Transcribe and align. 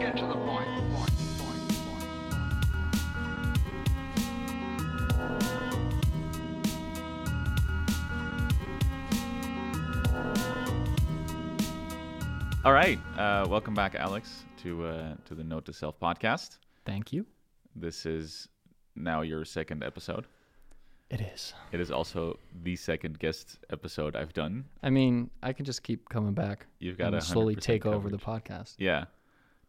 get 0.00 0.16
to 0.16 0.24
the 0.24 0.32
point. 0.32 0.66
point, 0.94 1.12
point, 1.36 1.60
point. 1.84 2.06
All 12.64 12.72
right, 12.72 12.98
uh, 13.18 13.46
welcome 13.50 13.74
back, 13.74 13.94
Alex, 13.94 14.44
to 14.62 14.86
uh, 14.86 15.16
to 15.26 15.34
the 15.34 15.44
Note 15.44 15.66
to 15.66 15.74
Self 15.74 16.00
podcast. 16.00 16.56
Thank 16.86 17.12
you. 17.12 17.26
This 17.76 18.06
is 18.06 18.48
now 18.96 19.20
your 19.20 19.44
second 19.44 19.84
episode. 19.84 20.26
It 21.10 21.20
is. 21.20 21.52
It 21.72 21.80
is 21.80 21.90
also 21.90 22.38
the 22.62 22.74
second 22.76 23.18
guest 23.18 23.58
episode 23.70 24.16
I've 24.16 24.32
done. 24.32 24.64
I 24.82 24.88
mean, 24.88 25.28
I 25.42 25.52
can 25.52 25.66
just 25.66 25.82
keep 25.82 26.08
coming 26.08 26.32
back. 26.32 26.68
You've 26.78 26.96
got 26.96 27.10
to 27.10 27.20
slowly 27.20 27.56
take 27.56 27.84
over 27.84 28.08
the 28.08 28.16
podcast. 28.16 28.76
Yeah. 28.78 29.04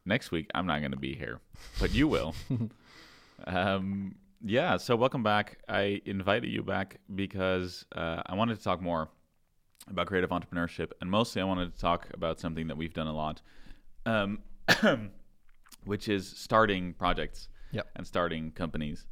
Next 0.06 0.32
week, 0.32 0.50
I'm 0.56 0.66
not 0.66 0.80
going 0.80 0.92
to 0.92 0.98
be 0.98 1.14
here, 1.16 1.40
but 1.80 1.94
you 1.94 2.08
will. 2.08 2.34
um, 3.46 4.16
yeah. 4.44 4.78
So 4.78 4.96
welcome 4.96 5.22
back. 5.22 5.60
I 5.70 6.02
invited 6.06 6.50
you 6.50 6.64
back 6.64 7.00
because 7.14 7.86
uh, 7.96 8.24
I 8.26 8.34
wanted 8.36 8.58
to 8.58 8.64
talk 8.64 8.82
more 8.82 9.10
about 9.88 10.08
creative 10.08 10.32
entrepreneurship, 10.32 10.92
and 11.02 11.10
mostly 11.10 11.42
I 11.42 11.46
wanted 11.46 11.74
to 11.76 11.80
talk 11.80 12.08
about 12.14 12.40
something 12.40 12.68
that 12.68 12.78
we've 12.78 12.94
done 12.94 13.08
a 13.08 13.14
lot, 13.14 13.42
um, 14.08 14.40
which 15.86 16.08
is 16.10 16.28
starting 16.28 16.94
projects 16.94 17.48
Yep. 17.72 17.88
and 17.96 18.06
starting 18.06 18.52
companies. 18.52 19.06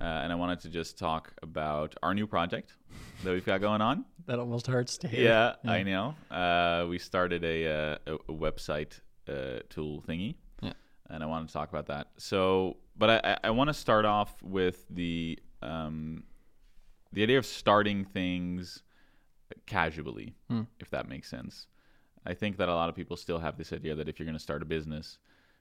Uh, 0.00 0.04
and 0.04 0.32
I 0.32 0.34
wanted 0.34 0.60
to 0.60 0.68
just 0.68 0.98
talk 0.98 1.32
about 1.42 1.94
our 2.02 2.12
new 2.12 2.26
project 2.26 2.74
that 3.22 3.32
we've 3.32 3.46
got 3.46 3.60
going 3.60 3.80
on. 3.80 4.04
That 4.26 4.38
almost 4.38 4.66
hurts 4.66 4.96
to 4.98 5.08
hear. 5.08 5.22
Yeah, 5.22 5.54
I 5.70 5.82
know. 5.82 6.14
Uh, 6.30 6.86
we 6.88 6.98
started 6.98 7.44
a, 7.44 7.66
uh, 7.68 7.96
a, 8.06 8.14
a 8.14 8.32
website 8.32 9.00
uh, 9.28 9.60
tool 9.70 10.02
thingy, 10.06 10.34
Yeah. 10.62 10.72
and 11.10 11.22
I 11.22 11.26
want 11.26 11.46
to 11.48 11.52
talk 11.52 11.68
about 11.68 11.86
that. 11.86 12.08
So, 12.18 12.76
but 12.96 13.24
I, 13.24 13.38
I, 13.44 13.50
want 13.50 13.68
to 13.68 13.74
start 13.74 14.04
off 14.04 14.42
with 14.42 14.86
the 14.90 15.38
um, 15.62 16.24
the 17.12 17.22
idea 17.22 17.38
of 17.38 17.46
starting 17.46 18.04
things 18.04 18.82
casually, 19.66 20.34
Hmm. 20.48 20.62
if 20.80 20.90
that 20.90 21.08
makes 21.08 21.28
sense. 21.28 21.66
I 22.26 22.34
think 22.34 22.56
that 22.56 22.68
a 22.68 22.74
lot 22.74 22.88
of 22.88 22.94
people 22.94 23.16
still 23.16 23.38
have 23.38 23.56
this 23.56 23.72
idea 23.72 23.94
that 23.94 24.08
if 24.08 24.18
you're 24.18 24.26
going 24.26 24.36
to 24.36 24.42
start 24.42 24.62
a 24.62 24.64
business, 24.64 25.18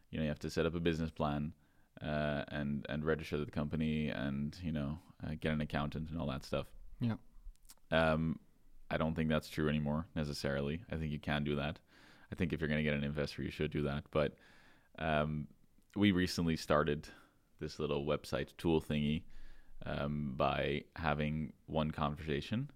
you 0.10 0.18
know, 0.18 0.24
you 0.24 0.30
have 0.30 0.40
to 0.40 0.50
set 0.50 0.66
up 0.66 0.76
a 0.76 0.80
business 0.80 1.12
plan 1.12 1.54
uh, 2.02 2.44
and 2.50 2.86
and 2.90 3.04
register 3.06 3.38
the 3.38 3.52
company 3.52 4.10
and 4.10 4.58
you 4.64 4.72
know 4.72 5.00
uh, 5.26 5.32
get 5.40 5.52
an 5.54 5.62
accountant 5.62 6.10
and 6.10 6.20
all 6.20 6.28
that 6.28 6.44
stuff. 6.44 6.68
Yeah. 7.00 7.16
Um, 7.92 8.40
I 8.90 8.98
don't 8.98 9.16
think 9.16 9.30
that's 9.30 9.50
true 9.50 9.70
anymore 9.70 10.06
necessarily. 10.16 10.82
I 10.92 10.96
think 10.98 11.12
you 11.12 11.20
can 11.20 11.44
do 11.44 11.56
that. 11.56 11.80
I 12.34 12.36
think 12.36 12.52
if 12.52 12.60
you're 12.60 12.68
going 12.68 12.80
to 12.80 12.84
get 12.84 12.96
an 12.96 13.04
investor, 13.04 13.44
you 13.44 13.52
should 13.52 13.70
do 13.70 13.84
that. 13.84 14.06
But 14.10 14.34
um, 14.98 15.48
we 15.96 16.12
recently 16.12 16.58
started 16.58 17.08
this 17.60 17.78
little 17.78 18.08
website 18.08 18.48
tool 18.58 18.82
thingy 18.82 19.22
um, 19.86 20.34
by 20.36 20.86
having 20.96 21.54
one 21.68 21.92
conversation. 21.92 22.72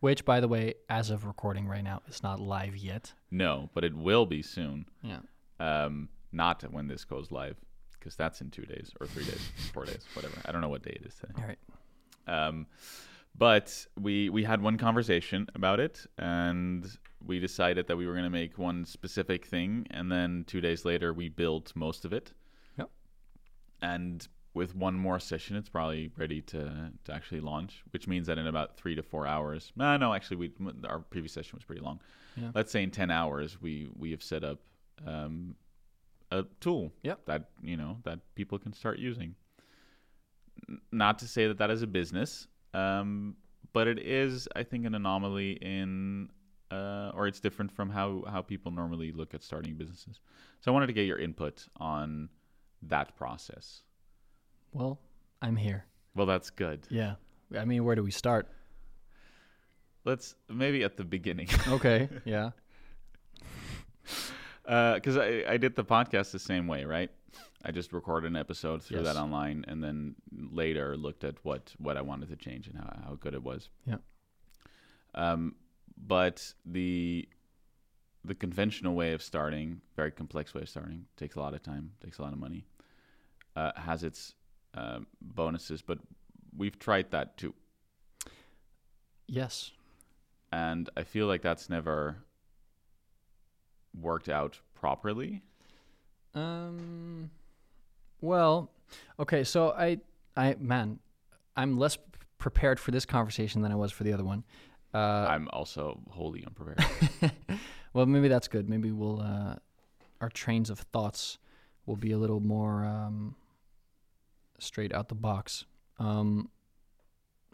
Which, 0.00 0.26
by 0.26 0.40
the 0.40 0.46
way, 0.46 0.74
as 0.90 1.08
of 1.08 1.24
recording 1.24 1.66
right 1.66 1.82
now, 1.82 2.02
is 2.06 2.22
not 2.22 2.38
live 2.38 2.76
yet. 2.76 3.14
No, 3.30 3.70
but 3.72 3.82
it 3.82 3.96
will 3.96 4.26
be 4.26 4.42
soon. 4.42 4.84
Yeah. 5.02 5.20
Um, 5.58 6.10
not 6.30 6.62
when 6.70 6.86
this 6.86 7.06
goes 7.06 7.32
live, 7.32 7.56
because 7.98 8.14
that's 8.14 8.42
in 8.42 8.50
two 8.50 8.66
days 8.66 8.92
or 9.00 9.06
three 9.06 9.24
days, 9.24 9.40
four 9.72 9.86
days, 9.86 10.04
whatever. 10.12 10.36
I 10.44 10.52
don't 10.52 10.60
know 10.60 10.68
what 10.68 10.82
day 10.82 10.98
it 11.00 11.06
is 11.06 11.14
today. 11.14 11.32
All 11.38 11.44
right. 11.46 11.58
Um, 12.46 12.66
but 13.34 13.86
we 13.98 14.28
we 14.28 14.44
had 14.44 14.60
one 14.60 14.76
conversation 14.76 15.48
about 15.54 15.80
it, 15.80 16.06
and 16.18 16.86
we 17.24 17.38
decided 17.38 17.86
that 17.88 17.96
we 17.96 18.06
were 18.06 18.12
going 18.12 18.24
to 18.24 18.30
make 18.30 18.58
one 18.58 18.84
specific 18.84 19.46
thing, 19.46 19.86
and 19.90 20.10
then 20.10 20.44
two 20.46 20.60
days 20.60 20.84
later 20.84 21.12
we 21.12 21.28
built 21.28 21.72
most 21.74 22.04
of 22.04 22.12
it. 22.12 22.32
Yep. 22.78 22.90
And 23.82 24.26
with 24.54 24.74
one 24.74 24.94
more 24.94 25.18
session, 25.20 25.56
it's 25.56 25.68
probably 25.68 26.10
ready 26.16 26.40
to 26.42 26.90
to 27.04 27.14
actually 27.14 27.40
launch, 27.40 27.82
which 27.92 28.06
means 28.08 28.26
that 28.26 28.38
in 28.38 28.46
about 28.46 28.76
three 28.76 28.94
to 28.94 29.02
four 29.02 29.26
hours. 29.26 29.72
No, 29.76 29.96
no, 29.96 30.14
actually, 30.14 30.36
we 30.38 30.52
our 30.88 31.00
previous 31.00 31.32
session 31.32 31.56
was 31.56 31.64
pretty 31.64 31.82
long. 31.82 32.00
Yeah. 32.36 32.50
Let's 32.54 32.72
say 32.72 32.82
in 32.82 32.90
ten 32.90 33.10
hours, 33.10 33.60
we 33.60 33.88
we 33.96 34.10
have 34.12 34.22
set 34.22 34.44
up 34.44 34.58
um, 35.06 35.54
a 36.30 36.44
tool 36.60 36.92
Yep. 37.02 37.26
that 37.26 37.50
you 37.62 37.76
know 37.76 37.98
that 38.04 38.20
people 38.34 38.58
can 38.58 38.72
start 38.72 38.98
using. 38.98 39.34
Not 40.90 41.18
to 41.20 41.28
say 41.28 41.46
that 41.46 41.58
that 41.58 41.70
is 41.70 41.82
a 41.82 41.86
business, 41.86 42.48
um, 42.74 43.36
but 43.72 43.86
it 43.86 44.00
is, 44.00 44.48
I 44.56 44.64
think, 44.64 44.86
an 44.86 44.94
anomaly 44.94 45.52
in, 45.52 46.30
uh, 46.70 47.10
or 47.14 47.26
it's 47.26 47.40
different 47.40 47.72
from 47.72 47.90
how 47.90 48.24
how 48.28 48.42
people 48.42 48.70
normally 48.72 49.12
look 49.12 49.34
at 49.34 49.42
starting 49.42 49.74
businesses. 49.76 50.20
So 50.60 50.70
I 50.70 50.74
wanted 50.74 50.88
to 50.88 50.92
get 50.92 51.06
your 51.06 51.18
input 51.18 51.66
on 51.76 52.28
that 52.82 53.16
process. 53.16 53.82
Well, 54.72 54.98
I'm 55.42 55.56
here. 55.56 55.84
Well, 56.14 56.26
that's 56.26 56.50
good. 56.50 56.86
Yeah. 56.90 57.14
I 57.56 57.64
mean, 57.64 57.84
where 57.84 57.94
do 57.96 58.02
we 58.02 58.10
start? 58.10 58.48
Let's 60.04 60.34
maybe 60.48 60.84
at 60.84 60.96
the 60.96 61.04
beginning, 61.04 61.48
Okay. 61.68 62.08
yeah. 62.24 62.50
because 64.64 65.16
I 65.16 65.44
I 65.48 65.56
did 65.56 65.74
the 65.76 65.84
podcast 65.84 66.30
the 66.32 66.38
same 66.38 66.66
way, 66.66 66.84
right? 66.84 67.10
I 67.64 67.72
just 67.72 67.92
recorded 67.92 68.28
an 68.30 68.36
episode, 68.36 68.82
threw 68.82 68.98
Yes. 68.98 69.06
that 69.06 69.16
online, 69.16 69.64
and 69.68 69.82
then 69.82 70.14
later 70.30 70.96
looked 70.96 71.24
at 71.24 71.34
what 71.44 71.74
what 71.78 71.96
I 71.96 72.02
wanted 72.02 72.28
to 72.30 72.36
change 72.36 72.68
and 72.68 72.76
how 72.78 73.00
how 73.06 73.14
good 73.16 73.34
it 73.34 73.42
was. 73.42 73.68
Yeah. 73.86 73.96
Um, 75.14 75.54
but 76.06 76.52
the 76.64 77.28
the 78.24 78.34
conventional 78.34 78.94
way 78.94 79.12
of 79.12 79.22
starting, 79.22 79.80
very 79.96 80.10
complex 80.10 80.52
way 80.54 80.62
of 80.62 80.68
starting, 80.68 81.06
takes 81.16 81.36
a 81.36 81.40
lot 81.40 81.54
of 81.54 81.62
time, 81.62 81.92
takes 82.04 82.18
a 82.18 82.22
lot 82.22 82.32
of 82.32 82.38
money, 82.38 82.66
uh, 83.56 83.72
has 83.76 84.02
its 84.04 84.34
um, 84.74 85.06
bonuses, 85.22 85.80
but 85.82 85.98
we've 86.56 86.78
tried 86.78 87.10
that 87.12 87.36
too, 87.36 87.54
Yes. 89.26 89.70
and 90.52 90.88
I 90.96 91.02
feel 91.04 91.26
like 91.26 91.42
that's 91.42 91.68
never 91.70 92.16
worked 93.98 94.28
out 94.28 94.60
properly. 94.74 95.42
Um. 96.34 97.30
Well, 98.20 98.70
okay. 99.18 99.44
So 99.44 99.70
I, 99.70 99.98
I 100.36 100.56
man, 100.58 100.98
I'm 101.56 101.78
less 101.78 101.98
prepared 102.38 102.78
for 102.78 102.90
this 102.90 103.04
conversation 103.04 103.62
than 103.62 103.72
I 103.72 103.74
was 103.76 103.90
for 103.92 104.04
the 104.04 104.12
other 104.12 104.24
one. 104.24 104.44
Uh, 104.94 105.26
I'm 105.28 105.48
also 105.52 106.00
wholly 106.10 106.44
unprepared. 106.44 106.84
well, 107.92 108.06
maybe 108.06 108.28
that's 108.28 108.48
good. 108.48 108.68
Maybe 108.68 108.90
we'll 108.90 109.20
uh, 109.20 109.56
our 110.20 110.28
trains 110.30 110.70
of 110.70 110.78
thoughts 110.78 111.38
will 111.86 111.96
be 111.96 112.12
a 112.12 112.18
little 112.18 112.40
more 112.40 112.84
um, 112.84 113.36
straight 114.58 114.92
out 114.92 115.08
the 115.08 115.14
box. 115.14 115.64
Um, 115.98 116.50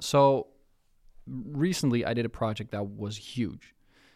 so 0.00 0.48
recently, 1.26 2.04
I 2.04 2.14
did 2.14 2.26
a 2.26 2.28
project 2.30 2.72
that 2.72 2.86
was 2.86 3.16
huge. 3.16 3.74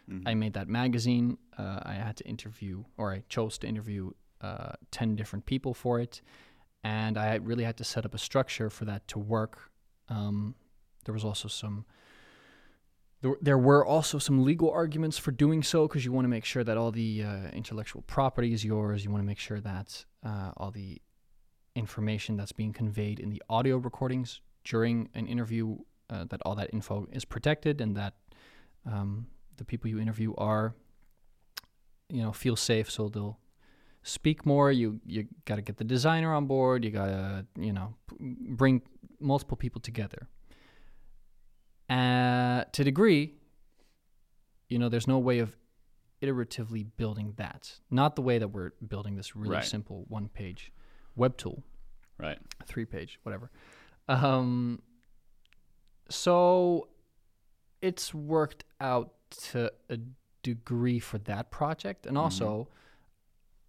Mhm. 0.09 0.23
I 0.25 0.33
made 0.33 0.53
that 0.53 0.67
magazine. 0.67 1.37
Uh, 1.57 1.79
I 1.83 1.93
had 1.93 2.17
to 2.17 2.27
interview, 2.27 2.83
or 2.97 3.13
I 3.13 3.23
chose 3.29 3.57
to 3.59 3.67
interview 3.67 4.11
uh, 4.41 4.73
10 4.91 5.15
different 5.15 5.45
people 5.45 5.73
for 5.73 5.99
it. 5.99 6.21
And 6.83 7.17
I 7.17 7.35
really 7.35 7.65
had 7.65 7.77
to 7.77 7.83
set 7.83 8.05
up 8.05 8.13
a 8.13 8.17
structure 8.17 8.69
for 8.69 8.85
that 8.85 9.07
to 9.09 9.19
work. 9.19 9.71
Um, 10.07 10.55
there 11.05 11.13
was 11.13 11.25
also 11.25 11.47
some, 11.47 11.85
there, 13.21 13.57
were 13.57 13.85
also 13.85 14.17
some 14.17 14.43
legal 14.43 14.71
arguments 14.71 15.17
for 15.17 15.31
doing 15.31 15.61
so 15.61 15.87
because 15.87 16.05
you 16.05 16.11
want 16.11 16.25
to 16.25 16.29
make 16.29 16.45
sure 16.45 16.63
that 16.63 16.77
all 16.77 16.91
the 16.91 17.23
uh, 17.23 17.49
intellectual 17.51 18.01
property 18.03 18.53
is 18.53 18.63
yours. 18.63 19.03
You 19.03 19.11
want 19.11 19.21
to 19.21 19.27
make 19.27 19.39
sure 19.39 19.59
that 19.59 20.05
uh, 20.25 20.51
all 20.55 20.71
the 20.71 21.01
information 21.75 22.37
that's 22.37 22.53
being 22.53 22.71
conveyed 22.71 23.19
in 23.19 23.29
the 23.29 23.41
audio 23.49 23.77
recordings 23.77 24.41
during 24.63 25.09
an 25.15 25.27
interview, 25.27 25.77
uh, 26.09 26.25
that 26.29 26.41
all 26.45 26.55
that 26.55 26.69
info 26.73 27.07
is 27.11 27.25
protected 27.25 27.81
and 27.81 27.95
that 27.97 28.13
um, 28.85 29.27
the 29.57 29.65
people 29.65 29.89
you 29.89 29.99
interview 29.99 30.33
are, 30.37 30.73
you 32.09 32.21
know, 32.21 32.31
feel 32.31 32.55
safe, 32.55 32.89
so 32.89 33.09
they'll 33.09 33.37
speak 34.03 34.45
more. 34.45 34.71
You 34.71 34.99
you 35.05 35.27
got 35.45 35.57
to 35.57 35.61
get 35.61 35.77
the 35.77 35.83
designer 35.83 36.33
on 36.33 36.45
board. 36.45 36.83
You 36.83 36.91
got 36.91 37.07
to 37.07 37.45
you 37.57 37.73
know 37.73 37.95
bring 38.19 38.81
multiple 39.19 39.57
people 39.57 39.81
together. 39.81 40.27
Uh, 41.89 42.63
to 42.71 42.81
a 42.81 42.85
degree, 42.85 43.33
you 44.67 44.77
know, 44.77 44.89
there's 44.89 45.07
no 45.07 45.17
way 45.17 45.39
of 45.39 45.55
iteratively 46.21 46.85
building 46.97 47.33
that. 47.37 47.79
Not 47.89 48.15
the 48.15 48.21
way 48.21 48.37
that 48.37 48.49
we're 48.49 48.71
building 48.87 49.15
this 49.15 49.35
really 49.35 49.55
Right. 49.55 49.65
simple 49.65 50.05
one-page 50.09 50.71
web 51.15 51.37
tool 51.37 51.63
right. 52.17 52.37
three 52.65 52.85
page, 52.85 53.19
whatever. 53.23 53.49
Um, 54.07 54.81
so 56.09 56.89
it's 57.81 58.13
worked 58.13 58.65
out 58.79 59.13
to 59.51 59.71
a 59.89 59.97
degree 60.43 60.99
for 60.99 61.17
that 61.19 61.51
project. 61.51 62.05
And 62.05 62.17
also, 62.17 62.69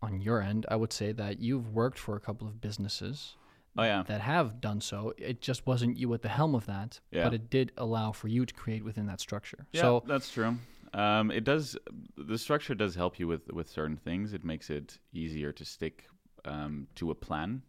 on 0.03 0.21
your 0.21 0.41
end, 0.41 0.67
I 0.69 0.77
would 0.77 0.93
say 0.93 1.13
that 1.13 1.41
you've 1.41 1.69
worked 1.75 1.99
for 1.99 2.17
a 2.17 2.21
couple 2.21 2.47
of 2.49 2.61
businesses 2.61 3.37
Oh 3.77 3.83
yeah. 3.85 4.03
that 4.03 4.21
have 4.21 4.61
done 4.61 4.81
so. 4.81 5.15
It 5.17 5.41
just 5.41 5.67
wasn't 5.67 5.97
you 5.97 6.13
at 6.15 6.23
the 6.23 6.29
helm 6.29 6.55
of 6.55 6.67
that, 6.67 7.01
Yeah. 7.13 7.25
but 7.25 7.35
it 7.35 7.51
did 7.51 7.73
allow 7.77 8.13
for 8.13 8.29
you 8.29 8.45
to 8.45 8.53
create 8.55 8.85
within 8.85 9.07
that 9.07 9.21
structure. 9.21 9.67
Yeah, 9.73 9.83
So, 9.83 10.03
that's 10.07 10.31
true. 10.31 10.57
Um, 10.93 11.31
it 11.31 11.45
does. 11.45 11.77
The 12.17 12.37
structure 12.37 12.75
does 12.75 12.97
help 12.97 13.19
you 13.21 13.29
with 13.29 13.47
with 13.53 13.69
certain 13.69 13.97
things. 13.97 14.33
It 14.33 14.45
makes 14.45 14.71
it 14.71 14.99
easier 15.13 15.53
to 15.53 15.65
stick 15.65 16.07
um, 16.45 16.89
to 16.97 17.11
a 17.13 17.15
plan, 17.15 17.63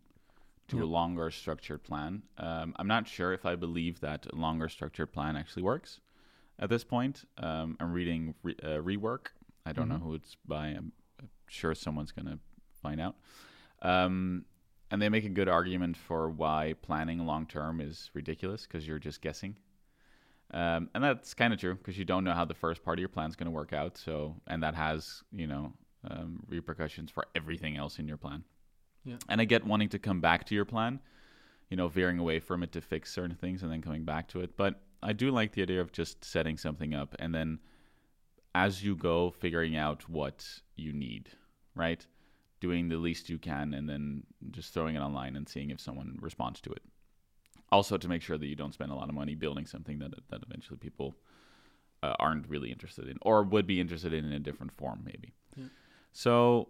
to 0.69 0.77
Yeah. 0.77 0.83
a 0.83 0.85
longer 0.85 1.29
structured 1.29 1.83
plan. 1.83 2.23
Um, 2.37 2.73
I'm 2.79 2.87
not 2.87 3.07
sure 3.07 3.31
if 3.33 3.45
I 3.45 3.55
believe 3.55 3.99
that 3.99 4.25
a 4.25 4.35
longer 4.35 4.69
structured 4.69 5.11
plan 5.13 5.35
actually 5.35 5.61
works 5.63 5.99
at 6.57 6.69
this 6.69 6.83
point. 6.83 7.25
Um, 7.37 7.77
I'm 7.79 7.91
reading 7.93 8.33
re- 8.41 8.55
uh, 8.63 8.79
Rework. 8.81 9.27
I 9.67 9.71
don't 9.73 9.87
know 9.89 9.95
Mhm. 9.97 10.01
who 10.03 10.13
it's 10.15 10.35
by. 10.47 10.67
I'm 10.69 10.91
sure 11.47 11.75
someone's 11.75 12.11
going 12.11 12.25
to 12.27 12.39
find 12.81 12.99
out. 12.99 13.15
Um, 13.83 14.45
and 14.91 15.01
they 15.01 15.09
make 15.09 15.25
a 15.25 15.29
good 15.29 15.47
argument 15.47 15.97
for 15.97 16.29
why 16.29 16.75
planning 16.81 17.25
long 17.25 17.45
term 17.45 17.81
is 17.81 18.11
ridiculous 18.13 18.67
because 18.67 18.87
you're 18.87 18.99
just 18.99 19.21
guessing. 19.21 19.55
Um, 20.53 20.89
and 20.93 21.03
that's 21.03 21.33
kind 21.33 21.53
of 21.53 21.59
true 21.59 21.75
because 21.75 21.97
you 21.97 22.03
don't 22.03 22.25
know 22.25 22.33
how 22.33 22.43
the 22.43 22.53
first 22.53 22.83
part 22.83 22.99
of 22.99 22.99
your 22.99 23.09
plan 23.09 23.29
is 23.29 23.37
going 23.37 23.45
to 23.45 23.51
work 23.51 23.71
out. 23.71 23.97
So, 23.97 24.35
and 24.47 24.61
that 24.63 24.75
has, 24.75 25.23
you 25.31 25.47
know, 25.47 25.71
um, 26.09 26.43
repercussions 26.47 27.09
for 27.09 27.25
everything 27.35 27.77
else 27.77 27.99
in 27.99 28.07
your 28.07 28.17
plan. 28.17 28.43
Yeah. 29.05 29.15
And 29.29 29.39
I 29.39 29.45
get 29.45 29.65
wanting 29.65 29.89
to 29.89 29.99
come 29.99 30.19
back 30.19 30.45
to 30.47 30.55
your 30.55 30.65
plan, 30.65 30.99
you 31.69 31.77
know, 31.77 31.87
veering 31.87 32.19
away 32.19 32.39
from 32.39 32.61
it 32.61 32.73
to 32.73 32.81
fix 32.81 33.13
certain 33.13 33.35
things 33.35 33.63
and 33.63 33.71
then 33.71 33.81
coming 33.81 34.03
back 34.03 34.27
to 34.29 34.41
it. 34.41 34.57
But 34.57 34.81
I 35.01 35.13
do 35.13 35.31
like 35.31 35.53
the 35.53 35.61
idea 35.61 35.79
of 35.79 35.93
just 35.93 36.23
setting 36.25 36.57
something 36.57 36.93
up 36.93 37.15
and 37.17 37.33
then 37.33 37.59
as 38.53 38.83
you 38.83 38.95
go, 38.95 39.31
figuring 39.31 39.77
out 39.77 40.09
what 40.09 40.45
you 40.75 40.91
need, 40.91 41.29
right? 41.75 42.05
Doing 42.61 42.87
the 42.87 42.97
least 42.97 43.29
you 43.29 43.37
can 43.37 43.73
and 43.73 43.89
then 43.89 44.23
just 44.51 44.73
throwing 44.73 44.95
it 44.95 44.99
online 44.99 45.35
and 45.35 45.49
seeing 45.49 45.69
if 45.71 45.81
someone 45.81 46.17
responds 46.21 46.61
to 46.61 46.71
it. 46.71 46.81
Also, 47.71 47.97
to 47.97 48.07
make 48.07 48.21
sure 48.21 48.37
that 48.37 48.45
you 48.47 48.55
don't 48.55 48.73
spend 48.73 48.91
a 48.91 48.95
lot 48.95 49.09
of 49.09 49.15
money 49.15 49.35
building 49.35 49.65
something 49.65 49.99
that 49.99 50.11
that 50.29 50.41
eventually 50.47 50.77
people 50.77 51.15
uh, 52.03 52.13
aren't 52.19 52.47
really 52.47 52.71
interested 52.71 53.07
in 53.07 53.17
or 53.21 53.43
would 53.43 53.67
be 53.67 53.79
interested 53.81 54.13
in 54.13 54.23
in 54.25 54.31
a 54.33 54.39
different 54.39 54.71
form, 54.71 55.01
maybe. 55.03 55.33
Yeah. 55.55 55.65
So, 56.13 56.69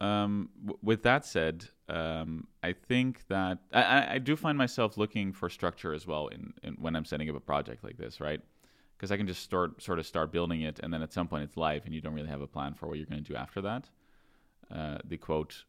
um, 0.00 0.50
w- 0.64 0.78
with 0.82 1.02
that 1.02 1.24
said, 1.24 1.66
um, 1.88 2.46
I 2.62 2.72
think 2.72 3.26
that 3.28 3.58
I, 3.72 4.14
I- 4.14 4.18
do 4.18 4.36
find 4.36 4.56
myself 4.58 4.96
looking 4.96 5.32
for 5.32 5.48
structure 5.50 5.92
as 5.92 6.06
well 6.06 6.28
in, 6.28 6.52
in 6.62 6.74
when 6.74 6.94
I'm 6.96 7.04
setting 7.04 7.28
up 7.30 7.36
a 7.36 7.40
project 7.40 7.84
like 7.84 7.96
this, 7.98 8.20
right? 8.20 8.40
Because 8.96 9.10
I 9.12 9.16
can 9.16 9.26
just 9.26 9.42
start 9.42 9.82
sort 9.82 9.98
of 9.98 10.06
start 10.06 10.32
building 10.32 10.62
it, 10.62 10.80
and 10.82 10.92
then 10.92 11.02
at 11.02 11.12
some 11.12 11.28
point 11.28 11.44
it's 11.44 11.56
live, 11.56 11.84
and 11.84 11.94
you 11.94 12.00
don't 12.00 12.14
really 12.14 12.28
have 12.28 12.40
a 12.40 12.46
plan 12.46 12.74
for 12.74 12.86
what 12.88 12.96
you're 12.98 13.06
going 13.06 13.22
to 13.22 13.28
do 13.32 13.36
after 13.36 13.60
that. 13.62 13.90
Uh, 14.70 14.98
the 15.04 15.16
quote, 15.16 15.64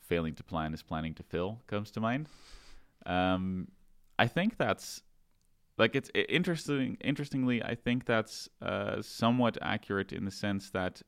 "Failing 0.00 0.34
to 0.34 0.42
plan 0.42 0.74
is 0.74 0.82
planning 0.82 1.14
to 1.14 1.22
fill," 1.22 1.60
comes 1.66 1.90
to 1.92 2.00
mind. 2.00 2.28
Um, 3.06 3.68
I 4.18 4.26
think 4.26 4.56
that's 4.56 5.02
like 5.76 5.94
it's 5.94 6.10
interesting. 6.14 6.96
Interestingly, 7.00 7.62
I 7.62 7.74
think 7.74 8.04
that's 8.04 8.48
uh, 8.60 9.00
somewhat 9.02 9.58
accurate 9.62 10.12
in 10.12 10.24
the 10.24 10.30
sense 10.30 10.70
that 10.70 11.02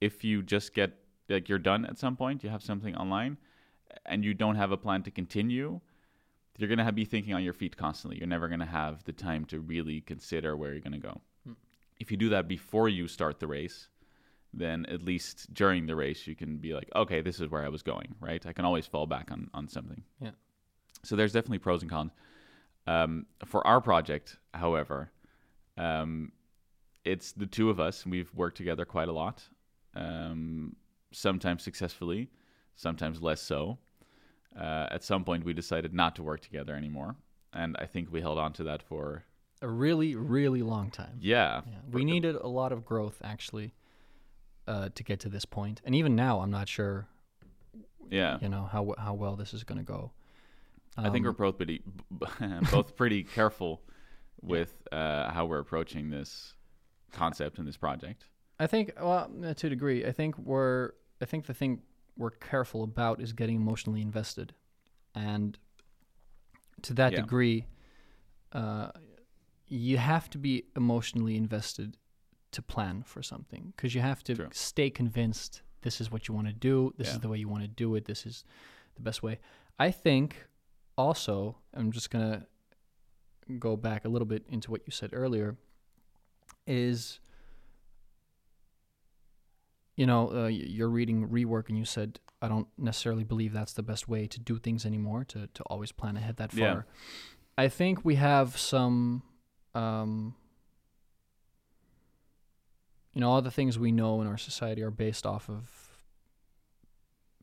if 0.00 0.24
you 0.24 0.42
just 0.42 0.74
get 0.74 0.98
like 1.28 1.48
you're 1.48 1.58
done 1.58 1.84
at 1.84 1.98
some 1.98 2.16
point, 2.16 2.44
you 2.44 2.50
have 2.50 2.62
something 2.62 2.94
online, 2.96 3.36
and 4.04 4.24
you 4.24 4.34
don't 4.34 4.56
have 4.56 4.72
a 4.72 4.76
plan 4.76 5.02
to 5.02 5.10
continue, 5.10 5.80
you're 6.58 6.68
gonna 6.68 6.84
have, 6.84 6.94
be 6.94 7.04
thinking 7.04 7.34
on 7.34 7.42
your 7.42 7.52
feet 7.52 7.76
constantly. 7.76 8.18
You're 8.18 8.28
never 8.28 8.48
gonna 8.48 8.66
have 8.66 9.04
the 9.04 9.12
time 9.12 9.44
to 9.46 9.60
really 9.60 10.00
consider 10.00 10.56
where 10.56 10.72
you're 10.72 10.80
gonna 10.80 10.98
go. 10.98 11.20
Hmm. 11.44 11.52
If 11.98 12.10
you 12.10 12.16
do 12.16 12.28
that 12.30 12.48
before 12.48 12.88
you 12.88 13.08
start 13.08 13.40
the 13.40 13.46
race, 13.46 13.88
then 14.56 14.86
at 14.86 15.02
least 15.02 15.52
during 15.52 15.86
the 15.86 15.94
race 15.94 16.26
you 16.26 16.34
can 16.34 16.56
be 16.56 16.72
like, 16.72 16.88
okay, 16.96 17.20
this 17.20 17.40
is 17.40 17.50
where 17.50 17.64
I 17.64 17.68
was 17.68 17.82
going, 17.82 18.14
right? 18.20 18.44
I 18.46 18.52
can 18.52 18.64
always 18.64 18.86
fall 18.86 19.06
back 19.06 19.30
on 19.30 19.50
on 19.54 19.68
something. 19.68 20.02
Yeah. 20.20 20.30
So 21.02 21.14
there's 21.14 21.32
definitely 21.32 21.58
pros 21.58 21.82
and 21.82 21.90
cons. 21.90 22.12
Um, 22.86 23.26
for 23.44 23.66
our 23.66 23.80
project, 23.80 24.36
however, 24.54 25.10
um, 25.76 26.32
it's 27.04 27.32
the 27.32 27.46
two 27.46 27.68
of 27.70 27.78
us. 27.80 28.06
We've 28.06 28.32
worked 28.34 28.56
together 28.56 28.84
quite 28.84 29.08
a 29.08 29.12
lot, 29.12 29.42
um, 29.94 30.74
sometimes 31.12 31.62
successfully, 31.62 32.30
sometimes 32.76 33.20
less 33.22 33.40
so. 33.40 33.78
Uh, 34.58 34.86
at 34.90 35.04
some 35.04 35.22
point, 35.24 35.44
we 35.44 35.52
decided 35.52 35.92
not 35.92 36.16
to 36.16 36.22
work 36.22 36.40
together 36.40 36.74
anymore, 36.74 37.14
and 37.52 37.76
I 37.78 37.86
think 37.86 38.10
we 38.10 38.20
held 38.20 38.38
on 38.38 38.52
to 38.54 38.64
that 38.64 38.82
for 38.82 39.24
A 39.60 39.68
really, 39.68 40.14
really 40.16 40.62
long 40.62 40.90
time. 40.90 41.18
yeah, 41.20 41.60
Yeah. 41.66 41.74
We 41.92 42.04
needed 42.04 42.36
a 42.36 42.48
lot 42.48 42.72
of 42.72 42.84
growth 42.84 43.20
actually 43.22 43.74
uh, 44.66 44.88
to 44.94 45.02
get 45.04 45.20
to 45.20 45.28
this 45.28 45.44
point, 45.44 45.80
and 45.84 45.94
even 45.94 46.14
now, 46.16 46.40
I'm 46.40 46.50
not 46.50 46.68
sure, 46.68 47.06
yeah. 48.10 48.38
you 48.40 48.48
know, 48.48 48.64
how 48.64 48.94
how 48.98 49.14
well 49.14 49.36
this 49.36 49.54
is 49.54 49.64
going 49.64 49.78
to 49.78 49.84
go. 49.84 50.12
I 50.96 51.10
think 51.10 51.24
we're 51.24 51.30
Um, 51.30 51.36
both 51.36 51.56
pretty, 51.58 51.82
both 52.72 52.96
pretty 52.96 53.22
careful 53.24 53.82
with 54.40 54.86
uh, 54.92 55.30
how 55.30 55.44
we're 55.46 55.58
approaching 55.58 56.10
this 56.10 56.54
concept 57.12 57.58
and 57.58 57.66
this 57.68 57.76
project. 57.76 58.26
I 58.58 58.66
think, 58.66 58.92
well, 58.98 59.30
uh, 59.44 59.52
to 59.54 59.66
a 59.66 59.70
degree, 59.70 60.06
I 60.06 60.12
think 60.12 60.38
we're, 60.38 60.92
I 61.20 61.26
think 61.26 61.44
the 61.46 61.52
thing 61.54 61.82
we're 62.16 62.30
careful 62.30 62.82
about 62.82 63.20
is 63.20 63.34
getting 63.34 63.56
emotionally 63.56 64.00
invested, 64.00 64.54
and 65.14 65.58
to 66.82 66.94
that 66.94 67.12
Yeah. 67.12 67.20
degree, 67.20 67.66
uh, 68.52 68.90
you 69.68 69.98
have 69.98 70.30
to 70.30 70.38
be 70.38 70.64
emotionally 70.76 71.36
invested 71.36 71.98
to 72.56 72.62
plan 72.62 73.02
for 73.04 73.22
something 73.22 73.72
because 73.76 73.94
you 73.94 74.00
have 74.00 74.22
to 74.24 74.34
True. 74.34 74.48
stay 74.52 74.90
convinced 74.90 75.62
this 75.82 76.00
is 76.00 76.10
what 76.10 76.26
you 76.28 76.34
want 76.34 76.48
to 76.48 76.52
do, 76.52 76.92
this 76.98 77.08
Yeah. 77.08 77.14
is 77.14 77.20
the 77.20 77.28
way 77.28 77.38
you 77.38 77.48
want 77.48 77.62
to 77.62 77.68
do 77.68 77.94
it, 77.94 78.04
this 78.06 78.26
is 78.26 78.44
the 78.96 79.02
best 79.02 79.22
way. 79.22 79.38
I 79.78 79.90
think 79.90 80.46
also, 80.98 81.58
I'm 81.74 81.92
just 81.92 82.10
gonna 82.10 82.46
go 83.58 83.76
back 83.76 84.04
a 84.04 84.08
little 84.08 84.26
bit 84.26 84.44
into 84.48 84.70
what 84.70 84.80
you 84.86 84.90
said 84.90 85.10
earlier, 85.12 85.56
is 86.66 87.20
you 89.96 90.04
know, 90.04 90.30
uh, 90.30 90.46
you're 90.48 90.90
reading 90.90 91.26
rework 91.28 91.68
and 91.70 91.78
you 91.78 91.84
said, 91.86 92.20
I 92.42 92.48
don't 92.48 92.68
necessarily 92.76 93.24
believe 93.24 93.52
that's 93.54 93.72
the 93.72 93.82
best 93.82 94.06
way 94.08 94.26
to 94.26 94.38
do 94.38 94.58
things 94.58 94.84
anymore, 94.84 95.24
to, 95.24 95.46
to 95.46 95.62
always 95.64 95.90
plan 95.90 96.18
ahead 96.18 96.36
that 96.36 96.52
far. 96.52 96.58
Yeah. 96.60 96.82
I 97.56 97.68
think 97.68 98.04
we 98.04 98.16
have 98.16 98.58
some, 98.58 99.22
um, 99.74 100.34
you 103.16 103.20
know, 103.20 103.30
all 103.30 103.40
the 103.40 103.50
things 103.50 103.78
we 103.78 103.92
know 103.92 104.20
in 104.20 104.26
our 104.26 104.36
society 104.36 104.82
are 104.82 104.90
based 104.90 105.24
off 105.24 105.48
of 105.48 106.04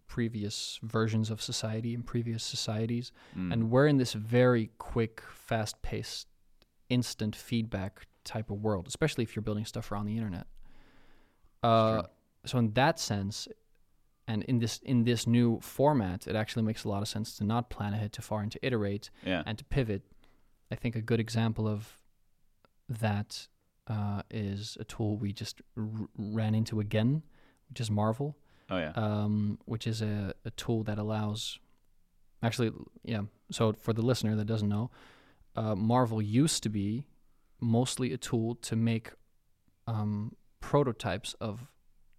previous 0.06 0.80
versions 0.84 1.32
of 1.32 1.42
society 1.42 1.96
and 1.96 2.06
previous 2.06 2.44
societies. 2.44 3.12
Mm. 3.36 3.52
And 3.52 3.72
we're 3.72 3.88
in 3.88 3.98
this 3.98 4.14
very 4.14 4.70
quick, 4.78 5.24
fast 5.34 5.82
paced, 5.82 6.28
instant 6.90 7.36
feedback 7.36 8.06
type 8.24 8.52
of 8.52 8.62
world, 8.62 8.88
especially 8.88 9.24
if 9.24 9.36
you're 9.36 9.42
building 9.42 9.66
stuff 9.66 9.92
around 9.92 10.06
the 10.06 10.16
internet. 10.16 10.46
Uh, 11.64 12.04
so 12.46 12.60
in 12.60 12.72
that 12.74 13.00
sense, 13.00 13.48
and 14.28 14.44
in 14.44 14.60
this 14.60 14.78
in 14.84 15.06
this 15.06 15.26
new 15.26 15.60
format, 15.62 16.28
it 16.28 16.36
actually 16.36 16.62
makes 16.62 16.84
a 16.84 16.90
lot 16.90 17.02
of 17.02 17.08
sense 17.08 17.36
to 17.38 17.44
not 17.44 17.72
plan 17.72 17.96
ahead 17.96 18.14
too 18.14 18.22
far 18.22 18.42
and 18.42 18.52
to 18.52 18.60
iterate 18.62 19.10
yeah, 19.26 19.42
and 19.48 19.58
to 19.58 19.64
pivot. 19.64 20.04
I 20.72 20.76
think 20.76 20.96
a 20.96 21.02
good 21.02 21.20
example 21.20 21.68
of 21.68 21.98
that 22.88 23.48
uh, 23.88 24.22
is 24.30 24.78
a 24.80 24.84
tool 24.84 25.18
we 25.18 25.34
just 25.34 25.62
r- 25.78 26.08
ran 26.18 26.56
into 26.56 26.80
again, 26.80 27.24
which 27.70 27.80
is 27.82 27.90
Marvel 27.92 28.38
oh 28.70 28.78
yeah, 28.78 28.92
um, 28.96 29.60
which 29.66 29.86
is 29.88 30.02
a, 30.02 30.34
a 30.46 30.52
tool 30.52 30.84
that 30.84 30.98
allows 30.98 31.60
actually 32.42 32.72
yeah 33.04 33.22
so 33.52 33.74
for 33.74 33.94
the 33.94 34.02
listener 34.02 34.36
that 34.36 34.46
doesn't 34.46 34.70
know 34.70 34.90
uh, 35.56 35.76
marvel 35.76 36.22
used 36.22 36.64
to 36.64 36.70
be 36.70 37.06
mostly 37.62 38.12
a 38.14 38.18
tool 38.18 38.56
to 38.56 38.76
make 38.76 39.12
um, 39.88 40.36
prototypes 40.60 41.36
of 41.40 41.68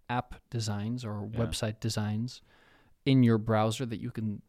app 0.09 0.35
designs 0.49 1.03
or 1.05 1.27
Yeah. 1.31 1.39
website 1.39 1.79
designs 1.79 2.41
in 3.05 3.23
your 3.23 3.37
browser 3.37 3.85
that 3.85 3.99
you 3.99 4.11
can 4.11 4.41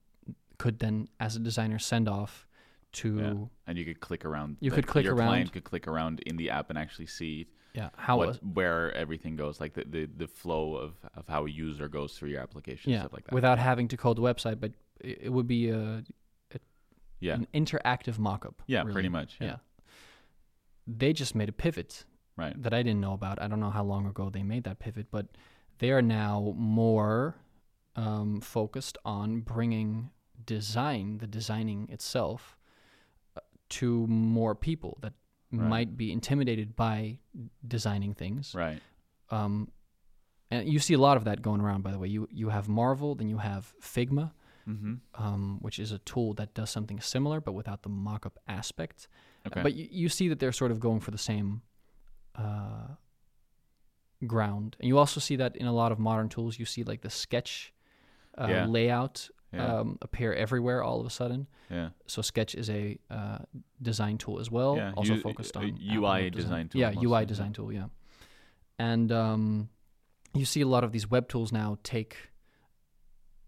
could 0.59 0.79
then 0.79 1.09
as 1.21 1.37
a 1.37 1.41
designer 1.41 1.79
send 1.79 2.09
off 2.09 2.46
to 2.93 3.19
Yeah. 3.19 3.35
and 3.67 3.79
you 3.79 3.85
could 3.85 4.01
click 4.01 4.25
around. 4.25 4.57
You 4.61 4.71
like, 4.71 4.77
could 4.77 4.87
click 4.87 5.05
your 5.05 5.15
around. 5.15 5.29
client 5.29 5.53
could 5.53 5.65
click 5.65 5.87
around 5.87 6.21
in 6.21 6.37
the 6.37 6.51
app 6.51 6.71
and 6.71 6.79
actually 6.79 7.07
see 7.07 7.49
yeah 7.75 7.91
how 7.97 8.17
what, 8.19 8.43
where 8.43 8.93
everything 8.95 9.37
goes, 9.37 9.61
like 9.61 9.75
the, 9.75 9.85
the, 9.85 10.07
the 10.17 10.27
flow 10.27 10.75
of, 10.77 10.95
of 11.15 11.29
how 11.29 11.45
a 11.45 11.51
user 11.51 11.89
goes 11.89 12.17
through 12.17 12.31
your 12.31 12.41
application, 12.41 12.93
yeah 12.93 13.01
stuff 13.01 13.13
like 13.13 13.25
that. 13.25 13.35
without 13.35 13.59
having 13.59 13.89
to 13.89 13.97
code 13.97 14.17
the 14.17 14.23
website 14.23 14.59
but 14.61 14.73
it, 15.01 15.19
it 15.25 15.29
would 15.33 15.47
be 15.47 15.69
a, 15.69 16.03
yeah, 17.21 17.35
an 17.35 17.47
interactive 17.55 18.19
mock-up 18.19 18.63
yeah, 18.67 18.81
really. 18.81 18.93
pretty 18.93 19.09
much. 19.09 19.37
Yeah, 19.41 19.47
yeah. 19.47 19.57
they 20.87 21.13
just 21.13 21.35
made 21.35 21.49
a 21.49 21.53
pivot 21.53 22.05
right. 22.37 22.61
that 22.63 22.75
I 22.75 22.83
didn't 22.83 23.01
know 23.01 23.13
about. 23.13 23.41
I 23.41 23.49
don't 23.49 23.61
know 23.61 23.71
how 23.71 23.85
long 23.85 24.07
ago 24.07 24.31
they 24.31 24.43
made 24.43 24.65
that 24.65 24.79
pivot, 24.79 25.07
but 25.11 25.27
they 25.79 25.91
are 25.91 26.03
now 26.03 26.55
more 26.57 27.37
um, 27.95 28.41
focused 28.41 28.99
on 29.05 29.41
bringing 29.41 30.11
design, 30.45 31.19
the 31.19 31.27
designing 31.27 31.89
itself, 31.91 32.56
to 33.69 34.07
more 34.07 34.55
people 34.55 34.99
that 35.01 35.13
Right. 35.53 35.69
might 35.69 35.97
be 35.97 36.11
intimidated 36.13 36.75
by 36.77 37.19
designing 37.67 38.15
things. 38.15 38.53
Right. 38.55 38.81
Um, 39.31 39.71
and 40.51 40.69
you 40.69 40.79
see 40.81 40.95
a 40.95 40.99
lot 40.99 41.17
of 41.17 41.25
that 41.25 41.41
going 41.41 41.61
around, 41.61 41.83
by 41.83 41.93
the 41.93 41.99
way. 41.99 42.09
You 42.09 42.29
you 42.33 42.49
have 42.51 42.69
Marvel, 42.69 43.15
then 43.15 43.29
you 43.29 43.39
have 43.39 43.73
Figma, 43.81 44.33
Mm-hmm. 44.69 44.95
um, 45.25 45.59
which 45.61 45.79
is 45.79 45.93
a 45.93 45.99
tool 45.99 46.35
that 46.35 46.53
does 46.55 46.71
something 46.71 47.01
similar 47.01 47.41
but 47.41 47.53
without 47.53 47.83
the 47.83 47.89
mock-up 47.89 48.39
aspect. 48.49 49.07
Okay. 49.47 49.63
But 49.63 49.75
you, 49.75 49.87
you 49.91 50.09
see 50.09 50.29
that 50.29 50.41
they're 50.41 50.53
sort 50.53 50.73
of 50.73 50.81
going 50.81 50.99
for 51.01 51.13
the 51.13 51.19
same 51.19 51.63
uh, 52.35 52.89
ground. 54.27 54.77
And 54.81 54.89
you 54.89 54.99
also 54.99 55.21
see 55.21 55.37
that 55.37 55.57
in 55.57 55.67
a 55.67 55.73
lot 55.73 55.93
of 55.93 55.99
modern 55.99 56.29
tools. 56.29 56.59
You 56.59 56.65
see 56.65 56.83
like 56.83 57.03
the 57.03 57.11
sketch 57.11 57.73
uh, 58.39 58.47
Yeah. 58.49 58.67
layout 58.67 59.29
Yeah. 59.57 59.79
um, 59.81 59.99
appear 60.03 60.33
everywhere 60.35 60.83
all 60.83 61.01
of 61.01 61.07
a 61.07 61.11
sudden. 61.11 61.47
yeah. 61.71 61.89
So 62.07 62.23
Sketch 62.23 62.55
is 62.55 62.69
a 62.71 62.99
uh, 63.11 63.39
design 63.83 64.19
tool 64.19 64.39
as 64.41 64.51
well, 64.51 64.77
Yeah, 64.77 64.93
also 64.97 65.15
U- 65.15 65.21
focused 65.21 65.57
on 65.57 65.79
UI 65.83 66.25
web 66.25 66.33
design 66.35 66.69
tool 66.69 66.81
Yeah, 66.81 66.91
mostly, 66.91 67.07
UI 67.09 67.27
design 67.27 67.53
tool. 67.53 67.73
Yeah, 67.73 67.87
and 68.79 69.11
um, 69.13 69.69
you 70.35 70.45
see 70.45 70.61
a 70.61 70.67
lot 70.69 70.85
of 70.85 70.93
these 70.93 71.11
web 71.11 71.29
tools 71.29 71.51
now 71.53 71.79
take 71.83 72.17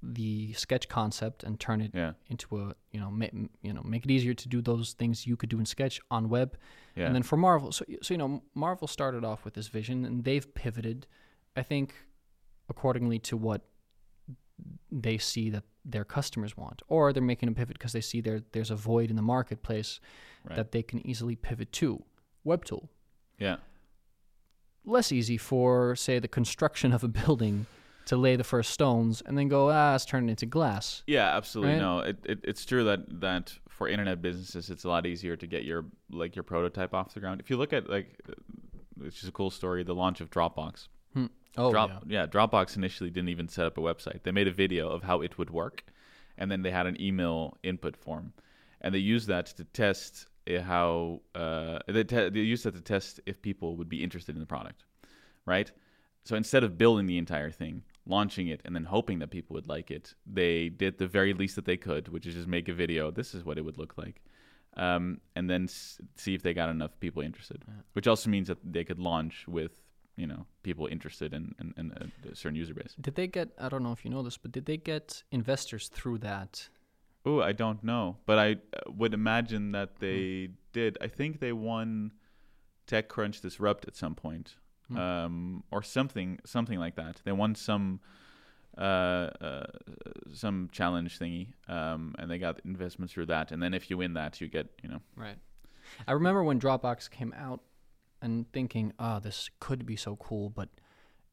the 0.02 0.52
Sketch 0.52 0.88
concept 0.88 1.42
and 1.42 1.58
turn 1.58 1.80
it 1.80 1.90
Yeah. 1.92 2.12
into 2.28 2.56
a 2.60 2.74
you 2.92 3.00
know 3.00 3.10
ma- 3.10 3.26
you 3.62 3.72
know 3.72 3.82
make 3.82 4.04
it 4.04 4.10
easier 4.10 4.32
to 4.34 4.48
do 4.48 4.62
those 4.62 4.92
things 4.92 5.26
you 5.26 5.36
could 5.36 5.48
do 5.50 5.58
in 5.58 5.66
Sketch 5.66 6.00
on 6.10 6.28
web. 6.28 6.56
Yeah. 6.94 7.06
And 7.06 7.14
then 7.14 7.22
for 7.24 7.36
Marvel, 7.36 7.72
so 7.72 7.84
so 8.02 8.14
you 8.14 8.18
know 8.18 8.42
Marvel 8.54 8.86
started 8.86 9.24
off 9.24 9.44
with 9.44 9.54
this 9.54 9.68
vision, 9.68 10.04
and 10.04 10.22
they've 10.24 10.48
pivoted, 10.54 11.06
I 11.56 11.62
think, 11.62 11.94
accordingly 12.68 13.18
to 13.20 13.36
what 13.36 13.62
they 14.90 15.18
see 15.18 15.50
that 15.50 15.64
their 15.84 16.04
customers 16.04 16.56
want, 16.56 16.82
or 16.88 17.12
they're 17.12 17.22
making 17.22 17.48
a 17.48 17.52
pivot 17.52 17.78
because 17.78 17.92
they 17.92 18.00
see 18.00 18.20
there 18.20 18.42
there's 18.52 18.70
a 18.70 18.76
void 18.76 19.10
in 19.10 19.16
the 19.16 19.22
marketplace 19.22 20.00
Right. 20.44 20.54
that 20.56 20.70
they 20.70 20.82
can 20.84 21.04
easily 21.06 21.34
pivot 21.34 21.72
to. 21.72 22.04
Web 22.44 22.64
tool 22.64 22.88
yeah. 23.38 23.56
less 24.84 25.12
easy 25.12 25.36
for 25.36 25.94
say 25.96 26.18
the 26.18 26.28
construction 26.28 26.92
of 26.92 27.04
a 27.04 27.08
building 27.08 27.66
to 28.06 28.16
lay 28.16 28.36
the 28.36 28.44
first 28.44 28.70
stones 28.70 29.20
and 29.26 29.36
then 29.36 29.48
go 29.48 29.70
ah 29.70 29.92
let's 29.92 30.04
turn 30.04 30.28
it 30.28 30.30
into 30.30 30.46
glass. 30.46 31.02
Yeah, 31.06 31.36
absolutely. 31.36 31.74
Right? 31.74 31.80
No, 31.80 31.98
it, 32.00 32.16
it 32.24 32.38
it's 32.42 32.64
true 32.64 32.84
that 32.84 33.20
that 33.20 33.52
for 33.68 33.88
internet 33.88 34.22
businesses, 34.22 34.70
it's 34.70 34.84
a 34.84 34.88
lot 34.88 35.06
easier 35.06 35.36
to 35.36 35.46
get 35.46 35.64
your 35.64 35.84
like 36.10 36.34
your 36.34 36.42
prototype 36.42 36.94
off 36.94 37.12
the 37.14 37.20
ground. 37.20 37.40
If 37.40 37.50
you 37.50 37.56
look 37.56 37.72
at 37.72 37.90
like, 37.90 38.18
uh, 38.28 38.32
which 38.96 39.22
is 39.22 39.28
a 39.28 39.32
cool 39.32 39.50
story, 39.50 39.82
the 39.82 39.94
launch 39.94 40.20
of 40.20 40.30
Dropbox. 40.30 40.88
Oh 41.56 41.70
Drop, 41.70 42.04
yeah. 42.06 42.26
Dropbox 42.26 42.76
initially 42.76 43.10
didn't 43.10 43.30
even 43.30 43.48
set 43.48 43.66
up 43.66 43.78
a 43.78 43.80
website. 43.80 44.22
They 44.22 44.32
made 44.32 44.48
a 44.48 44.52
video 44.52 44.88
of 44.88 45.02
how 45.02 45.22
it 45.22 45.38
would 45.38 45.50
work, 45.50 45.84
and 46.36 46.50
then 46.50 46.62
they 46.62 46.70
had 46.70 46.86
an 46.86 47.00
email 47.00 47.56
input 47.62 47.96
form, 47.96 48.32
and 48.80 48.94
they 48.94 48.98
used 48.98 49.28
that 49.28 49.46
to 49.46 49.64
test 49.64 50.26
uh, 50.48 50.60
how 50.62 51.20
uh, 51.34 51.78
they, 51.88 52.04
te- 52.04 52.28
they 52.28 52.40
used 52.40 52.64
that 52.64 52.74
to 52.74 52.80
test 52.80 53.20
if 53.26 53.42
people 53.42 53.76
would 53.76 53.88
be 53.88 54.02
interested 54.02 54.34
in 54.34 54.40
the 54.40 54.46
product, 54.46 54.84
right? 55.46 55.70
So 56.24 56.36
instead 56.36 56.62
of 56.62 56.76
building 56.76 57.06
the 57.06 57.18
entire 57.18 57.50
thing, 57.50 57.82
launching 58.06 58.48
it, 58.48 58.60
and 58.64 58.74
then 58.74 58.84
hoping 58.84 59.18
that 59.20 59.30
people 59.30 59.54
would 59.54 59.68
like 59.68 59.90
it, 59.90 60.14
they 60.26 60.68
did 60.68 60.98
the 60.98 61.06
very 61.06 61.32
least 61.32 61.56
that 61.56 61.64
they 61.64 61.76
could, 61.76 62.08
which 62.08 62.26
is 62.26 62.34
just 62.34 62.46
make 62.46 62.68
a 62.68 62.74
video. 62.74 63.10
This 63.10 63.34
is 63.34 63.44
what 63.44 63.58
it 63.58 63.64
would 63.64 63.78
look 63.78 63.96
like. 63.96 64.20
Um, 64.76 65.20
and 65.34 65.48
then 65.48 65.64
s- 65.64 66.00
see 66.16 66.34
if 66.34 66.42
they 66.42 66.54
got 66.54 66.68
enough 66.68 67.00
people 67.00 67.22
interested, 67.22 67.64
which 67.94 68.06
also 68.06 68.30
means 68.30 68.48
that 68.48 68.58
they 68.62 68.84
could 68.84 68.98
launch 68.98 69.48
with 69.48 69.72
you 70.18 70.26
know 70.26 70.44
people 70.62 70.86
interested 70.86 71.32
in, 71.32 71.54
in, 71.60 71.72
in 71.76 72.12
a 72.30 72.34
certain 72.34 72.56
user 72.56 72.74
base. 72.74 72.94
Did 73.00 73.14
they 73.14 73.26
get? 73.26 73.48
I 73.58 73.68
don't 73.68 73.82
know 73.82 73.92
if 73.92 74.04
you 74.04 74.10
know 74.10 74.22
this, 74.22 74.36
but 74.36 74.52
did 74.52 74.66
they 74.66 74.76
get 74.76 75.22
investors 75.30 75.88
through 75.88 76.18
that? 76.18 76.68
Oh, 77.24 77.40
I 77.40 77.52
don't 77.52 77.82
know, 77.82 78.16
but 78.26 78.38
I 78.38 78.52
uh, 78.52 78.90
would 78.96 79.14
imagine 79.14 79.72
that 79.72 79.98
they 80.00 80.50
did. 80.72 80.98
I 81.00 81.08
think 81.08 81.40
they 81.40 81.52
won 81.52 82.12
TechCrunch 82.86 83.40
Disrupt 83.42 83.86
at 83.86 83.96
some 83.96 84.14
point, 84.14 84.56
Hmm. 84.88 84.96
um, 84.96 85.64
or 85.70 85.82
something, 85.82 86.38
something 86.46 86.78
like 86.78 86.96
that. 86.96 87.20
They 87.24 87.32
won 87.32 87.54
some 87.54 88.00
uh, 88.78 88.80
uh, 88.80 89.66
some 90.32 90.68
challenge 90.72 91.18
thingy, 91.18 91.48
um, 91.68 92.14
and 92.18 92.30
they 92.30 92.38
got 92.38 92.60
investments 92.64 93.12
through 93.12 93.26
that. 93.26 93.50
And 93.52 93.62
then 93.62 93.74
if 93.74 93.90
you 93.90 93.98
win 93.98 94.14
that, 94.14 94.40
you 94.40 94.48
get 94.48 94.66
you 94.82 94.88
know 94.88 95.00
Right. 95.16 95.36
I 96.06 96.12
remember 96.12 96.44
when 96.44 96.60
Dropbox 96.60 97.10
came 97.10 97.34
out 97.36 97.60
and 98.22 98.50
thinking, 98.52 98.92
"Ah, 98.98 99.18
this 99.18 99.50
could 99.60 99.86
be 99.86 99.96
so 99.96 100.16
cool, 100.16 100.50
but 100.50 100.68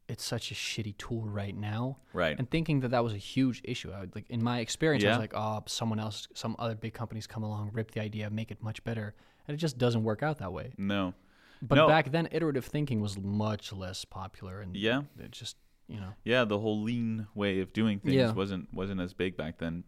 it's 0.07 0.23
such 0.23 0.51
a 0.51 0.53
shitty 0.53 0.97
tool 0.97 1.25
right 1.25 1.55
now." 1.55 1.97
right. 2.13 2.37
And 2.37 2.49
thinking 2.49 2.79
that 2.81 2.89
that 2.89 3.03
was 3.03 3.13
a 3.13 3.17
huge 3.17 3.61
issue. 3.63 3.91
I 3.91 3.99
would, 4.01 4.15
like 4.15 4.29
in 4.29 4.43
my 4.43 4.59
experience, 4.59 5.03
I 5.03 5.09
was 5.09 5.17
like, 5.17 5.33
"Oh, 5.35 5.63
someone 5.67 5.99
else, 5.99 6.27
some 6.33 6.55
other 6.59 6.75
big 6.75 6.93
companies 6.93 7.27
come 7.27 7.43
along, 7.43 7.71
rip 7.73 7.91
the 7.91 8.01
idea, 8.01 8.29
make 8.29 8.51
it 8.51 8.61
much 8.61 8.83
better." 8.83 9.15
And 9.47 9.53
it 9.55 9.57
just 9.57 9.77
doesn't 9.77 10.03
work 10.03 10.23
out 10.23 10.37
that 10.39 10.51
way. 10.53 10.73
no, 10.77 11.13
But 11.61 11.75
No. 11.75 11.87
back 11.87 12.11
then, 12.11 12.27
iterative 12.31 12.65
thinking 12.65 12.99
was 13.01 13.17
much 13.17 13.71
less 13.73 14.03
popular, 14.05 14.59
and 14.61 14.75
yeah, 14.75 15.03
it 15.17 15.31
just 15.31 15.55
you 15.87 15.99
know. 15.99 16.13
yeah. 16.23 16.43
The 16.45 16.59
whole 16.59 16.81
lean 16.81 17.27
way 17.35 17.59
of 17.61 17.71
doing 17.73 17.99
things 17.99 18.15
Yeah. 18.15 18.31
wasn't 18.33 18.73
wasn't 18.73 18.99
as 19.01 19.13
big 19.13 19.37
back 19.37 19.57
then. 19.59 19.83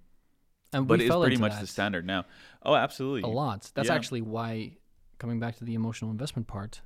And 0.73 0.87
but 0.87 1.01
it's 1.01 1.15
pretty 1.15 1.37
much 1.37 1.59
the 1.59 1.67
standard 1.67 2.05
now. 2.05 2.25
Oh, 2.61 2.75
absolutely. 2.75 3.21
a 3.23 3.27
lot. 3.27 3.71
That's 3.73 3.87
Yeah. 3.89 3.95
actually 3.95 4.21
why, 4.21 4.77
coming 5.17 5.39
back 5.39 5.55
to 5.57 5.63
the 5.65 5.73
emotional 5.75 6.11
investment 6.11 6.47
part, 6.47 6.81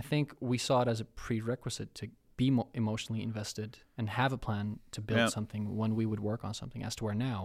I 0.00 0.02
think 0.02 0.34
we 0.40 0.56
saw 0.58 0.80
it 0.82 0.88
as 0.88 0.98
a 1.00 1.04
prerequisite 1.04 1.94
to 1.96 2.08
be 2.38 2.50
mo- 2.50 2.70
emotionally 2.72 3.22
invested 3.22 3.70
and 3.98 4.08
have 4.08 4.32
a 4.32 4.38
plan 4.38 4.78
to 4.92 5.00
build 5.02 5.18
Yeah. 5.20 5.26
something 5.28 5.76
when 5.76 5.94
we 5.94 6.06
would 6.06 6.20
work 6.20 6.42
on 6.42 6.54
something. 6.54 6.82
As 6.82 6.94
to 6.96 7.04
where 7.04 7.14
now, 7.14 7.42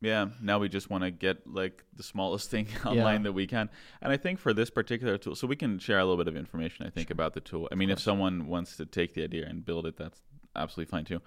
Yeah, 0.00 0.26
now 0.42 0.58
we 0.58 0.68
just 0.68 0.90
want 0.90 1.02
to 1.04 1.10
get 1.10 1.46
like 1.46 1.84
the 1.96 2.02
smallest 2.02 2.50
thing 2.50 2.66
online 2.84 3.20
Yeah. 3.20 3.24
that 3.28 3.32
we 3.32 3.46
can. 3.46 3.70
And 4.02 4.12
I 4.12 4.16
think 4.18 4.38
for 4.38 4.52
this 4.52 4.70
particular 4.70 5.16
tool, 5.16 5.34
so 5.36 5.46
we 5.46 5.56
can 5.56 5.78
share 5.78 5.98
a 5.98 6.04
little 6.04 6.18
bit 6.22 6.28
of 6.28 6.36
information, 6.36 6.84
I 6.86 6.90
think, 6.90 7.10
about 7.10 7.32
the 7.32 7.40
tool. 7.40 7.68
I 7.72 7.74
mean, 7.76 7.90
if 7.90 8.00
someone 8.00 8.46
wants 8.48 8.76
to 8.78 8.86
take 8.86 9.14
the 9.14 9.22
idea 9.22 9.46
and 9.46 9.64
build 9.64 9.86
it, 9.86 9.96
that's 9.96 10.20
absolutely 10.56 10.90
fine 10.90 11.04
too. 11.04 11.20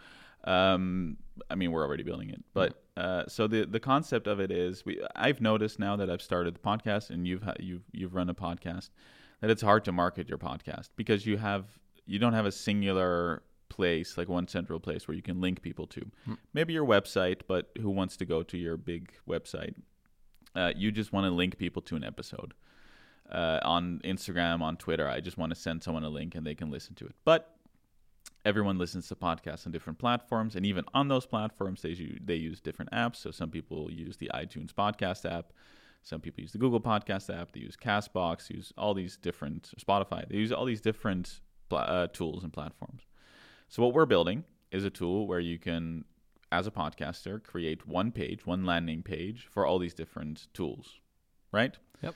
Um, 0.44 1.18
I 1.50 1.56
mean, 1.56 1.72
we're 1.72 1.84
already 1.88 2.04
building 2.04 2.30
it, 2.30 2.44
but 2.54 2.84
uh, 2.96 3.24
so 3.28 3.48
the 3.48 3.66
the 3.66 3.80
concept 3.80 4.28
of 4.28 4.40
it 4.40 4.52
is, 4.52 4.86
we 4.86 5.02
I've 5.16 5.42
noticed 5.42 5.80
now 5.80 5.96
that 5.96 6.10
I've 6.10 6.22
started 6.22 6.54
the 6.56 6.60
podcast 6.60 7.10
and 7.10 7.28
you've 7.28 7.44
ha- 7.44 7.56
you've 7.60 7.86
you've 7.92 8.14
run 8.14 8.30
a 8.30 8.36
podcast 8.36 8.90
that 9.42 9.50
it's 9.50 9.62
hard 9.62 9.86
to 9.86 9.92
market 9.92 10.28
your 10.28 10.38
podcast 10.38 10.90
because 10.96 11.26
you 11.26 11.38
have 11.38 11.66
you 12.06 12.20
don't 12.20 12.34
have 12.34 12.46
a 12.46 12.52
singular 12.52 13.44
place 13.70 14.18
like 14.18 14.30
one 14.30 14.48
central 14.48 14.80
place 14.80 15.08
where 15.08 15.16
you 15.16 15.22
can 15.22 15.42
link 15.42 15.62
people 15.62 15.86
to. 15.88 16.10
Maybe 16.54 16.74
your 16.74 16.86
website 16.86 17.42
but 17.48 17.70
who 17.80 17.90
wants 17.90 18.18
to 18.18 18.26
go 18.26 18.44
to 18.44 18.58
your 18.58 18.78
big 18.78 19.12
website? 19.28 19.76
Uh, 20.56 20.72
you 20.76 20.92
just 20.92 21.14
want 21.14 21.26
to 21.26 21.32
link 21.32 21.58
people 21.58 21.82
to 21.84 21.96
an 21.96 22.04
episode. 22.04 22.54
Uh, 23.30 23.60
on 23.64 24.00
instagram 24.06 24.62
on 24.62 24.78
twitter 24.78 25.06
i 25.06 25.20
just 25.20 25.38
want 25.38 25.50
to 25.54 25.60
send 25.60 25.84
someone 25.84 26.06
a 26.06 26.10
link 26.10 26.34
and 26.34 26.48
they 26.48 26.56
can 26.56 26.72
listen 26.72 26.96
to 26.96 27.06
it. 27.06 27.14
But 27.26 27.58
everyone 28.46 28.78
listens 28.78 29.10
to 29.10 29.16
podcasts 29.16 29.66
on 29.66 29.74
different 29.74 30.00
platforms 30.00 30.56
and 30.56 30.66
even 30.66 30.86
on 30.94 31.10
those 31.10 31.26
platforms 31.26 31.82
they 31.82 31.90
use, 31.90 32.20
they 32.24 32.36
use 32.36 32.62
different 32.62 32.92
apps. 32.92 33.18
So 33.18 33.32
some 33.32 33.50
people 33.50 33.92
use 33.92 34.16
the 34.16 34.32
itunes 34.34 34.74
podcast 34.74 35.30
app 35.30 35.52
some 36.04 36.22
people 36.22 36.42
use 36.42 36.52
the 36.52 36.58
google 36.58 36.80
podcast 36.82 37.34
app 37.36 37.52
they 37.52 37.60
use 37.60 37.76
castbox 37.76 38.50
use 38.50 38.72
all 38.78 38.94
these 38.94 39.18
different 39.18 39.72
spotify 39.80 40.28
they 40.30 40.38
use 40.38 40.52
all 40.52 40.66
these 40.66 40.82
different 40.82 41.40
pla- 41.70 41.80
uh, 41.80 42.08
tools 42.08 42.44
and 42.44 42.54
platforms 42.54 43.04
so 43.68 43.82
what 43.84 43.94
we're 43.94 44.06
building 44.06 44.44
is 44.72 44.84
a 44.86 44.90
tool 44.90 45.28
where 45.28 45.40
you 45.40 45.58
can 45.60 46.04
as 46.52 46.66
a 46.68 46.72
podcaster 46.72 47.42
create 47.44 47.86
one 47.88 48.12
page 48.12 48.46
one 48.46 48.66
landing 48.66 49.02
page 49.04 49.48
for 49.52 49.66
all 49.66 49.80
these 49.80 49.94
different 49.94 50.48
tools 50.54 51.00
right 51.52 51.78
Yep. 52.02 52.16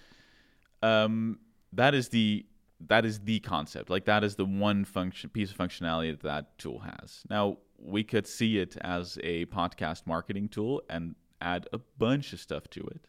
um, 0.83 1.39
that 1.73 1.93
is 1.93 2.09
the 2.09 2.45
that 2.87 3.05
is 3.05 3.19
the 3.19 3.39
concept. 3.41 3.91
Like 3.91 4.05
that 4.05 4.23
is 4.23 4.35
the 4.37 4.45
one 4.45 4.85
function 4.85 5.29
piece 5.29 5.51
of 5.51 5.57
functionality 5.57 6.11
that 6.11 6.23
that 6.23 6.57
tool 6.57 6.79
has. 6.79 7.21
Now 7.29 7.57
we 7.77 8.03
could 8.03 8.25
see 8.25 8.57
it 8.57 8.75
as 8.81 9.19
a 9.23 9.45
podcast 9.45 10.07
marketing 10.07 10.49
tool 10.49 10.81
and 10.89 11.13
add 11.41 11.67
a 11.73 11.77
bunch 11.99 12.33
of 12.33 12.39
stuff 12.39 12.67
to 12.71 12.81
it. 12.81 13.05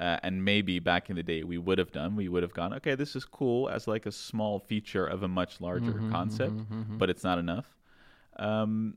Uh, 0.00 0.16
and 0.22 0.44
maybe 0.44 0.78
back 0.78 1.10
in 1.10 1.16
the 1.16 1.22
day 1.24 1.42
we 1.42 1.58
would 1.58 1.78
have 1.78 1.90
done. 1.90 2.14
We 2.14 2.28
would 2.28 2.44
have 2.44 2.54
gone, 2.54 2.72
okay, 2.74 2.94
this 2.94 3.16
is 3.16 3.24
cool 3.24 3.68
as 3.68 3.88
like 3.88 4.06
a 4.06 4.12
small 4.12 4.60
feature 4.60 5.04
of 5.04 5.24
a 5.24 5.28
much 5.28 5.60
larger 5.60 5.92
Mm-hmm, 5.94 6.12
concept, 6.12 6.54
but 6.98 7.10
it's 7.10 7.24
not 7.24 7.38
enough. 7.38 7.66
Um, 8.36 8.96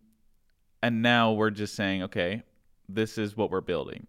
and 0.84 1.02
now 1.02 1.32
we're 1.34 1.50
just 1.50 1.74
saying, 1.76 2.04
okay, 2.04 2.44
this 2.88 3.18
is 3.18 3.36
what 3.36 3.50
we're 3.50 3.62
building, 3.62 4.06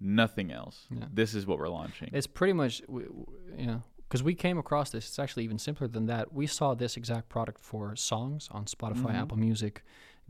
nothing 0.00 0.50
else. 0.50 0.86
Yeah. 0.90 1.04
This 1.12 1.34
is 1.34 1.46
what 1.46 1.58
we're 1.58 1.68
launching. 1.68 2.10
it's 2.12 2.26
pretty 2.26 2.52
much 2.52 2.82
you 2.88 3.66
know 3.66 3.82
because 4.08 4.22
we 4.22 4.34
came 4.34 4.58
across 4.58 4.90
this. 4.90 5.06
It's 5.08 5.18
actually 5.18 5.44
even 5.44 5.58
simpler 5.58 5.88
than 5.88 6.06
that. 6.06 6.32
We 6.32 6.46
saw 6.46 6.74
this 6.74 6.96
exact 6.96 7.28
product 7.28 7.60
for 7.60 7.94
songs 7.96 8.48
on 8.50 8.64
Spotify, 8.66 9.12
Mhm. 9.12 9.22
Apple 9.22 9.36
Music, 9.38 9.82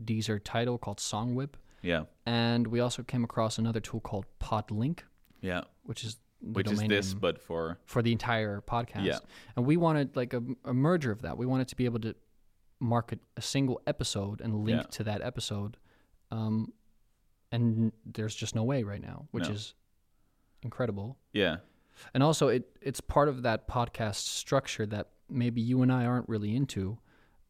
Deezer, 0.03 0.39
Title 0.43 0.77
called 0.77 0.97
SongWhip, 0.99 1.53
yeah, 1.81 2.03
and 2.25 2.67
we 2.67 2.79
also 2.79 3.01
came 3.03 3.23
across 3.23 3.57
another 3.57 3.79
tool 3.79 3.99
called 4.01 4.25
Podlink, 4.39 4.99
yeah. 5.45 5.61
which 5.83 6.03
is 6.03 6.17
the 6.41 6.51
Which 6.51 6.71
is 6.71 6.79
this, 6.79 7.11
name 7.13 7.19
but 7.19 7.39
for 7.41 7.77
for 7.85 8.01
the 8.01 8.11
entire 8.11 8.61
podcast. 8.61 9.05
Yeah. 9.05 9.19
And 9.55 9.65
we 9.65 9.77
wanted 9.77 10.15
like 10.15 10.33
a, 10.33 10.41
a 10.65 10.73
merger 10.73 11.11
of 11.11 11.21
that. 11.21 11.37
We 11.37 11.45
wanted 11.45 11.67
to 11.69 11.75
be 11.75 11.85
able 11.85 11.99
to 12.01 12.13
market 12.79 13.19
a 13.37 13.41
single 13.41 13.81
episode 13.87 14.41
and 14.41 14.53
link 14.65 14.81
Yeah. 14.81 14.87
to 14.97 15.03
that 15.05 15.21
episode. 15.21 15.77
Um, 16.31 16.73
and 17.51 17.91
there's 18.05 18.35
just 18.35 18.53
no 18.55 18.63
way 18.63 18.83
right 18.83 19.01
now, 19.01 19.27
which 19.31 19.45
No. 19.47 19.51
is 19.55 19.73
incredible. 20.61 21.17
yeah, 21.33 21.57
And 22.13 22.21
also, 22.23 22.47
it 22.49 22.63
it's 22.81 22.99
part 23.01 23.29
of 23.29 23.43
that 23.43 23.67
podcast 23.67 24.25
structure 24.27 24.85
that 24.87 25.09
maybe 25.29 25.61
you 25.61 25.81
and 25.83 25.91
I 25.91 26.05
aren't 26.05 26.27
really 26.27 26.55
into. 26.55 26.97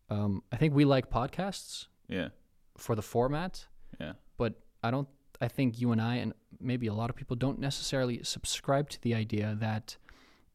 Um, 0.09 0.43
I 0.51 0.57
think 0.57 0.73
we 0.75 0.85
like 0.85 1.09
podcasts 1.09 1.87
yeah, 2.07 2.29
for 2.77 2.95
the 2.95 3.01
format, 3.01 3.65
yeah, 3.99 4.13
but 4.37 4.53
I 4.83 4.91
don't. 4.91 5.07
I 5.41 5.47
think 5.47 5.79
you 5.79 5.91
and 5.91 6.01
I 6.01 6.15
and 6.15 6.33
maybe 6.59 6.87
a 6.87 6.93
lot 6.93 7.09
of 7.09 7.15
people 7.15 7.35
don't 7.35 7.59
necessarily 7.59 8.21
subscribe 8.23 8.89
to 8.89 9.01
the 9.01 9.13
idea 9.13 9.55
that 9.59 9.97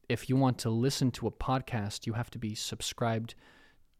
if 0.09 0.29
you 0.29 0.37
want 0.37 0.59
to 0.59 0.71
listen 0.71 1.11
to 1.13 1.27
a 1.27 1.31
podcast, 1.31 2.07
you 2.07 2.15
have 2.15 2.31
to 2.31 2.39
be 2.39 2.55
subscribed 2.55 3.35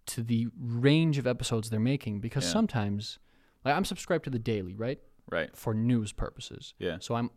to 0.07 0.23
the 0.23 0.49
range 0.59 1.19
of 1.19 1.27
episodes 1.27 1.71
they're 1.71 1.79
making 1.81 2.21
because 2.21 2.45
Yeah. 2.45 2.51
sometimes 2.53 3.19
like 3.65 3.77
I'm 3.77 3.85
subscribed 3.85 4.25
to 4.25 4.31
the 4.31 4.39
daily, 4.39 4.75
right? 4.75 4.99
Right. 5.31 5.55
For 5.57 5.75
news 5.75 6.13
purposes. 6.13 6.75
Yeah. 6.79 6.97
So 7.01 7.15
I'm 7.15 7.31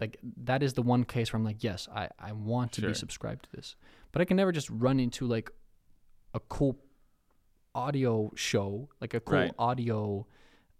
like 0.00 0.18
that 0.44 0.62
is 0.62 0.72
the 0.74 0.82
one 0.82 1.04
case 1.04 1.32
where 1.32 1.38
I'm 1.38 1.44
like, 1.44 1.62
yes, 1.62 1.88
I, 1.94 2.08
I 2.18 2.32
want 2.32 2.72
to 2.72 2.80
Sure. 2.80 2.90
be 2.90 2.94
subscribed 2.94 3.44
to 3.44 3.50
this. 3.56 3.76
But 4.12 4.22
I 4.22 4.24
can 4.24 4.36
never 4.36 4.52
just 4.52 4.68
run 4.70 4.98
into 4.98 5.26
like 5.26 5.50
a 6.34 6.40
cool 6.40 6.78
audio 7.74 8.32
show, 8.34 8.88
like 9.00 9.14
a 9.14 9.20
cool 9.20 9.38
Right. 9.38 9.52
audio 9.58 10.26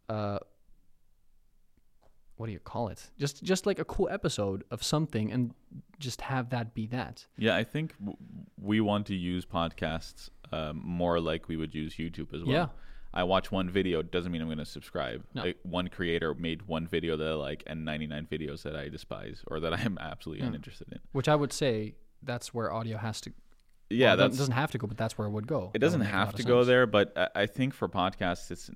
uh 0.09 0.39
what 2.37 2.47
do 2.47 2.53
you 2.53 2.59
call 2.59 2.89
it? 2.89 3.11
Just 3.19 3.43
just 3.43 3.67
like 3.67 3.79
a 3.79 3.85
cool 3.85 4.09
episode 4.11 4.65
of 4.71 4.83
something 4.83 5.33
and 5.33 5.53
just 5.99 6.21
have 6.23 6.51
that 6.51 6.75
be 6.75 6.87
that. 6.89 7.27
Yeah, 7.39 7.57
I 7.57 7.65
think 7.65 7.95
w- 7.99 8.17
we 8.61 8.81
want 8.81 9.07
to 9.07 9.15
use 9.15 9.45
podcasts 9.47 10.29
um, 10.53 10.81
more 10.85 11.19
like 11.21 11.49
we 11.49 11.57
would 11.57 11.75
use 11.75 11.95
YouTube 11.97 12.33
as 12.35 12.43
well. 12.45 12.53
Yeah. 12.53 12.67
I 13.15 13.25
watch 13.25 13.51
one 13.51 13.71
video 13.71 14.03
doesn't 14.03 14.31
mean 14.31 14.43
I'm 14.43 14.49
going 14.49 14.59
to 14.59 14.67
subscribe. 14.67 15.25
No. 15.33 15.45
Like, 15.45 15.57
one 15.63 15.89
creator 15.89 16.35
made 16.35 16.63
one 16.69 16.87
video 16.87 17.17
that 17.17 17.27
I 17.27 17.33
like 17.33 17.63
and 17.67 17.83
99 17.85 18.29
videos 18.31 18.63
that 18.65 18.77
I 18.77 18.89
despise 18.91 19.43
or 19.47 19.59
that 19.61 19.73
I'm 19.73 19.97
absolutely 19.99 20.43
Yeah. 20.43 20.49
uninterested 20.49 20.89
in. 20.93 20.99
Which 21.13 21.27
I 21.29 21.35
would 21.35 21.53
say 21.53 21.95
that's 22.23 22.53
where 22.53 22.71
audio 22.71 22.99
has 22.99 23.21
to 23.23 23.33
Yeah, 23.89 24.07
well, 24.07 24.15
it 24.15 24.17
that's 24.17 24.39
doesn't 24.39 24.55
have 24.55 24.73
to 24.73 24.79
go, 24.79 24.87
but 24.87 24.97
that's 24.97 25.17
where 25.17 25.29
it 25.29 25.31
would 25.31 25.47
go. 25.47 25.71
it 25.73 25.79
doesn't 25.79 26.01
would 26.01 26.07
make 26.07 26.15
a 26.15 26.17
have 26.17 26.35
to 26.35 26.43
go 26.43 26.65
there, 26.65 26.87
but 26.87 27.31
I, 27.35 27.47
think 27.47 27.73
for 27.73 27.89
podcasts, 27.89 28.51
it's. 28.51 28.69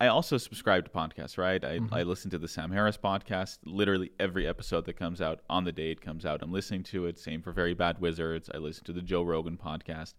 I 0.00 0.08
also 0.08 0.36
subscribe 0.36 0.84
to 0.84 0.90
podcasts, 0.90 1.38
right? 1.38 1.64
I, 1.64 1.78
Mm-hmm. 1.78 1.94
I 1.94 2.02
listen 2.02 2.30
to 2.32 2.38
the 2.38 2.48
Sam 2.48 2.72
Harris 2.72 2.98
podcast. 2.98 3.58
Literally 3.64 4.10
every 4.18 4.46
episode 4.46 4.84
that 4.86 4.94
comes 4.94 5.20
out 5.20 5.40
on 5.48 5.64
the 5.64 5.72
day 5.72 5.90
it 5.92 6.00
comes 6.00 6.26
out, 6.26 6.42
I'm 6.42 6.52
listening 6.52 6.82
to 6.84 7.06
it. 7.06 7.18
Same 7.18 7.40
for 7.40 7.52
Very 7.52 7.74
Bad 7.74 8.00
Wizards. 8.00 8.50
I 8.52 8.58
listen 8.58 8.84
to 8.84 8.92
the 8.92 9.02
Joe 9.02 9.22
Rogan 9.22 9.56
podcast. 9.56 10.14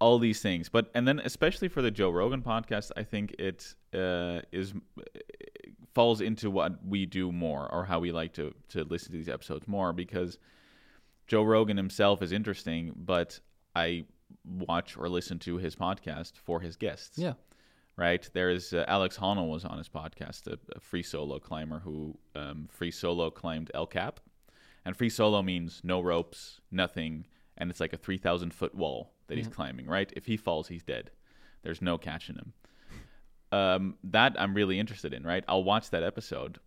All 0.00 0.18
these 0.18 0.40
things, 0.40 0.68
but 0.68 0.90
and 0.94 1.06
then 1.08 1.18
especially 1.20 1.68
for 1.68 1.82
the 1.82 1.90
Joe 1.90 2.10
Rogan 2.10 2.42
podcast, 2.42 2.92
I 2.96 3.02
think 3.02 3.34
it 3.38 3.74
uh, 3.92 4.40
is 4.52 4.72
falls 5.94 6.20
into 6.20 6.50
what 6.50 6.84
we 6.86 7.04
do 7.06 7.32
more 7.32 7.68
or 7.72 7.84
how 7.84 7.98
we 7.98 8.12
like 8.12 8.32
to 8.34 8.54
to 8.68 8.84
listen 8.84 9.10
to 9.10 9.18
these 9.18 9.28
episodes 9.28 9.66
more 9.66 9.92
because 9.92 10.38
Joe 11.28 11.42
Rogan 11.42 11.76
himself 11.76 12.22
is 12.22 12.32
interesting, 12.32 12.92
but 12.96 13.38
I 13.76 14.06
watch 14.44 14.96
or 14.96 15.08
listen 15.08 15.38
to 15.40 15.58
his 15.58 15.76
podcast 15.76 16.32
for 16.36 16.60
his 16.60 16.76
guests. 16.76 17.18
Yeah. 17.18 17.34
Right. 17.96 18.28
There's 18.32 18.72
uh, 18.72 18.84
Alex 18.88 19.18
Honnold 19.18 19.50
was 19.50 19.64
on 19.64 19.76
his 19.76 19.88
podcast, 19.88 20.46
a, 20.46 20.58
a 20.74 20.80
free 20.80 21.02
solo 21.02 21.38
climber 21.38 21.80
who 21.80 22.16
um, 22.34 22.68
free 22.70 22.90
solo 22.90 23.28
climbed 23.30 23.70
El 23.74 23.86
Cap, 23.86 24.20
and 24.84 24.96
free 24.96 25.10
solo 25.10 25.42
means 25.42 25.80
no 25.84 26.00
ropes, 26.00 26.60
nothing, 26.70 27.26
and 27.56 27.70
it's 27.70 27.80
like 27.80 27.92
a 27.92 27.96
three 27.96 28.18
thousand 28.18 28.54
foot 28.54 28.74
wall 28.74 29.12
that 29.26 29.36
he's 29.36 29.48
climbing. 29.48 29.86
Right. 29.86 30.12
If 30.16 30.26
he 30.26 30.36
falls, 30.36 30.68
he's 30.68 30.84
dead. 30.84 31.10
There's 31.62 31.82
no 31.82 31.98
catching 31.98 32.36
him. 32.36 32.52
Um, 33.50 33.94
that 34.04 34.40
I'm 34.40 34.54
really 34.54 34.78
interested 34.78 35.12
in. 35.12 35.24
Right. 35.24 35.44
I'll 35.48 35.64
watch 35.64 35.90
that 35.90 36.04
episode. 36.04 36.58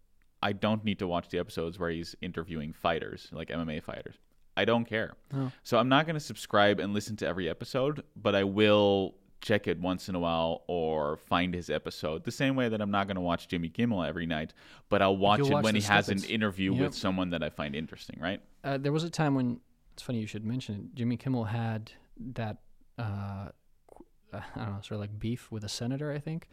I 0.43 0.51
don't 0.51 0.83
need 0.83 0.99
to 0.99 1.07
watch 1.07 1.29
the 1.29 1.39
episodes 1.39 1.79
where 1.79 1.91
he's 1.91 2.15
interviewing 2.21 2.73
fighters, 2.73 3.29
like 3.31 3.49
MMA 3.49 3.81
fighters. 3.83 4.15
I 4.57 4.65
don't 4.65 4.85
care. 4.85 5.13
Oh. 5.33 5.51
So 5.63 5.77
I'm 5.77 5.89
not 5.89 6.05
going 6.05 6.15
to 6.15 6.19
subscribe 6.19 6.79
and 6.79 6.93
listen 6.93 7.15
to 7.17 7.27
every 7.27 7.49
episode, 7.49 8.03
but 8.15 8.35
I 8.35 8.43
will 8.43 9.15
check 9.39 9.67
it 9.67 9.79
once 9.79 10.07
in 10.09 10.13
a 10.13 10.19
while 10.19 10.63
or 10.67 11.17
find 11.17 11.53
his 11.53 11.69
episode. 11.69 12.23
The 12.25 12.31
same 12.31 12.55
way 12.55 12.69
that 12.69 12.79
I'm 12.81 12.91
not 12.91 13.07
going 13.07 13.15
to 13.15 13.21
watch 13.21 13.47
Jimmy 13.47 13.69
Kimmel 13.69 14.03
every 14.03 14.25
night, 14.27 14.53
but 14.89 15.01
I'll 15.01 15.17
watch 15.17 15.39
you'll 15.39 15.47
it 15.47 15.53
watch 15.53 15.63
when 15.63 15.75
he 15.75 15.81
has 15.81 16.09
an 16.09 16.23
interview 16.25 16.73
Yep. 16.73 16.81
with 16.81 16.95
someone 16.95 17.29
that 17.31 17.41
I 17.41 17.49
find 17.49 17.75
interesting, 17.75 18.19
right? 18.21 18.39
Uh, 18.63 18.77
there 18.77 18.91
was 18.91 19.03
a 19.03 19.09
time 19.09 19.33
when 19.33 19.59
it's 19.93 20.03
funny 20.03 20.19
you 20.19 20.27
should 20.27 20.45
mention 20.45 20.75
it. 20.75 20.95
Jimmy 20.95 21.17
Kimmel 21.17 21.45
had 21.45 21.91
that 22.33 22.57
uh, 22.99 23.01
uh, 23.01 24.41
I 24.55 24.59
don't 24.65 24.73
know, 24.75 24.81
sort 24.81 24.91
of 24.91 24.99
like 24.99 25.17
beef 25.19 25.51
with 25.51 25.63
a 25.63 25.69
senator, 25.69 26.11
I 26.11 26.19
think, 26.19 26.47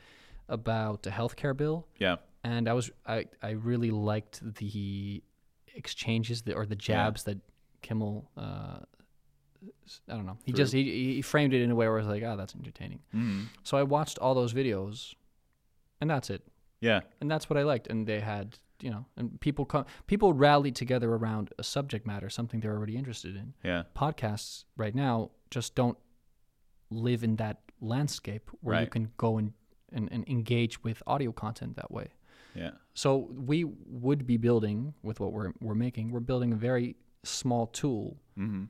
about 0.49 1.03
the 1.03 1.11
health 1.11 1.37
care 1.37 1.53
bill. 1.55 1.87
Yeah. 1.99 2.17
and 2.43 2.69
I 2.69 2.73
was 2.73 2.91
I, 3.07 3.27
I 3.43 3.51
really 3.51 3.91
liked 3.91 4.41
the 4.57 5.23
exchanges 5.75 6.43
the, 6.43 6.55
or 6.55 6.65
the 6.67 6.75
jabs 6.77 7.25
that 7.25 7.39
Kimmel 7.83 8.31
uh, 8.37 8.79
s- 9.87 10.01
I 10.09 10.15
don't 10.15 10.27
know 10.27 10.39
he 10.45 10.53
just 10.53 10.73
he, 10.73 11.15
he 11.15 11.23
framed 11.23 11.53
it 11.55 11.63
in 11.63 11.71
a 11.71 11.75
way 11.75 11.87
where 11.87 11.97
I 11.97 12.01
was 12.01 12.07
like 12.09 12.23
oh 12.23 12.37
that's 12.37 12.55
entertaining 12.55 13.01
mm 13.15 13.47
so 13.63 13.77
I 13.77 13.83
watched 13.83 14.19
all 14.19 14.35
those 14.35 14.53
videos 14.55 15.15
and 16.01 16.09
that's 16.11 16.31
it 16.31 16.43
Yeah. 16.81 17.01
and 17.21 17.31
that's 17.31 17.49
what 17.51 17.57
I 17.57 17.63
liked 17.63 17.87
and 17.89 18.07
they 18.07 18.21
had 18.21 18.59
you 18.81 18.91
know 18.91 19.05
and 19.17 19.41
people 19.41 19.65
come 19.65 19.85
people 20.07 20.33
rallied 20.33 20.77
together 20.77 21.13
around 21.13 21.51
a 21.59 21.65
subject 21.65 22.07
matter 22.07 22.29
something 22.31 22.61
they're 22.61 22.77
already 22.77 22.97
interested 22.97 23.35
in 23.37 23.55
Yeah. 23.65 23.83
podcasts 23.97 24.65
right 24.77 24.95
now 24.95 25.31
just 25.51 25.75
don't 25.75 25.99
live 26.91 27.23
in 27.25 27.37
that 27.37 27.59
landscape 27.81 28.51
where 28.61 28.81
you 28.81 28.87
can 28.87 29.11
go 29.17 29.39
and, 29.39 29.53
and, 29.93 30.09
and 30.13 30.27
engage 30.29 30.83
with 30.83 31.03
audio 31.07 31.33
content 31.33 31.77
that 31.77 31.91
way 31.91 32.09
Yeah. 32.55 32.71
so 32.95 33.29
we 33.51 33.65
would 33.65 34.27
be 34.27 34.37
building 34.37 34.95
with 35.03 35.21
what 35.21 35.33
we're 35.33 35.53
we're 35.61 35.75
making. 35.87 36.11
We're 36.11 36.21
building 36.33 36.53
a 36.53 36.57
very 36.57 36.97
small 37.25 37.67
tool 37.67 38.17
hmm 38.37 38.65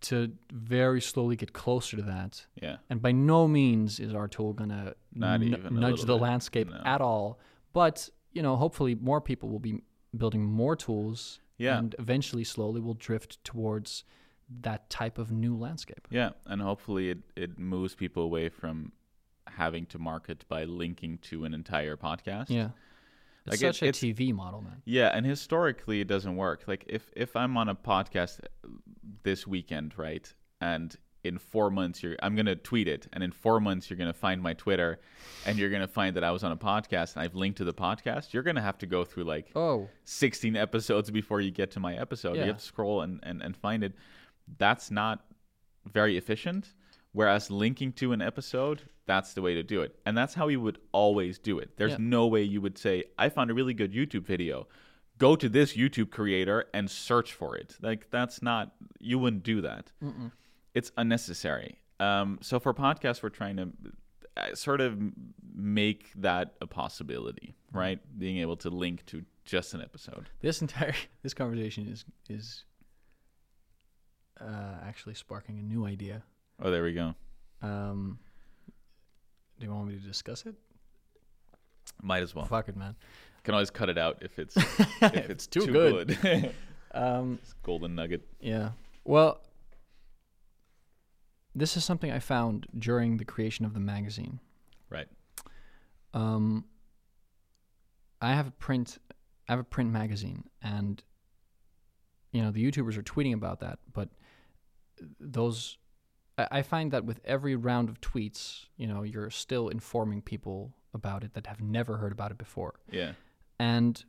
to 0.00 0.32
very 0.52 1.00
slowly 1.00 1.34
get 1.34 1.54
closer 1.54 1.96
to 1.96 2.02
that. 2.02 2.44
Yeah. 2.60 2.76
And 2.90 3.00
by 3.00 3.12
no 3.12 3.48
means 3.48 3.98
is 3.98 4.12
our 4.14 4.28
tool 4.28 4.52
gonna 4.52 4.94
even 5.16 5.80
nudge 5.80 6.02
the 6.02 6.08
bit. 6.08 6.20
landscape 6.22 6.68
No. 6.68 6.82
at 6.84 7.00
all. 7.00 7.38
But 7.72 8.10
you 8.32 8.42
know, 8.42 8.56
hopefully, 8.56 8.94
more 8.96 9.22
people 9.22 9.48
will 9.48 9.60
be 9.60 9.80
building 10.14 10.44
more 10.44 10.76
tools. 10.76 11.40
Yeah. 11.56 11.78
And 11.78 11.94
eventually, 11.98 12.44
slowly, 12.44 12.80
we'll 12.82 12.94
drift 12.94 13.42
towards 13.44 14.04
that 14.60 14.90
type 14.90 15.16
of 15.16 15.32
new 15.32 15.56
landscape. 15.56 16.06
Yeah. 16.10 16.30
And 16.44 16.60
hopefully 16.60 17.08
it, 17.10 17.18
it 17.34 17.58
moves 17.58 17.94
people 17.94 18.24
away 18.24 18.50
from 18.50 18.92
having 19.46 19.86
to 19.86 19.98
market 19.98 20.44
by 20.48 20.64
linking 20.64 21.16
to 21.18 21.44
an 21.44 21.54
entire 21.54 21.96
podcast. 21.96 22.50
Yeah. 22.50 22.70
It's 23.46 23.60
Like, 23.62 23.70
it- 23.70 23.74
such 23.74 23.82
a 23.82 23.86
it's- 23.88 24.00
TV 24.02 24.32
model, 24.32 24.62
man. 24.62 24.82
Yeah, 24.84 25.08
and 25.14 25.24
historically 25.26 26.00
it 26.00 26.06
doesn't 26.08 26.36
work. 26.36 26.64
Like 26.66 26.84
if 26.88 27.10
if 27.14 27.36
I'm 27.36 27.56
on 27.56 27.68
a 27.68 27.74
podcast 27.74 28.40
this 29.22 29.46
weekend, 29.46 29.98
right, 29.98 30.32
and 30.60 30.96
in 31.24 31.38
four 31.38 31.70
months 31.70 32.02
you're 32.02 32.16
I'm 32.22 32.36
gonna 32.36 32.54
tweet 32.56 32.88
it, 32.88 33.06
and 33.12 33.22
in 33.22 33.32
four 33.32 33.60
months 33.60 33.88
you're 33.90 33.96
gonna 33.98 34.12
find 34.14 34.42
my 34.42 34.54
Twitter, 34.54 35.00
and 35.46 35.58
you're 35.58 35.70
gonna 35.70 35.86
find 35.88 36.16
that 36.16 36.24
I 36.24 36.30
was 36.30 36.42
on 36.44 36.52
a 36.52 36.56
podcast 36.56 37.16
and 37.16 37.22
I've 37.22 37.34
linked 37.34 37.58
to 37.58 37.64
the 37.64 37.74
podcast. 37.74 38.32
You're 38.32 38.42
gonna 38.42 38.62
have 38.62 38.78
to 38.78 38.86
go 38.86 39.04
through 39.04 39.24
like 39.24 39.50
Oh, 39.54 39.88
16 40.04 40.56
episodes 40.56 41.10
before 41.10 41.40
you 41.40 41.50
get 41.50 41.70
to 41.72 41.80
my 41.80 41.94
episode. 41.96 42.36
Yeah. 42.36 42.42
You 42.42 42.48
have 42.48 42.58
to 42.58 42.64
scroll 42.64 43.02
and, 43.02 43.20
and, 43.22 43.42
and 43.42 43.56
find 43.56 43.82
it. 43.84 43.92
That's 44.58 44.90
not 44.90 45.24
very 45.90 46.16
efficient. 46.16 46.74
Whereas 47.14 47.50
linking 47.50 47.92
to 47.94 48.12
an 48.12 48.20
episode, 48.20 48.82
that's 49.06 49.32
the 49.34 49.40
way 49.40 49.54
to 49.54 49.62
do 49.62 49.80
it. 49.82 49.98
And 50.04 50.18
that's 50.18 50.34
how 50.34 50.48
you 50.48 50.60
would 50.60 50.78
always 50.92 51.38
do 51.38 51.58
it. 51.60 51.76
There's 51.76 51.92
Yeah. 51.92 51.98
no 52.00 52.26
way 52.26 52.42
you 52.42 52.60
would 52.60 52.76
say, 52.76 53.04
I 53.16 53.28
found 53.30 53.50
a 53.50 53.54
really 53.54 53.72
good 53.72 53.92
YouTube 53.92 54.26
video. 54.26 54.66
Go 55.18 55.36
to 55.36 55.48
this 55.48 55.74
YouTube 55.76 56.10
creator 56.10 56.66
and 56.74 56.90
search 56.90 57.32
for 57.32 57.56
it. 57.56 57.76
Like, 57.80 58.10
that's 58.10 58.42
not, 58.42 58.74
you 58.98 59.18
wouldn't 59.20 59.44
do 59.44 59.60
that. 59.60 59.92
It's 60.74 60.90
unnecessary. 60.96 61.78
Um, 62.00 62.38
so 62.42 62.58
for 62.58 62.74
podcasts, 62.74 63.22
we're 63.22 63.28
trying 63.28 63.56
to 63.58 63.68
uh, 64.36 64.54
sort 64.56 64.80
of 64.80 64.98
make 65.54 66.10
that 66.16 66.54
a 66.60 66.66
possibility, 66.66 67.54
right? 67.72 68.00
Being 68.18 68.38
able 68.38 68.56
to 68.56 68.70
link 68.70 69.06
to 69.06 69.24
just 69.44 69.72
an 69.74 69.80
episode. 69.82 70.30
this 70.40 70.60
entire 70.62 70.94
this 71.22 71.32
conversation 71.34 71.86
is 71.86 72.04
is 72.28 72.64
uh, 74.40 74.78
actually 74.82 75.14
sparking 75.14 75.58
a 75.58 75.62
new 75.62 75.84
idea. 75.86 76.24
Oh, 76.60 76.70
there 76.70 76.82
we 76.82 76.92
go. 76.92 77.14
Um, 77.62 78.18
do 79.58 79.66
you 79.66 79.72
want 79.72 79.88
me 79.88 79.94
to 79.94 80.00
discuss 80.00 80.46
it? 80.46 80.54
Might 82.02 82.22
as 82.22 82.34
well. 82.34 82.44
Fuck 82.46 82.68
it, 82.68 82.76
man. 82.76 82.94
Can 83.42 83.54
always 83.54 83.70
cut 83.70 83.88
it 83.88 83.98
out 83.98 84.18
if 84.22 84.38
it's 84.38 84.56
if 85.02 85.30
it's 85.30 85.46
too 85.46 85.66
too, 85.66 85.72
good. 85.72 86.18
good. 86.20 86.54
Um, 86.94 87.40
Golden 87.64 87.96
nugget. 87.96 88.22
yeah. 88.40 88.70
Well, 89.04 89.40
this 91.52 91.76
is 91.76 91.84
something 91.84 92.12
I 92.12 92.20
found 92.20 92.68
during 92.78 93.16
the 93.16 93.24
creation 93.24 93.64
of 93.64 93.74
the 93.74 93.80
magazine. 93.80 94.38
Right. 94.90 95.08
Um, 96.12 96.66
I 98.20 98.32
have 98.34 98.46
a 98.46 98.52
print. 98.52 98.98
I 99.48 99.52
have 99.52 99.58
a 99.58 99.64
print 99.64 99.90
magazine, 99.90 100.44
and 100.62 101.02
you 102.30 102.42
know 102.42 102.52
the 102.52 102.64
YouTubers 102.64 102.96
are 102.96 103.02
tweeting 103.02 103.34
about 103.34 103.58
that. 103.58 103.80
But 103.92 104.10
those, 105.18 105.76
I, 106.36 106.62
find 106.62 106.90
that 106.92 107.04
with 107.04 107.20
every 107.24 107.54
round 107.54 107.88
of 107.88 108.00
tweets, 108.00 108.66
you 108.76 108.86
know, 108.88 109.02
you're 109.04 109.30
still 109.30 109.68
informing 109.68 110.20
people 110.22 110.74
about 110.92 111.22
it 111.24 111.34
that 111.34 111.46
have 111.46 111.60
never 111.60 111.96
heard 111.98 112.12
about 112.12 112.30
it 112.32 112.38
before. 112.38 112.74
Yeah. 112.90 113.12
and 113.58 114.04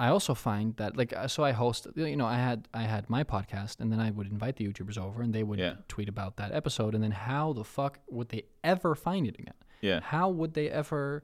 I 0.00 0.08
also 0.08 0.34
find 0.34 0.74
that 0.78 0.96
like 0.96 1.12
uh, 1.16 1.28
so 1.28 1.44
I 1.44 1.52
host 1.52 1.86
you 1.94 2.16
know 2.16 2.26
I 2.26 2.34
had 2.36 2.66
I 2.74 2.82
had 2.82 3.08
my 3.08 3.22
podcast 3.22 3.78
and 3.80 3.92
then 3.92 4.00
I 4.00 4.10
would 4.10 4.26
invite 4.26 4.56
the 4.56 4.66
YouTubers 4.66 4.98
over 4.98 5.22
and 5.22 5.32
they 5.32 5.44
would 5.44 5.60
Yeah. 5.60 5.74
tweet 5.86 6.08
about 6.08 6.36
that 6.38 6.50
episode 6.52 6.94
and 6.96 7.04
then 7.04 7.12
how 7.12 7.52
the 7.52 7.62
fuck 7.62 8.00
would 8.10 8.30
they 8.30 8.42
ever 8.64 8.96
find 8.96 9.28
it 9.28 9.36
again? 9.38 9.54
Yeah. 9.80 10.00
How 10.00 10.28
would 10.28 10.54
they 10.54 10.68
ever 10.68 11.22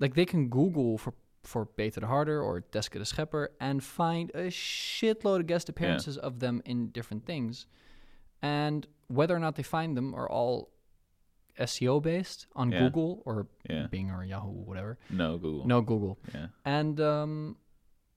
like 0.00 0.14
they 0.14 0.24
can 0.24 0.48
Google 0.48 0.98
for 0.98 1.14
for 1.44 1.64
Peter 1.66 2.00
de 2.00 2.06
Harder 2.06 2.42
or 2.42 2.62
Deske 2.72 2.98
de 2.98 3.04
Schepper 3.04 3.48
and 3.60 3.82
find 3.82 4.30
a 4.34 4.46
shitload 4.48 5.40
of 5.40 5.46
guest 5.46 5.68
appearances 5.68 6.16
of 6.18 6.40
them 6.40 6.62
in 6.64 6.88
different 6.88 7.26
things. 7.26 7.66
And 8.42 8.86
whether 9.08 9.34
or 9.34 9.38
not 9.38 9.54
they 9.56 9.62
find 9.62 9.96
them 9.96 10.14
are 10.14 10.28
all 10.28 10.70
SEO 11.58 12.02
based 12.02 12.46
on 12.56 12.72
Yeah. 12.72 12.80
Google 12.80 13.22
or 13.24 13.46
Yeah. 13.68 13.86
Bing 13.86 14.10
or 14.10 14.24
Yahoo, 14.24 14.48
or 14.48 14.64
whatever. 14.64 14.98
No 15.10 15.38
Google. 15.38 15.66
No 15.66 15.80
Google, 15.82 16.18
Yeah. 16.34 16.46
and 16.64 17.00
um, 17.00 17.56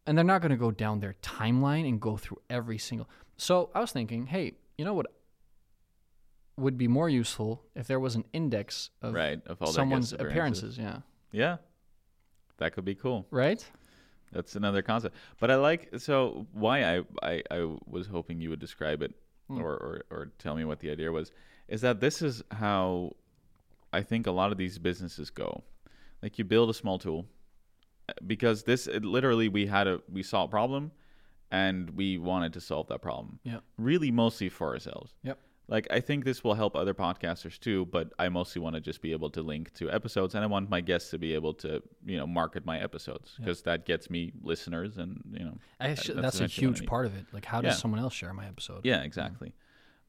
and 0.07 0.17
they're 0.17 0.23
not 0.25 0.41
going 0.41 0.51
to 0.51 0.57
go 0.57 0.71
down 0.71 0.99
their 0.99 1.15
timeline 1.21 1.87
and 1.87 1.99
go 1.99 2.15
through 2.17 2.39
every 2.49 2.77
single. 2.77 3.09
So 3.37 3.69
I 3.75 3.81
was 3.81 3.91
thinking, 3.91 4.27
hey, 4.27 4.53
you 4.77 4.85
know 4.85 4.93
what 4.93 5.07
would 6.57 6.77
be 6.77 6.87
more 6.87 7.09
useful 7.09 7.63
if 7.75 7.87
there 7.87 7.99
was 7.99 8.15
an 8.15 8.23
index 8.31 8.89
of 9.01 9.13
Right. 9.13 9.41
Of 9.45 9.61
all 9.61 9.67
someone's 9.67 10.11
guest 10.11 10.21
appearances. 10.23 10.77
Yeah. 10.77 10.99
Yeah. 11.31 11.57
That 12.57 12.73
could 12.73 12.85
be 12.85 12.95
cool. 12.95 13.27
Right. 13.29 13.63
That's 14.31 14.55
another 14.55 14.81
concept. 14.81 15.15
But 15.39 15.51
I 15.51 15.55
like 15.55 15.89
so 15.97 16.47
why 16.53 16.83
I 16.97 17.03
I, 17.21 17.43
I 17.51 17.75
was 17.85 18.07
hoping 18.07 18.39
you 18.41 18.49
would 18.51 18.59
describe 18.59 19.01
it 19.01 19.13
Hmm. 19.47 19.61
or, 19.61 19.73
or 19.73 20.05
or 20.09 20.31
tell 20.39 20.55
me 20.55 20.65
what 20.65 20.79
the 20.79 20.89
idea 20.89 21.11
was 21.11 21.31
is 21.67 21.81
that 21.81 21.99
this 21.99 22.21
is 22.21 22.43
how 22.51 23.15
I 23.93 24.01
think 24.01 24.27
a 24.27 24.31
lot 24.31 24.51
of 24.51 24.57
these 24.57 24.77
businesses 24.77 25.29
go. 25.29 25.63
Like 26.21 26.37
you 26.39 26.45
build 26.45 26.69
a 26.69 26.73
small 26.73 26.97
tool 26.97 27.27
uh, 28.09 28.13
because 28.25 28.63
this 28.63 28.87
it, 28.87 29.05
literally 29.05 29.47
we 29.47 29.67
had 29.67 29.87
a 29.87 30.01
we 30.11 30.23
saw 30.23 30.45
a 30.45 30.47
problem 30.47 30.91
and 31.51 31.91
we 31.91 32.17
wanted 32.17 32.53
to 32.53 32.61
solve 32.61 32.87
that 32.87 33.01
problem. 33.01 33.39
Yeah. 33.43 33.59
Really 33.77 34.11
mostly 34.11 34.49
for 34.49 34.73
ourselves. 34.73 35.13
Yep. 35.23 35.39
Like 35.67 35.87
I 35.89 35.99
think 35.99 36.25
this 36.25 36.43
will 36.43 36.53
help 36.53 36.75
other 36.75 36.93
podcasters 36.93 37.59
too, 37.59 37.85
but 37.87 38.13
I 38.19 38.29
mostly 38.29 38.61
want 38.61 38.75
to 38.75 38.81
just 38.81 39.01
be 39.01 39.11
able 39.13 39.29
to 39.31 39.41
link 39.41 39.73
to 39.75 39.89
episodes, 39.89 40.35
and 40.35 40.43
I 40.43 40.47
want 40.47 40.69
my 40.69 40.79
guests 40.81 41.09
to 41.09 41.17
be 41.17 41.33
able 41.33 41.53
to, 41.55 41.81
you 42.05 42.17
know, 42.17 42.27
market 42.27 42.65
my 42.65 42.79
episodes 42.79 43.33
because 43.39 43.63
that 43.63 43.85
gets 43.85 44.09
me 44.09 44.31
listeners, 44.43 44.97
and 44.97 45.21
you 45.31 45.45
know, 45.45 45.57
I 45.79 45.95
sh- 45.95 46.07
that's 46.07 46.21
that's, 46.21 46.39
a 46.41 46.43
essentially 46.45 46.67
what 46.67 46.75
I 46.75 46.79
huge 46.79 46.87
part 46.87 47.05
of 47.07 47.15
it. 47.15 47.25
Like, 47.33 47.45
how 47.45 47.57
Yeah. 47.61 47.69
does 47.69 47.79
someone 47.79 47.99
else 47.99 48.13
share 48.13 48.31
my 48.33 48.45
episode? 48.47 48.81
yeah, 48.85 49.01
exactly. 49.01 49.53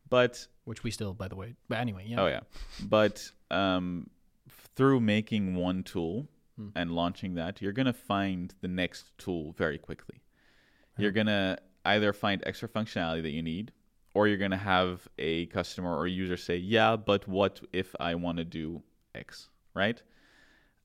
But 0.09 0.47
Which 0.65 0.85
we 0.85 0.91
still, 0.91 1.15
by 1.15 1.29
the 1.29 1.37
way. 1.37 1.57
But 1.69 1.79
anyway, 1.79 2.05
yeah. 2.07 2.21
oh 2.21 2.27
yeah, 2.27 2.41
but 2.85 3.29
um, 3.51 4.09
through 4.77 5.01
making 5.01 5.55
one 5.57 5.83
tool 5.83 6.29
Hmm. 6.57 6.69
and 6.75 6.91
launching 6.93 7.35
that, 7.35 7.61
you're 7.61 7.73
gonna 7.73 7.93
find 7.93 8.55
the 8.63 8.69
next 8.69 9.11
tool 9.19 9.53
very 9.53 9.77
quickly. 9.79 10.21
You're 10.99 11.13
gonna 11.13 11.59
either 11.85 12.13
find 12.15 12.43
extra 12.47 12.67
functionality 12.69 13.23
that 13.23 13.31
you 13.31 13.43
need, 13.43 13.73
or 14.17 14.27
you're 14.27 14.39
gonna 14.39 14.57
have 14.77 15.07
a 15.19 15.45
customer 15.59 15.95
or 15.95 16.07
user 16.07 16.39
say, 16.39 16.57
"Yeah, 16.57 16.97
but 16.97 17.29
what 17.29 17.61
if 17.73 17.95
I 18.01 18.15
want 18.15 18.39
to 18.39 18.45
do 18.45 18.83
X?" 19.15 19.51
Right? 19.75 20.03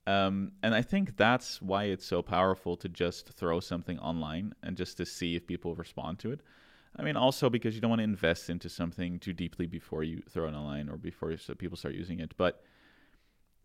Um, 0.06 0.52
and 0.62 0.76
I 0.76 0.82
think 0.82 1.16
that's 1.16 1.62
why 1.62 1.86
it's 1.86 2.06
so 2.06 2.22
powerful 2.22 2.76
to 2.76 2.90
just 2.90 3.30
throw 3.30 3.62
something 3.62 3.98
online 4.00 4.54
and 4.64 4.76
just 4.76 4.98
to 4.98 5.06
see 5.06 5.36
if 5.38 5.48
people 5.48 5.76
respond 5.76 6.20
to 6.20 6.32
it. 6.32 6.42
I 6.98 7.04
mean, 7.04 7.16
also 7.16 7.50
because 7.50 7.74
you 7.74 7.80
don't 7.80 7.92
want 7.92 8.02
to 8.02 8.14
invest 8.16 8.50
into 8.50 8.68
something 8.68 9.18
too 9.20 9.32
deeply 9.32 9.66
before 9.66 10.04
you 10.04 10.22
throw 10.30 10.48
it 10.50 10.54
online 10.54 10.90
or 10.90 10.98
before 10.98 11.34
people 11.58 11.78
start 11.78 11.96
using 11.96 12.20
it. 12.20 12.34
But 12.36 12.62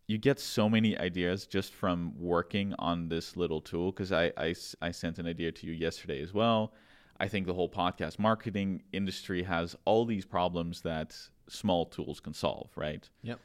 you 0.06 0.18
get 0.18 0.38
so 0.38 0.68
many 0.68 0.96
ideas 0.96 1.46
just 1.46 1.72
from 1.74 2.12
working 2.16 2.72
on 2.78 3.08
this 3.08 3.36
little 3.36 3.60
tool. 3.60 3.90
Because 3.90 4.12
I 4.12 4.32
I 4.80 4.92
sent 4.92 5.18
an 5.18 5.26
idea 5.26 5.50
to 5.50 5.66
you 5.66 5.72
yesterday 5.72 6.22
as 6.22 6.32
well. 6.32 6.72
I 7.18 7.28
think 7.28 7.46
the 7.46 7.54
whole 7.54 7.68
podcast 7.70 8.18
marketing 8.18 8.82
industry 8.92 9.42
has 9.44 9.74
all 9.84 10.04
these 10.04 10.24
problems 10.26 10.82
that 10.82 11.16
small 11.48 11.86
tools 11.86 12.20
can 12.20 12.34
solve, 12.34 12.70
right? 12.76 13.08
Yep. 13.22 13.40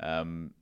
Um, 0.00 0.52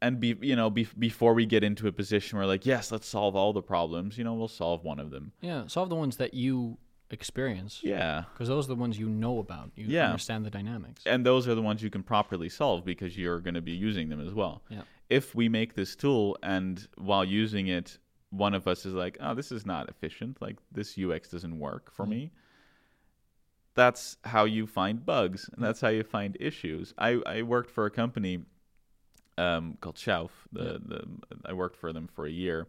and 0.00 0.18
be 0.20 0.36
you 0.40 0.56
know 0.56 0.70
be, 0.70 0.88
before 0.98 1.34
we 1.34 1.46
get 1.46 1.62
into 1.62 1.86
a 1.86 1.92
position 1.92 2.36
where 2.38 2.46
like 2.46 2.66
yes 2.66 2.90
let's 2.90 3.06
solve 3.06 3.36
all 3.36 3.52
the 3.52 3.62
problems 3.62 4.18
you 4.18 4.24
know 4.24 4.34
we'll 4.34 4.48
solve 4.48 4.82
one 4.84 4.98
of 4.98 5.10
them 5.10 5.32
Yeah. 5.40 5.66
Solve 5.68 5.88
the 5.90 5.94
ones 5.96 6.16
that 6.16 6.34
you 6.34 6.78
experience. 7.10 7.80
yeah 7.84 8.24
Because 8.32 8.48
those 8.48 8.64
are 8.66 8.74
the 8.74 8.80
ones 8.80 8.98
you 8.98 9.08
know 9.08 9.38
about. 9.38 9.70
You 9.76 9.86
Yeah. 9.88 10.06
understand 10.06 10.44
the 10.44 10.50
dynamics. 10.50 11.02
and 11.06 11.24
those 11.26 11.46
are 11.46 11.54
the 11.54 11.62
ones 11.62 11.82
you 11.82 11.90
can 11.90 12.02
properly 12.02 12.48
solve 12.48 12.84
because 12.84 13.16
you're 13.16 13.38
going 13.40 13.54
to 13.54 13.60
be 13.62 13.72
using 13.72 14.08
them 14.08 14.20
as 14.26 14.32
well 14.34 14.62
Yeah. 14.70 14.82
if 15.10 15.34
we 15.34 15.48
make 15.48 15.74
this 15.74 15.94
tool 15.94 16.36
and 16.42 16.88
while 16.96 17.24
using 17.24 17.68
it 17.68 17.98
one 18.32 18.54
of 18.54 18.66
us 18.66 18.84
is 18.84 18.94
like 18.94 19.16
oh 19.20 19.34
this 19.34 19.52
is 19.52 19.64
not 19.64 19.88
efficient 19.88 20.40
like 20.40 20.56
this 20.72 20.98
ux 20.98 21.28
doesn't 21.28 21.58
work 21.58 21.92
for 21.92 22.06
me 22.06 22.32
that's 23.74 24.16
how 24.24 24.44
you 24.44 24.66
find 24.66 25.04
bugs 25.06 25.48
and 25.52 25.62
that's 25.64 25.80
how 25.80 25.88
you 25.88 26.02
find 26.02 26.36
issues 26.40 26.92
i, 26.98 27.20
I 27.26 27.42
worked 27.42 27.70
for 27.70 27.86
a 27.86 27.90
company 27.90 28.40
um, 29.38 29.76
called 29.80 29.96
Schauf. 29.96 30.30
The, 30.52 30.64
Yeah. 30.64 30.78
the 30.86 31.04
I 31.46 31.52
worked 31.52 31.76
for 31.76 31.92
them 31.92 32.06
for 32.06 32.26
a 32.26 32.30
year, 32.30 32.68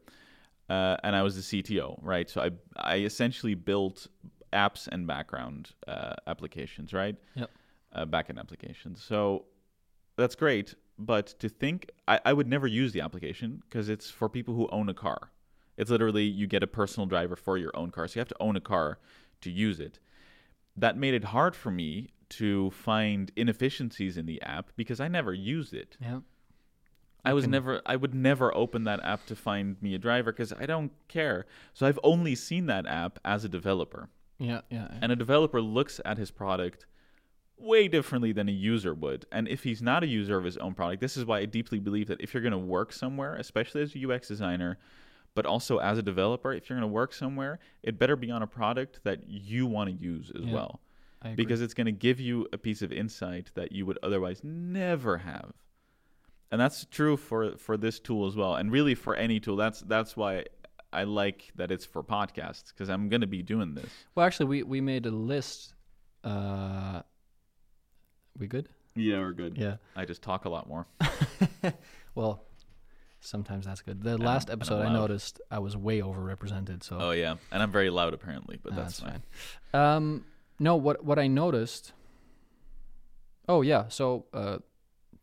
uh, 0.69 0.95
and 1.03 1.15
I 1.15 1.21
was 1.21 1.35
the 1.35 1.41
CTO, 1.41 1.99
right? 2.01 2.29
So 2.29 2.41
I 2.41 2.51
I 2.77 2.97
essentially 2.99 3.53
built 3.53 4.07
apps 4.53 4.87
and 4.87 5.05
background 5.05 5.71
uh, 5.87 6.13
applications, 6.27 6.93
right? 6.93 7.15
Yep. 7.35 7.49
Uh, 7.91 8.05
backend 8.05 8.39
applications. 8.39 9.03
So 9.03 9.45
that's 10.15 10.35
great, 10.35 10.75
but 10.97 11.27
to 11.39 11.49
think 11.49 11.91
I, 12.07 12.19
I 12.25 12.33
would 12.33 12.47
never 12.47 12.65
use 12.67 12.91
the 12.93 13.01
application 13.01 13.61
because 13.67 13.89
it's 13.89 14.09
for 14.09 14.29
people 14.29 14.53
who 14.55 14.67
own 14.71 14.89
a 14.89 14.93
car. 14.93 15.31
It's 15.77 15.89
literally 15.89 16.23
you 16.23 16.47
get 16.47 16.63
a 16.63 16.67
personal 16.67 17.07
driver 17.07 17.35
for 17.35 17.57
your 17.57 17.75
own 17.75 17.91
car, 17.91 18.07
so 18.07 18.17
you 18.17 18.21
have 18.21 18.27
to 18.29 18.41
own 18.41 18.55
a 18.55 18.61
car 18.61 18.99
to 19.41 19.49
use 19.49 19.79
it. 19.79 19.99
That 20.75 20.97
made 20.97 21.13
it 21.13 21.25
hard 21.25 21.55
for 21.55 21.71
me 21.71 22.09
to 22.29 22.71
find 22.71 23.31
inefficiencies 23.35 24.17
in 24.17 24.25
the 24.25 24.41
app 24.41 24.71
because 24.75 24.99
I 24.99 25.07
never 25.07 25.33
used 25.33 25.73
it. 25.73 25.97
Yeah. 26.01 26.19
I 27.25 27.33
was 27.33 27.47
never 27.47 27.81
I 27.85 27.95
would 27.95 28.13
never 28.13 28.53
open 28.53 28.83
that 28.83 29.01
app 29.03 29.25
to 29.27 29.35
find 29.35 29.81
me 29.81 29.95
a 29.95 29.97
driver 29.97 30.31
because 30.31 30.51
I 30.51 30.65
don't 30.65 30.91
care. 31.07 31.45
So 31.73 31.85
I've 31.85 31.99
only 32.03 32.35
seen 32.35 32.65
that 32.65 32.85
app 32.85 33.17
as 33.23 33.45
a 33.45 33.49
developer. 33.49 34.09
Yeah. 34.39 34.61
Yeah. 34.69 34.87
yeah. 34.91 34.97
And 35.01 35.11
a 35.11 35.15
developer 35.15 35.61
looks 35.61 36.01
at 36.03 36.17
his 36.17 36.31
product 36.31 36.85
way 37.57 37.87
differently 37.87 38.33
than 38.33 38.49
a 38.49 38.51
user 38.51 38.93
would. 38.93 39.25
And 39.31 39.47
if 39.47 39.63
he's 39.63 39.81
not 39.81 40.03
a 40.03 40.07
user 40.07 40.37
of 40.37 40.43
his 40.43 40.57
own 40.57 40.73
product, 40.73 41.01
this 41.01 41.15
is 41.15 41.25
why 41.25 41.39
I 41.39 41.45
deeply 41.45 41.79
believe 41.79 42.07
that 42.07 42.19
if 42.19 42.33
you're 42.33 42.43
going 42.43 42.51
to 42.51 42.57
work 42.57 42.91
somewhere, 42.91 43.35
especially 43.35 43.81
as 43.81 43.95
a 43.95 44.11
UX 44.11 44.27
designer, 44.27 44.77
but 45.35 45.45
also 45.45 45.77
as 45.79 45.97
a 45.97 46.01
developer, 46.03 46.53
if 46.53 46.69
you're 46.69 46.77
going 46.79 46.87
to 46.89 46.93
work 46.93 47.13
somewhere, 47.13 47.59
it 47.81 47.97
better 47.97 48.15
be 48.15 48.29
on 48.31 48.41
a 48.43 48.47
product 48.47 48.99
that 49.03 49.27
you 49.27 49.65
want 49.65 49.89
to 49.89 49.95
use 49.95 50.31
as 50.35 50.45
Yeah, 50.45 50.53
well 50.53 50.81
because 51.35 51.61
it's 51.61 51.73
going 51.73 51.85
to 51.85 51.91
give 51.93 52.19
you 52.19 52.47
a 52.51 52.57
piece 52.57 52.81
of 52.81 52.91
insight 52.91 53.49
that 53.55 53.71
you 53.71 53.85
would 53.85 53.97
otherwise 54.03 54.41
never 54.43 55.19
have 55.19 55.53
and 56.51 56.59
that's 56.59 56.83
true 56.85 57.15
for 57.15 57.55
for 57.57 57.77
this 57.77 57.97
tool 57.97 58.27
as 58.27 58.35
well 58.35 58.55
and 58.55 58.73
really 58.73 58.93
for 58.93 59.15
any 59.15 59.39
tool 59.39 59.55
that's 59.55 59.79
that's 59.81 60.17
why 60.17 60.43
i 60.91 61.05
like 61.05 61.49
that 61.55 61.71
it's 61.71 61.85
for 61.85 62.03
podcasts 62.03 62.67
because 62.73 62.89
i'm 62.89 63.07
going 63.07 63.21
to 63.21 63.27
be 63.27 63.41
doing 63.41 63.73
this 63.73 63.89
Well, 64.15 64.25
actually, 64.25 64.47
we 64.47 64.63
we 64.63 64.81
made 64.81 65.05
a 65.05 65.11
list. 65.11 65.73
Uh, 66.25 67.03
we 68.37 68.45
good? 68.47 68.67
yeah 68.95 69.17
we're 69.19 69.31
good 69.31 69.57
Yeah. 69.57 69.77
i 69.95 70.03
just 70.03 70.21
talk 70.21 70.43
a 70.43 70.49
lot 70.49 70.67
more 70.67 70.85
Well, 72.15 72.43
sometimes 73.23 73.65
that's 73.65 73.81
good. 73.81 74.03
The 74.03 74.17
last 74.17 74.49
I'm 74.49 74.53
episode, 74.53 74.81
I 74.85 74.93
noticed 74.93 75.41
I 75.49 75.59
was 75.59 75.75
way 75.77 76.01
overrepresented. 76.01 76.83
So 76.83 76.97
oh 76.99 77.11
yeah 77.11 77.35
and 77.51 77.63
i'm 77.63 77.71
very 77.71 77.89
loud 77.89 78.13
apparently 78.13 78.59
but 78.61 78.73
Ah, 78.73 78.75
that's, 78.75 78.99
fine. 78.99 79.23
Um, 79.73 80.25
no, 80.59 80.75
what 80.75 81.03
what 81.03 81.17
I 81.19 81.27
noticed. 81.27 81.93
Oh 83.47 83.61
yeah, 83.61 83.85
so 83.89 84.25
uh, 84.33 84.59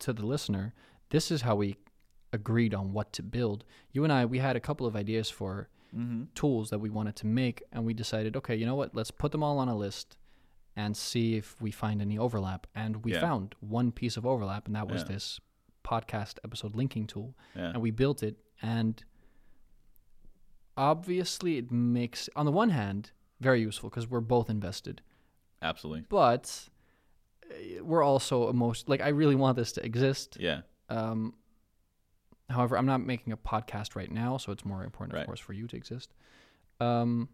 to 0.01 0.13
the 0.13 0.27
listener, 0.27 0.75
this 1.11 1.31
is 1.31 1.43
how 1.43 1.55
we 1.57 1.77
agreed 2.33 2.75
on 2.75 2.93
what 2.93 3.13
to 3.15 3.23
build. 3.23 3.65
You 3.93 4.05
and 4.05 4.13
I, 4.13 4.25
we 4.25 4.39
had 4.39 4.57
a 4.57 4.61
couple 4.61 4.87
of 4.87 4.95
ideas 4.95 5.31
for 5.31 5.69
mm-hmm. 5.97 6.25
tools 6.35 6.71
that 6.71 6.79
we 6.79 6.91
wanted 6.91 7.17
to 7.17 7.27
make, 7.27 7.63
and 7.73 7.85
we 7.85 7.95
decided, 7.95 8.37
okay, 8.37 8.55
you 8.55 8.67
know 8.67 8.75
what? 8.75 8.95
Let's 8.95 9.11
put 9.11 9.33
them 9.33 9.43
all 9.43 9.59
on 9.59 9.69
a 9.69 9.77
list 9.77 10.17
and 10.77 10.97
see 10.97 11.37
if 11.37 11.61
we 11.61 11.71
find 11.71 12.01
any 12.01 12.19
overlap. 12.19 12.67
And 12.75 13.05
we 13.05 13.13
Yeah. 13.13 13.21
found 13.21 13.55
one 13.61 13.91
piece 13.91 14.17
of 14.17 14.25
overlap, 14.27 14.67
and 14.67 14.77
that 14.77 14.89
was 14.89 15.03
Yeah. 15.03 15.09
this 15.09 15.41
podcast 15.90 16.35
episode 16.44 16.74
linking 16.76 17.07
tool 17.07 17.35
yeah. 17.57 17.70
and 17.70 17.81
we 17.83 17.90
built 17.90 18.22
it. 18.22 18.37
And 18.62 19.03
obviously 20.76 21.59
it 21.59 21.70
makes 21.70 22.29
on 22.37 22.46
the 22.46 22.53
one 22.53 22.70
hand 22.70 23.11
very 23.40 23.61
useful 23.61 23.88
because 23.90 24.09
we're 24.09 24.20
both 24.20 24.48
invested. 24.50 25.03
Absolutely. 25.62 26.05
But 26.09 26.68
uh, 27.50 27.85
we're 27.85 28.03
also 28.03 28.48
emotion 28.48 28.85
like 28.88 29.00
i 29.00 29.09
really 29.09 29.35
want 29.35 29.57
this 29.57 29.72
to 29.72 29.85
exist. 29.85 30.37
Yeah. 30.40 30.61
Um 30.88 31.35
however 32.48 32.76
i'm 32.76 32.87
not 32.87 33.00
making 33.00 33.33
a 33.33 33.37
podcast 33.37 33.94
right 33.94 34.11
now 34.11 34.37
so 34.37 34.50
it's 34.53 34.64
more 34.64 34.83
important 34.83 35.14
Right. 35.14 35.20
of 35.20 35.26
course 35.26 35.40
for 35.40 35.53
you 35.53 35.66
to 35.68 35.76
exist. 35.76 36.12
Um 36.81 37.29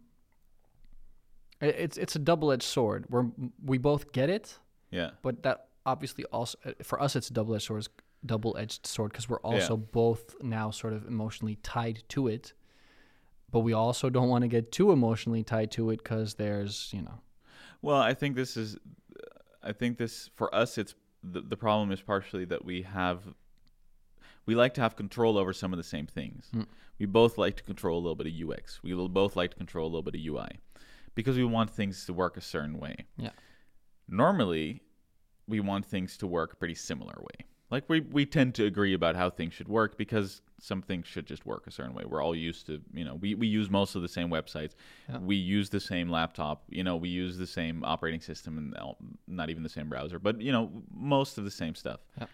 it's 1.61 1.97
it's 1.97 2.17
a 2.17 2.19
double-edged 2.19 2.63
sword. 2.77 3.07
Where 3.09 3.27
we 3.65 3.79
both 3.79 4.13
get 4.13 4.29
it. 4.29 4.59
Yeah. 4.91 5.11
But 5.23 5.43
that 5.45 5.69
obviously 5.87 6.25
also 6.27 6.59
for 6.83 7.01
us 7.01 7.17
it's 7.17 7.31
a 7.31 7.33
double-edged 7.33 7.65
sword 7.65 7.87
double-edged 8.27 8.87
sword 8.87 9.13
because 9.13 9.29
we're 9.29 9.41
also 9.41 9.77
both 9.77 10.35
now 10.43 10.71
sort 10.71 10.93
of 10.93 11.07
emotionally 11.07 11.57
tied 11.63 12.03
to 12.09 12.29
it 12.29 12.53
but 13.51 13.61
we 13.61 13.73
also 13.73 14.11
don't 14.11 14.29
want 14.29 14.43
to 14.43 14.49
get 14.49 14.73
too 14.73 14.91
emotionally 14.93 15.43
tied 15.43 15.71
to 15.71 15.91
it 15.91 15.99
because 16.03 16.35
there's 16.35 16.91
you 16.93 17.01
know 17.01 17.21
Well, 17.83 18.01
I 18.01 18.15
think 18.15 18.37
this 18.37 18.57
is, 18.57 18.77
I 19.63 19.73
think 19.73 19.99
this 19.99 20.31
for 20.35 20.53
us, 20.55 20.79
it's 20.79 20.95
the, 21.23 21.41
the 21.41 21.57
problem 21.57 21.93
is 21.93 22.01
partially 22.01 22.45
that 22.47 22.65
we 22.65 22.83
have, 22.83 23.23
we 24.47 24.55
like 24.55 24.75
to 24.75 24.81
have 24.81 24.97
control 24.97 25.39
over 25.39 25.53
some 25.53 25.73
of 25.73 25.77
the 25.77 25.85
same 25.85 26.07
things. 26.07 26.49
Mm. 26.55 26.67
We 26.99 27.07
both 27.07 27.37
like 27.39 27.57
to 27.57 27.63
control 27.63 27.99
a 27.99 28.03
little 28.03 28.17
bit 28.17 28.27
of 28.27 28.33
UX. 28.51 28.83
We 28.83 28.95
will 28.95 29.09
both 29.09 29.37
like 29.37 29.51
to 29.53 29.57
control 29.57 29.87
a 29.87 29.91
little 29.91 30.03
bit 30.03 30.15
of 30.15 30.21
UI, 30.25 30.61
because 31.15 31.37
we 31.37 31.45
want 31.45 31.71
things 31.71 32.05
to 32.07 32.13
work 32.13 32.37
a 32.37 32.41
certain 32.41 32.79
way. 32.79 33.07
Yeah. 33.17 33.31
Normally, 34.09 34.83
we 35.47 35.61
want 35.61 35.85
things 35.85 36.17
to 36.19 36.27
work 36.27 36.53
a 36.53 36.57
pretty 36.57 36.75
similar 36.75 37.15
way. 37.21 37.47
Like 37.71 37.85
we 37.89 38.01
we 38.01 38.27
tend 38.27 38.55
to 38.57 38.65
agree 38.65 38.95
about 38.95 39.17
how 39.17 39.29
things 39.29 39.55
should 39.55 39.69
work 39.69 39.99
because 39.99 40.41
some 40.61 40.83
things 40.83 41.07
should 41.07 41.27
just 41.27 41.45
work 41.45 41.67
a 41.67 41.71
certain 41.71 41.95
way. 41.95 42.05
We're 42.07 42.23
all 42.23 42.35
used 42.35 42.67
to, 42.67 42.81
you 42.95 43.05
know, 43.05 43.17
we, 43.17 43.35
we 43.35 43.47
use 43.47 43.69
most 43.69 43.95
of 43.95 44.03
the 44.03 44.09
same 44.09 44.31
websites. 44.31 44.75
Yeah. 45.09 45.19
We 45.19 45.37
use 45.37 45.69
the 45.69 45.81
same 45.81 46.09
laptop, 46.09 46.65
you 46.69 46.83
know, 46.85 46.97
we 46.97 47.09
use 47.09 47.37
the 47.37 47.47
same 47.47 47.85
operating 47.85 48.21
system 48.21 48.57
and 48.57 48.77
not 49.27 49.51
even 49.51 49.63
the 49.63 49.69
same 49.69 49.89
browser, 49.89 50.19
but 50.19 50.41
you 50.41 50.53
know, 50.53 50.71
most 50.95 51.39
of 51.39 51.45
the 51.45 51.51
same 51.51 51.75
stuff. 51.75 52.01
Yeah. 52.19 52.27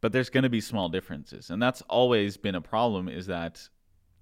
But 0.00 0.12
there's 0.12 0.30
going 0.30 0.44
to 0.44 0.50
be 0.50 0.60
small 0.60 0.88
differences, 0.88 1.50
and 1.50 1.60
that's 1.60 1.82
always 1.82 2.36
been 2.36 2.54
a 2.54 2.60
problem 2.60 3.08
is 3.08 3.26
that 3.26 3.68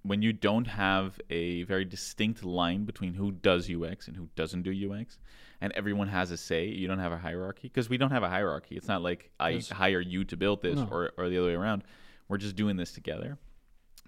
when 0.07 0.23
you 0.23 0.33
don't 0.33 0.66
have 0.66 1.21
a 1.31 1.62
very 1.64 1.85
distinct 1.85 2.45
line 2.45 2.85
between 2.85 3.14
who 3.14 3.33
does 3.33 3.71
UX 3.71 4.09
and 4.09 4.16
who 4.16 4.29
doesn't 4.37 4.62
do 4.62 4.71
UX, 4.92 5.19
and 5.61 5.73
everyone 5.73 6.09
has 6.09 6.31
a 6.31 6.37
say, 6.37 6.66
you 6.66 6.87
don't 6.87 6.99
have 6.99 7.12
a 7.12 7.19
hierarchy 7.19 7.62
because 7.69 7.88
we 7.88 7.97
don't 7.97 8.11
have 8.11 8.23
a 8.23 8.29
hierarchy. 8.29 8.77
It's 8.77 8.88
not 8.88 9.03
like 9.03 9.31
I 9.40 9.51
Yes. 9.51 9.71
hire 9.71 10.01
you 10.01 10.25
to 10.25 10.37
build 10.37 10.62
this 10.62 10.77
No. 10.79 10.88
or, 10.90 11.12
or 11.16 11.29
the 11.29 11.38
other 11.38 11.49
way 11.49 11.55
around. 11.55 11.83
We're 12.29 12.38
just 12.38 12.57
doing 12.57 12.77
this 12.77 12.92
together. 12.92 13.38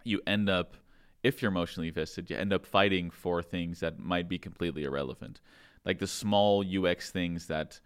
You 0.04 0.20
end 0.26 0.48
up, 0.50 0.76
if 1.22 1.40
you're 1.42 1.50
emotionally 1.50 1.88
invested, 1.88 2.30
you 2.30 2.36
end 2.36 2.52
up 2.52 2.66
fighting 2.66 3.10
for 3.10 3.42
things 3.42 3.80
that 3.80 3.98
might 3.98 4.28
be 4.28 4.38
completely 4.38 4.84
irrelevant, 4.84 5.40
like 5.84 5.98
the 5.98 6.06
small 6.06 6.62
UX 6.64 7.10
things 7.10 7.46
that 7.46 7.80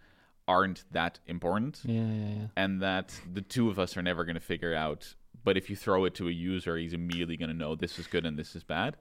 aren't 0.48 0.84
that 0.90 1.20
important 1.26 1.80
Yeah, 1.84 2.02
yeah, 2.04 2.28
yeah. 2.40 2.46
and 2.56 2.82
that 2.82 3.14
the 3.32 3.42
two 3.42 3.68
of 3.70 3.78
us 3.78 3.96
are 3.96 4.02
never 4.02 4.24
going 4.24 4.34
to 4.34 4.40
figure 4.40 4.74
out. 4.74 5.14
But 5.44 5.56
if 5.56 5.68
you 5.68 5.76
throw 5.76 6.04
it 6.04 6.14
to 6.14 6.28
a 6.28 6.30
user, 6.32 6.76
he's 6.76 6.92
immediately 6.92 7.36
going 7.36 7.48
to 7.50 7.56
know 7.56 7.74
this 7.74 7.98
is 7.98 8.06
good 8.06 8.24
and 8.24 8.38
this 8.38 8.54
is 8.54 8.62
bad. 8.62 8.96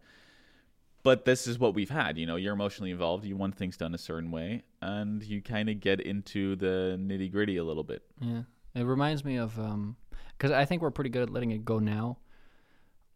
But 1.03 1.25
this 1.25 1.47
is 1.47 1.57
what 1.57 1.73
we've 1.73 1.89
had. 1.89 2.17
You 2.17 2.25
know, 2.25 2.35
you're 2.35 2.53
emotionally 2.53 2.91
involved. 2.91 3.25
You 3.25 3.35
want 3.35 3.55
things 3.55 3.75
done 3.77 3.93
a 3.95 3.97
certain 3.97 4.29
way, 4.31 4.63
and 4.81 5.23
you 5.23 5.41
kind 5.41 5.67
of 5.69 5.79
get 5.79 5.99
into 5.99 6.55
the 6.55 6.95
nitty 6.99 7.31
gritty 7.31 7.57
a 7.57 7.63
little 7.63 7.83
bit. 7.83 8.03
Yeah, 8.19 8.43
it 8.75 8.83
reminds 8.83 9.25
me 9.25 9.37
of 9.37 9.57
um, 9.59 9.95
because 10.37 10.51
I 10.51 10.65
think 10.65 10.81
we're 10.81 10.91
pretty 10.91 11.09
good 11.09 11.23
at 11.23 11.29
letting 11.31 11.51
it 11.51 11.65
go 11.65 11.79
now. 11.79 12.17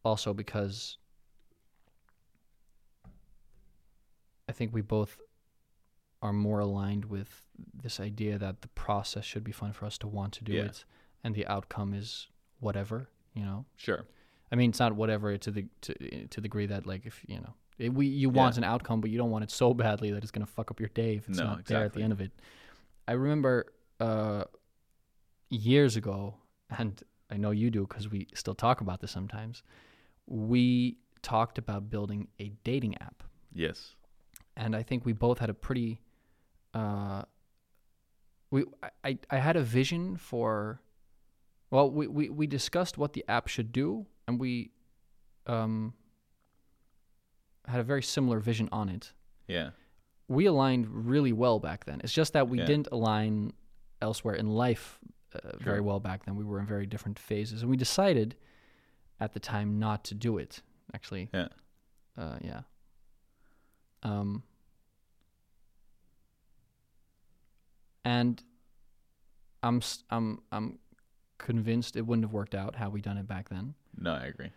Also, 0.04 0.34
because 0.34 0.98
I 4.48 4.52
think 4.52 4.74
we 4.74 4.82
both 4.82 5.18
are 6.22 6.34
more 6.34 6.60
aligned 6.60 7.06
with 7.06 7.46
this 7.84 8.00
idea 8.00 8.38
that 8.38 8.62
the 8.62 8.68
process 8.70 9.26
should 9.26 9.44
be 9.44 9.52
fun 9.52 9.74
for 9.74 9.86
us 9.86 9.98
to 10.00 10.08
want 10.08 10.34
to 10.34 10.44
do 10.44 10.54
Yeah. 10.54 10.64
it, 10.66 10.86
and 11.24 11.36
the 11.36 11.46
outcome 11.48 11.94
is 11.94 12.30
whatever. 12.60 13.10
You 13.36 13.44
know, 13.44 13.66
Sure. 13.76 14.06
I 14.52 14.56
mean, 14.56 14.70
it's 14.72 14.80
not 14.80 14.94
whatever 14.94 15.38
to 15.38 15.52
the 15.52 15.66
to 15.82 15.94
to 16.28 16.36
the 16.42 16.42
degree 16.42 16.66
that 16.68 16.86
like 16.88 17.06
if 17.06 17.22
you 17.28 17.38
know 17.40 17.54
it, 17.78 17.94
we 17.94 18.06
you 18.08 18.30
want 18.30 18.56
Yeah. 18.56 18.60
an 18.60 18.64
outcome, 18.64 19.02
but 19.02 19.10
you 19.12 19.18
don't 19.18 19.32
want 19.32 19.44
it 19.44 19.52
so 19.52 19.74
badly 19.74 20.12
that 20.12 20.24
it's 20.24 20.32
gonna 20.32 20.46
fuck 20.46 20.72
up 20.72 20.80
your 20.80 20.90
day 20.90 21.16
if 21.18 21.28
it's 21.28 21.38
No, 21.38 21.44
not 21.46 21.66
there 21.66 21.84
at 21.84 21.94
the 21.94 22.02
end 22.02 22.14
of 22.14 22.22
it. 22.22 22.32
I 23.08 23.12
remember 23.14 23.66
uh, 24.00 24.46
years 25.50 25.96
ago, 25.96 26.36
and 26.70 27.02
I 27.30 27.38
know 27.38 27.52
you 27.52 27.70
do 27.70 27.86
because 27.86 28.10
we 28.10 28.28
still 28.34 28.56
talk 28.56 28.82
about 28.82 29.02
this 29.02 29.12
sometimes. 29.12 29.62
We 30.28 30.98
talked 31.22 31.58
about 31.58 31.90
building 31.90 32.28
a 32.40 32.50
dating 32.64 32.98
app, 33.02 33.24
Yes. 33.54 33.96
and 34.56 34.76
I 34.76 34.84
think 34.84 35.06
we 35.06 35.14
both 35.14 35.40
had 35.40 35.50
a 35.50 35.54
pretty. 35.54 36.00
Uh, 36.74 37.24
we 38.52 38.64
I 39.04 39.18
I 39.30 39.38
had 39.38 39.56
a 39.58 39.62
vision 39.64 40.16
for. 40.18 40.80
Well, 41.76 41.92
we, 41.92 42.08
we, 42.08 42.30
we 42.30 42.48
discussed 42.48 42.98
what 42.98 43.12
the 43.12 43.26
app 43.28 43.50
should 43.50 43.74
do, 43.74 44.06
and 44.30 44.40
we 44.40 44.72
um, 45.46 45.94
had 47.68 47.82
a 47.82 47.84
very 47.84 48.02
similar 48.02 48.40
vision 48.40 48.70
on 48.72 48.88
it. 48.88 49.12
Yeah. 49.46 49.72
We 50.30 50.46
aligned 50.46 50.88
really 50.88 51.34
well 51.34 51.60
back 51.60 51.84
then. 51.84 52.00
It's 52.02 52.14
just 52.14 52.32
that 52.32 52.48
we 52.48 52.60
Yeah. 52.60 52.66
didn't 52.66 52.88
align 52.94 53.52
elsewhere 54.02 54.36
in 54.36 54.48
life 54.48 55.00
uh, 55.34 55.58
very 55.60 55.82
well 55.82 56.00
back 56.00 56.24
then. 56.24 56.38
We 56.38 56.46
were 56.46 56.62
in 56.62 56.66
very 56.66 56.86
different 56.86 57.20
phases, 57.20 57.62
and 57.62 57.70
we 57.70 57.76
decided 57.76 58.38
at 59.20 59.34
the 59.34 59.40
time 59.42 59.78
not 59.78 60.06
to 60.06 60.16
do 60.16 60.38
it. 60.38 60.62
Actually, 60.94 61.30
Yeah. 61.34 61.50
uh, 62.18 62.38
yeah. 62.42 62.62
Um, 64.02 64.44
and 68.06 68.42
I'm 69.62 69.82
I'm 70.10 70.42
I'm 70.54 70.80
convinced 71.38 71.96
it 71.96 72.02
wouldn't 72.06 72.26
have 72.26 72.34
worked 72.34 72.56
out 72.56 72.76
how 72.76 72.90
we 72.90 73.02
done 73.02 73.18
it 73.18 73.28
back 73.28 73.50
then. 73.50 73.74
No, 73.98 74.14
I 74.14 74.26
agree. 74.26 74.52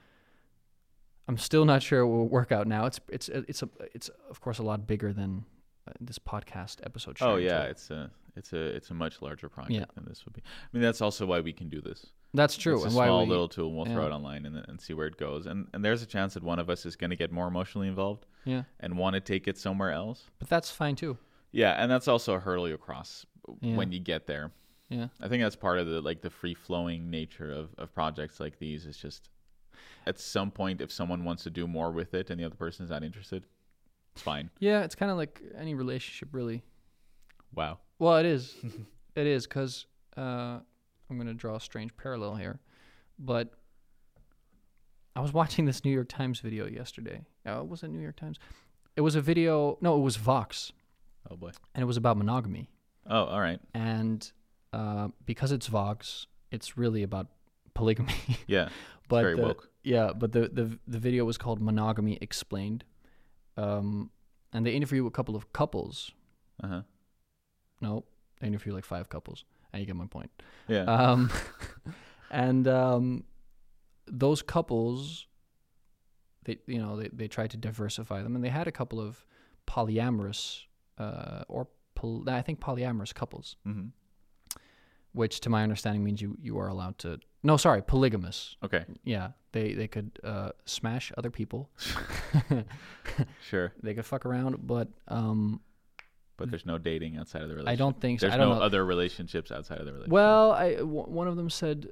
I'm 1.29 1.37
still 1.39 1.65
not 1.65 1.83
sure 1.83 2.01
it 2.01 2.07
will 2.07 2.29
work 2.29 2.53
out 2.53 2.67
now. 2.67 2.87
It's 2.87 3.01
it's 3.09 3.29
it's 3.29 3.63
a 3.63 3.69
it's 3.95 4.09
of 4.31 4.41
course 4.41 4.59
a 4.59 4.63
lot 4.63 4.87
bigger 4.87 5.13
than 5.13 5.45
uh, 5.87 5.93
this 6.01 6.19
podcast 6.19 6.77
episode. 6.85 7.19
Oh 7.21 7.37
yeah, 7.37 7.63
tool. 7.63 7.71
it's 7.71 7.91
a 7.91 8.11
it's 8.37 8.53
a 8.55 8.59
it's 8.77 8.91
a 8.91 8.95
much 8.95 9.21
larger 9.21 9.49
project 9.49 9.73
Yeah. 9.75 9.85
than 9.95 10.07
this 10.07 10.25
would 10.25 10.33
be. 10.33 10.43
I 10.45 10.69
mean, 10.73 10.83
that's 10.83 11.03
also 11.03 11.27
why 11.27 11.41
we 11.41 11.53
can 11.53 11.69
do 11.69 11.83
this. 11.83 12.07
that's 12.33 12.57
true. 12.57 12.77
It's 12.77 12.85
a 12.85 12.87
and 12.87 12.95
why 12.97 13.07
small 13.07 13.25
we, 13.25 13.29
little 13.31 13.49
tool. 13.49 13.67
and 13.69 13.77
We'll 13.77 13.85
throw 13.87 14.07
it 14.07 14.11
online 14.11 14.47
and, 14.47 14.57
and 14.69 14.81
see 14.81 14.95
where 14.95 15.07
it 15.07 15.19
goes. 15.19 15.45
And 15.47 15.67
and 15.75 15.85
there's 15.85 16.03
a 16.03 16.07
chance 16.07 16.33
that 16.35 16.43
one 16.43 16.59
of 16.59 16.71
us 16.71 16.87
is 16.87 16.97
going 16.97 17.11
to 17.11 17.17
get 17.17 17.31
more 17.31 17.47
emotionally 17.49 17.89
involved 17.89 18.25
yeah, 18.47 18.63
and 18.81 18.97
want 18.97 19.13
to 19.15 19.21
take 19.21 19.47
it 19.49 19.59
somewhere 19.59 19.93
else. 19.93 20.31
but 20.39 20.49
that's 20.49 20.71
fine 20.71 20.97
too. 20.97 21.19
Yeah, 21.53 21.73
and 21.83 21.91
that's 21.91 22.09
also 22.09 22.35
a 22.35 22.41
hurdle 22.41 22.69
you 22.69 22.79
cross 22.79 23.27
Yeah. 23.61 23.77
when 23.77 23.93
you 23.93 24.01
get 24.01 24.27
there. 24.27 24.51
Yeah, 24.89 25.09
I 25.21 25.29
think 25.29 25.43
that's 25.43 25.57
part 25.57 25.79
of 25.79 25.87
the 25.87 26.01
like 26.01 26.23
the 26.23 26.31
free 26.31 26.55
flowing 26.55 27.11
nature 27.11 27.51
of, 27.53 27.75
of 27.77 27.93
projects 27.95 28.41
like 28.41 28.59
these 28.59 28.87
is 28.87 28.97
just 28.97 29.29
at 30.07 30.19
some 30.19 30.51
point 30.51 30.81
if 30.81 30.91
someone 30.91 31.25
wants 31.25 31.43
to 31.45 31.51
do 31.51 31.67
more 31.69 31.91
with 31.91 32.15
it 32.15 32.31
and 32.31 32.41
the 32.41 32.45
other 32.45 32.55
person 32.55 32.85
is 32.85 32.91
not 32.91 33.03
interested, 33.05 33.45
it's 34.15 34.23
fine. 34.23 34.49
yeah. 34.61 34.83
It's 34.83 34.95
kind 34.95 35.11
of 35.11 35.19
like 35.19 35.43
any 35.57 35.75
relationship, 35.75 36.31
really. 36.33 36.63
Wow. 37.55 37.79
Well, 37.99 38.17
it 38.17 38.27
is. 38.27 38.55
it 39.15 39.27
is 39.27 39.47
because 39.47 39.87
uh, 40.17 40.61
I'm 41.11 41.17
going 41.17 41.27
to 41.27 41.35
draw 41.35 41.57
a 41.57 41.61
strange 41.61 41.95
parallel 41.97 42.37
here, 42.37 42.59
but 43.19 43.53
I 45.15 45.21
was 45.21 45.33
watching 45.33 45.65
this 45.65 45.85
New 45.85 45.91
York 45.91 46.09
Times 46.09 46.41
video 46.41 46.67
yesterday. 46.67 47.25
Uh, 47.45 47.63
was 47.65 47.83
it 47.83 47.89
New 47.89 48.01
York 48.01 48.17
Times? 48.17 48.39
It 48.97 49.01
was 49.03 49.15
a 49.17 49.21
video. 49.21 49.79
No, 49.81 49.97
it 49.97 50.01
was 50.03 50.17
Vox, 50.17 50.73
Oh 51.31 51.37
boy. 51.37 51.51
and 51.75 51.83
it 51.83 51.87
was 51.87 51.97
about 51.97 52.17
monogamy. 52.17 52.71
Oh, 53.07 53.25
all 53.25 53.41
right. 53.41 53.61
And 53.75 54.31
uh, 54.73 55.09
because 55.27 55.53
it's 55.53 55.67
Vox, 55.67 56.27
it's 56.51 56.77
really 56.77 57.03
about 57.03 57.29
polygamy. 57.75 58.15
Yeah. 58.47 58.69
but 59.09 59.23
very 59.23 59.37
the- 59.37 59.43
woke. 59.43 59.69
Yeah, 59.83 60.13
but 60.13 60.33
the, 60.33 60.49
the 60.49 60.79
the 60.87 60.99
video 60.99 61.25
was 61.25 61.39
called 61.39 61.61
Monogamy 61.63 62.19
Explained, 62.21 62.85
um, 63.57 64.11
and 64.53 64.67
they 64.67 64.73
interview 64.73 65.07
a 65.07 65.11
couple 65.11 65.35
of 65.35 65.51
couples. 65.53 66.11
Uh 66.63 66.69
huh. 66.69 66.83
No, 67.81 68.05
they 68.41 68.49
interview 68.49 68.75
like 68.75 68.85
five 68.85 69.09
couples, 69.09 69.45
and 69.73 69.81
you 69.81 69.87
get 69.87 69.97
my 69.97 70.07
point. 70.07 70.31
Yeah. 70.67 70.83
Um, 70.83 71.31
and 72.31 72.69
um, 72.69 73.25
those 74.07 74.43
couples, 74.43 75.27
they 76.45 76.59
you 76.67 76.79
know 76.79 76.97
they 76.97 77.09
they 77.13 77.29
tried 77.29 77.51
to 77.53 77.57
diversify 77.57 78.23
them, 78.23 78.35
and 78.35 78.45
they 78.45 78.51
had 78.51 78.67
a 78.69 78.73
couple 78.73 79.01
of 79.01 79.25
polyamorous 79.67 80.65
uh, 80.99 81.45
or 81.49 81.69
poly, 81.95 82.31
I 82.33 82.43
think 82.43 82.61
polyamorous 82.61 83.15
couples, 83.15 83.57
hmm 83.65 83.87
which 85.13 85.41
to 85.41 85.51
my 85.51 85.63
understanding 85.63 86.05
means 86.05 86.21
you 86.23 86.37
you 86.41 86.59
are 86.59 86.69
allowed 86.69 86.99
to 86.99 87.19
no 87.43 87.57
sorry 87.57 87.83
polygamous. 87.83 88.57
Okay. 88.65 88.85
Yeah, 89.05 89.31
they 89.53 89.73
they 89.75 89.89
could 89.89 90.19
uh, 90.25 90.51
smash 90.65 91.13
other 91.17 91.31
people, 91.31 91.71
Sure. 93.43 93.73
they 93.83 93.95
could 93.95 94.05
fuck 94.07 94.27
around, 94.27 94.67
but 94.67 94.89
um, 95.09 95.61
But 96.37 96.51
there's 96.51 96.67
no 96.67 96.79
dating 96.79 97.17
outside 97.17 97.43
of 97.43 97.49
the 97.49 97.55
relationship. 97.57 97.73
I 97.73 97.77
don't 97.85 98.01
think 98.01 98.21
so. 98.21 98.27
There's 98.27 98.35
I 98.35 98.37
don't 98.39 98.51
no 98.51 98.59
know. 98.59 98.63
other 98.65 98.85
relationships 98.85 99.51
outside 99.51 99.79
of 99.79 99.87
the 99.87 99.93
relationship. 99.93 100.13
Well, 100.13 100.53
I 100.53 100.75
w- 100.77 101.05
one 101.09 101.29
of 101.29 101.37
them 101.37 101.51
said, 101.51 101.91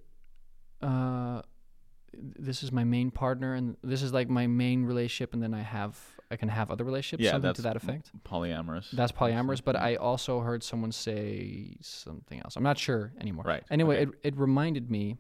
uh, 0.83 1.43
"This 2.15 2.63
is 2.63 2.71
my 2.73 2.85
main 2.85 3.11
partner, 3.11 3.55
and 3.55 3.77
this 3.83 4.03
is 4.03 4.13
like 4.13 4.29
my 4.29 4.47
main 4.47 4.85
relationship, 4.85 5.33
and 5.35 5.43
then 5.43 5.55
I 5.55 5.63
have 5.63 5.99
I 6.31 6.37
can 6.37 6.49
have 6.49 6.71
other 6.71 6.85
relationships, 6.85 7.25
Yeah, 7.25 7.33
something 7.33 7.49
that's 7.49 7.59
to 7.59 7.63
that 7.63 7.77
effect." 7.77 8.11
polyamorous. 8.25 8.91
That's 8.91 9.13
polyamorous, 9.13 9.63
but. 9.63 9.77
I 9.77 9.97
also 9.97 10.41
heard 10.41 10.63
someone 10.63 10.93
say 10.93 11.77
something 11.83 12.41
else. 12.41 12.57
I'm 12.57 12.63
not 12.63 12.79
sure 12.79 13.13
anymore. 13.21 13.45
Right. 13.47 13.63
Anyway, 13.71 13.97
okay. 14.01 14.11
it 14.23 14.35
it 14.35 14.37
reminded 14.39 14.91
me. 14.91 15.17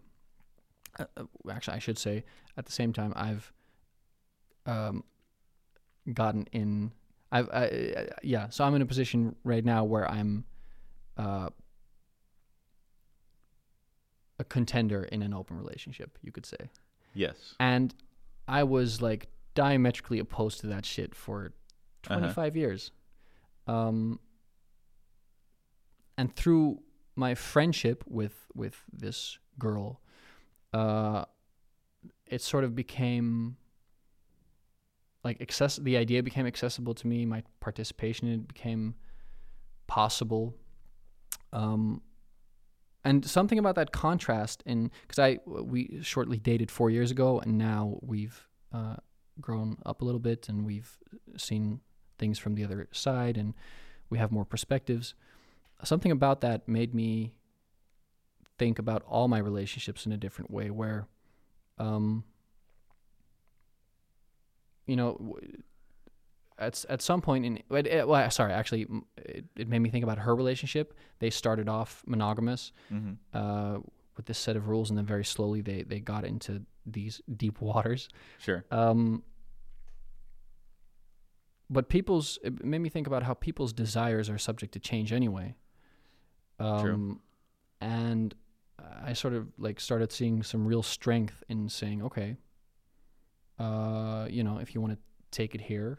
Uh, 0.99 1.05
uh, 1.17 1.25
actually, 1.51 1.77
I 1.77 1.79
should 1.79 1.99
say 1.99 2.25
at 2.57 2.67
the 2.67 2.73
same 2.73 2.93
time 2.93 3.13
I've 3.15 3.53
um 4.65 5.05
gotten 6.13 6.47
in. 6.53 6.93
I've 7.31 7.49
I, 7.51 8.09
yeah. 8.23 8.49
So 8.49 8.65
I'm 8.65 8.75
in 8.75 8.83
a 8.83 8.87
position 8.87 9.37
right 9.45 9.65
now 9.65 9.85
where 9.85 10.11
I'm 10.11 10.45
uh 11.17 11.51
a 14.39 14.45
contender 14.45 15.05
in 15.05 15.23
an 15.23 15.33
open 15.33 15.57
relationship, 15.57 16.19
you 16.23 16.31
could 16.31 16.45
say, 16.45 16.71
yes. 17.15 17.55
and 17.59 17.95
I 18.47 18.65
was 18.65 19.01
like 19.01 19.29
diametrically 19.57 20.21
opposed 20.21 20.61
to 20.61 20.69
that 20.69 20.87
shit 20.87 21.15
for 21.15 21.53
Uh-huh. 22.09 22.21
25 22.21 22.57
years. 22.57 22.93
Um, 23.67 24.21
and 26.17 26.35
through 26.37 26.83
my 27.17 27.35
friendship 27.35 28.05
with 28.07 28.47
with 28.55 28.85
this 28.93 29.39
girl, 29.59 30.01
uh, 30.73 31.25
it 32.27 32.43
sort 32.43 32.63
of 32.65 32.75
became 32.77 33.57
like 35.25 35.41
access. 35.41 35.77
The 35.77 35.97
idea 35.97 36.23
became 36.23 36.47
accessible 36.47 36.95
to 36.95 37.07
me. 37.09 37.27
My 37.27 37.43
participation 37.59 38.29
in 38.29 38.35
it 38.41 38.49
became 38.49 38.95
possible. 39.89 40.55
Um, 41.53 42.03
and 43.05 43.25
something 43.25 43.59
about 43.59 43.75
that 43.77 43.91
contrast 43.93 44.63
in 44.67 44.91
because 45.03 45.19
I 45.19 45.39
we 45.47 45.99
shortly 46.03 46.39
dated 46.39 46.71
four 46.71 46.91
years 46.91 47.11
ago, 47.11 47.41
and 47.41 47.59
now 47.59 47.99
we've 48.03 48.47
uh, 48.73 48.97
grown 49.41 49.79
up 49.85 50.01
a 50.03 50.05
little 50.05 50.21
bit, 50.21 50.49
and 50.49 50.65
we've 50.67 50.99
seen 51.37 51.81
things 52.19 52.39
from 52.39 52.55
the 52.55 52.65
other 52.65 52.89
side, 52.93 53.37
and 53.37 53.55
we 54.11 54.19
have 54.19 54.33
more 54.33 54.45
perspectives. 54.45 55.15
Something 55.85 56.11
about 56.13 56.41
that 56.41 56.67
made 56.69 56.95
me 56.95 57.35
think 58.59 58.79
about 58.79 59.03
all 59.07 59.29
my 59.29 59.39
relationships 59.39 60.07
in 60.07 60.13
a 60.13 60.17
different 60.17 60.51
way, 60.51 60.71
where, 60.71 61.07
um, 61.79 62.25
you 64.87 64.97
know. 64.97 65.39
At, 66.59 66.83
at 66.89 67.03
some 67.03 67.21
point 67.21 67.45
in 67.45 67.63
well, 67.69 68.31
sorry 68.31 68.55
actually 68.55 68.87
it, 69.19 69.45
it 69.57 69.69
made 69.69 69.81
me 69.81 69.91
think 69.91 70.05
about 70.05 70.17
her 70.17 70.35
relationship 70.35 70.95
they 71.19 71.29
started 71.29 71.69
off 71.69 72.03
monogamous 72.07 72.73
hmm 72.89 73.13
uh, 73.35 73.77
with 74.17 74.25
this 74.25 74.39
set 74.39 74.57
of 74.57 74.67
rules, 74.69 74.89
and 74.89 74.97
then 74.97 75.05
very 75.05 75.23
slowly 75.23 75.61
they 75.61 75.83
they 75.83 76.01
got 76.01 76.25
into 76.25 76.63
these 76.87 77.21
deep 77.37 77.61
waters. 77.61 78.09
Sure. 78.39 78.65
Um, 78.71 79.23
but 81.69 81.89
people's 81.89 82.39
it 82.45 82.65
made 82.65 82.79
me 82.79 82.89
think 82.89 83.07
about 83.07 83.23
how 83.25 83.35
people's 83.35 83.73
desires 83.73 84.31
are 84.31 84.39
subject 84.39 84.73
to 84.75 84.79
change 84.79 85.13
anyway. 85.13 85.57
Um, 86.59 86.81
True. 86.81 87.21
And 87.81 88.35
I 89.05 89.13
sort 89.15 89.35
of 89.35 89.49
like 89.59 89.81
started 89.81 90.13
seeing 90.13 90.43
some 90.43 90.67
real 90.67 90.83
strength 90.83 91.43
in 91.49 91.69
saying, 91.69 92.03
okay, 92.05 92.37
uh, 93.59 94.27
you 94.31 94.45
know, 94.45 94.59
if 94.59 94.75
you 94.75 94.81
want 94.81 94.93
to 94.95 94.99
take 95.31 95.55
it 95.55 95.61
here, 95.61 95.99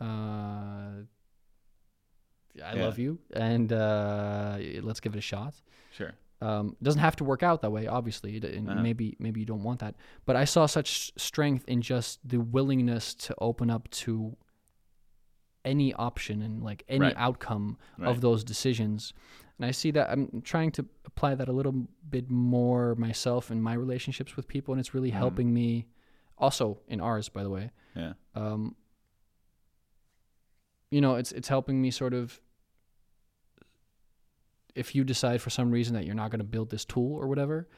uh, 0.00 0.04
I 0.04 1.04
Yeah. 2.74 2.84
love 2.84 2.98
you, 2.98 3.18
and 3.32 3.72
uh, 3.72 4.58
let's 4.82 5.00
give 5.00 5.14
it 5.14 5.18
a 5.18 5.22
shot. 5.22 5.54
Sure. 5.92 6.12
Um, 6.40 6.76
it 6.80 6.84
doesn't 6.84 7.00
have 7.00 7.16
to 7.16 7.24
work 7.24 7.42
out 7.42 7.62
that 7.62 7.70
way, 7.72 7.86
obviously. 7.88 8.36
And 8.36 8.68
Uh-huh. 8.68 8.80
Maybe 8.82 9.16
maybe 9.18 9.40
you 9.40 9.46
don't 9.46 9.62
want 9.64 9.80
that, 9.80 9.94
but 10.24 10.36
I 10.36 10.44
saw 10.44 10.66
such 10.66 11.12
strength 11.16 11.64
in 11.66 11.82
just 11.82 12.20
the 12.28 12.38
willingness 12.38 13.14
to 13.26 13.34
open 13.38 13.70
up 13.70 13.88
to 13.90 14.36
any 15.64 15.92
option 15.94 16.40
and 16.42 16.62
like 16.62 16.84
any 16.88 17.06
Right. 17.06 17.14
outcome 17.16 17.76
Right. 17.98 18.08
of 18.08 18.20
those 18.20 18.44
decisions. 18.44 19.12
And 19.58 19.66
I 19.66 19.72
see 19.72 19.90
that 19.90 20.08
I'm 20.10 20.40
trying 20.42 20.70
to 20.72 20.86
apply 21.04 21.34
that 21.34 21.48
a 21.48 21.52
little 21.52 21.88
bit 22.08 22.30
more 22.30 22.94
myself 22.94 23.50
in 23.50 23.60
my 23.60 23.74
relationships 23.74 24.36
with 24.36 24.46
people, 24.46 24.72
and 24.72 24.78
it's 24.80 24.94
really 24.94 25.10
Mhm. 25.10 25.14
helping 25.24 25.52
me. 25.52 25.86
Also 26.40 26.78
in 26.86 27.00
ours, 27.00 27.28
by 27.28 27.42
the 27.42 27.50
way. 27.50 27.72
Yeah. 27.96 28.12
Um, 28.36 28.76
you 30.92 31.00
know, 31.00 31.16
it's 31.16 31.32
it's 31.32 31.48
helping 31.48 31.82
me 31.82 31.90
sort 31.90 32.14
of. 32.14 32.40
If 34.74 34.94
you 34.94 35.04
decide 35.04 35.40
for 35.42 35.50
some 35.50 35.70
reason 35.70 35.94
that 35.94 36.04
you're 36.06 36.14
not 36.14 36.30
going 36.30 36.38
to 36.40 36.44
build 36.44 36.70
this 36.70 36.84
tool 36.84 37.14
or 37.14 37.26
whatever, 37.26 37.68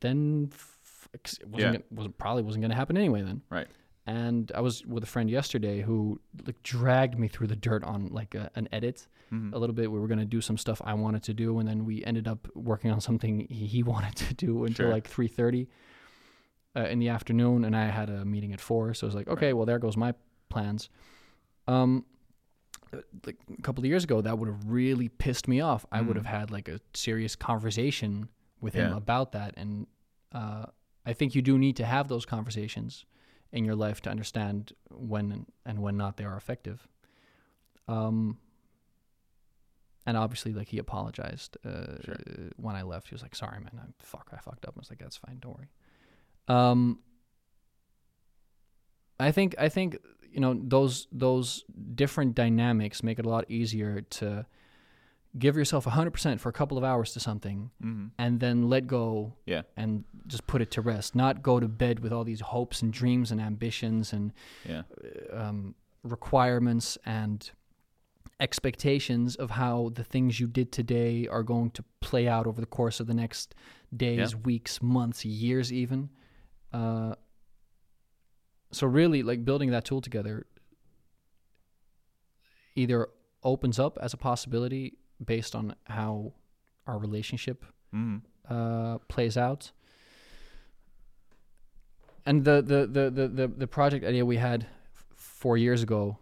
then 0.00 0.50
f- 0.52 1.08
it 1.14 1.38
wasn't 1.46 1.58
Yeah. 1.60 1.72
gonna, 1.72 1.84
wasn't 1.90 2.18
probably 2.18 2.42
wasn't 2.42 2.62
going 2.62 2.70
to 2.70 2.76
happen 2.76 2.96
anyway. 2.96 3.22
Then 3.22 3.42
Right. 3.50 3.66
And 4.06 4.50
I 4.54 4.60
was 4.62 4.86
with 4.86 5.02
a 5.02 5.06
friend 5.06 5.28
yesterday 5.28 5.82
who 5.82 6.18
like 6.46 6.62
dragged 6.62 7.18
me 7.18 7.28
through 7.28 7.48
the 7.48 7.56
dirt 7.56 7.84
on 7.84 8.08
like 8.08 8.34
a, 8.34 8.50
an 8.54 8.66
edit 8.72 9.06
Mhm. 9.30 9.52
a 9.52 9.58
little 9.58 9.74
bit. 9.74 9.90
We 9.92 9.98
were 10.00 10.08
going 10.08 10.18
to 10.18 10.24
do 10.24 10.40
some 10.40 10.56
stuff 10.56 10.80
I 10.84 10.94
wanted 10.94 11.22
to 11.24 11.34
do, 11.34 11.58
and 11.58 11.68
then 11.68 11.84
we 11.84 12.02
ended 12.04 12.26
up 12.26 12.48
working 12.54 12.90
on 12.90 13.00
something 13.02 13.46
he 13.50 13.66
he 13.66 13.82
wanted 13.94 14.16
to 14.16 14.34
do 14.34 14.64
until 14.64 14.84
Sure. 14.86 14.92
like 14.92 15.06
three 15.06 15.28
thirty 15.28 15.68
uh, 16.76 16.86
in 16.86 16.98
the 17.00 17.08
afternoon, 17.10 17.64
and 17.64 17.76
I 17.76 17.86
had 17.86 18.08
a 18.08 18.24
meeting 18.24 18.52
at 18.54 18.60
four. 18.60 18.94
So 18.94 19.06
I 19.06 19.08
was 19.08 19.14
like, 19.14 19.28
okay, 19.28 19.52
well 19.52 19.66
there 19.66 19.78
goes 19.78 19.96
my 19.96 20.14
plans. 20.48 20.88
Um, 21.66 22.06
like 23.26 23.36
a 23.58 23.62
couple 23.62 23.82
of 23.82 23.86
years 23.86 24.04
ago, 24.04 24.20
that 24.20 24.38
would 24.38 24.48
have 24.48 24.64
really 24.66 25.08
pissed 25.08 25.48
me 25.48 25.60
off. 25.60 25.84
I 25.92 26.00
would 26.00 26.14
Mm. 26.16 26.24
have 26.24 26.26
had 26.26 26.50
like 26.50 26.68
a 26.68 26.80
serious 26.94 27.36
conversation 27.36 28.28
with 28.60 28.74
him 28.74 28.92
about 28.92 29.32
that, 29.32 29.54
and 29.56 29.86
uh, 30.32 30.66
I 31.06 31.12
think 31.12 31.34
you 31.34 31.42
do 31.42 31.58
need 31.58 31.76
to 31.76 31.84
have 31.84 32.08
those 32.08 32.26
conversations 32.26 33.04
in 33.52 33.64
your 33.64 33.74
life 33.76 34.00
to 34.02 34.10
understand 34.10 34.72
when 34.90 35.46
and 35.64 35.80
when 35.80 35.96
not 35.96 36.16
they 36.16 36.24
are 36.24 36.36
effective. 36.36 36.86
Um, 37.86 38.38
and 40.04 40.16
obviously, 40.16 40.52
like 40.52 40.68
he 40.68 40.78
apologized 40.78 41.56
uh, 41.64 42.00
Sure. 42.04 42.16
when 42.56 42.74
I 42.76 42.82
left. 42.82 43.08
He 43.08 43.14
was 43.14 43.22
like, 43.22 43.34
"Sorry, 43.34 43.58
man. 43.60 43.70
I, 43.78 43.86
fuck, 44.04 44.30
I 44.32 44.38
fucked 44.38 44.64
up." 44.66 44.74
I 44.76 44.80
was 44.80 44.90
like, 44.90 44.98
"That's 44.98 45.16
fine. 45.16 45.38
Don't 45.38 45.56
worry." 45.56 45.68
Um, 46.48 47.00
I 49.20 49.32
think 49.32 49.54
I 49.58 49.68
think 49.68 49.98
you 50.32 50.40
know 50.40 50.54
those 50.62 51.06
those 51.12 51.64
different 51.94 52.34
dynamics 52.34 53.02
make 53.02 53.18
it 53.18 53.26
a 53.26 53.28
lot 53.28 53.44
easier 53.50 54.00
to 54.02 54.46
give 55.38 55.56
yourself 55.56 55.84
100% 55.84 56.40
for 56.40 56.48
a 56.48 56.52
couple 56.52 56.78
of 56.78 56.84
hours 56.84 57.12
to 57.12 57.20
something 57.20 57.70
Mhm. 57.84 58.10
and 58.18 58.40
then 58.40 58.68
let 58.68 58.86
go 58.86 59.34
Yeah. 59.46 59.62
and 59.76 60.04
just 60.26 60.46
put 60.46 60.62
it 60.62 60.70
to 60.72 60.80
rest 60.80 61.14
not 61.14 61.42
go 61.42 61.60
to 61.60 61.68
bed 61.68 62.00
with 62.00 62.12
all 62.12 62.24
these 62.24 62.40
hopes 62.40 62.82
and 62.82 62.92
dreams 62.92 63.30
and 63.30 63.40
ambitions 63.40 64.12
and 64.12 64.32
Yeah. 64.66 64.82
um, 65.32 65.74
requirements 66.02 66.96
and 67.04 67.50
expectations 68.40 69.36
of 69.36 69.50
how 69.50 69.90
the 69.94 70.04
things 70.04 70.38
you 70.40 70.46
did 70.46 70.70
today 70.72 71.26
are 71.26 71.42
going 71.42 71.70
to 71.72 71.84
play 72.00 72.28
out 72.28 72.46
over 72.46 72.60
the 72.60 72.66
course 72.66 73.00
of 73.00 73.06
the 73.06 73.14
next 73.14 73.54
days, 73.96 74.36
weeks, 74.36 74.80
months, 74.82 75.24
years, 75.24 75.72
even. 75.72 76.08
Uh, 76.72 77.14
so 78.70 78.86
really, 78.86 79.22
like 79.22 79.44
building 79.44 79.70
that 79.70 79.84
tool 79.84 80.00
together 80.00 80.46
either 82.74 83.08
opens 83.42 83.78
up 83.78 83.98
as 84.00 84.12
a 84.14 84.16
possibility 84.16 84.94
based 85.24 85.54
on 85.56 85.74
how 85.84 86.32
our 86.86 86.98
relationship 86.98 87.64
Mhm. 87.92 88.22
uh, 88.48 88.98
plays 89.08 89.36
out. 89.36 89.72
And 92.26 92.44
the 92.44 92.60
the, 92.62 92.86
the, 92.86 93.10
the, 93.10 93.28
the 93.28 93.48
the 93.48 93.66
project 93.66 94.04
idea 94.04 94.24
we 94.24 94.36
had 94.36 94.64
f- 94.94 95.06
four 95.16 95.56
years 95.56 95.82
ago, 95.82 96.18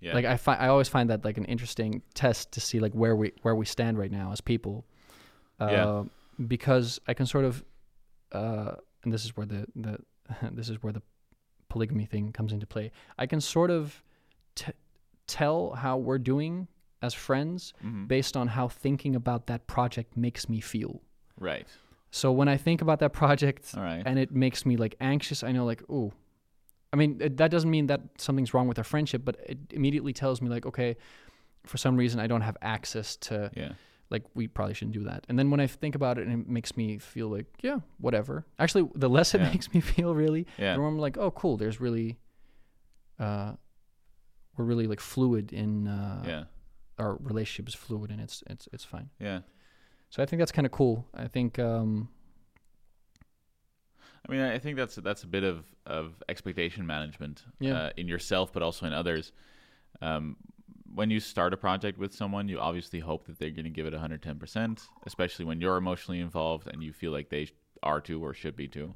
Yeah. 0.00 0.14
like 0.14 0.24
I 0.26 0.36
find 0.36 0.60
I 0.60 0.68
always 0.68 0.88
find 0.88 1.08
that 1.10 1.24
like 1.24 1.38
an 1.38 1.44
interesting 1.46 2.02
test 2.14 2.52
to 2.52 2.60
see 2.60 2.78
like 2.78 2.92
where 2.92 3.16
we 3.16 3.32
where 3.42 3.54
we 3.54 3.64
stand 3.64 3.98
right 3.98 4.10
now 4.12 4.32
as 4.32 4.40
people. 4.40 4.84
Uh, 5.58 5.68
Yeah. 5.70 6.04
Because 6.46 7.00
I 7.06 7.12
can 7.14 7.26
sort 7.26 7.44
of, 7.44 7.62
uh, 8.32 8.76
and 9.04 9.12
this 9.12 9.24
is 9.24 9.36
where 9.36 9.46
the 9.46 9.66
the 9.76 9.98
this 10.52 10.68
is 10.68 10.82
where 10.82 10.92
the 10.92 11.02
polygamy 11.70 12.04
thing 12.04 12.32
comes 12.32 12.52
into 12.52 12.66
play. 12.66 12.90
I 13.18 13.24
can 13.26 13.40
sort 13.40 13.70
of 13.70 14.02
t- 14.54 14.72
tell 15.26 15.70
how 15.70 15.96
we're 15.96 16.18
doing 16.18 16.68
as 17.00 17.14
friends 17.14 17.72
Mhm. 17.82 18.06
based 18.08 18.36
on 18.36 18.48
how 18.48 18.68
thinking 18.68 19.16
about 19.16 19.46
that 19.46 19.66
project 19.66 20.16
makes 20.16 20.48
me 20.48 20.60
feel. 20.60 21.00
right. 21.38 21.66
So 22.12 22.32
when 22.32 22.48
I 22.48 22.56
think 22.56 22.82
about 22.82 22.98
that 22.98 23.12
project 23.12 23.72
right. 23.76 24.02
and 24.04 24.18
it 24.18 24.32
makes 24.32 24.66
me 24.66 24.76
like 24.76 24.96
anxious, 25.00 25.44
I 25.44 25.52
know 25.52 25.64
like, 25.64 25.82
ooh. 25.88 26.12
I 26.92 26.96
mean, 26.96 27.18
it, 27.20 27.36
that 27.36 27.52
doesn't 27.52 27.70
mean 27.70 27.86
that 27.86 28.00
something's 28.18 28.52
wrong 28.52 28.66
with 28.66 28.78
our 28.78 28.84
friendship, 28.84 29.22
but 29.24 29.36
it 29.48 29.58
immediately 29.70 30.12
tells 30.12 30.42
me 30.42 30.48
like, 30.50 30.66
okay, 30.66 30.96
for 31.64 31.78
some 31.78 31.96
reason 31.96 32.18
I 32.18 32.26
don't 32.26 32.40
have 32.40 32.56
access 32.62 33.14
to 33.28 33.50
yeah. 33.54 33.72
Like 34.10 34.24
we 34.34 34.48
probably 34.48 34.74
shouldn't 34.74 34.94
do 34.94 35.04
that. 35.04 35.24
And 35.28 35.38
then 35.38 35.50
when 35.50 35.60
I 35.60 35.66
think 35.68 35.94
about 35.94 36.18
it, 36.18 36.26
and 36.26 36.42
it 36.42 36.48
makes 36.48 36.76
me 36.76 36.98
feel 36.98 37.28
like, 37.28 37.46
yeah, 37.62 37.78
whatever. 37.98 38.44
Actually, 38.58 38.88
the 38.94 39.08
less 39.08 39.34
it 39.34 39.40
Yeah. 39.40 39.50
makes 39.50 39.72
me 39.72 39.80
feel 39.94 40.14
really, 40.14 40.46
Yeah. 40.58 40.72
the 40.72 40.78
more 40.80 40.88
I'm 40.88 40.98
like, 40.98 41.16
oh, 41.16 41.30
cool. 41.30 41.56
There's 41.56 41.80
really, 41.80 42.18
uh, 43.18 43.52
we're 44.56 44.64
really 44.64 44.86
like 44.88 45.00
fluid 45.00 45.52
in 45.52 45.86
uh, 45.88 46.22
Yeah. 46.26 46.44
our 46.98 47.16
relationship 47.20 47.68
is 47.68 47.74
fluid, 47.74 48.10
and 48.10 48.20
it's 48.20 48.42
it's 48.48 48.68
it's 48.72 48.84
fine. 48.84 49.10
Yeah. 49.20 49.40
So 50.10 50.22
I 50.22 50.26
think 50.26 50.40
that's 50.40 50.52
kind 50.52 50.66
of 50.66 50.72
cool. 50.72 51.06
I 51.14 51.28
think 51.28 51.58
um, 51.60 52.08
I 54.28 54.32
mean, 54.32 54.40
I 54.40 54.58
think 54.58 54.76
that's 54.76 54.96
that's 54.96 55.22
a 55.22 55.26
bit 55.26 55.44
of 55.44 55.64
of 55.86 56.22
expectation 56.28 56.86
management 56.86 57.44
Yeah. 57.58 57.74
uh, 57.84 57.90
in 57.96 58.06
yourself, 58.08 58.52
but 58.52 58.62
also 58.62 58.86
in 58.86 58.92
others. 58.92 59.32
Um, 60.02 60.36
when 60.94 61.10
you 61.10 61.20
start 61.20 61.52
a 61.52 61.56
project 61.56 61.98
with 61.98 62.12
someone, 62.12 62.48
you 62.48 62.58
obviously 62.58 63.00
hope 63.00 63.26
that 63.26 63.38
they're 63.38 63.50
going 63.50 63.64
to 63.64 63.70
give 63.70 63.86
it 63.86 63.94
110%, 63.94 64.88
especially 65.06 65.44
when 65.44 65.60
you're 65.60 65.76
emotionally 65.76 66.20
involved 66.20 66.66
and 66.66 66.82
you 66.82 66.92
feel 66.92 67.12
like 67.12 67.28
they 67.28 67.48
are 67.82 68.00
too 68.00 68.22
or 68.24 68.34
should 68.34 68.56
be 68.56 68.68
too. 68.68 68.94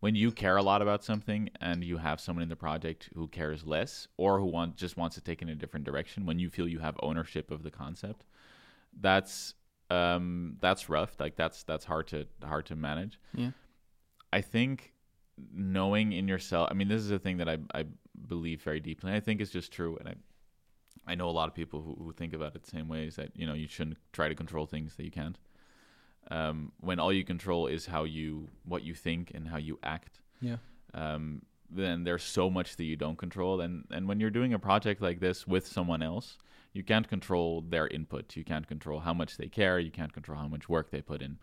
When 0.00 0.14
you 0.14 0.30
care 0.30 0.56
a 0.56 0.62
lot 0.62 0.80
about 0.80 1.04
something 1.04 1.50
and 1.60 1.82
you 1.82 1.98
have 1.98 2.20
someone 2.20 2.44
in 2.44 2.48
the 2.48 2.56
project 2.56 3.10
who 3.14 3.26
cares 3.26 3.66
less 3.66 4.06
or 4.16 4.38
who 4.38 4.46
want, 4.46 4.76
just 4.76 4.96
wants 4.96 5.16
to 5.16 5.20
take 5.20 5.42
it 5.42 5.46
in 5.46 5.50
a 5.50 5.56
different 5.56 5.84
direction, 5.84 6.24
when 6.24 6.38
you 6.38 6.48
feel 6.48 6.68
you 6.68 6.78
have 6.78 6.96
ownership 7.02 7.50
of 7.50 7.64
the 7.64 7.70
concept, 7.70 8.24
that's 9.00 9.54
um, 9.90 10.56
that's 10.60 10.88
rough. 10.88 11.18
Like 11.18 11.34
that's 11.34 11.64
that's 11.64 11.84
hard 11.84 12.06
to 12.08 12.26
hard 12.44 12.66
to 12.66 12.76
manage. 12.76 13.18
yeah, 13.34 13.50
I 14.32 14.40
think 14.40 14.92
knowing 15.52 16.12
in 16.12 16.28
yourself. 16.28 16.68
I 16.70 16.74
mean, 16.74 16.88
this 16.88 17.02
is 17.02 17.10
a 17.10 17.18
thing 17.18 17.38
that 17.38 17.48
I 17.48 17.58
I 17.74 17.84
believe 18.28 18.62
very 18.62 18.80
deeply. 18.80 19.10
And 19.10 19.16
I 19.16 19.20
think 19.20 19.40
it's 19.40 19.50
just 19.50 19.72
true, 19.72 19.96
and 19.96 20.08
I 20.08 20.14
I 21.08 21.14
know 21.14 21.28
a 21.28 21.32
lot 21.40 21.48
of 21.48 21.54
people 21.54 21.80
who, 21.80 21.96
who 22.04 22.12
think 22.12 22.34
about 22.34 22.54
it 22.54 22.62
the 22.62 22.70
same 22.70 22.88
way. 22.88 23.06
Is 23.06 23.16
that 23.16 23.30
you 23.34 23.46
know 23.46 23.54
you 23.54 23.66
shouldn't 23.66 23.96
try 24.12 24.28
to 24.28 24.34
control 24.34 24.66
things 24.66 24.94
that 24.96 25.04
you 25.04 25.10
can't. 25.10 25.38
Um, 26.30 26.72
when 26.80 27.00
all 27.00 27.12
you 27.12 27.24
control 27.24 27.66
is 27.66 27.86
how 27.86 28.04
you 28.04 28.48
what 28.64 28.82
you 28.82 28.94
think 28.94 29.32
and 29.34 29.48
how 29.48 29.56
you 29.56 29.78
act. 29.82 30.20
yeah, 30.40 30.58
Um, 30.92 31.42
then 31.70 32.04
there's 32.04 32.22
so 32.22 32.50
much 32.50 32.76
that 32.76 32.84
you 32.84 32.96
don't 32.96 33.16
control. 33.16 33.60
And 33.60 33.84
and 33.90 34.06
when 34.06 34.20
you're 34.20 34.30
doing 34.30 34.52
a 34.52 34.58
project 34.58 35.00
like 35.00 35.20
this 35.20 35.46
with 35.46 35.66
someone 35.66 36.02
else, 36.02 36.36
you 36.74 36.84
can't 36.84 37.08
control 37.08 37.62
their 37.62 37.88
input. 37.88 38.36
You 38.36 38.44
can't 38.44 38.66
control 38.66 39.00
how 39.00 39.14
much 39.14 39.38
they 39.38 39.48
care. 39.48 39.78
You 39.78 39.90
can't 39.90 40.12
control 40.12 40.38
how 40.38 40.48
much 40.48 40.68
work 40.68 40.90
they 40.90 41.00
put 41.00 41.22
in. 41.22 41.38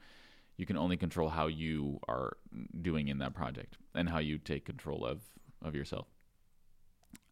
You 0.58 0.66
can 0.66 0.78
only 0.78 0.98
control 0.98 1.30
how 1.30 1.48
you 1.48 2.00
are 2.08 2.38
doing 2.82 3.08
in 3.08 3.18
that 3.18 3.34
project 3.34 3.78
and 3.94 4.08
how 4.10 4.20
you 4.20 4.38
take 4.38 4.66
control 4.66 5.06
of 5.06 5.22
of 5.64 5.74
yourself. 5.74 6.08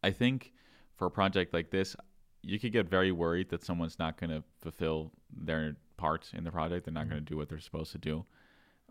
I 0.02 0.10
think 0.10 0.52
for 0.96 1.06
a 1.06 1.10
project 1.10 1.54
like 1.54 1.70
this, 1.70 1.96
you 2.44 2.58
could 2.58 2.72
get 2.72 2.88
very 2.88 3.12
worried 3.12 3.48
that 3.50 3.64
someone's 3.64 3.98
not 3.98 4.18
going 4.20 4.30
to 4.30 4.42
fulfill 4.60 5.12
their 5.34 5.76
part 5.96 6.30
in 6.34 6.44
the 6.44 6.50
project. 6.50 6.84
They're 6.84 6.94
not 6.94 7.08
going 7.08 7.24
to 7.24 7.30
do 7.30 7.36
what 7.36 7.48
they're 7.48 7.58
supposed 7.58 7.92
to 7.92 7.98
do 7.98 8.24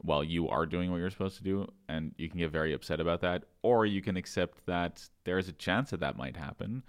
while 0.01 0.23
you 0.23 0.49
are 0.49 0.65
doing 0.65 0.91
what 0.91 0.97
you're 0.97 1.09
supposed 1.09 1.37
to 1.37 1.43
do. 1.43 1.67
And 1.87 2.13
you 2.17 2.29
can 2.29 2.39
get 2.39 2.51
very 2.51 2.73
upset 2.73 2.99
about 2.99 3.21
that. 3.21 3.43
Or 3.61 3.85
you 3.85 4.01
can 4.01 4.17
accept 4.17 4.65
that 4.65 5.07
there's 5.23 5.47
a 5.47 5.53
chance 5.53 5.91
that 5.91 5.99
that 5.99 6.17
might 6.17 6.35
happen. 6.35 6.83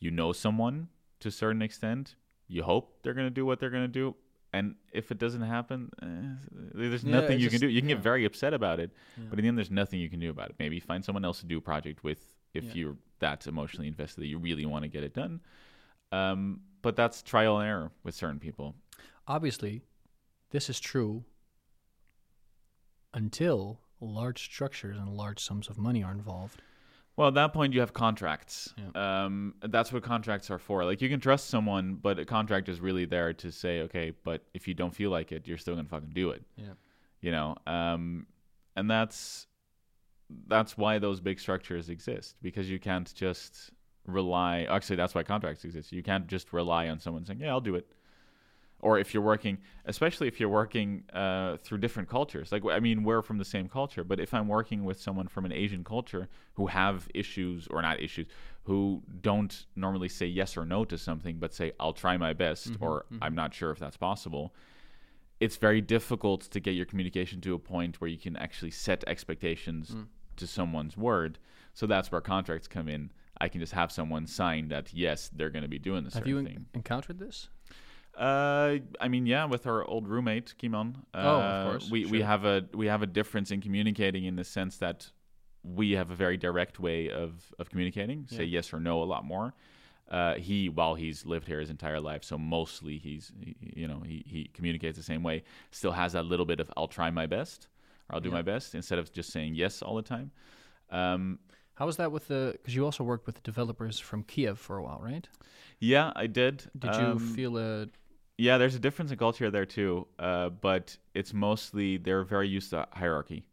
You 0.00 0.10
know 0.10 0.32
someone 0.32 0.88
to 1.20 1.28
a 1.28 1.32
certain 1.32 1.62
extent. 1.62 2.16
You 2.48 2.62
hope 2.62 2.98
they're 3.02 3.14
going 3.14 3.26
to 3.26 3.30
do 3.34 3.46
what 3.46 3.58
they're 3.58 3.70
going 3.70 3.84
to 3.84 3.88
do. 3.88 4.14
And 4.52 4.76
if 4.92 5.10
it 5.10 5.18
doesn't 5.18 5.42
happen, 5.42 5.90
eh, 6.02 6.58
there's 6.74 7.02
Yeah, 7.02 7.20
nothing 7.20 7.40
you 7.40 7.50
can 7.50 7.60
do. 7.60 7.68
You 7.68 7.80
can 7.80 7.88
yeah. 7.88 7.96
get 7.96 8.04
very 8.04 8.24
upset 8.24 8.54
about 8.54 8.78
it. 8.78 8.90
Yeah. 9.16 9.24
But 9.30 9.38
in 9.38 9.44
the 9.44 9.48
end, 9.48 9.58
there's 9.58 9.70
nothing 9.70 9.98
you 9.98 10.08
can 10.08 10.20
do 10.20 10.30
about 10.30 10.50
it. 10.50 10.56
Maybe 10.58 10.78
find 10.78 11.04
someone 11.04 11.24
else 11.24 11.40
to 11.40 11.46
do 11.46 11.58
a 11.58 11.60
project 11.60 12.04
with 12.04 12.20
if 12.52 12.76
you're 12.76 12.96
that 13.18 13.46
emotionally 13.48 13.88
invested 13.88 14.20
that 14.20 14.28
you 14.28 14.38
really 14.38 14.64
want 14.64 14.84
to 14.84 14.88
get 14.88 15.02
it 15.02 15.12
done. 15.12 15.40
Um, 16.14 16.60
but 16.82 16.96
that's 16.96 17.22
trial 17.22 17.58
and 17.58 17.68
error 17.68 17.90
with 18.02 18.14
certain 18.14 18.38
people. 18.38 18.74
Obviously, 19.26 19.82
this 20.50 20.68
is 20.68 20.78
true 20.78 21.24
until 23.12 23.80
large 24.00 24.44
structures 24.44 24.98
and 24.98 25.08
large 25.08 25.40
sums 25.42 25.68
of 25.68 25.78
money 25.78 26.02
are 26.02 26.12
involved. 26.12 26.60
Well, 27.16 27.28
at 27.28 27.34
that 27.34 27.52
point, 27.52 27.72
you 27.72 27.80
have 27.80 27.92
contracts. 27.92 28.74
Yeah. 28.76 29.24
Um, 29.24 29.54
that's 29.62 29.92
what 29.92 30.02
contracts 30.02 30.50
are 30.50 30.58
for. 30.58 30.84
Like, 30.84 31.00
you 31.00 31.08
can 31.08 31.20
trust 31.20 31.48
someone, 31.48 31.94
but 31.94 32.18
a 32.18 32.24
contract 32.24 32.68
is 32.68 32.80
really 32.80 33.04
there 33.04 33.32
to 33.34 33.52
say, 33.52 33.82
okay, 33.82 34.12
but 34.24 34.42
if 34.52 34.66
you 34.66 34.74
don't 34.74 34.94
feel 34.94 35.10
like 35.10 35.30
it, 35.30 35.46
you're 35.46 35.58
still 35.58 35.76
gonna 35.76 35.88
fucking 35.88 36.10
do 36.12 36.30
it. 36.30 36.42
Yeah. 36.56 36.74
You 37.20 37.30
know, 37.30 37.56
um, 37.66 38.26
and 38.76 38.90
that's 38.90 39.46
that's 40.48 40.76
why 40.76 40.98
those 40.98 41.20
big 41.20 41.38
structures 41.38 41.88
exist 41.88 42.36
because 42.42 42.68
you 42.68 42.78
can't 42.78 43.14
just 43.14 43.70
rely. 44.06 44.66
Actually, 44.70 44.96
that's 44.96 45.14
why 45.14 45.22
contracts 45.22 45.64
exist. 45.64 45.92
You 45.92 46.02
can't 46.02 46.26
just 46.26 46.52
rely 46.52 46.88
on 46.88 46.98
someone 47.00 47.24
saying, 47.24 47.40
"Yeah, 47.40 47.50
I'll 47.50 47.60
do 47.60 47.74
it." 47.74 47.86
Or 48.80 48.98
if 48.98 49.14
you're 49.14 49.22
working, 49.22 49.58
especially 49.86 50.28
if 50.28 50.38
you're 50.38 50.50
working 50.50 51.04
uh, 51.14 51.56
through 51.56 51.78
different 51.78 52.06
cultures, 52.08 52.52
like 52.52 52.62
I 52.66 52.80
mean, 52.80 53.02
we're 53.02 53.22
from 53.22 53.38
the 53.38 53.44
same 53.44 53.66
culture, 53.66 54.04
but 54.04 54.20
if 54.20 54.34
I'm 54.34 54.46
working 54.46 54.84
with 54.84 55.00
someone 55.00 55.26
from 55.26 55.46
an 55.46 55.52
Asian 55.52 55.84
culture 55.84 56.28
who 56.54 56.66
have 56.66 57.08
issues 57.14 57.66
or 57.68 57.80
not 57.80 58.00
issues, 58.00 58.26
who 58.64 59.02
don't 59.22 59.64
normally 59.74 60.08
say 60.10 60.26
yes 60.26 60.54
or 60.56 60.66
no 60.66 60.84
to 60.84 60.98
something, 60.98 61.38
but 61.38 61.54
say 61.54 61.72
I'll 61.80 61.94
try 61.94 62.18
my 62.18 62.34
best, 62.34 62.72
or 62.80 63.06
I'm 63.22 63.34
not 63.34 63.54
sure 63.54 63.70
if 63.70 63.78
that's 63.78 63.96
possible, 63.96 64.54
it's 65.40 65.56
very 65.56 65.80
difficult 65.80 66.42
to 66.42 66.60
get 66.60 66.72
your 66.72 66.84
communication 66.86 67.40
to 67.42 67.54
a 67.54 67.58
point 67.58 68.00
where 68.02 68.08
you 68.08 68.18
can 68.18 68.36
actually 68.36 68.70
set 68.70 69.02
expectations 69.06 69.90
Mm. 69.94 70.06
to 70.36 70.46
someone's 70.46 70.96
word. 70.96 71.38
So 71.72 71.86
that's 71.86 72.12
where 72.12 72.20
contracts 72.20 72.68
come 72.68 72.88
in. 72.88 73.10
I 73.40 73.48
can 73.48 73.60
just 73.60 73.72
have 73.72 73.90
someone 73.90 74.26
sign 74.26 74.68
that 74.68 74.92
yes, 74.94 75.30
they're 75.34 75.50
going 75.50 75.62
to 75.64 75.68
be 75.68 75.78
doing 75.78 76.04
this 76.04 76.14
Have 76.14 76.26
you 76.26 76.38
en- 76.38 76.44
thing. 76.46 76.66
encountered 76.74 77.18
this? 77.18 77.48
Uh, 78.16 78.78
I 79.00 79.08
mean, 79.08 79.26
yeah, 79.26 79.44
with 79.44 79.66
our 79.66 79.84
old 79.84 80.06
roommate 80.06 80.54
Kimon. 80.62 80.96
Uh, 81.12 81.18
Oh, 81.18 81.40
of 81.40 81.70
course, 81.70 81.90
We 81.90 82.06
we 82.06 82.20
have 82.22 82.44
a 82.44 82.64
we 82.72 82.86
have 82.86 83.02
a 83.02 83.06
difference 83.06 83.50
in 83.50 83.60
communicating 83.60 84.24
in 84.24 84.36
the 84.36 84.44
sense 84.44 84.76
that 84.78 85.10
we 85.64 85.92
have 85.92 86.10
a 86.10 86.14
very 86.14 86.36
direct 86.36 86.78
way 86.78 87.10
of 87.10 87.52
of 87.58 87.70
communicating. 87.70 88.26
Say 88.28 88.44
yes 88.44 88.72
or 88.72 88.78
no 88.80 89.02
a 89.02 89.04
lot 89.04 89.24
more. 89.24 89.54
Uh, 90.08 90.34
he, 90.34 90.68
while 90.68 90.94
he's 90.94 91.24
lived 91.24 91.46
here 91.48 91.58
his 91.60 91.70
entire 91.70 91.98
life, 91.98 92.22
so 92.22 92.36
mostly 92.36 92.98
he's, 92.98 93.32
he, 93.40 93.56
you 93.74 93.88
know, 93.88 94.00
he, 94.06 94.22
he 94.26 94.50
communicates 94.52 94.98
the 94.98 95.02
same 95.02 95.22
way. 95.22 95.42
Still 95.70 95.92
has 95.92 96.12
that 96.12 96.26
little 96.26 96.44
bit 96.44 96.60
of 96.60 96.70
"I'll 96.76 96.86
try 96.88 97.10
my 97.10 97.26
best" 97.26 97.68
or 98.08 98.14
"I'll 98.16 98.20
do 98.20 98.28
Yeah. 98.28 98.34
my 98.34 98.42
best" 98.42 98.74
instead 98.74 98.98
of 98.98 99.10
just 99.12 99.32
saying 99.32 99.54
yes 99.54 99.80
all 99.82 99.96
the 99.96 100.02
time. 100.02 100.30
Um, 100.90 101.38
How 101.74 101.86
was 101.86 101.96
that 101.96 102.12
with 102.12 102.28
the? 102.28 102.52
Because 102.52 102.74
you 102.74 102.84
also 102.84 103.04
worked 103.04 103.26
with 103.26 103.42
developers 103.42 103.98
from 103.98 104.22
Kiev 104.22 104.58
for 104.58 104.76
a 104.76 104.82
while, 104.82 105.00
right? 105.02 105.28
yeah, 105.80 106.12
I 106.16 106.26
did. 106.26 106.64
Did 106.78 106.94
you 106.94 107.00
Um, 107.02 107.18
feel 107.34 107.58
a? 107.58 107.88
Yeah, 108.38 108.58
there's 108.58 108.74
a 108.74 108.78
difference 108.80 109.10
in 109.12 109.18
culture 109.18 109.50
there 109.50 109.66
too, 109.66 110.06
uh, 110.18 110.48
but 110.48 110.96
it's 111.14 111.32
mostly 111.34 111.98
they're 111.98 112.24
very 112.24 112.48
used 112.48 112.70
to 112.70 112.86
hierarchy. 112.92 113.44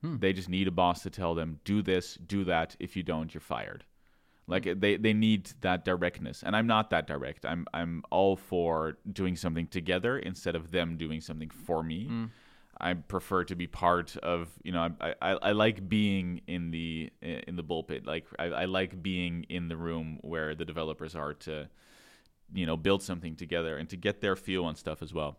Hmm. 0.00 0.18
They 0.18 0.32
just 0.32 0.48
need 0.48 0.68
a 0.68 0.70
boss 0.72 1.02
to 1.02 1.10
tell 1.10 1.34
them 1.34 1.60
do 1.64 1.82
this, 1.82 2.14
do 2.14 2.44
that. 2.44 2.76
If 2.78 2.96
you 2.96 3.02
don't, 3.02 3.32
you're 3.32 3.40
fired. 3.40 3.84
Like 4.48 4.80
they, 4.80 4.96
they 4.96 5.12
need 5.12 5.52
that 5.60 5.84
directness, 5.84 6.42
and 6.42 6.56
I'm 6.56 6.66
not 6.66 6.90
that 6.90 7.06
direct. 7.06 7.46
I'm 7.46 7.64
I'm 7.72 8.02
all 8.10 8.36
for 8.36 8.98
doing 9.12 9.36
something 9.36 9.68
together 9.68 10.18
instead 10.18 10.56
of 10.56 10.72
them 10.72 10.96
doing 10.96 11.20
something 11.20 11.48
for 11.48 11.82
me. 11.84 12.08
Mm. 12.10 12.30
I 12.82 12.94
prefer 12.94 13.44
to 13.44 13.54
be 13.54 13.66
part 13.66 14.16
of 14.18 14.48
you 14.64 14.72
know 14.72 14.92
I, 15.00 15.14
I, 15.22 15.30
I 15.30 15.52
like 15.52 15.88
being 15.88 16.40
in 16.46 16.70
the 16.72 17.10
in 17.22 17.56
the 17.56 17.62
bullpit 17.62 18.06
like 18.06 18.26
I, 18.38 18.46
I 18.46 18.64
like 18.64 19.02
being 19.02 19.44
in 19.48 19.68
the 19.68 19.76
room 19.76 20.18
where 20.22 20.54
the 20.54 20.64
developers 20.64 21.14
are 21.14 21.34
to 21.34 21.68
you 22.52 22.66
know 22.66 22.76
build 22.76 23.02
something 23.02 23.36
together 23.36 23.78
and 23.78 23.88
to 23.90 23.96
get 23.96 24.20
their 24.20 24.36
feel 24.36 24.64
on 24.64 24.74
stuff 24.74 25.00
as 25.02 25.14
well. 25.14 25.38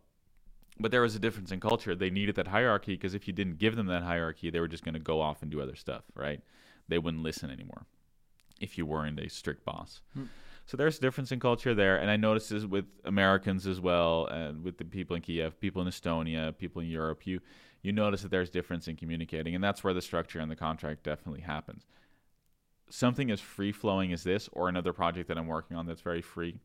But 0.80 0.89
there 0.89 1.02
was 1.02 1.16
a 1.16 1.20
difference 1.20 1.52
in 1.52 1.60
culture. 1.60 1.94
They 1.94 2.10
needed 2.10 2.36
that 2.36 2.48
hierarchy 2.48 2.94
because 2.94 3.14
if 3.14 3.28
you 3.28 3.34
didn't 3.34 3.60
give 3.60 3.76
them 3.76 3.88
that 3.88 4.04
hierarchy 4.04 4.50
they 4.50 4.60
were 4.60 4.70
just 4.70 4.86
going 4.86 4.96
to 4.96 5.00
go 5.00 5.22
off 5.22 5.41
and 5.41 5.52
do 5.52 5.62
other 5.62 5.76
stuff 5.76 6.04
right? 6.16 6.41
They 6.88 6.98
wouldn't 6.98 7.24
listen 7.24 7.50
anymore 7.50 7.86
if 8.60 8.78
you 8.78 8.86
weren't 8.86 9.20
a 9.20 9.30
strict 9.30 9.66
boss. 9.66 10.02
Hmm. 10.14 10.26
So 10.66 10.78
there's 10.78 10.97
a 10.97 11.01
difference 11.01 11.32
in 11.32 11.39
culture 11.39 11.74
there 11.76 11.97
and 11.97 12.09
i 12.09 12.16
noticed 12.16 12.49
this 12.49 12.66
with 12.66 12.86
americans 13.05 13.68
as 13.68 13.80
well 13.80 14.26
and 14.28 14.64
with 14.64 14.78
the 14.78 14.86
people 14.86 15.16
in 15.16 15.22
kiev 15.22 15.59
people 15.59 15.82
in 15.82 15.88
estonia 15.88 16.57
people 16.57 16.82
in 16.82 16.88
europe. 16.88 17.26
You 17.28 17.39
you 17.82 17.91
notice 17.91 18.22
that 18.22 18.32
there's 18.32 18.49
difference 18.49 18.88
in 18.88 18.95
communicating 18.95 19.55
and 19.55 19.64
that's 19.64 19.84
where 19.84 19.93
the 19.93 20.01
structure 20.01 20.39
and 20.39 20.49
the 20.49 20.55
contract 20.55 21.03
definitely 21.03 21.41
happens. 21.41 21.86
Something 22.89 23.30
as 23.30 23.41
free 23.41 23.74
flowing 23.74 24.14
as 24.14 24.24
this 24.24 24.49
or 24.53 24.70
another 24.70 24.93
project 24.93 25.28
that 25.28 25.38
i'm 25.38 25.47
working 25.47 25.76
on 25.76 25.86
that's 25.86 26.01
very 26.01 26.22
free 26.22 26.59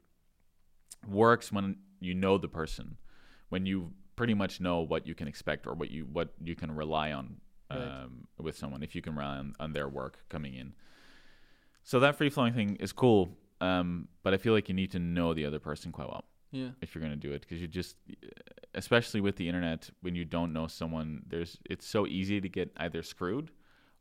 works 1.09 1.51
when 1.51 1.77
you 2.01 2.15
know 2.15 2.39
the 2.39 2.49
person 2.49 2.97
when 3.49 3.67
you 3.67 3.93
pretty 4.15 4.35
much 4.35 4.61
know 4.61 4.81
what 4.81 5.07
you 5.07 5.15
can 5.15 5.29
expect 5.29 5.67
or 5.67 5.75
what 5.75 5.91
you 5.91 6.07
what 6.13 6.33
you 6.43 6.55
can 6.55 6.71
rely 6.75 7.13
on 7.13 7.37
Right. 7.71 7.83
um, 7.83 8.27
with 8.39 8.57
someone 8.57 8.83
if 8.83 8.95
you 8.95 9.03
can 9.03 9.15
rely 9.15 9.37
on, 9.37 9.55
on 9.61 9.73
their 9.75 9.89
work 9.91 10.21
coming 10.31 10.55
in. 10.55 10.73
So 11.85 12.01
that 12.01 12.17
free 12.17 12.31
flowing 12.31 12.55
thing 12.55 12.77
is 12.77 12.93
cool 12.93 13.29
um, 13.61 14.09
but 14.23 14.33
i 14.35 14.37
feel 14.37 14.53
like 14.53 14.69
you 14.69 14.75
need 14.75 14.91
to 14.93 14.99
know 14.99 15.35
the 15.35 15.45
other 15.45 15.59
person 15.59 15.93
quite 15.93 16.09
well 16.09 16.25
Yeah. 16.53 16.71
if 16.81 16.95
you're 16.95 17.01
going 17.03 17.19
to 17.21 17.29
do 17.29 17.33
it 17.35 17.41
because 17.43 17.61
you 17.61 17.67
just 17.69 17.97
especially 18.75 19.21
with 19.21 19.37
the 19.37 19.47
internet 19.49 19.91
when 20.03 20.15
you 20.15 20.25
don't 20.25 20.53
know 20.53 20.67
someone 20.67 21.23
there's 21.27 21.59
it's 21.69 21.87
so 21.87 22.07
easy 22.07 22.41
to 22.41 22.49
get 22.49 22.71
either 22.79 23.03
screwed 23.03 23.51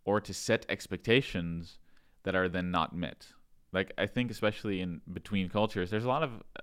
or 0.05 0.19
to 0.21 0.33
set 0.33 0.65
expectations 0.69 1.79
that 2.23 2.35
are 2.35 2.49
then 2.49 2.71
not 2.71 2.95
met 2.95 3.27
like 3.73 3.91
i 3.97 4.05
think 4.05 4.29
especially 4.31 4.81
in 4.81 5.01
between 5.13 5.49
cultures 5.49 5.89
there's 5.89 6.05
a 6.05 6.09
lot 6.09 6.23
of 6.23 6.31
uh, 6.57 6.61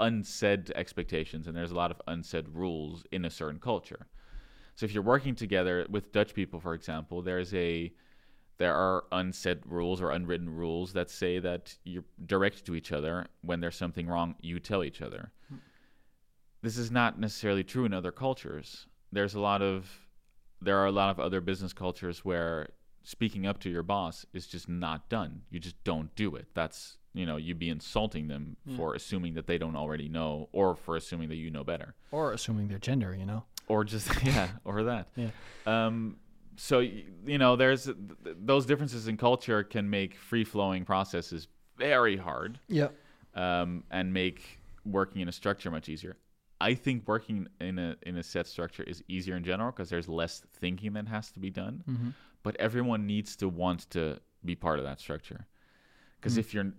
unsaid 0.00 0.70
expectations 0.76 1.46
and 1.46 1.56
there's 1.56 1.72
a 1.72 1.74
lot 1.74 1.90
of 1.90 2.00
unsaid 2.06 2.46
rules 2.52 3.04
in 3.10 3.24
a 3.24 3.30
certain 3.30 3.58
culture 3.60 4.06
so 4.74 4.84
if 4.86 4.92
you're 4.94 5.02
working 5.02 5.34
together 5.34 5.86
with 5.90 6.12
dutch 6.12 6.34
people 6.34 6.60
for 6.60 6.74
example 6.74 7.20
there's 7.22 7.52
a 7.54 7.92
there 8.58 8.74
are 8.74 9.04
unsaid 9.12 9.60
rules 9.66 10.00
or 10.02 10.10
unwritten 10.10 10.50
rules 10.50 10.92
that 10.92 11.08
say 11.10 11.38
that 11.38 11.76
you're 11.84 12.04
direct 12.26 12.64
to 12.66 12.74
each 12.74 12.90
other 12.92 13.26
when 13.42 13.60
there's 13.60 13.76
something 13.76 14.06
wrong 14.08 14.34
you 14.40 14.58
tell 14.60 14.82
each 14.84 15.00
other 15.00 15.30
this 16.62 16.76
is 16.76 16.90
not 16.90 17.18
necessarily 17.18 17.62
true 17.64 17.84
in 17.84 17.92
other 17.94 18.12
cultures 18.12 18.86
there's 19.12 19.34
a 19.34 19.40
lot 19.40 19.62
of 19.62 19.88
there 20.60 20.76
are 20.78 20.86
a 20.86 20.92
lot 20.92 21.10
of 21.10 21.20
other 21.20 21.40
business 21.40 21.72
cultures 21.72 22.24
where 22.24 22.68
speaking 23.04 23.46
up 23.46 23.58
to 23.60 23.70
your 23.70 23.82
boss 23.82 24.26
is 24.32 24.46
just 24.46 24.68
not 24.68 25.08
done 25.08 25.42
you 25.50 25.58
just 25.60 25.82
don't 25.84 26.14
do 26.16 26.34
it 26.34 26.46
that's 26.54 26.98
you 27.14 27.24
know 27.24 27.36
you'd 27.36 27.58
be 27.58 27.70
insulting 27.70 28.28
them 28.28 28.56
Yeah. 28.66 28.76
for 28.76 28.94
assuming 28.94 29.34
that 29.34 29.46
they 29.46 29.56
don't 29.58 29.76
already 29.76 30.08
know 30.08 30.48
or 30.52 30.74
for 30.76 30.96
assuming 30.96 31.28
that 31.30 31.36
you 31.36 31.50
know 31.50 31.64
better 31.64 31.94
Or 32.10 32.32
assuming 32.32 32.68
their 32.68 32.78
gender, 32.78 33.14
you 33.18 33.24
know. 33.24 33.44
or 33.66 33.84
just 33.84 34.08
yeah 34.24 34.48
or 34.64 34.82
that 34.84 35.08
Yeah. 35.16 35.30
um 35.66 36.16
so 36.60 36.80
you 36.80 37.38
know 37.38 37.54
there's 37.56 37.84
th- 37.84 37.96
th- 38.24 38.36
those 38.50 38.66
differences 38.66 39.06
in 39.08 39.16
culture 39.16 39.62
can 39.62 39.88
make 39.88 40.12
free 40.16 40.44
flowing 40.44 40.84
processes 40.84 41.46
very 41.76 42.16
hard 42.16 42.58
Yeah. 42.68 42.88
um, 43.34 43.84
and 43.90 44.12
make 44.12 44.58
working 44.84 45.20
in 45.22 45.28
a 45.28 45.32
structure 45.32 45.70
much 45.70 45.88
easier 45.88 46.16
i 46.60 46.74
think 46.74 47.06
working 47.06 47.46
in 47.60 47.78
a 47.78 47.96
in 48.08 48.16
a 48.16 48.22
set 48.22 48.46
structure 48.54 48.82
is 48.92 48.98
easier 49.08 49.36
in 49.36 49.44
general 49.44 49.70
because 49.70 49.88
there's 49.92 50.08
less 50.08 50.34
thinking 50.60 50.92
that 50.94 51.06
has 51.16 51.30
to 51.32 51.38
be 51.46 51.50
done 51.50 51.84
Mm-hmm. 51.88 52.10
but 52.42 52.56
everyone 52.66 53.06
needs 53.14 53.36
to 53.36 53.46
want 53.48 53.80
to 53.90 54.02
be 54.44 54.54
part 54.66 54.78
of 54.80 54.84
that 54.84 54.98
structure 55.06 55.46
because 56.20 56.34
Mm. 56.34 56.38
if 56.42 56.54
you're 56.54 56.72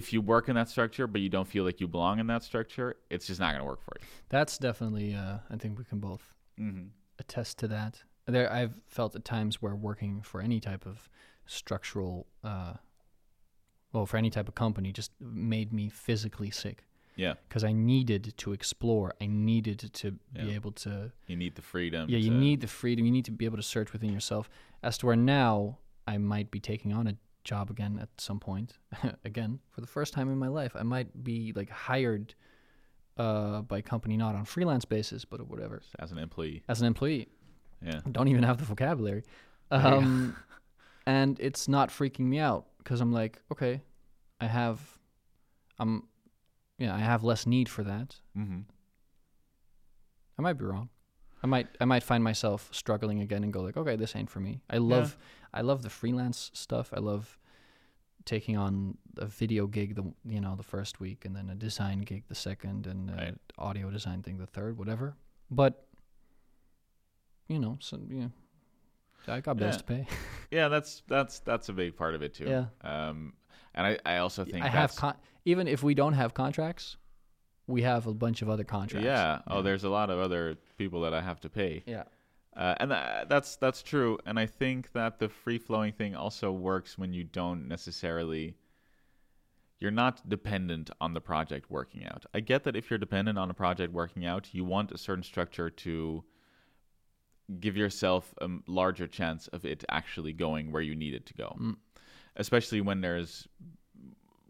if 0.00 0.12
you 0.12 0.20
work 0.20 0.48
in 0.48 0.54
that 0.60 0.68
structure 0.68 1.06
but 1.06 1.20
you 1.20 1.28
don't 1.36 1.46
feel 1.54 1.64
like 1.68 1.78
you 1.80 1.86
belong 1.86 2.18
in 2.18 2.26
that 2.26 2.42
structure 2.50 2.88
it's 3.10 3.26
just 3.28 3.38
not 3.40 3.50
going 3.52 3.60
to 3.64 3.70
work 3.72 3.82
for 3.88 3.94
you 4.00 4.06
That's 4.28 4.58
definitely. 4.58 5.08
Uh, 5.14 5.38
I 5.54 5.56
think 5.60 5.78
we 5.78 5.84
can 5.84 6.00
both 6.00 6.24
mm-hmm. 6.58 6.86
attest 7.22 7.52
to 7.60 7.68
that. 7.76 8.02
There, 8.26 8.52
I've 8.52 8.74
felt 8.86 9.16
at 9.16 9.24
times 9.24 9.60
where 9.60 9.74
working 9.74 10.22
for 10.22 10.40
any 10.40 10.60
type 10.60 10.86
of 10.86 11.08
structural, 11.46 12.26
uh, 12.44 12.74
well, 13.92 14.06
for 14.06 14.16
any 14.16 14.30
type 14.30 14.48
of 14.48 14.54
company, 14.54 14.92
just 14.92 15.10
made 15.20 15.72
me 15.72 15.88
physically 15.88 16.50
sick 16.50 16.84
Yeah. 17.16 17.34
because 17.48 17.64
I 17.64 17.72
needed 17.72 18.34
to 18.38 18.52
explore. 18.52 19.12
I 19.20 19.26
needed 19.26 19.80
to 19.92 20.12
be 20.12 20.18
Yeah. 20.44 20.52
able 20.54 20.72
to. 20.72 21.12
You 21.26 21.36
need 21.36 21.56
the 21.56 21.62
freedom. 21.62 22.08
Yeah, 22.08 22.18
you 22.18 22.30
to- 22.30 22.36
need 22.36 22.60
the 22.60 22.68
freedom. 22.68 23.04
You 23.04 23.10
need 23.12 23.24
to 23.26 23.32
be 23.32 23.44
able 23.44 23.56
to 23.58 23.62
search 23.62 23.92
within 23.92 24.12
yourself. 24.12 24.48
As 24.82 24.96
to 24.98 25.06
where 25.06 25.16
now 25.16 25.78
I 26.06 26.18
might 26.18 26.50
be 26.50 26.60
taking 26.60 26.92
on 26.92 27.06
a 27.08 27.16
job 27.44 27.70
again 27.70 27.98
at 27.98 28.08
some 28.20 28.38
point. 28.38 28.78
again, 29.24 29.58
for 29.70 29.80
the 29.80 29.86
first 29.88 30.12
time 30.14 30.30
in 30.30 30.38
my 30.38 30.48
life, 30.48 30.76
I 30.76 30.84
might 30.84 31.24
be 31.24 31.52
like 31.54 31.70
hired 31.70 32.34
uh, 33.18 33.60
by 33.62 33.82
company 33.82 34.16
not 34.16 34.34
on 34.34 34.44
freelance 34.46 34.86
basis, 34.86 35.24
but 35.26 35.46
whatever 35.46 35.82
as 35.98 36.12
an 36.12 36.18
employee. 36.18 36.62
as 36.68 36.80
an 36.80 36.86
employee. 36.86 37.28
Yeah. 37.84 38.00
don't 38.10 38.28
even 38.28 38.42
have 38.44 38.58
the 38.58 38.64
vocabulary. 38.64 39.24
Um, 39.70 40.36
and 41.06 41.38
it's 41.40 41.66
not 41.68 41.88
freaking 41.90 42.26
me 42.26 42.38
out 42.38 42.66
because 42.78 43.00
I'm 43.00 43.12
like, 43.12 43.40
okay, 43.50 43.80
I 44.40 44.46
have, 44.46 44.80
I'm, 45.78 46.04
yeah, 46.78 46.94
I 46.94 46.98
have 46.98 47.24
less 47.24 47.46
need 47.46 47.68
for 47.68 47.82
that. 47.84 48.16
Mm-hmm. 48.36 48.60
I 50.38 50.42
might 50.42 50.54
be 50.58 50.64
wrong. 50.64 50.88
I 51.42 51.46
might, 51.46 51.68
I 51.80 51.84
might 51.84 52.02
find 52.02 52.22
myself 52.22 52.68
struggling 52.72 53.20
again 53.20 53.42
and 53.42 53.52
go 53.52 53.62
like, 53.62 53.76
okay, 53.76 53.96
this 53.96 54.14
ain't 54.14 54.30
for 54.30 54.40
me. 54.40 54.60
I 54.70 54.78
love, 54.78 55.16
I 55.52 55.62
love 55.62 55.82
the 55.82 55.90
freelance 55.90 56.50
stuff. 56.54 56.92
I 56.94 57.00
love 57.00 57.38
taking 58.24 58.56
on 58.56 58.96
a 59.18 59.26
video 59.26 59.66
gig 59.66 59.96
the 59.96 60.04
you 60.24 60.40
know 60.40 60.54
the 60.54 60.62
first 60.62 61.00
week 61.00 61.24
and 61.24 61.34
then 61.34 61.50
a 61.50 61.56
design 61.56 62.02
gig 62.02 62.22
the 62.28 62.36
second 62.36 62.86
and 62.86 63.10
a 63.10 63.14
Right. 63.16 63.34
audio 63.58 63.90
design 63.90 64.22
thing 64.22 64.38
the 64.38 64.46
third 64.46 64.78
whatever 64.78 65.16
but 65.50 65.88
you 67.48 67.58
know 67.58 67.76
so 67.80 67.98
yeah 68.08 68.28
i 69.28 69.40
got 69.40 69.56
bills 69.56 69.74
Yeah. 69.74 69.78
to 69.78 69.84
pay 69.84 70.06
Yeah, 70.50 70.68
that's 70.68 71.02
that's 71.08 71.38
that's 71.40 71.70
a 71.70 71.72
big 71.72 71.96
part 71.96 72.14
of 72.14 72.20
it 72.22 72.34
too. 72.34 72.44
Yeah. 72.44 72.66
Um, 72.82 73.32
and 73.74 73.86
I, 73.86 73.98
I 74.04 74.16
also 74.18 74.44
think 74.44 74.62
i 74.62 74.68
have 74.68 74.94
con- 74.94 75.16
even 75.46 75.66
if 75.66 75.82
we 75.82 75.94
don't 75.94 76.12
have 76.12 76.34
contracts 76.34 76.98
we 77.66 77.80
have 77.82 78.06
a 78.06 78.12
bunch 78.12 78.42
of 78.42 78.50
other 78.50 78.64
contracts 78.64 79.06
yeah. 79.06 79.38
Oh, 79.46 79.62
there's 79.62 79.84
a 79.84 79.88
lot 79.88 80.10
of 80.10 80.18
other 80.18 80.56
people 80.76 81.00
that 81.02 81.14
I 81.14 81.22
have 81.22 81.40
to 81.40 81.48
pay. 81.48 81.82
yeah 81.86 82.04
Uh, 82.54 82.74
and 82.80 82.90
tha- 82.90 83.24
that's 83.30 83.56
that's 83.56 83.82
true. 83.82 84.18
And 84.26 84.38
I 84.38 84.44
think 84.46 84.92
that 84.92 85.18
the 85.18 85.28
free 85.30 85.56
flowing 85.58 85.94
thing 85.94 86.14
also 86.14 86.52
works 86.52 86.98
when 86.98 87.14
you 87.14 87.24
don't 87.24 87.66
necessarily. 87.66 88.54
You're 89.80 89.90
not 90.04 90.28
dependent 90.28 90.90
on 91.00 91.14
the 91.14 91.20
project 91.20 91.70
working 91.70 92.04
out. 92.06 92.26
I 92.34 92.40
get 92.40 92.62
that 92.64 92.76
if 92.76 92.90
you're 92.90 92.98
dependent 92.98 93.38
on 93.38 93.48
a 93.50 93.54
project 93.54 93.92
working 93.92 94.26
out, 94.26 94.48
you 94.52 94.64
want 94.66 94.92
a 94.92 94.98
certain 94.98 95.24
structure 95.24 95.70
to 95.70 96.22
give 97.60 97.76
yourself 97.76 98.34
a 98.40 98.48
larger 98.66 99.06
chance 99.06 99.48
of 99.48 99.64
it 99.64 99.84
actually 99.88 100.32
going 100.32 100.72
where 100.72 100.82
you 100.82 100.94
need 100.94 101.14
it 101.14 101.26
to 101.26 101.34
go. 101.34 101.56
Mm. 101.60 101.76
Especially 102.36 102.80
when 102.80 103.00
there's 103.00 103.46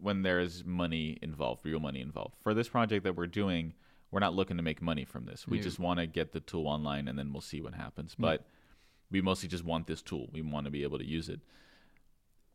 when 0.01 0.23
there's 0.23 0.65
money 0.65 1.17
involved, 1.23 1.65
real 1.65 1.79
money 1.79 2.01
involved. 2.01 2.35
For 2.41 2.55
this 2.55 2.69
project 2.69 3.05
that 3.05 3.15
we're 3.17 3.29
doing, 3.29 3.73
we're 4.11 4.19
not 4.19 4.35
looking 4.35 4.57
to 4.57 4.63
make 4.63 4.83
money 4.83 5.05
from 5.05 5.27
this. 5.27 5.47
We 5.47 5.59
No. 5.59 5.63
just 5.63 5.79
want 5.79 6.01
to 6.01 6.07
get 6.09 6.33
the 6.33 6.41
tool 6.41 6.67
online 6.67 7.07
and 7.07 7.17
then 7.17 7.33
we'll 7.33 7.41
see 7.41 7.61
what 7.61 7.75
happens. 7.75 8.17
Yeah. 8.19 8.23
But 8.23 8.47
we 9.13 9.21
mostly 9.21 9.49
just 9.49 9.65
want 9.65 9.87
this 9.87 10.03
tool. 10.03 10.29
We 10.33 10.43
want 10.43 10.65
to 10.65 10.71
be 10.73 10.83
able 10.83 10.99
to 10.99 11.07
use 11.07 11.29
it. 11.29 11.41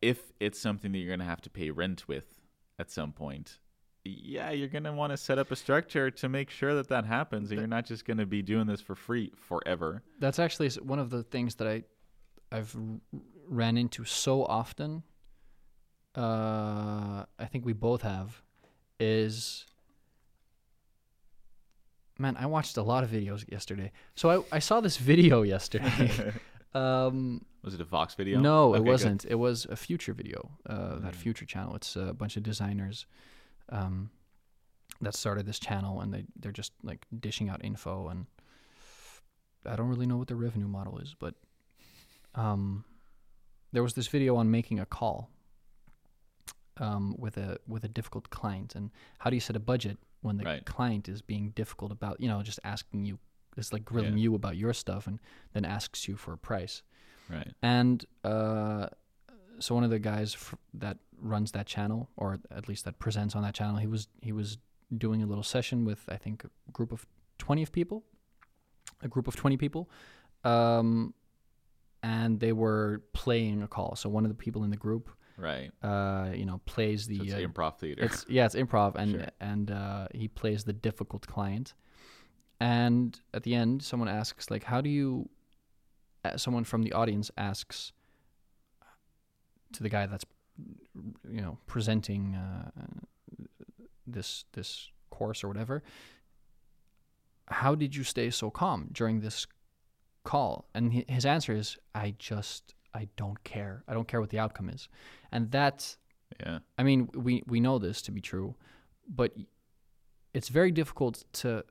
If 0.02 0.34
it's 0.42 0.60
something 0.60 0.92
that 0.92 0.98
you're 0.98 1.08
going 1.08 1.20
to 1.20 1.26
have 1.26 1.42
to 1.42 1.50
pay 1.50 1.72
rent 1.72 2.08
with 2.08 2.42
at 2.78 2.92
some 2.92 3.14
point, 3.14 3.60
yeah, 4.08 4.52
you're 4.52 4.68
going 4.68 4.84
to 4.86 4.92
want 4.94 5.12
to 5.12 5.18
set 5.18 5.38
up 5.38 5.52
a 5.52 5.56
structure 5.56 6.10
to 6.12 6.30
make 6.30 6.50
sure 6.50 6.74
that 6.76 6.88
that 6.90 7.06
happens. 7.06 7.52
And 7.52 7.60
you're 7.60 7.68
not 7.68 7.86
just 7.86 8.06
going 8.06 8.18
to 8.18 8.26
be 8.26 8.42
doing 8.42 8.68
this 8.68 8.82
for 8.82 8.96
free 8.96 9.32
forever. 9.36 10.04
that's 10.20 10.40
actually 10.40 10.70
one 10.84 11.00
of 11.00 11.10
the 11.10 11.24
things 11.24 11.56
that 11.56 11.68
i 11.68 11.84
i've 12.52 12.76
ran 13.48 13.78
into 13.78 14.04
so 14.06 14.44
often 14.46 15.04
uh 16.16 17.26
i 17.38 17.46
think 17.52 17.66
we 17.66 17.74
both 17.74 18.02
have 18.02 18.42
is 19.00 19.66
man 22.20 22.36
i 22.40 22.46
watched 22.46 22.78
a 22.78 22.82
lot 22.82 23.04
of 23.04 23.10
videos 23.10 23.50
yesterday 23.52 23.92
so 24.16 24.30
i, 24.52 24.56
I 24.58 24.60
saw 24.60 24.82
this 24.82 24.98
video 24.98 25.42
yesterday 25.56 26.34
um 26.74 27.46
Was 27.64 27.74
it 27.74 27.82
a 27.82 27.86
Vox 27.86 28.16
video? 28.16 28.40
no 28.40 28.70
Okay, 28.74 28.80
it 28.80 28.84
wasn't 28.86 29.26
it 29.26 29.36
was 29.36 29.66
a 29.70 29.76
Futur 29.76 30.14
video 30.14 30.52
uh 30.68 30.96
that 31.00 31.14
Mm. 31.14 31.16
Futur 31.16 31.46
channel 31.46 31.76
it's 31.76 31.96
a 31.96 32.14
bunch 32.14 32.38
of 32.38 32.44
designers 32.44 33.06
um 33.70 34.10
that 35.02 35.14
started 35.16 35.46
this 35.46 35.60
channel 35.60 36.02
and 36.02 36.14
they 36.14 36.26
they're 36.40 36.52
just 36.52 36.74
like 36.84 37.06
dishing 37.20 37.50
out 37.50 37.64
info 37.64 38.08
and 38.08 38.26
i 39.66 39.76
don't 39.76 39.90
really 39.90 40.06
know 40.08 40.18
what 40.18 40.28
the 40.28 40.36
revenue 40.36 40.68
model 40.68 40.98
is 41.00 41.16
but 41.20 41.36
um 42.36 42.84
there 43.74 43.84
was 43.84 43.94
this 43.94 44.08
video 44.08 44.36
on 44.38 44.50
making 44.50 44.80
a 44.80 44.86
call 44.86 45.30
um 46.78 47.16
with 47.18 47.38
a 47.38 47.58
with 47.68 47.84
a 47.84 47.88
difficult 47.88 48.30
client 48.30 48.76
and 48.76 48.92
how 49.20 49.30
do 49.30 49.36
you 49.36 49.40
set 49.42 49.56
a 49.56 49.60
budget 49.60 49.98
when 50.22 50.38
the 50.38 50.44
Right. 50.44 50.66
client 50.66 51.08
is 51.10 51.22
being 51.22 51.52
difficult 51.52 51.92
about 51.92 52.20
you 52.20 52.28
know 52.28 52.42
just 52.44 52.60
asking 52.64 53.06
you 53.06 53.20
it's 53.56 53.74
like 53.74 53.84
grilling 53.86 54.14
Yeah. 54.18 54.24
you 54.24 54.36
about 54.36 54.56
your 54.56 54.74
stuff 54.74 55.08
and 55.08 55.20
then 55.54 55.66
asks 55.66 56.08
you 56.08 56.16
for 56.16 56.34
a 56.34 56.38
price 56.38 56.84
Right. 57.30 57.52
and 57.62 58.06
uh, 58.24 58.88
so 59.60 59.76
one 59.76 59.84
of 59.84 59.90
the 59.90 60.00
guys 60.00 60.36
f- 60.36 60.56
that 60.76 60.98
runs 61.20 61.52
that 61.52 61.66
channel, 61.68 62.10
or 62.16 62.40
at 62.52 62.68
least 62.68 62.86
that 62.86 63.00
presents 63.00 63.36
on 63.36 63.42
that 63.44 63.54
channel, 63.56 63.78
he 63.78 63.88
was 63.88 64.08
he 64.22 64.32
was 64.32 64.58
doing 64.98 65.22
a 65.22 65.26
little 65.26 65.44
session 65.44 65.86
with 65.86 66.06
I 66.10 66.18
think 66.18 66.44
a 66.44 66.72
group 66.72 66.92
of 66.92 67.06
twenty 67.38 67.64
of 67.64 67.72
people, 67.72 68.04
a 69.02 69.08
group 69.08 69.28
of 69.28 69.36
twenty 69.36 69.58
people, 69.58 69.90
um, 70.44 71.14
and 72.04 72.40
they 72.40 72.54
were 72.54 73.02
playing 73.14 73.62
a 73.64 73.68
call. 73.68 73.96
So 73.96 74.10
one 74.10 74.24
of 74.26 74.30
the 74.30 74.36
people 74.36 74.64
in 74.64 74.70
the 74.70 74.78
group, 74.78 75.10
Right. 75.38 75.72
uh, 75.84 76.32
you 76.34 76.46
know, 76.46 76.62
plays 76.66 77.08
the 77.08 77.18
So 77.18 77.24
it's 77.24 77.34
uh, 77.34 77.38
improv 77.38 77.78
theater. 77.80 78.04
it's 78.04 78.26
yeah, 78.30 78.46
it's 78.46 78.56
improv, 78.56 78.96
and 78.96 79.12
Sure. 79.12 79.28
and 79.40 79.72
uh, 79.72 80.08
he 80.14 80.28
plays 80.28 80.64
the 80.64 80.74
difficult 80.74 81.28
client. 81.28 81.74
And 82.60 83.20
at 83.34 83.44
the 83.44 83.54
end, 83.54 83.84
someone 83.84 84.08
asks 84.10 84.50
like, 84.50 84.64
"How 84.64 84.82
do 84.82 84.90
you?" 84.90 85.30
Uh, 86.26 86.36
someone 86.38 86.64
from 86.64 86.82
the 86.84 86.94
audience 86.94 87.30
asks 87.38 87.94
to 89.74 89.84
the 89.84 89.90
guy 89.90 90.06
that's, 90.08 90.26
you 91.30 91.42
know, 91.42 91.58
presenting 91.68 92.36
uh, 92.36 92.70
this 94.06 94.46
this 94.54 94.90
course 95.10 95.44
or 95.44 95.48
whatever. 95.48 95.84
How 97.50 97.76
did 97.76 97.96
you 97.96 98.04
stay 98.04 98.30
so 98.30 98.50
calm 98.50 98.90
during 98.92 99.22
this 99.22 99.48
call? 100.24 100.68
And 100.74 100.94
his 101.08 101.26
answer 101.26 101.54
is, 101.56 101.78
"I 101.96 102.16
just 102.20 102.74
I 102.94 103.08
don't 103.16 103.42
care. 103.44 103.84
I 103.88 103.94
don't 103.94 104.08
care 104.08 104.20
what 104.20 104.30
the 104.32 104.40
outcome 104.40 104.70
is," 104.70 104.90
and 105.32 105.50
that's 105.52 105.98
yeah. 106.42 106.60
I 106.78 106.84
mean, 106.84 107.10
we 107.14 107.44
we 107.48 107.60
know 107.60 107.80
this 107.80 108.02
to 108.04 108.12
be 108.12 108.22
true, 108.22 108.56
but 109.08 109.34
it's 110.34 110.50
very 110.50 110.72
difficult 110.72 111.24
to 111.34 111.64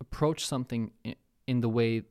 approach 0.00 0.44
something 0.44 0.90
in, 1.04 1.14
in 1.46 1.60
the 1.60 1.68
way 1.68 2.02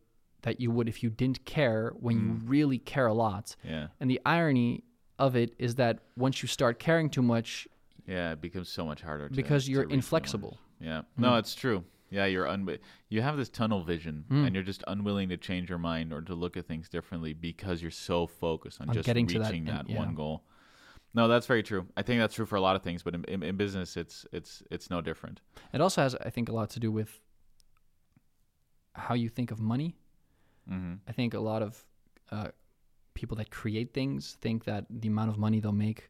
that 0.44 0.60
you 0.62 0.72
would 0.72 0.88
if 0.88 1.04
you 1.04 1.10
didn't 1.10 1.44
care 1.46 1.92
when 2.00 2.18
you 2.20 2.34
Mm. 2.34 2.50
really 2.50 2.78
care 2.80 3.08
a 3.08 3.14
lot. 3.14 3.56
Yeah. 3.64 3.88
And 4.00 4.10
the 4.10 4.22
irony 4.26 4.84
of 5.20 5.36
it 5.36 5.54
is 5.60 5.76
that 5.76 6.00
once 6.18 6.42
you 6.42 6.48
start 6.48 6.80
caring 6.80 7.10
too 7.10 7.22
much, 7.22 7.68
Yeah, 8.08 8.34
it 8.34 8.42
becomes 8.42 8.70
so 8.70 8.86
much 8.86 9.02
harder 9.02 9.30
to, 9.30 9.36
because 9.36 9.68
you're 9.70 9.90
inflexible. 9.90 10.58
Yeah. 10.80 11.04
No, 11.18 11.38
it's 11.38 11.56
true. 11.56 11.84
Yeah, 12.12 12.26
you're 12.26 12.48
un- 12.48 12.78
you 13.10 13.22
have 13.22 13.36
this 13.36 13.50
tunnel 13.50 13.84
vision 13.84 14.26
Mm. 14.30 14.46
and 14.46 14.56
you're 14.56 14.64
just 14.64 14.84
unwilling 14.88 15.30
to 15.30 15.38
change 15.38 15.70
your 15.70 15.80
mind 15.80 16.14
or 16.14 16.22
to 16.22 16.36
look 16.36 16.56
at 16.58 16.66
things 16.68 16.88
differently 16.88 17.34
because 17.34 17.82
you're 17.82 17.92
so 17.92 18.28
focused 18.28 18.80
on, 18.82 18.90
On 18.90 18.94
just 18.94 19.08
reaching 19.08 19.40
that 19.40 19.52
that, 19.66 19.80
end, 19.80 19.90
yeah. 19.90 19.98
one 19.98 20.14
goal. 20.16 20.44
No, 21.14 21.28
that's 21.28 21.48
very 21.48 21.64
true. 21.64 21.88
I 21.98 22.04
think 22.04 22.20
that's 22.20 22.36
true 22.36 22.46
for 22.46 22.58
a 22.58 22.62
lot 22.62 22.76
of 22.76 22.84
things, 22.84 23.02
but 23.02 23.16
in, 23.16 23.24
in, 23.26 23.42
in 23.42 23.56
business 23.58 23.96
it's 23.98 24.26
it's 24.34 24.62
it's 24.70 24.90
no 24.90 25.02
different. 25.02 25.40
It 25.74 25.82
also 25.82 26.02
has, 26.02 26.14
I 26.16 26.30
think, 26.30 26.50
a 26.50 26.52
lot 26.54 26.70
to 26.72 26.80
do 26.80 26.92
with 26.92 27.20
how 28.94 29.14
you 29.16 29.30
think 29.30 29.52
of 29.52 29.60
money. 29.60 29.96
Mhm. 30.70 31.00
I 31.08 31.12
think 31.12 31.34
a 31.34 31.40
lot 31.40 31.62
of 31.62 31.84
uh, 32.32 32.50
people 33.16 33.36
that 33.38 33.50
create 33.50 33.94
things 33.94 34.38
think 34.42 34.66
that 34.66 34.86
the 34.90 35.08
amount 35.08 35.32
of 35.32 35.38
money 35.40 35.60
they'll 35.60 35.72
make 35.72 36.10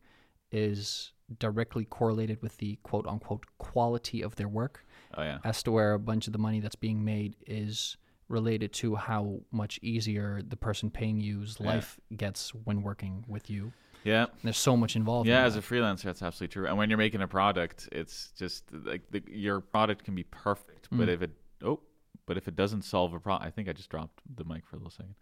is 0.51 1.13
directly 1.39 1.85
correlated 1.85 2.41
with 2.41 2.57
the 2.57 2.77
quote 2.83 3.07
unquote 3.07 3.45
quality 3.57 4.21
of 4.21 4.35
their 4.35 4.47
work, 4.47 4.85
Oh 5.17 5.23
yeah. 5.23 5.39
as 5.43 5.63
to 5.63 5.71
where 5.71 5.93
a 5.93 5.99
bunch 5.99 6.27
of 6.27 6.33
the 6.33 6.39
money 6.39 6.59
that's 6.59 6.75
being 6.75 7.03
made 7.03 7.35
is 7.47 7.97
related 8.27 8.73
to 8.73 8.95
how 8.95 9.39
much 9.51 9.79
easier 9.81 10.41
the 10.47 10.57
person 10.57 10.89
paying 10.91 11.19
you's 11.21 11.57
Yeah. 11.59 11.67
life 11.67 11.99
gets 12.15 12.53
when 12.53 12.81
working 12.81 13.23
with 13.27 13.49
you. 13.49 13.71
Yeah. 14.03 14.27
There's 14.43 14.57
so 14.57 14.77
much 14.77 14.95
involved. 14.95 15.27
Yeah, 15.27 15.39
in 15.41 15.45
as 15.47 15.55
a 15.55 15.61
freelancer, 15.61 16.03
that's 16.03 16.21
absolutely 16.21 16.53
true. 16.53 16.67
And 16.67 16.77
when 16.77 16.89
you're 16.89 16.97
making 16.97 17.21
a 17.21 17.27
product, 17.27 17.89
it's 17.91 18.31
just 18.37 18.63
like 18.71 19.01
the, 19.09 19.23
your 19.31 19.61
product 19.61 20.03
can 20.05 20.13
be 20.15 20.23
perfect, 20.23 20.87
but 20.91 21.07
Mm. 21.07 21.13
if 21.13 21.21
it 21.23 21.31
oh, 21.63 21.79
but 22.25 22.37
if 22.37 22.47
it 22.47 22.55
doesn't 22.55 22.83
solve 22.83 23.13
a 23.13 23.19
problem, 23.19 23.47
I 23.47 23.51
think 23.51 23.69
I 23.69 23.73
just 23.73 23.89
dropped 23.89 24.21
the 24.35 24.43
mic 24.43 24.65
for 24.65 24.75
a 24.75 24.79
little 24.79 24.91
second. 24.91 25.15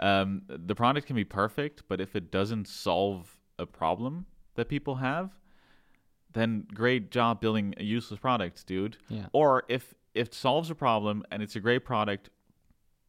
Um, 0.00 0.42
the 0.48 0.74
product 0.74 1.06
can 1.06 1.16
be 1.16 1.24
perfect, 1.24 1.82
but 1.88 2.00
if 2.00 2.16
it 2.16 2.30
doesn't 2.30 2.68
solve 2.68 3.36
a 3.58 3.66
problem 3.66 4.26
that 4.54 4.68
people 4.68 4.96
have, 4.96 5.30
then 6.32 6.66
great 6.74 7.10
job 7.10 7.40
building 7.40 7.74
a 7.78 7.84
useless 7.84 8.20
product, 8.20 8.66
dude. 8.66 8.96
yeah. 9.08 9.26
Or 9.32 9.64
if 9.68 9.94
if 10.14 10.28
it 10.28 10.34
solves 10.34 10.68
a 10.70 10.74
problem 10.74 11.22
and 11.30 11.42
it's 11.42 11.54
a 11.54 11.60
great 11.60 11.84
product, 11.84 12.30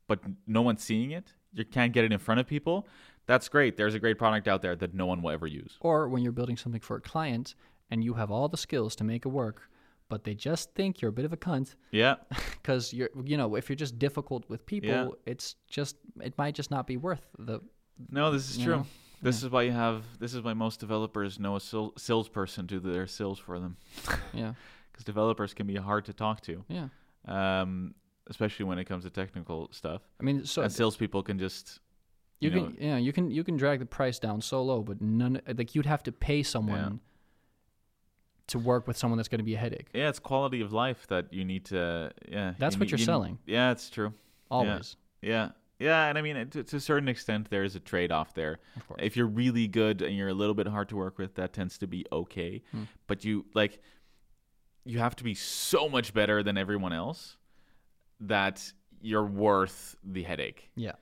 but 0.08 0.20
no 0.46 0.62
one's 0.62 0.84
seeing 0.84 1.12
it, 1.12 1.34
you 1.54 1.66
can't 1.66 1.92
get 1.94 2.04
it 2.04 2.12
in 2.12 2.20
front 2.20 2.40
of 2.40 2.46
people, 2.48 2.88
That's 3.26 3.48
great. 3.48 3.78
There's 3.78 3.94
a 3.94 4.00
great 4.00 4.18
product 4.18 4.48
out 4.48 4.62
there 4.62 4.76
that 4.76 4.94
no 4.94 5.06
one 5.06 5.22
will 5.22 5.32
ever 5.32 5.46
use. 5.48 5.78
Or 5.82 6.10
when 6.10 6.24
you're 6.24 6.32
building 6.32 6.58
something 6.58 6.82
for 6.82 6.98
a 6.98 7.02
client 7.02 7.54
and 7.92 8.04
you 8.04 8.16
have 8.16 8.32
all 8.32 8.48
the 8.48 8.58
skills 8.58 8.96
to 8.98 9.04
make 9.04 9.24
it 9.26 9.30
work, 9.30 9.69
but 10.10 10.24
they 10.24 10.34
just 10.34 10.74
think 10.74 11.02
you're 11.02 11.10
a 11.10 11.14
bit 11.14 11.26
of 11.26 11.32
a 11.34 11.38
cunt 11.38 11.76
Yeah. 11.92 12.16
because 12.62 12.94
you're, 12.94 13.10
you 13.24 13.38
know, 13.38 13.56
if 13.56 13.70
you're 13.70 13.76
just 13.76 13.98
difficult 14.00 14.44
with 14.50 14.66
people, 14.66 14.90
Yeah. 14.90 15.08
it's 15.32 15.56
just, 15.68 15.96
it 16.22 16.38
might 16.38 16.56
just 16.56 16.72
not 16.72 16.88
be 16.88 16.98
worth 16.98 17.22
the. 17.38 17.60
No, 18.10 18.32
this 18.32 18.50
is 18.50 18.58
true. 18.58 18.78
know? 18.78 18.86
This 19.22 19.44
is 19.44 19.50
why 19.50 19.64
you 19.64 19.72
have. 19.72 20.04
This 20.20 20.34
is 20.34 20.42
why 20.42 20.54
most 20.54 20.80
developers 20.80 21.40
know 21.40 21.56
a 21.58 21.60
sil- 21.60 21.94
salesperson 21.98 22.68
to 22.68 22.80
do 22.80 22.92
their 22.92 23.06
sales 23.08 23.38
for 23.38 23.60
them, 23.60 23.76
Yeah, 24.34 24.54
because 24.92 25.04
developers 25.04 25.54
can 25.54 25.68
be 25.68 25.76
hard 25.76 26.06
to 26.06 26.14
talk 26.14 26.40
to, 26.42 26.64
yeah. 26.70 26.88
um, 27.28 27.94
especially 28.28 28.66
when 28.66 28.80
it 28.80 28.86
comes 28.86 29.04
to 29.04 29.10
technical 29.10 29.68
stuff. 29.72 30.02
I 30.20 30.24
mean, 30.24 30.46
so 30.46 30.62
and 30.62 30.72
salespeople 30.72 31.24
can 31.24 31.38
just. 31.38 31.80
you, 32.40 32.50
you 32.50 32.56
know- 32.56 32.68
can, 32.68 32.78
yeah, 32.80 32.98
you 32.98 33.12
can, 33.12 33.30
you 33.30 33.44
can 33.44 33.58
drag 33.58 33.80
the 33.80 33.86
price 33.86 34.20
down 34.20 34.40
so 34.42 34.64
low, 34.64 34.82
but 34.82 35.02
none, 35.02 35.42
like 35.58 35.76
you'd 35.76 35.86
have 35.86 36.04
to 36.04 36.12
pay 36.14 36.42
someone 36.42 37.02
to 38.50 38.60
work 38.60 38.88
with 38.88 38.98
someone 38.98 39.18
that's 39.18 39.30
going 39.30 39.40
to 39.40 39.46
be 39.46 39.56
a 39.56 39.58
headache. 39.58 39.88
Yeah, 39.94 40.10
it's 40.10 40.20
quality 40.20 40.62
of 40.62 40.72
life 40.74 41.08
that 41.08 41.34
you 41.34 41.44
need 41.46 41.66
to. 41.66 42.12
Yeah, 42.28 42.54
That's 42.60 42.76
you 42.76 42.80
what 42.80 42.86
need- 42.86 42.92
you're 42.92 43.00
you- 43.00 43.06
selling. 43.06 43.40
Yeah, 43.46 43.72
it's 43.72 43.90
true. 43.90 44.14
Always, 44.52 44.96
Yeah, 45.22 45.50
yeah, 45.80 46.08
and 46.08 46.18
I 46.18 46.22
mean, 46.22 46.50
to, 46.50 46.64
to 46.64 46.76
a 46.78 46.80
certain 46.80 47.08
extent, 47.08 47.50
there 47.50 47.64
is 47.64 47.76
a 47.76 47.80
trade-off 47.80 48.34
there. 48.34 48.60
of. 48.90 48.96
If 49.00 49.16
you're 49.16 49.28
really 49.28 49.68
good 49.68 50.02
and 50.02 50.16
you're 50.16 50.28
a 50.30 50.34
little 50.34 50.56
bit 50.56 50.68
hard 50.68 50.90
to 50.90 50.96
work 50.96 51.18
with, 51.18 51.36
that 51.36 51.54
tends 51.54 51.78
to 51.78 51.88
be 51.88 52.06
okay. 52.12 52.64
Hmm. 52.72 52.84
But 53.08 53.24
you 53.24 53.46
like, 53.54 53.80
you 54.86 54.98
have 55.00 55.16
to 55.18 55.24
be 55.24 55.36
so 55.36 55.88
much 55.88 56.14
better 56.14 56.42
than 56.44 56.58
everyone 56.58 56.94
else 56.94 57.38
that 58.22 58.74
you're 59.02 59.26
worth 59.26 59.96
the 60.04 60.24
headache. 60.24 60.70
Yeah. 60.76 60.94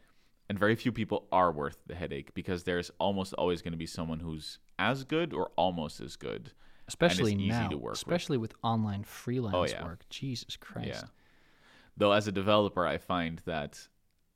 And 0.50 0.58
very 0.60 0.76
few 0.76 0.92
people 0.92 1.28
are 1.32 1.52
worth 1.52 1.78
the 1.88 1.96
headache 1.96 2.34
because 2.34 2.64
there's 2.64 2.92
almost 3.00 3.34
always 3.34 3.62
going 3.62 3.74
to 3.74 3.78
be 3.78 3.86
someone 3.88 4.20
who's 4.20 4.60
as 4.80 5.04
good 5.04 5.34
or 5.34 5.52
almost 5.56 6.00
as 6.02 6.16
good. 6.16 6.52
Especially 6.88 7.36
now, 7.36 7.70
work 7.70 7.84
with. 7.84 7.94
especially 7.94 8.38
with 8.38 8.54
online 8.64 9.04
freelance 9.04 9.56
oh, 9.56 9.66
yeah. 9.66 9.84
work. 9.84 10.08
Jesus 10.10 10.56
Christ. 10.58 10.88
Yeah. 10.88 11.02
Though 11.98 12.12
as 12.12 12.28
a 12.28 12.32
developer, 12.32 12.86
I 12.86 12.98
find 12.98 13.42
that 13.46 13.88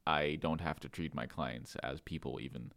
I 0.06 0.38
don't 0.42 0.62
have 0.62 0.80
to 0.82 0.90
treat 0.90 1.14
my 1.14 1.28
clients 1.28 1.76
as 1.84 2.02
people 2.02 2.40
even 2.42 2.72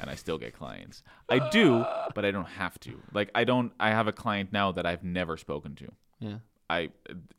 and 0.00 0.08
I 0.08 0.14
still 0.14 0.38
get 0.38 0.54
clients. 0.54 1.02
I 1.28 1.48
do, 1.50 1.84
but 2.14 2.24
I 2.24 2.30
don't 2.30 2.46
have 2.46 2.78
to. 2.80 3.00
Like 3.12 3.30
I 3.34 3.44
don't 3.44 3.72
I 3.80 3.90
have 3.90 4.06
a 4.06 4.12
client 4.12 4.52
now 4.52 4.72
that 4.72 4.86
I've 4.86 5.04
never 5.04 5.36
spoken 5.36 5.74
to. 5.76 5.88
Yeah. 6.20 6.38
I 6.70 6.90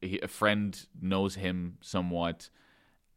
a 0.01 0.27
friend 0.27 0.79
knows 1.01 1.35
him 1.35 1.77
somewhat 1.81 2.49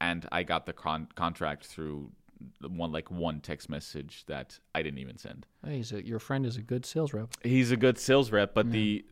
and 0.00 0.26
I 0.32 0.42
got 0.42 0.66
the 0.66 0.72
con- 0.72 1.08
contract 1.14 1.66
through 1.66 2.12
one 2.61 2.93
like 2.93 3.11
one 3.11 3.40
text 3.40 3.68
message 3.68 4.24
that 4.26 4.59
I 4.74 4.82
didn't 4.82 4.99
even 4.99 5.18
send. 5.18 5.47
Hey, 5.64 5.76
he's 5.76 5.93
a, 5.93 6.07
your 6.07 6.18
friend 6.18 6.47
is 6.47 6.57
a 6.57 6.62
good 6.62 6.84
sales 6.86 7.12
rep. 7.12 7.28
He's 7.43 7.70
a 7.70 7.76
good 7.76 7.99
sales 7.99 8.30
rep, 8.30 8.55
but 8.55 8.70
the 8.70 9.05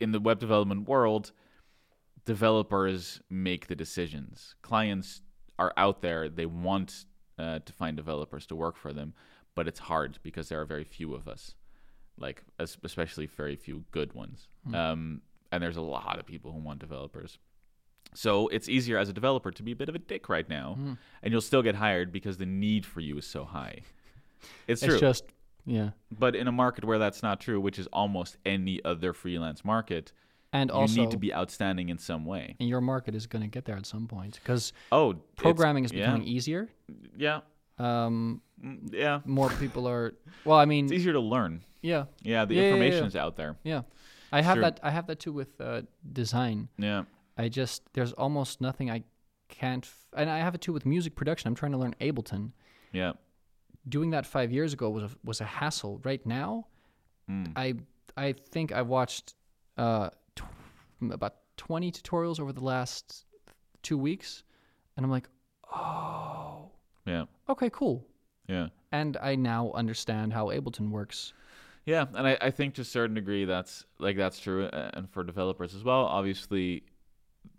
in 0.00 0.12
the 0.12 0.20
web 0.20 0.38
development 0.38 0.88
world, 0.88 1.32
developers 2.24 3.20
make 3.30 3.66
the 3.66 3.76
decisions. 3.76 4.54
Clients 4.62 5.22
are 5.58 5.72
out 5.76 6.02
there; 6.02 6.28
they 6.28 6.46
want 6.46 7.04
uh, 7.38 7.60
to 7.60 7.72
find 7.72 7.96
developers 7.96 8.46
to 8.46 8.56
work 8.56 8.76
for 8.76 8.92
them, 8.92 9.14
but 9.54 9.68
it's 9.68 9.80
hard 9.80 10.18
because 10.22 10.48
there 10.48 10.60
are 10.60 10.66
very 10.66 10.84
few 10.84 11.14
of 11.14 11.28
us, 11.28 11.54
like 12.18 12.42
especially 12.58 13.26
very 13.26 13.56
few 13.56 13.84
good 13.90 14.12
ones. 14.12 14.48
Um, 14.74 15.22
and 15.52 15.62
there's 15.62 15.76
a 15.76 15.82
lot 15.82 16.18
of 16.18 16.26
people 16.26 16.52
who 16.52 16.58
want 16.58 16.80
developers. 16.80 17.38
So 18.14 18.48
it's 18.48 18.68
easier 18.68 18.96
as 18.98 19.08
a 19.08 19.12
developer 19.12 19.50
to 19.50 19.62
be 19.62 19.72
a 19.72 19.76
bit 19.76 19.88
of 19.88 19.94
a 19.94 19.98
dick 19.98 20.28
right 20.28 20.48
now, 20.48 20.78
and 21.22 21.32
you'll 21.32 21.40
still 21.40 21.62
get 21.62 21.74
hired 21.74 22.12
because 22.12 22.38
the 22.38 22.46
need 22.46 22.86
for 22.86 23.00
you 23.00 23.18
is 23.18 23.26
so 23.26 23.44
high. 23.44 23.80
It's 24.66 24.80
true. 24.82 24.94
It's 24.94 25.00
just 25.00 25.24
yeah. 25.66 25.90
But 26.16 26.36
in 26.36 26.46
a 26.48 26.52
market 26.52 26.84
where 26.84 26.98
that's 26.98 27.22
not 27.22 27.40
true, 27.40 27.60
which 27.60 27.78
is 27.78 27.86
almost 27.92 28.36
any 28.46 28.82
other 28.84 29.12
freelance 29.12 29.64
market, 29.64 30.12
And 30.52 30.70
you 30.70 30.76
also 30.76 31.00
need 31.02 31.10
to 31.10 31.18
be 31.18 31.34
outstanding 31.34 31.88
in 31.88 31.98
some 31.98 32.24
way. 32.24 32.54
and 32.60 32.68
your 32.68 32.80
market 32.80 33.14
is 33.14 33.26
going 33.26 33.42
to 33.42 33.48
get 33.48 33.64
there 33.64 33.76
at 33.76 33.84
some 33.86 34.06
point 34.06 34.38
because 34.42 34.72
Oh, 34.92 35.14
programming 35.36 35.84
is 35.84 35.92
yeah, 35.92 36.06
becoming 36.06 36.26
easier. 36.28 36.68
Yeah, 37.18 37.40
Um, 37.78 38.40
mm, 38.64 38.92
yeah. 38.94 39.20
more 39.24 39.50
people 39.58 39.88
are 39.88 40.14
well, 40.44 40.58
I 40.58 40.64
mean, 40.66 40.84
It's 40.86 40.92
easier 40.94 41.12
to 41.12 41.20
learn. 41.20 41.64
yeah. 41.82 42.04
Yeah, 42.22 42.44
the 42.44 42.54
Yeah, 42.54 42.60
yeah, 42.60 42.66
yeah, 42.68 42.74
information 42.74 43.02
yeah. 43.02 43.08
is 43.08 43.16
out 43.16 43.34
there. 43.36 43.56
Yeah. 43.64 43.82
I 44.32 44.42
have 44.42 44.54
Sure. 44.56 44.62
that 44.62 44.80
I 44.82 44.90
have 44.90 45.06
that 45.08 45.18
too 45.18 45.32
with 45.32 45.60
uh, 45.60 45.82
design. 46.12 46.68
Yeah, 46.78 47.04
I 47.38 47.48
just 47.48 47.82
there's 47.92 48.12
almost 48.12 48.60
nothing 48.60 48.90
I 48.90 49.04
can't 49.48 49.84
f- 49.84 50.06
and 50.16 50.28
I 50.30 50.38
have 50.38 50.54
it 50.54 50.60
too 50.60 50.72
with 50.72 50.86
music 50.86 51.14
production. 51.14 51.48
I'm 51.48 51.54
trying 51.54 51.72
to 51.72 51.78
learn 51.78 51.94
Ableton. 52.00 52.52
yeah. 52.92 53.12
Doing 53.88 54.10
that 54.10 54.26
5 54.26 54.50
years 54.50 54.72
ago 54.72 54.90
was 54.90 55.04
a, 55.04 55.10
was 55.22 55.40
a 55.40 55.44
hassle. 55.44 56.00
Right 56.04 56.24
now, 56.26 56.66
Mm. 57.30 57.52
I 57.56 57.74
I 58.16 58.32
think 58.32 58.72
I 58.72 58.82
watched 58.82 59.34
uh 59.76 60.10
tw- 60.36 60.44
about 61.10 61.34
20 61.56 61.90
tutorials 61.92 62.38
over 62.40 62.52
the 62.52 62.64
last 62.64 63.24
2 63.82 63.98
weeks 63.98 64.42
and 64.96 65.04
I'm 65.04 65.10
like, 65.10 65.28
"Oh, 65.74 66.70
Yeah, 67.04 67.24
okay, 67.48 67.70
cool." 67.70 68.06
yeah. 68.48 68.68
And 68.92 69.16
I 69.18 69.34
now 69.34 69.72
understand 69.72 70.32
how 70.32 70.46
Ableton 70.50 70.90
works. 70.90 71.32
Yeah, 71.84 72.06
and 72.14 72.26
I, 72.26 72.38
I 72.40 72.50
think 72.50 72.74
to 72.74 72.82
a 72.82 72.84
certain 72.84 73.14
degree 73.14 73.44
that's 73.44 73.84
like 73.98 74.16
that's 74.16 74.38
true, 74.40 74.66
and 74.72 75.08
for 75.10 75.22
developers 75.24 75.74
as 75.74 75.84
well. 75.84 76.04
Obviously, 76.06 76.82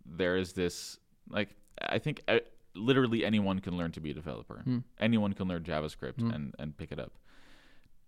there 0.08 0.38
is 0.38 0.54
this 0.54 0.98
like 1.30 1.50
I 1.82 2.00
think 2.00 2.22
uh, 2.28 2.40
literally 2.76 3.26
anyone 3.26 3.60
can 3.60 3.78
learn 3.78 3.92
to 3.94 4.00
be 4.00 4.12
a 4.12 4.14
developer. 4.14 4.62
Hmm. 4.64 4.80
Anyone 5.00 5.34
can 5.34 5.48
learn 5.48 5.64
JavaScript 5.64 6.20
Hmm. 6.20 6.32
and 6.32 6.56
and 6.60 6.78
pick 6.78 6.92
it 6.92 7.00
up. 7.00 7.14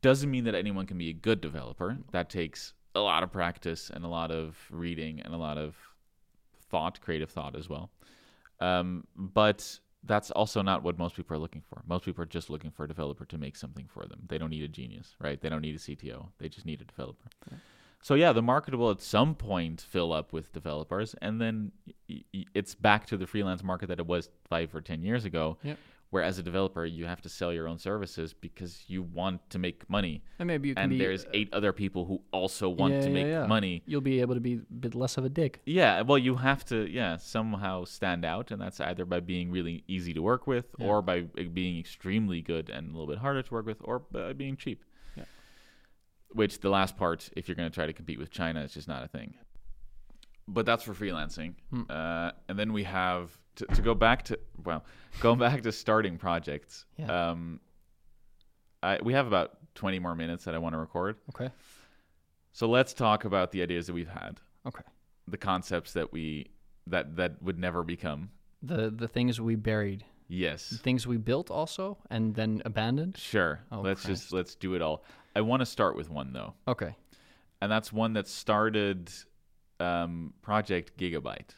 Doesn't 0.02 0.32
mean 0.32 0.46
that 0.46 0.56
anyone 0.56 0.86
can 0.86 0.98
be 0.98 1.10
a 1.10 1.14
good 1.14 1.42
developer. 1.42 1.98
That 2.12 2.30
takes 2.30 2.74
a 2.96 3.00
lot 3.02 3.22
of 3.24 3.32
practice 3.32 3.90
and 3.94 4.04
a 4.06 4.08
lot 4.08 4.32
of 4.32 4.58
reading 4.72 5.20
and 5.20 5.34
a 5.34 5.38
lot 5.38 5.58
of 5.58 5.76
thought, 6.70 7.02
creative 7.02 7.30
thought 7.30 7.56
as 7.56 7.68
well. 7.70 7.92
Um, 8.60 9.06
but 9.16 9.80
that's 10.04 10.32
also 10.32 10.62
not 10.62 10.84
what 10.84 10.98
most 10.98 11.16
people 11.16 11.36
are 11.36 11.40
looking 11.40 11.62
for. 11.70 11.82
Most 11.86 12.06
people 12.06 12.24
are 12.24 12.28
just 12.28 12.50
looking 12.50 12.72
for 12.72 12.86
a 12.86 12.88
developer 12.88 13.26
to 13.26 13.38
make 13.38 13.58
something 13.58 13.86
for 13.88 14.06
them. 14.06 14.22
They 14.28 14.38
don't 14.38 14.50
need 14.50 14.64
a 14.64 14.68
genius, 14.70 15.16
right? 15.20 15.40
They 15.42 15.50
don't 15.50 15.62
need 15.62 15.76
a 15.76 15.80
CTO. 15.80 16.30
They 16.38 16.48
just 16.48 16.66
need 16.66 16.82
a 16.82 16.86
developer. 16.86 17.30
So 18.02 18.16
yeah, 18.16 18.32
the 18.32 18.42
market 18.42 18.76
will 18.76 18.92
at 18.92 19.02
some 19.02 19.36
point 19.36 19.82
fill 19.82 20.14
up 20.14 20.32
with 20.32 20.54
developers, 20.54 21.16
and 21.22 21.40
then 21.42 21.72
it's 22.54 22.74
back 22.76 23.06
to 23.08 23.18
the 23.18 23.28
freelance 23.28 23.64
market 23.64 23.88
that 23.88 24.00
it 24.00 24.08
was 24.08 24.30
five 24.50 24.74
or 24.74 24.82
ten 24.82 25.04
years 25.04 25.26
ago. 25.26 25.58
Yep. 25.64 25.78
Where 26.12 26.24
as 26.24 26.40
a 26.40 26.44
developer, 26.44 26.86
you 26.86 27.06
have 27.06 27.22
to 27.22 27.30
sell 27.30 27.54
your 27.54 27.68
own 27.68 27.78
services 27.78 28.34
because 28.34 28.84
you 28.88 29.04
want 29.04 29.48
to 29.52 29.60
make 29.60 29.88
money, 29.88 30.24
And 30.40 30.48
maybe 30.48 30.70
you 30.70 30.74
can 30.74 30.86
and 30.86 30.90
be 30.90 30.98
there's 30.98 31.28
eight 31.36 31.54
other 31.54 31.72
people 31.72 32.06
who 32.06 32.20
also 32.32 32.68
want 32.68 32.96
Yeah, 32.96 33.02
to 33.02 33.10
make 33.12 33.28
yeah. 33.28 33.46
money. 33.46 33.84
You'll 33.86 34.02
be 34.02 34.20
able 34.20 34.34
to 34.34 34.42
be 34.42 34.54
a 34.56 34.74
bit 34.74 34.96
less 34.96 35.18
of 35.20 35.26
a 35.26 35.30
dick. 35.30 35.62
Yeah, 35.68 36.02
well, 36.02 36.18
you 36.18 36.38
have 36.38 36.66
to, 36.66 36.90
yeah, 36.90 37.18
somehow 37.18 37.84
stand 37.84 38.26
out, 38.26 38.50
and 38.50 38.60
that's 38.60 38.80
either 38.82 39.06
by 39.06 39.20
being 39.20 39.52
really 39.52 39.84
easy 39.88 40.12
to 40.16 40.22
work 40.24 40.48
with, 40.48 40.66
Yeah. 40.80 40.88
or 40.88 41.04
by 41.04 41.26
uh, 41.38 41.44
being 41.54 41.78
extremely 41.78 42.42
good 42.42 42.72
and 42.72 42.88
a 42.88 42.92
little 42.92 43.06
bit 43.06 43.20
harder 43.20 43.44
to 43.44 43.54
work 43.54 43.68
with, 43.68 43.78
or 43.82 44.00
by 44.00 44.34
being 44.34 44.58
cheap. 44.58 44.84
Which 46.32 46.60
the 46.60 46.70
last 46.70 46.96
part, 46.96 47.30
if 47.36 47.48
you're 47.48 47.56
going 47.56 47.70
to 47.70 47.74
try 47.74 47.86
to 47.88 47.94
compete 47.94 48.20
with 48.20 48.30
China, 48.30 48.62
is 48.62 48.74
just 48.74 48.88
not 48.88 49.04
a 49.04 49.08
thing. 49.08 49.34
But 50.48 50.66
that's 50.66 50.84
for 50.84 50.94
freelancing, 50.94 51.56
Hmm. 51.72 51.82
uh, 51.90 52.32
and 52.48 52.58
then 52.58 52.74
we 52.74 52.84
have 52.84 53.38
to, 53.58 53.66
to 53.68 53.82
go 53.82 53.94
back 53.96 54.24
to 54.26 54.40
well, 54.64 54.84
going 55.22 55.40
back 55.40 55.62
to 55.64 55.72
starting 55.72 56.18
projects. 56.18 56.86
Yeah. 56.98 57.30
Um, 57.32 57.60
I, 58.82 59.00
we 59.04 59.14
have 59.14 59.28
about 59.28 59.58
20 59.76 60.00
more 60.00 60.16
minutes 60.16 60.46
that 60.46 60.56
I 60.56 60.58
want 60.58 60.74
to 60.74 60.80
record, 60.80 61.18
Okay. 61.36 61.50
so 62.54 62.68
let's 62.70 62.94
talk 62.94 63.26
about 63.26 63.52
the 63.52 63.62
ideas 63.62 63.88
that 63.88 63.94
we've 63.94 64.08
had 64.10 64.40
Okay. 64.66 64.84
the 65.28 65.38
concepts 65.38 65.94
that 65.94 66.12
we 66.14 66.50
that 66.88 67.16
that 67.18 67.42
would 67.44 67.60
never 67.60 67.84
become. 67.84 68.30
The 68.64 68.90
the 68.90 69.08
things 69.08 69.40
we 69.42 69.56
buried, 69.56 70.04
Yes. 70.28 70.80
things 70.84 71.06
we 71.06 71.18
built 71.18 71.52
also 71.52 71.98
and 72.10 72.34
then 72.36 72.62
abandoned. 72.66 73.18
Sure. 73.18 73.60
Oh, 73.72 73.82
let's 73.82 74.06
Christ. 74.06 74.22
just 74.22 74.34
let's 74.34 74.56
do 74.56 74.74
it 74.76 74.82
all. 74.82 75.04
I 75.40 75.42
want 75.42 75.62
to 75.62 75.66
start 75.66 75.96
with 75.96 76.10
one 76.10 76.34
though. 76.34 76.54
Okay. 76.68 76.96
And 77.62 77.72
that's 77.72 77.94
one 77.94 78.12
that 78.14 78.28
started 78.28 79.10
um, 79.80 80.34
Project 80.42 80.98
Gigabyte. 80.98 81.52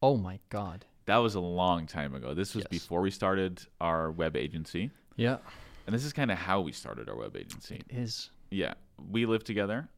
Oh 0.00 0.16
my 0.16 0.38
god. 0.48 0.84
That 1.06 1.16
was 1.18 1.34
a 1.34 1.40
long 1.40 1.86
time 1.86 2.14
ago. 2.14 2.34
This 2.34 2.54
was 2.54 2.62
Yes. 2.64 2.70
before 2.82 3.00
we 3.00 3.10
started 3.10 3.60
our 3.80 4.10
web 4.12 4.36
agency. 4.36 4.90
Yeah. 5.16 5.38
And 5.86 5.94
this 5.94 6.04
is 6.04 6.12
kind 6.12 6.30
of 6.30 6.38
how 6.38 6.60
we 6.60 6.72
started 6.72 7.08
our 7.08 7.16
web 7.16 7.36
agency. 7.36 7.76
It 7.88 7.96
is. 8.04 8.30
Yeah. 8.50 8.74
We 9.10 9.26
lived 9.26 9.46
together 9.46 9.88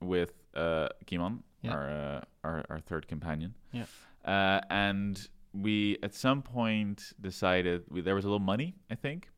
with 0.00 0.32
uh, 0.54 0.88
Kimon, 1.06 1.42
Yeah. 1.62 1.72
our, 1.74 1.90
uh, 1.90 2.20
our 2.44 2.64
our 2.70 2.80
third 2.80 3.06
companion. 3.06 3.54
Yeah. 3.72 3.84
Uh, 4.24 4.60
and 4.70 5.28
we 5.52 5.98
at 6.02 6.14
some 6.14 6.40
point 6.42 7.12
decided 7.20 7.82
we, 7.90 8.00
there 8.00 8.14
was 8.14 8.24
a 8.24 8.28
little 8.28 8.46
money, 8.54 8.74
I 8.90 8.94
think, 8.94 9.28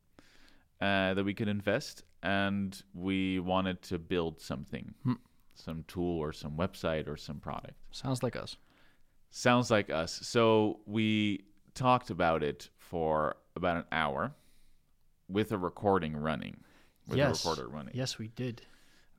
uh, 0.81 1.13
that 1.15 1.23
we 1.25 1.33
could 1.33 1.47
invest, 1.49 2.03
and 2.23 2.81
we 2.93 3.39
wanted 3.39 3.81
to 3.83 3.99
build 3.99 4.39
something, 4.41 4.93
Hmm. 5.03 5.13
some 5.53 5.83
tool 5.83 6.17
or 6.19 6.33
some 6.33 6.57
website 6.57 7.07
or 7.07 7.17
some 7.17 7.39
product. 7.39 7.75
Sounds 7.91 8.23
like 8.23 8.35
us. 8.35 8.57
Sounds 9.29 9.69
like 9.69 9.89
us. 9.91 10.13
So 10.27 10.79
we 10.85 11.45
talked 11.75 12.09
about 12.09 12.41
it 12.43 12.69
for 12.77 13.35
about 13.55 13.77
an 13.77 13.85
hour. 13.91 14.33
with 15.29 15.51
a 15.53 15.57
recording 15.57 16.15
running. 16.15 16.63
With 17.07 17.17
Yes. 17.17 17.43
a 17.45 17.49
recorder 17.49 17.67
running. 17.69 17.95
Yes, 17.95 18.19
we 18.19 18.27
did. 18.27 18.61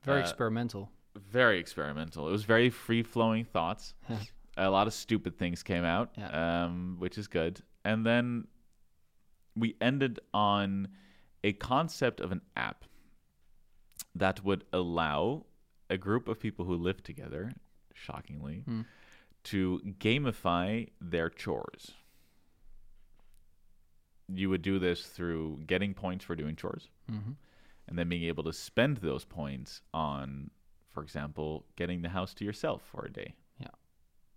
Very 0.03 0.19
Uh, 0.19 0.23
experimental. 0.23 0.91
Very 1.15 1.59
experimental. 1.59 2.27
It 2.29 2.31
was 2.31 2.43
very 2.45 2.69
free 2.69 3.01
flowing 3.03 3.43
thoughts. 3.43 3.95
a 4.55 4.69
lot 4.69 4.85
of 4.87 4.93
stupid 4.93 5.37
things 5.37 5.63
came 5.63 5.83
out, 5.83 6.13
Yeah. 6.15 6.63
um, 6.65 6.97
which 6.99 7.17
is 7.17 7.27
good. 7.27 7.61
And 7.83 8.05
then 8.05 8.47
we 9.55 9.75
ended 9.81 10.19
on 10.33 10.89
a 11.43 11.53
concept 11.53 12.21
of 12.21 12.31
an 12.31 12.41
app 12.55 12.85
that 14.15 14.43
would 14.43 14.63
allow 14.71 15.45
a 15.89 15.97
group 15.97 16.27
of 16.27 16.39
people 16.39 16.65
who 16.65 16.75
live 16.75 17.03
together, 17.03 17.53
shockingly, 17.93 18.63
Hmm. 18.65 18.81
to 19.43 19.79
gamify 19.99 20.89
their 20.99 21.29
chores. 21.29 21.91
You 24.27 24.49
would 24.49 24.61
do 24.63 24.79
this 24.79 25.05
through 25.05 25.61
getting 25.67 25.93
points 25.93 26.25
for 26.25 26.35
doing 26.35 26.55
chores 26.55 26.89
hmm 27.09 27.33
and 27.87 27.99
then 27.99 28.09
being 28.09 28.23
able 28.23 28.43
to 28.43 28.51
spend 28.51 28.97
those 28.97 29.25
points 29.25 29.81
on, 29.93 30.49
for 30.91 31.03
example, 31.03 31.67
getting 31.75 32.01
the 32.01 32.09
house 32.09 32.33
to 32.33 32.43
yourself 32.43 32.81
for 32.81 33.05
a 33.05 33.11
day. 33.13 33.35
Yeah. 33.59 33.67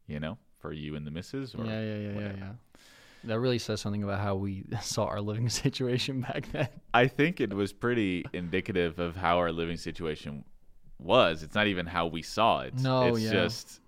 You 0.07 0.21
know, 0.21 0.37
for 0.59 0.71
you 0.75 0.95
and 0.97 1.07
the 1.07 1.11
missus 1.11 1.55
or 1.55 1.65
Yeah, 1.65 1.81
yeah, 1.81 1.97
yeah, 1.97 2.19
yeah, 2.21 2.33
yeah. 2.37 2.53
That 3.25 3.41
really 3.41 3.59
says 3.59 3.81
something 3.81 4.03
about 4.03 4.21
how 4.21 4.37
we 4.37 4.65
saw 4.83 5.07
our 5.07 5.21
living 5.21 5.49
situation 5.63 6.21
back 6.21 6.51
then. 6.53 6.69
I 6.95 7.07
think 7.07 7.41
it 7.41 7.53
was 7.53 7.73
pretty 7.73 8.25
indicative 8.33 8.99
of 8.99 9.17
how 9.17 9.39
our 9.39 9.53
living 9.53 9.77
situation 9.77 10.45
was. 10.99 11.43
It's 11.43 11.55
not 11.55 11.67
even 11.67 11.87
how 11.87 12.07
we 12.07 12.23
saw 12.23 12.61
it. 12.61 12.75
No, 12.75 13.15
it's 13.15 13.21
yeah. 13.21 13.31
just 13.31 13.81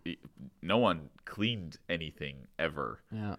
no 0.62 0.78
one 0.78 1.10
cleaned 1.24 1.78
anything 1.88 2.46
ever. 2.58 3.00
Yeah. 3.12 3.36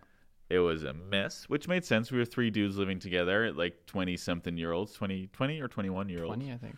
It 0.49 0.59
was 0.59 0.83
a 0.83 0.93
mess, 0.93 1.45
which 1.47 1.69
made 1.69 1.85
sense. 1.85 2.11
We 2.11 2.17
were 2.17 2.25
three 2.25 2.49
dudes 2.49 2.77
living 2.77 2.99
together, 2.99 3.53
like 3.53 3.85
20 3.85 4.17
something 4.17 4.57
year 4.57 4.73
olds, 4.73 4.91
20, 4.93 5.27
20 5.31 5.61
or 5.61 5.69
21 5.69 6.09
year 6.09 6.25
olds. 6.25 6.35
20, 6.35 6.51
I 6.51 6.57
think. 6.57 6.75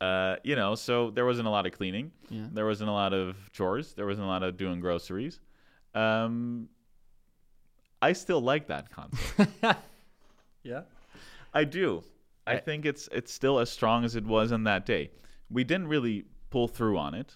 Uh, 0.00 0.36
you 0.42 0.56
know, 0.56 0.74
so 0.74 1.10
there 1.10 1.24
wasn't 1.24 1.46
a 1.46 1.50
lot 1.50 1.66
of 1.66 1.72
cleaning. 1.72 2.10
Yeah. 2.28 2.46
There 2.52 2.66
wasn't 2.66 2.90
a 2.90 2.92
lot 2.92 3.12
of 3.12 3.36
chores. 3.52 3.94
There 3.94 4.06
wasn't 4.06 4.26
a 4.26 4.28
lot 4.28 4.42
of 4.42 4.56
doing 4.56 4.80
groceries. 4.80 5.38
Um, 5.94 6.68
I 8.08 8.12
still 8.14 8.40
like 8.40 8.66
that 8.68 8.90
concept. 8.90 9.50
Yeah. 10.62 10.82
I 11.52 11.64
do. 11.64 12.02
I 12.46 12.54
I- 12.54 12.58
think 12.60 12.84
it's 12.86 13.08
it's 13.12 13.32
still 13.32 13.58
as 13.58 13.70
strong 13.70 14.04
as 14.04 14.16
it 14.16 14.24
was 14.24 14.52
on 14.52 14.64
that 14.64 14.86
day. 14.86 15.10
We 15.50 15.64
didn't 15.64 15.88
really 15.88 16.24
pull 16.50 16.68
through 16.68 16.98
on 16.98 17.14
it. 17.14 17.34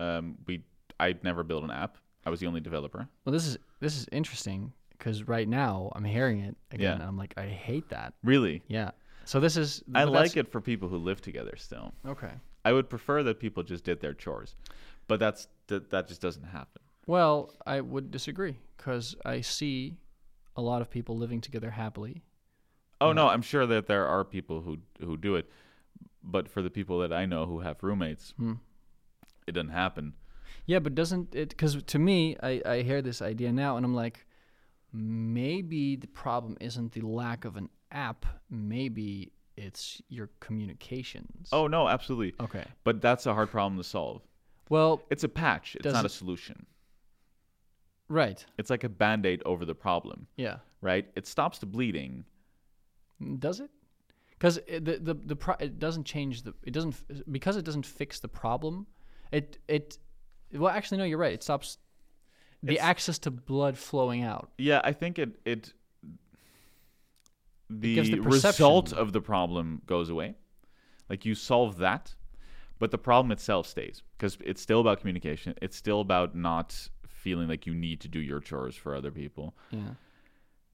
Um, 0.00 0.36
we 0.46 0.64
I 0.98 1.14
never 1.22 1.42
built 1.42 1.64
an 1.64 1.70
app. 1.70 1.98
I 2.24 2.30
was 2.30 2.40
the 2.40 2.46
only 2.46 2.60
developer. 2.60 3.08
Well, 3.24 3.32
this 3.32 3.46
is 3.46 3.58
this 3.80 3.96
is 3.98 4.06
interesting 4.12 4.72
because 4.96 5.24
right 5.28 5.48
now 5.48 5.90
I'm 5.94 6.04
hearing 6.04 6.40
it 6.40 6.56
again, 6.70 6.84
Yeah. 6.88 6.94
and 6.94 7.02
I'm 7.02 7.16
like, 7.16 7.34
I 7.36 7.46
hate 7.46 7.88
that. 7.90 8.14
Really, 8.22 8.62
Yeah. 8.68 8.90
So 9.24 9.38
this 9.40 9.56
is. 9.56 9.82
I 9.94 10.04
like 10.04 10.36
it 10.36 10.50
for 10.50 10.60
people 10.60 10.88
who 10.88 10.96
live 10.98 11.20
together. 11.20 11.54
Still, 11.56 11.92
Okay. 12.06 12.32
I 12.64 12.72
would 12.72 12.88
prefer 12.88 13.22
that 13.24 13.38
people 13.38 13.62
just 13.62 13.84
did 13.84 14.00
their 14.00 14.14
chores, 14.14 14.56
but 15.08 15.20
that's 15.20 15.46
that, 15.68 15.90
that 15.90 16.08
just 16.08 16.20
doesn't 16.20 16.44
happen. 16.44 16.82
Well, 17.06 17.52
I 17.66 17.80
would 17.80 18.10
disagree 18.10 18.56
because 18.76 19.16
I 19.24 19.40
see 19.40 19.96
a 20.56 20.62
lot 20.62 20.82
of 20.82 20.90
people 20.90 21.16
living 21.16 21.40
together 21.40 21.70
happily. 21.70 22.22
Oh 23.00 23.12
no, 23.12 23.28
I'm 23.28 23.42
sure 23.42 23.66
that 23.66 23.86
there 23.86 24.06
are 24.06 24.24
people 24.24 24.60
who 24.62 24.78
who 25.00 25.16
do 25.16 25.34
it, 25.34 25.50
but 26.22 26.48
for 26.48 26.62
the 26.62 26.70
people 26.70 27.00
that 27.00 27.12
I 27.12 27.26
know 27.26 27.46
who 27.46 27.60
have 27.60 27.82
roommates, 27.82 28.32
Hmm. 28.36 28.54
it 29.46 29.52
doesn't 29.52 29.70
happen. 29.70 30.14
Yeah, 30.66 30.78
but 30.78 30.94
doesn't 30.94 31.34
it? 31.34 31.48
Because 31.48 31.82
to 31.82 31.98
me, 31.98 32.36
I, 32.42 32.62
I 32.64 32.82
hear 32.82 33.02
this 33.02 33.20
idea 33.20 33.52
now, 33.52 33.76
and 33.76 33.84
I'm 33.84 33.94
like, 33.94 34.26
maybe 34.92 35.96
the 35.96 36.06
problem 36.06 36.56
isn't 36.60 36.92
the 36.92 37.00
lack 37.00 37.44
of 37.44 37.56
an 37.56 37.68
app. 37.90 38.24
Maybe 38.50 39.32
it's 39.56 40.00
your 40.08 40.30
communications. 40.40 41.48
Oh 41.52 41.66
no, 41.66 41.88
absolutely. 41.88 42.34
okay. 42.44 42.64
But 42.84 43.00
that's 43.00 43.26
a 43.26 43.34
hard 43.34 43.50
problem 43.50 43.76
to 43.78 43.84
solve. 43.84 44.22
Well, 44.68 45.02
It's 45.10 45.24
a 45.24 45.28
patch. 45.28 45.74
It's 45.74 45.82
Does 45.82 45.92
not 45.92 46.04
a 46.06 46.08
solution. 46.08 46.66
Right. 48.12 48.44
It's 48.58 48.70
like 48.70 48.84
a 48.84 48.88
band-aid 48.88 49.42
over 49.44 49.64
the 49.64 49.74
problem, 49.74 50.26
Yeah. 50.36 50.56
right? 50.80 51.06
It 51.16 51.26
stops 51.26 51.58
the 51.58 51.66
bleeding. 51.66 52.24
Does 53.38 53.60
it? 53.60 53.70
Because 54.30 54.56
the 54.66 54.98
the 55.08 55.14
the 55.14 55.36
pro- 55.36 55.60
it 55.60 55.78
doesn't 55.78 56.04
change 56.04 56.42
the 56.42 56.52
it 56.64 56.72
doesn't 56.72 56.94
because 57.30 57.56
it 57.56 57.64
doesn't 57.64 57.86
fix 57.86 58.18
the 58.20 58.28
problem. 58.28 58.86
It 59.30 59.58
it 59.68 59.98
well 60.52 60.72
actually 60.78 60.98
no 60.98 61.04
you're 61.04 61.18
right. 61.26 61.32
It 61.32 61.42
stops 61.44 61.78
the 62.62 62.72
It's- 62.74 62.84
access 62.92 63.18
to 63.20 63.30
blood 63.30 63.78
flowing 63.78 64.22
out. 64.24 64.50
Yeah, 64.58 64.80
I 64.82 64.92
think 64.92 65.18
it 65.18 65.30
it 65.44 65.72
the, 67.70 68.00
the 68.00 68.20
result 68.20 68.92
of 68.92 69.12
the 69.12 69.20
problem 69.20 69.82
goes 69.86 70.10
away. 70.10 70.34
Like 71.08 71.24
you 71.24 71.34
solve 71.34 71.78
that, 71.78 72.14
but 72.78 72.90
the 72.90 72.98
problem 72.98 73.30
itself 73.32 73.66
stays 73.66 74.02
because 74.16 74.36
it's 74.44 74.60
still 74.60 74.80
about 74.80 75.00
communication. 75.00 75.54
It's 75.62 75.76
still 75.76 76.00
about 76.00 76.34
not 76.34 76.88
feeling 77.22 77.48
like 77.48 77.66
you 77.66 77.74
need 77.74 78.00
to 78.00 78.08
do 78.08 78.20
your 78.20 78.40
chores 78.40 78.74
for 78.76 78.94
other 78.94 79.10
people. 79.10 79.54
Yeah. 79.70 79.94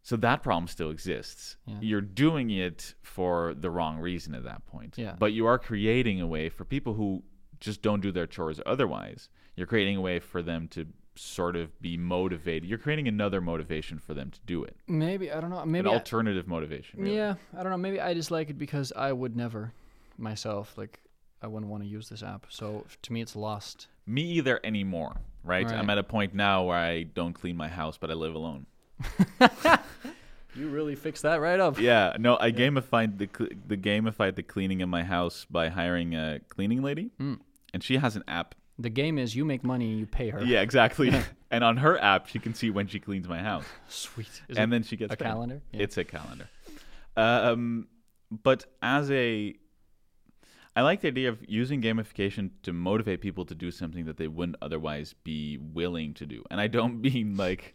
So 0.03 0.16
that 0.16 0.42
problem 0.42 0.66
still 0.68 0.90
exists. 0.90 1.57
Yeah. 1.66 1.76
You're 1.80 2.01
doing 2.01 2.51
it 2.51 2.94
for 3.03 3.55
the 3.55 3.70
wrong 3.70 3.99
reason 3.99 4.34
at 4.34 4.44
that 4.44 4.64
point. 4.66 4.94
Yeah. 4.96 5.14
But 5.18 5.32
you 5.32 5.46
are 5.46 5.59
creating 5.59 6.20
a 6.20 6.26
way 6.26 6.49
for 6.49 6.64
people 6.64 6.94
who 6.94 7.22
just 7.61 7.82
don't 7.82 8.01
do 8.01 8.11
their 8.11 8.26
chores 8.26 8.61
otherwise. 8.64 9.28
You're 9.57 9.66
creating 9.66 9.96
a 9.96 10.01
way 10.01 10.18
for 10.20 10.40
them 10.42 10.68
to 10.68 10.86
sort 11.16 11.57
of 11.57 11.78
be 11.82 11.96
motivated. 11.96 12.68
You're 12.68 12.78
creating 12.78 13.09
another 13.09 13.40
motivation 13.40 13.99
for 13.99 14.14
them 14.14 14.30
to 14.30 14.38
do 14.46 14.62
it. 14.64 14.76
Maybe 14.86 15.30
I 15.32 15.40
don't 15.40 15.51
know. 15.51 15.59
An 15.59 15.70
Maybe 15.70 15.88
I, 15.88 15.92
alternative 15.92 16.46
motivation. 16.46 17.01
really. 17.03 17.16
yeah 17.16 17.34
I 17.57 17.62
don't 17.62 17.72
know. 17.72 17.76
Maybe 17.78 18.01
I 18.01 18.14
just 18.14 18.30
like 18.30 18.51
it 18.51 18.57
because 18.59 18.92
I 18.96 19.12
would 19.12 19.36
never 19.36 19.72
myself 20.16 20.76
like 20.78 21.01
I 21.43 21.47
wouldn't 21.47 21.70
want 21.70 21.82
to 21.84 21.89
use 21.89 22.09
this 22.09 22.22
app. 22.22 22.47
So 22.49 22.84
to 23.03 23.12
me 23.12 23.20
it's 23.20 23.36
lost. 23.36 23.86
Me 24.07 24.22
either 24.22 24.59
anymore, 24.64 25.16
right? 25.45 25.64
Right. 25.66 25.74
I'm 25.74 25.89
at 25.91 25.99
a 25.99 26.03
point 26.03 26.34
now 26.34 26.64
where 26.64 26.76
I 26.78 27.03
don't 27.05 27.32
clean 27.34 27.57
my 27.57 27.68
house, 27.68 27.97
but 27.99 28.11
I 28.11 28.14
live 28.14 28.34
alone. 28.34 28.66
You 30.55 30.68
really 30.70 30.97
fixed 30.97 31.22
that 31.22 31.41
right 31.41 31.61
up. 31.61 31.78
Yeah, 31.78 32.16
no, 32.18 32.36
I 32.41 32.51
gamified 32.51 33.18
the 33.18 33.28
cl- 33.32 33.51
the 33.66 33.76
gamified 33.76 34.34
the 34.34 34.43
cleaning 34.43 34.80
in 34.80 34.89
my 34.89 35.05
house 35.05 35.47
by 35.49 35.68
hiring 35.68 36.14
a 36.16 36.41
cleaning 36.49 36.82
lady, 36.82 37.11
Mm. 37.20 37.39
and 37.72 37.84
she 37.84 37.99
has 37.99 38.16
an 38.16 38.24
app 38.26 38.57
The 38.76 38.91
game 38.91 39.18
is 39.18 39.36
you 39.36 39.45
make 39.45 39.62
money 39.62 39.91
and 39.91 40.01
you 40.01 40.07
pay 40.07 40.30
her. 40.30 40.43
Yeah, 40.43 40.62
exactly. 40.62 41.12
and 41.53 41.62
on 41.62 41.76
her 41.76 42.01
app, 42.03 42.26
she 42.28 42.39
can 42.41 42.55
see 42.55 42.70
when 42.70 42.89
she 42.89 42.99
cleans 42.99 43.28
my 43.28 43.39
house, 43.41 43.66
Sweet. 43.89 44.43
Is 44.49 44.57
and 44.57 44.72
then 44.72 44.82
she 44.82 44.97
gets 44.97 45.12
a 45.12 45.16
paid. 45.16 45.24
calendar? 45.26 45.61
Yeah. 45.72 45.82
It's 45.82 45.97
a 45.99 46.03
calendar. 46.05 46.49
Um, 47.16 47.86
but 48.30 48.64
as 48.82 49.11
a, 49.12 49.55
I 50.78 50.82
like 50.82 51.00
the 51.00 51.08
idea 51.08 51.28
of 51.28 51.40
using 51.48 51.82
gamification 51.82 52.50
to 52.62 52.72
motivate 52.72 53.20
people 53.20 53.44
to 53.46 53.54
do 53.56 53.72
something 53.72 54.04
that 54.04 54.16
they 54.16 54.28
wouldn't 54.28 54.58
otherwise 54.62 55.12
be 55.24 55.58
willing 55.58 56.14
to 56.14 56.24
do, 56.24 56.44
and 56.52 56.60
I 56.60 56.68
don't 56.68 57.00
mean 57.08 57.36
like 57.36 57.74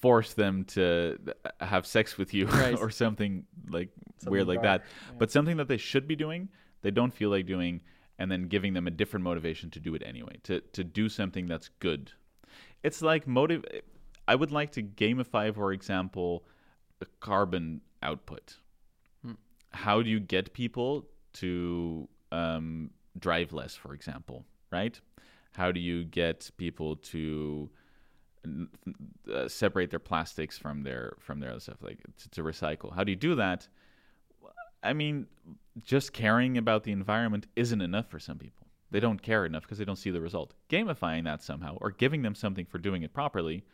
force 0.00 0.32
them 0.32 0.64
to 0.64 1.18
have 1.60 1.86
sex 1.86 2.16
with 2.16 2.32
you 2.32 2.46
Right. 2.64 2.74
or 2.78 2.88
something 2.88 3.44
like 3.68 3.90
Something 4.16 4.32
weird 4.32 4.48
like 4.48 4.62
dark, 4.62 4.82
that, 4.82 5.18
but 5.18 5.30
something 5.30 5.58
that 5.58 5.68
they 5.68 5.76
should 5.76 6.08
be 6.08 6.16
doing, 6.16 6.48
they 6.80 6.90
don't 6.90 7.12
feel 7.12 7.28
like 7.28 7.44
doing, 7.44 7.82
and 8.18 8.32
then 8.32 8.48
giving 8.48 8.72
them 8.72 8.86
a 8.86 8.90
different 8.90 9.24
motivation 9.24 9.68
to 9.72 9.78
do 9.78 9.94
it 9.94 10.02
anyway, 10.02 10.36
to 10.44 10.62
to 10.72 10.82
do 10.82 11.10
something 11.10 11.46
that's 11.46 11.68
good. 11.80 12.12
It's 12.82 13.02
like 13.02 13.26
motive. 13.26 13.62
I 14.26 14.36
would 14.36 14.52
like 14.52 14.72
to 14.72 14.82
gamify, 14.82 15.54
for 15.54 15.70
example, 15.70 16.46
carbon 17.20 17.82
output. 18.02 18.56
Hmm. 19.22 19.32
How 19.72 20.00
do 20.00 20.08
you 20.08 20.18
get 20.18 20.54
people 20.54 21.08
to 21.34 22.08
um, 22.32 22.90
drive 23.18 23.52
less, 23.52 23.74
for 23.76 23.94
example, 23.94 24.44
right? 24.70 24.98
How 25.52 25.70
do 25.70 25.80
you 25.80 26.04
get 26.04 26.50
people 26.56 26.96
to 26.96 27.70
uh, 29.32 29.48
separate 29.48 29.90
their 29.90 29.98
plastics 29.98 30.58
from 30.58 30.82
their 30.82 31.14
from 31.20 31.40
their 31.40 31.50
other 31.50 31.60
stuff, 31.60 31.82
like 31.82 31.98
to, 32.18 32.30
to 32.30 32.42
recycle? 32.42 32.94
How 32.94 33.04
do 33.04 33.12
you 33.12 33.16
do 33.16 33.34
that? 33.36 33.68
I 34.82 34.94
mean, 34.94 35.26
just 35.80 36.12
caring 36.12 36.58
about 36.58 36.82
the 36.82 36.92
environment 36.92 37.46
isn't 37.54 37.80
enough 37.80 38.08
for 38.10 38.18
some 38.18 38.38
people. 38.38 38.66
They 38.90 39.00
don't 39.00 39.22
care 39.22 39.46
enough 39.46 39.62
because 39.62 39.78
they 39.78 39.84
don't 39.84 39.96
see 39.96 40.10
the 40.10 40.20
result. 40.20 40.54
Gamifying 40.68 41.24
that 41.24 41.42
somehow 41.42 41.78
or 41.80 41.90
giving 41.90 42.22
them 42.22 42.34
something 42.34 42.66
for 42.66 42.78
doing 42.78 43.02
it 43.02 43.14
properly, 43.14 43.64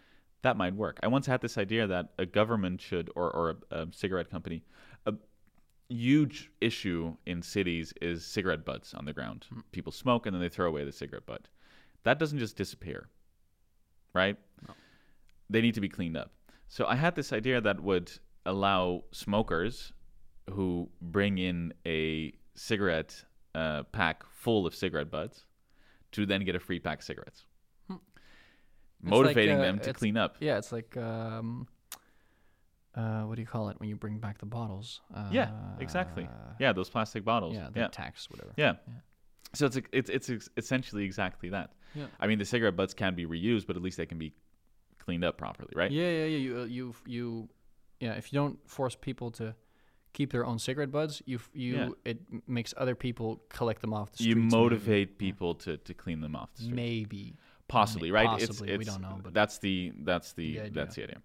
that 0.43 0.57
might 0.57 0.75
work. 0.75 0.99
I 1.03 1.09
once 1.09 1.27
had 1.27 1.41
this 1.41 1.59
idea 1.59 1.87
that 1.87 2.11
a 2.19 2.27
government 2.27 2.81
should, 2.81 3.11
or, 3.17 3.31
or 3.31 3.57
a, 3.71 3.81
a 3.83 3.87
cigarette 3.93 4.31
company, 4.31 4.63
huge 5.89 6.51
issue 6.61 7.17
in 7.27 7.43
cities 7.43 7.93
is 8.03 8.25
cigarette 8.25 8.65
butts 8.65 8.95
on 8.95 9.05
the 9.05 9.13
ground. 9.13 9.47
People 9.73 9.93
smoke 9.93 10.27
and 10.27 10.35
then 10.35 10.41
they 10.43 10.49
throw 10.49 10.67
away 10.69 10.85
the 10.85 10.93
cigarette 10.93 11.27
butt. 11.27 11.49
That 12.05 12.19
doesn't 12.19 12.39
just 12.39 12.57
disappear, 12.57 13.09
right? 14.15 14.37
They 15.51 15.61
need 15.61 15.75
to 15.75 15.81
be 15.81 15.89
cleaned 15.89 16.17
up. 16.17 16.33
So 16.69 16.87
I 16.87 16.95
had 16.95 17.15
this 17.15 17.33
idea 17.33 17.61
that 17.61 17.81
would 17.81 18.13
allow 18.45 19.05
smokers 19.13 19.93
who 20.51 20.89
bring 21.01 21.39
in 21.39 21.73
a 21.87 22.33
cigarette 22.55 23.25
uh, 23.55 23.85
pack 23.85 24.25
full 24.31 24.67
of 24.67 24.75
cigarette 24.75 25.11
butts 25.11 25.47
to 26.13 26.27
then 26.27 26.45
get 26.45 26.55
a 26.55 26.61
free 26.61 26.79
pack 26.81 26.99
of 26.99 27.05
cigarettes, 27.05 27.45
Hmm. 27.87 27.95
like, 27.95 29.11
motivating 29.11 29.59
uh, 29.59 29.63
them 29.63 29.79
to 29.81 29.93
clean 29.93 30.17
up. 30.17 30.37
Yeah, 30.41 30.59
it's 30.59 30.73
like 30.73 30.97
um, 30.97 31.67
uh, 32.99 33.23
what 33.23 33.37
do 33.37 33.43
you 33.43 33.47
call 33.47 33.69
it 33.69 33.79
when 33.79 33.89
you 33.89 33.97
bring 33.97 34.19
back 34.19 34.39
the 34.39 34.47
bottles? 34.47 35.01
Uh, 35.15 35.29
Yeah, 35.31 35.51
exactly. 35.79 36.29
Yeah, 36.59 36.73
those 36.73 36.91
plastic 36.91 37.25
bottles. 37.25 37.55
Yeah, 37.55 37.69
the 37.73 37.81
yeah. 37.81 37.89
tax, 37.89 38.29
whatever. 38.31 38.53
Yeah. 38.57 38.75
Yeah. 38.87 38.95
So 39.55 39.67
it's 39.67 39.79
it's 39.93 40.11
it's 40.11 40.49
essentially 40.57 41.05
exactly 41.05 41.49
that. 41.51 41.73
Yeah. 41.95 42.07
I 42.21 42.27
mean, 42.27 42.39
the 42.39 42.45
cigarette 42.45 42.77
butts 42.77 42.95
can 42.95 43.15
be 43.15 43.25
reused, 43.25 43.67
but 43.67 43.77
at 43.77 43.83
least 43.83 43.97
they 43.97 44.07
can 44.07 44.19
be 44.19 44.33
cleaned 44.99 45.25
up 45.25 45.39
properly, 45.39 45.73
right? 45.75 45.91
Yeah, 45.91 46.11
yeah, 46.11 46.25
yeah. 46.25 46.37
You, 46.39 46.59
uh, 46.59 46.65
you, 46.65 46.95
you, 47.07 47.49
yeah. 48.01 48.13
If 48.13 48.31
you 48.31 48.39
don't 48.39 48.59
force 48.69 48.95
people 48.95 49.31
to 49.33 49.55
keep 50.13 50.31
their 50.33 50.45
own 50.45 50.59
cigarette 50.59 50.91
buds, 50.91 51.23
you, 51.25 51.39
you, 51.55 51.77
Yeah. 51.77 51.89
it 52.05 52.19
makes 52.47 52.75
other 52.77 52.95
people 52.95 53.43
collect 53.49 53.81
them 53.81 53.95
off 53.95 54.11
the 54.13 54.19
streets. 54.19 54.37
You 54.37 54.43
motivate 54.43 55.09
maybe. 55.11 55.15
people 55.31 55.55
to, 55.55 55.77
to 55.79 55.95
clean 55.95 56.21
them 56.21 56.37
off 56.37 56.53
the 56.55 56.65
street. 56.65 56.75
Maybe. 56.75 57.37
Possibly, 57.69 58.11
May- 58.11 58.27
right? 58.27 58.27
possibly, 58.39 58.69
we 58.69 58.75
it's, 58.75 58.89
it's, 58.89 58.97
don't 58.97 59.03
know, 59.03 59.21
but 59.23 59.33
that's 59.33 59.59
the 59.59 59.93
that's 60.03 60.33
the, 60.35 60.59
the 60.59 60.71
that's 60.71 60.95
the 60.97 61.05
idea. 61.05 61.23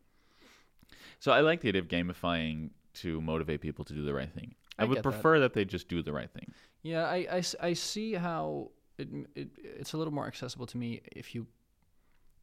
So 1.24 1.32
I 1.32 1.40
like 1.40 1.62
the 1.62 1.70
idea 1.70 1.82
of 1.82 1.88
gamifying 1.88 2.72
to 2.96 3.22
motivate 3.22 3.62
people 3.62 3.86
to 3.86 3.94
do 3.94 4.04
the 4.04 4.14
right 4.14 4.30
thing. 4.30 4.56
I, 4.78 4.82
I 4.84 4.86
would 4.86 4.96
get 4.96 5.04
that. 5.04 5.10
prefer 5.12 5.40
that. 5.40 5.54
they 5.54 5.64
just 5.64 5.88
do 5.88 6.04
the 6.04 6.12
right 6.12 6.30
thing. 6.30 6.52
Yeah, 6.82 7.06
I 7.06 7.42
I 7.62 7.72
see 7.74 8.14
how 8.14 8.72
it, 8.98 9.08
it 9.34 9.48
it's 9.64 9.94
a 9.94 9.98
little 9.98 10.12
more 10.14 10.28
accessible 10.28 10.66
to 10.68 10.78
me 10.78 11.00
if 11.16 11.34
you 11.34 11.48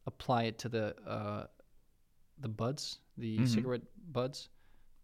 apply 0.07 0.41
it 0.49 0.57
to 0.63 0.69
the 0.69 0.95
uh, 1.05 1.45
the 2.39 2.49
buds, 2.49 3.01
the 3.17 3.37
Mhm. 3.41 3.47
cigarette 3.47 3.83
buds. 4.11 4.49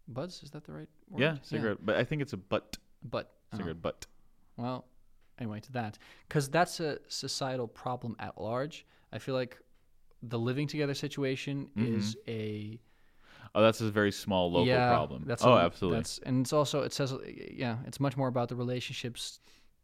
Buds 0.08 0.42
is 0.42 0.50
that 0.50 0.64
the 0.64 0.72
right 0.72 0.88
word? 1.08 1.20
Yeah, 1.22 1.36
cigarette, 1.42 1.78
but 1.86 1.94
I 1.94 2.02
think 2.02 2.20
it's 2.20 2.32
a 2.32 2.36
butt 2.52 2.78
But 3.04 3.30
oh, 3.52 3.58
cigarette 3.58 3.80
butt. 3.80 4.06
well, 4.56 4.86
anyway, 5.38 5.60
to 5.60 5.72
that 5.72 5.98
because 6.26 6.50
that's 6.50 6.80
a 6.80 6.98
societal 7.06 7.68
problem 7.68 8.16
at 8.18 8.40
large. 8.40 8.84
I 9.12 9.18
feel 9.20 9.36
like 9.36 9.62
the 10.20 10.38
living 10.50 10.66
together 10.66 10.94
situation 10.94 11.70
is 11.76 12.16
a 12.26 12.80
Oh, 13.54 13.62
that's 13.62 13.80
a 13.80 13.90
very 13.90 14.12
small 14.12 14.50
local 14.50 14.66
yeah, 14.66 14.88
problem. 14.88 15.24
That's 15.26 15.44
oh, 15.44 15.54
a- 15.54 15.64
absolutely. 15.64 15.98
That's, 15.98 16.18
and 16.18 16.40
it's 16.42 16.52
also 16.52 16.82
it 16.82 16.92
says 16.92 17.14
yeah, 17.52 17.76
it's 17.86 18.00
much 18.00 18.16
more 18.16 18.28
about 18.28 18.48
the 18.48 18.56
relationships 18.56 19.40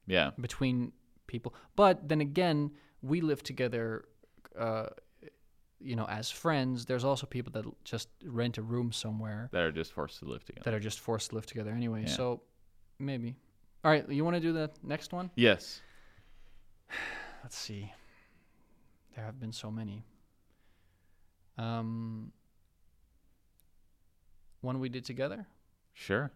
Yeah, 0.06 0.30
between 0.40 0.92
people. 1.26 1.54
But 1.76 2.08
then 2.08 2.20
again, 2.20 2.72
we 3.02 3.20
live 3.20 3.42
together, 3.42 4.04
uh, 4.58 4.86
you 5.80 5.96
know, 5.96 6.06
as 6.06 6.30
friends. 6.30 6.84
There's 6.84 7.04
also 7.04 7.26
people 7.26 7.52
that 7.52 7.64
just 7.84 8.08
rent 8.24 8.58
a 8.58 8.62
room 8.62 8.92
somewhere 8.92 9.48
that 9.52 9.62
are 9.62 9.72
just 9.72 9.92
forced 9.92 10.18
to 10.20 10.26
live 10.26 10.44
together. 10.44 10.64
that 10.64 10.74
are 10.74 10.80
just 10.80 11.00
forced 11.00 11.30
to 11.30 11.36
live 11.36 11.46
together 11.46 11.70
anyway. 11.70 12.02
Yeah. 12.02 12.16
So 12.16 12.42
maybe. 12.98 13.36
All 13.84 13.90
right, 13.90 14.08
you 14.08 14.24
want 14.24 14.36
to 14.36 14.40
do 14.40 14.52
the 14.52 14.70
next 14.82 15.12
one? 15.12 15.30
Yes. 15.36 15.80
Let's 17.42 17.56
see. 17.56 17.92
There 19.14 19.24
have 19.24 19.38
been 19.38 19.52
so 19.52 19.70
many. 19.70 20.04
Um, 21.58 22.32
one 24.64 24.80
we 24.80 24.88
did 24.88 25.04
together. 25.04 25.46
Sure. 25.92 26.32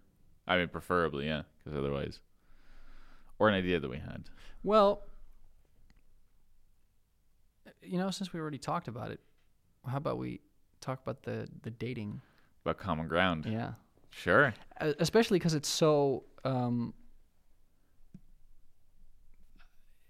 I 0.46 0.56
mean, 0.56 0.68
preferably, 0.68 1.26
yeah, 1.26 1.42
because 1.58 1.76
otherwise, 1.76 2.20
or 3.38 3.48
an 3.48 3.54
idea 3.54 3.80
that 3.80 3.90
we 3.90 3.98
had. 3.98 4.28
Well, 4.62 5.02
you 7.82 7.98
know, 7.98 8.10
since 8.10 8.32
we 8.32 8.40
already 8.40 8.58
talked 8.58 8.88
about 8.88 9.10
it, 9.10 9.20
how 9.86 9.96
about 9.96 10.18
we 10.18 10.40
talk 10.80 11.00
about 11.02 11.22
the 11.22 11.48
the 11.62 11.70
dating? 11.70 12.20
About 12.64 12.78
common 12.78 13.08
ground. 13.08 13.46
Yeah, 13.46 13.72
Sure. 14.10 14.54
Uh, 14.80 14.92
especially 14.98 15.38
because 15.38 15.54
it's 15.54 15.68
so. 15.68 16.24
Um, 16.44 16.94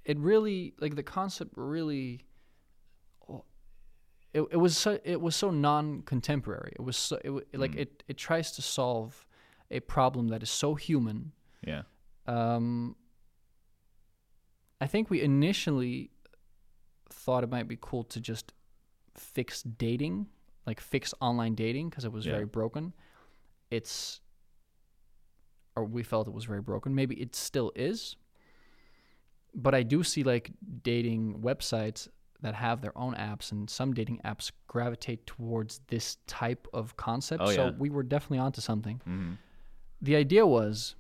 it 0.05 0.19
really 0.19 0.75
like 0.81 0.95
the 0.97 1.03
concept 1.03 1.53
really. 1.57 2.25
It, 4.35 4.43
it 4.51 4.57
was 4.57 4.77
so 4.77 4.99
it 5.05 5.21
was 5.21 5.35
so 5.37 5.51
non-contemporary. 5.51 6.73
It 6.77 6.83
was 6.83 6.97
so 6.97 7.17
it, 7.25 7.59
like 7.59 7.73
Mm. 7.73 7.81
it 7.81 8.05
it 8.09 8.17
tries 8.19 8.53
to 8.53 8.63
solve 8.63 9.27
a 9.71 9.81
problem 9.81 10.29
that 10.29 10.43
is 10.43 10.51
so 10.51 10.75
human 10.75 11.33
Yeah. 11.67 11.83
um, 12.27 12.97
I 14.81 14.87
think 14.87 15.11
we 15.11 15.21
initially 15.23 16.11
thought 17.11 17.43
it 17.43 17.51
might 17.51 17.69
be 17.69 17.77
cool 17.81 18.05
to 18.05 18.21
just 18.21 18.53
fix 19.15 19.63
dating, 19.63 20.29
like 20.67 20.81
fix 20.81 21.13
online 21.21 21.55
dating, 21.55 21.89
because 21.91 22.05
it 22.05 22.13
was 22.13 22.25
Yeah. 22.27 22.33
very 22.33 22.47
broken. 22.47 22.95
It's, 23.71 24.21
or 25.75 25.85
we 25.85 26.03
felt 26.05 26.29
it 26.29 26.33
was 26.35 26.45
very 26.45 26.63
broken. 26.63 26.95
Maybe 26.95 27.17
it 27.21 27.35
still 27.35 27.73
is. 27.75 28.17
But 29.55 29.75
I 29.75 29.83
do 29.83 30.05
see 30.05 30.23
like 30.23 30.53
dating 30.83 31.41
websites 31.43 32.09
that 32.41 32.55
have 32.55 32.81
their 32.81 32.97
own 32.97 33.15
apps, 33.15 33.51
and 33.53 33.69
some 33.69 33.93
dating 33.93 34.21
apps 34.25 34.53
gravitate 34.69 35.27
towards 35.27 35.81
this 35.89 36.19
type 36.27 36.69
of 36.73 36.97
concept. 36.97 37.43
Oh, 37.43 37.51
so 37.53 37.65
yeah. 37.67 37.73
we 37.79 37.91
were 37.91 38.03
definitely 38.03 38.39
onto 38.39 38.61
something 38.61 39.01
hmm 39.05 39.33
the 40.01 40.15
idea 40.15 40.47
was 40.47 40.95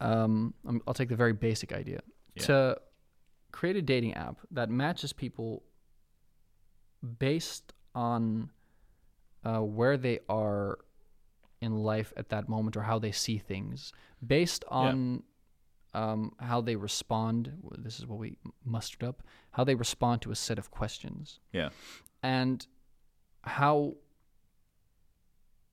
um, 0.00 0.54
I'll 0.86 0.94
take 0.94 1.08
the 1.08 1.16
very 1.16 1.32
basic 1.32 1.72
idea 1.72 2.00
Yeah. 2.36 2.42
to 2.44 2.80
create 3.50 3.74
a 3.76 3.82
dating 3.82 4.14
app 4.14 4.38
that 4.52 4.70
matches 4.70 5.12
people 5.12 5.62
based 7.18 7.72
on 7.94 8.50
uh, 9.44 9.58
where 9.60 9.96
they 9.96 10.20
are 10.28 10.78
in 11.60 11.72
life 11.76 12.12
at 12.16 12.28
that 12.28 12.48
moment 12.48 12.76
or 12.76 12.82
how 12.82 12.98
they 12.98 13.12
see 13.12 13.38
things 13.38 13.92
based 14.24 14.64
on 14.68 15.22
um, 15.94 16.32
how 16.40 16.60
they 16.60 16.76
respond 16.76 17.52
this 17.78 17.98
is 17.98 18.06
what 18.06 18.18
we 18.18 18.36
mustered 18.64 19.04
up 19.04 19.22
how 19.52 19.62
they 19.64 19.74
respond 19.74 20.20
to 20.22 20.30
a 20.30 20.34
set 20.34 20.58
of 20.58 20.70
questions 20.70 21.38
Yeah. 21.52 21.68
and 22.22 22.66
how 23.42 23.94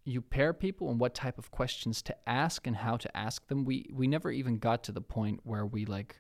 you 0.03 0.21
pair 0.21 0.53
people 0.53 0.89
and 0.89 0.99
what 0.99 1.13
type 1.13 1.37
of 1.37 1.51
questions 1.51 2.01
to 2.03 2.15
ask 2.27 2.65
and 2.65 2.75
how 2.75 2.97
to 2.97 3.17
ask 3.17 3.47
them. 3.47 3.65
We 3.65 3.87
we 3.93 4.07
never 4.07 4.31
even 4.31 4.57
got 4.57 4.83
to 4.85 4.91
the 4.91 5.01
point 5.01 5.41
where 5.43 5.65
we 5.65 5.85
like 5.85 6.19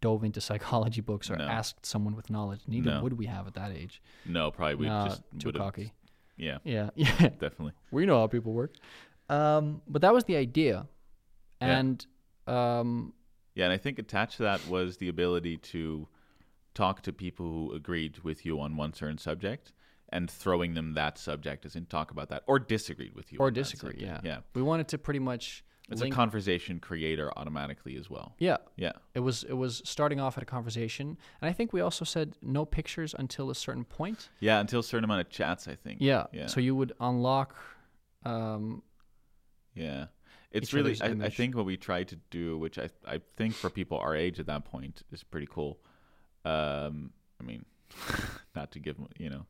dove 0.00 0.22
into 0.24 0.40
psychology 0.40 1.00
books 1.00 1.30
or 1.30 1.36
No. 1.36 1.44
asked 1.44 1.84
someone 1.84 2.14
with 2.14 2.30
knowledge. 2.30 2.60
Neither 2.68 2.90
No. 2.92 3.02
would 3.02 3.14
we 3.14 3.26
have 3.26 3.46
at 3.48 3.54
that 3.54 3.72
age. 3.72 4.00
No, 4.24 4.50
probably 4.50 4.76
we 4.76 4.86
Nah, 4.86 5.08
just 5.08 5.22
too 5.38 5.52
cocky. 5.52 5.92
Yeah, 6.36 6.58
Yeah, 6.64 6.90
yeah. 6.96 7.08
definitely. 7.30 7.72
we 7.90 8.06
know 8.06 8.20
how 8.20 8.26
people 8.26 8.52
work. 8.52 8.74
Um, 9.28 9.82
but 9.88 10.02
that 10.02 10.12
was 10.14 10.24
the 10.24 10.36
idea, 10.36 10.86
Yeah. 11.60 11.78
and 11.78 12.06
um, 12.46 13.12
Yeah, 13.56 13.64
and 13.64 13.72
I 13.72 13.76
think 13.78 13.98
attached 13.98 14.36
to 14.36 14.44
that 14.44 14.66
was 14.68 14.98
the 14.98 15.08
ability 15.08 15.56
to 15.72 16.06
talk 16.74 17.02
to 17.02 17.12
people 17.12 17.46
who 17.46 17.72
agreed 17.72 18.18
with 18.20 18.46
you 18.46 18.60
on 18.60 18.76
one 18.76 18.92
certain 18.92 19.18
subject 19.18 19.72
and 20.10 20.30
throwing 20.30 20.74
them 20.74 20.92
that 20.94 21.18
subject 21.18 21.66
as 21.66 21.74
in 21.74 21.86
talk 21.86 22.10
about 22.12 22.28
that 22.28 22.44
or 22.46 22.58
disagreed 22.60 23.14
with 23.14 23.32
you 23.32 23.38
or 23.40 23.50
disagree. 23.50 23.96
Yeah. 23.98 24.20
Yeah. 24.22 24.38
We 24.54 24.62
wanted 24.62 24.86
to 24.88 24.98
pretty 24.98 25.18
much 25.20 25.64
It's 25.88 26.00
link. 26.02 26.12
a 26.12 26.16
conversation 26.16 26.78
creator 26.80 27.32
automatically 27.36 27.96
as 27.96 28.08
well. 28.10 28.34
yeah, 28.38 28.58
Yeah. 28.76 28.92
It 29.14 29.20
was 29.20 29.42
it 29.44 29.54
was 29.54 29.80
starting 29.84 30.20
off 30.20 30.36
at 30.36 30.42
a 30.42 30.46
conversation, 30.46 31.16
and 31.40 31.48
I 31.48 31.52
think 31.52 31.72
we 31.72 31.80
also 31.80 32.04
said 32.04 32.36
no 32.42 32.64
pictures 32.66 33.14
until 33.18 33.50
a 33.50 33.54
certain 33.54 33.84
point. 33.84 34.28
Yeah, 34.38 34.60
until 34.60 34.80
a 34.80 34.84
certain 34.84 35.04
amount 35.04 35.22
of 35.22 35.30
chats, 35.30 35.66
I 35.66 35.74
think. 35.76 36.00
Yeah. 36.00 36.26
Yeah. 36.32 36.46
So 36.46 36.60
you 36.60 36.76
would 36.76 36.92
unlock. 37.00 37.56
Um, 38.24 38.82
Yeah. 39.74 40.06
It's 40.56 40.72
really 40.72 40.96
I, 41.00 41.26
I 41.26 41.28
think 41.28 41.54
what 41.56 41.66
we 41.66 41.76
tried 41.76 42.08
to 42.08 42.16
do, 42.30 42.58
which 42.58 42.78
I 42.78 42.88
I 43.06 43.20
think 43.36 43.54
for 43.54 43.70
people 43.70 43.98
our 43.98 44.16
age 44.16 44.40
at 44.40 44.46
that 44.46 44.64
point 44.64 45.02
is 45.12 45.22
pretty 45.22 45.46
cool. 45.50 45.78
Um 46.44 47.10
I 47.40 47.44
mean 47.44 47.64
not 48.54 48.70
to 48.72 48.78
give 48.78 48.96
you 49.18 49.30
know 49.30 49.46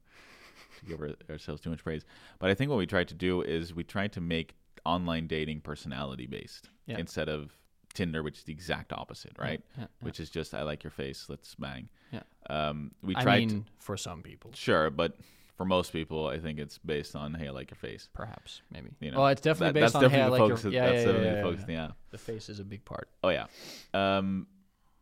to 0.80 0.86
give 0.86 1.00
our, 1.00 1.10
ourselves 1.30 1.60
too 1.62 1.70
much 1.70 1.82
praise, 1.82 2.04
but 2.38 2.50
I 2.50 2.54
think 2.54 2.70
what 2.70 2.78
we 2.78 2.86
tried 2.86 3.08
to 3.08 3.14
do 3.14 3.42
is 3.42 3.74
we 3.74 3.84
tried 3.84 4.12
to 4.12 4.20
make 4.20 4.54
online 4.84 5.26
dating 5.26 5.60
personality 5.60 6.26
based 6.26 6.68
Yeah. 6.86 6.98
instead 6.98 7.28
of 7.28 7.56
Tinder, 7.94 8.22
which 8.22 8.36
is 8.38 8.44
the 8.44 8.52
exact 8.52 8.92
opposite, 8.92 9.32
right? 9.38 9.62
yeah, 9.76 9.82
yeah. 9.84 9.86
Which 10.00 10.20
is 10.20 10.28
just 10.28 10.52
I 10.54 10.62
like 10.62 10.84
your 10.84 10.90
face, 10.90 11.26
let's 11.28 11.54
bang. 11.54 11.88
Yeah. 12.12 12.22
Um 12.50 12.92
we 13.02 13.16
I 13.16 13.22
tried 13.22 13.38
mean, 13.48 13.64
for 13.78 13.96
some 13.96 14.22
people, 14.22 14.50
sure, 14.54 14.90
but 14.90 15.16
for 15.56 15.64
most 15.64 15.92
people 15.92 16.26
I 16.26 16.38
think 16.38 16.58
it's 16.58 16.78
based 16.78 17.16
on 17.16 17.34
hey, 17.34 17.48
I 17.48 17.50
like 17.50 17.70
your 17.70 17.76
face. 17.76 18.08
perhaps, 18.12 18.62
maybe. 18.70 18.90
You 19.00 19.10
know, 19.12 19.18
well, 19.20 19.28
it's 19.28 19.40
definitely 19.40 19.80
That- 19.80 19.86
based 19.86 19.92
that's 19.94 20.04
on 20.04 20.10
hey, 20.10 20.16
I 20.22 20.28
definitely 20.28 20.40
like 20.40 20.48
your. 20.62 20.66
of- 20.68 20.72
Yeah, 20.74 20.86
that's 20.86 20.94
yeah, 20.94 21.10
yeah, 21.12 21.16
yeah, 21.16 21.20
the 21.66 21.72
yeah, 21.72 21.84
of 21.86 21.94
the 22.10 22.18
face 22.18 22.48
is 22.48 22.60
a 22.60 22.64
big 22.64 22.84
part. 22.84 23.08
Oh 23.24 23.28
yeah. 23.30 23.46
Um, 23.94 24.46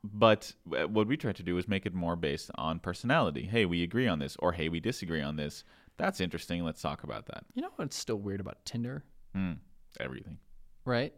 but 0.03 0.53
what 0.67 1.07
we 1.07 1.17
tried 1.17 1.37
to 1.37 1.43
do 1.43 1.57
is 1.57 1.67
make 1.67 1.87
it 1.87 1.95
more 1.95 2.15
based 2.15 2.51
on 2.57 2.79
personality. 2.79 3.45
Hey, 3.47 3.65
we 3.65 3.83
agree 3.83 4.07
on 4.07 4.19
this, 4.19 4.37
or 4.39 4.53
hey, 4.53 4.69
we 4.69 4.79
disagree 4.79 5.23
on 5.23 5.37
this. 5.37 5.65
That's 5.97 6.21
interesting. 6.21 6.63
Let's 6.65 6.83
talk 6.83 7.05
about 7.05 7.27
that. 7.27 7.45
You 7.55 7.63
know 7.63 7.71
what's 7.77 7.97
still 7.97 8.17
weird 8.17 8.41
about 8.41 8.65
Tinder, 8.67 9.05
Hmm. 9.35 9.53
Everything. 10.01 10.39
right? 10.85 11.15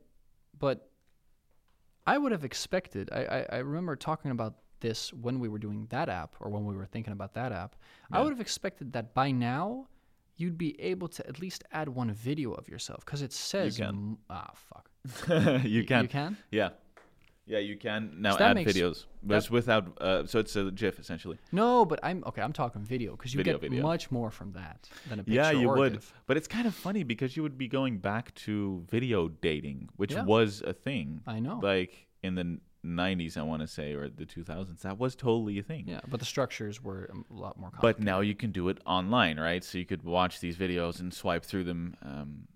But 0.59 0.89
I 2.07 2.17
would 2.17 2.31
have 2.33 2.45
expected. 2.45 3.11
I, 3.13 3.25
I 3.25 3.47
I 3.57 3.59
remember 3.59 3.97
talking 3.97 4.31
about 4.31 4.55
this 4.81 5.13
when 5.13 5.39
we 5.41 5.49
were 5.49 5.59
doing 5.59 5.87
that 5.91 6.09
app, 6.09 6.35
or 6.41 6.51
when 6.51 6.65
we 6.65 6.75
were 6.77 6.87
thinking 6.87 7.13
about 7.13 7.35
that 7.35 7.53
app. 7.53 7.77
I 8.13 8.21
would 8.23 8.31
have 8.31 8.41
expected 8.41 8.93
that 8.93 9.15
by 9.15 9.31
now. 9.31 9.87
You'd 10.39 10.59
be 10.59 10.79
able 10.81 11.09
to 11.09 11.27
at 11.27 11.41
least 11.41 11.65
add 11.73 11.89
one 11.89 12.13
video 12.13 12.53
of 12.53 12.69
yourself 12.69 13.05
because 13.07 13.23
it 13.23 13.33
says 13.33 13.79
can. 13.79 13.87
m- 13.89 14.19
ah 14.29 14.51
fuck 14.55 14.91
you 15.65 15.83
can. 15.85 16.03
you 16.03 16.09
can 16.09 16.37
Yeah. 16.51 16.71
Yeah, 17.49 17.59
you 17.61 17.77
can 17.77 18.21
now 18.21 18.37
So 18.37 18.45
add 18.45 18.57
makes- 18.57 18.73
videos, 18.73 19.07
but 19.23 19.37
it's 19.37 19.49
without. 19.49 19.97
Uh, 20.01 20.27
so 20.27 20.41
it's 20.41 20.57
a 20.57 20.69
GIF 20.73 20.99
essentially. 20.99 21.39
No, 21.53 21.85
but 21.85 22.01
I'm 22.03 22.25
okay. 22.27 22.43
I'm 22.43 22.53
talking 22.53 22.83
video 22.83 23.13
because 23.13 23.33
you 23.33 23.39
Video, 23.39 23.55
get 23.55 23.71
video. 23.71 23.83
much 23.85 24.11
more 24.11 24.33
from 24.33 24.51
that 24.55 24.91
than 25.09 25.21
a 25.21 25.23
picture. 25.23 25.37
Yeah, 25.41 25.53
you 25.53 25.69
would. 25.69 25.93
GIF. 25.93 26.13
But 26.27 26.37
it's 26.37 26.49
kind 26.49 26.67
of 26.67 26.75
funny 26.75 27.05
because 27.05 27.37
you 27.37 27.45
would 27.45 27.57
be 27.57 27.69
going 27.69 27.99
back 27.99 28.35
to 28.47 28.85
video 28.91 29.29
dating, 29.29 29.89
which 29.95 30.13
Yeah. 30.13 30.25
was 30.25 30.61
a 30.67 30.73
thing. 30.73 31.21
I 31.25 31.39
know. 31.39 31.61
Like 31.63 32.09
in 32.25 32.35
the 32.35 32.59
90s, 32.87 33.37
I 33.37 33.43
want 33.43 33.63
to 33.63 33.69
say, 33.69 33.93
or 33.93 34.09
the 34.09 34.25
2000s. 34.25 34.81
That 34.83 34.99
was 34.99 35.15
totally 35.15 35.59
a 35.59 35.63
thing. 35.63 35.85
yeah, 35.87 36.01
but 36.09 36.21
the 36.21 36.27
structures 36.27 36.83
were 36.83 37.11
a 37.31 37.35
lot 37.35 37.59
more. 37.59 37.71
But 37.81 38.01
now 38.01 38.21
you 38.21 38.35
can 38.35 38.53
do 38.53 38.69
it 38.69 38.79
online, 38.87 39.39
right? 39.39 39.63
So 39.63 39.79
you 39.79 39.87
could 39.87 40.03
watch 40.05 40.41
these 40.41 40.57
videos 40.57 41.01
and 41.01 41.13
swipe 41.13 41.45
through 41.45 41.65
them 41.65 41.97
um, 42.03 42.49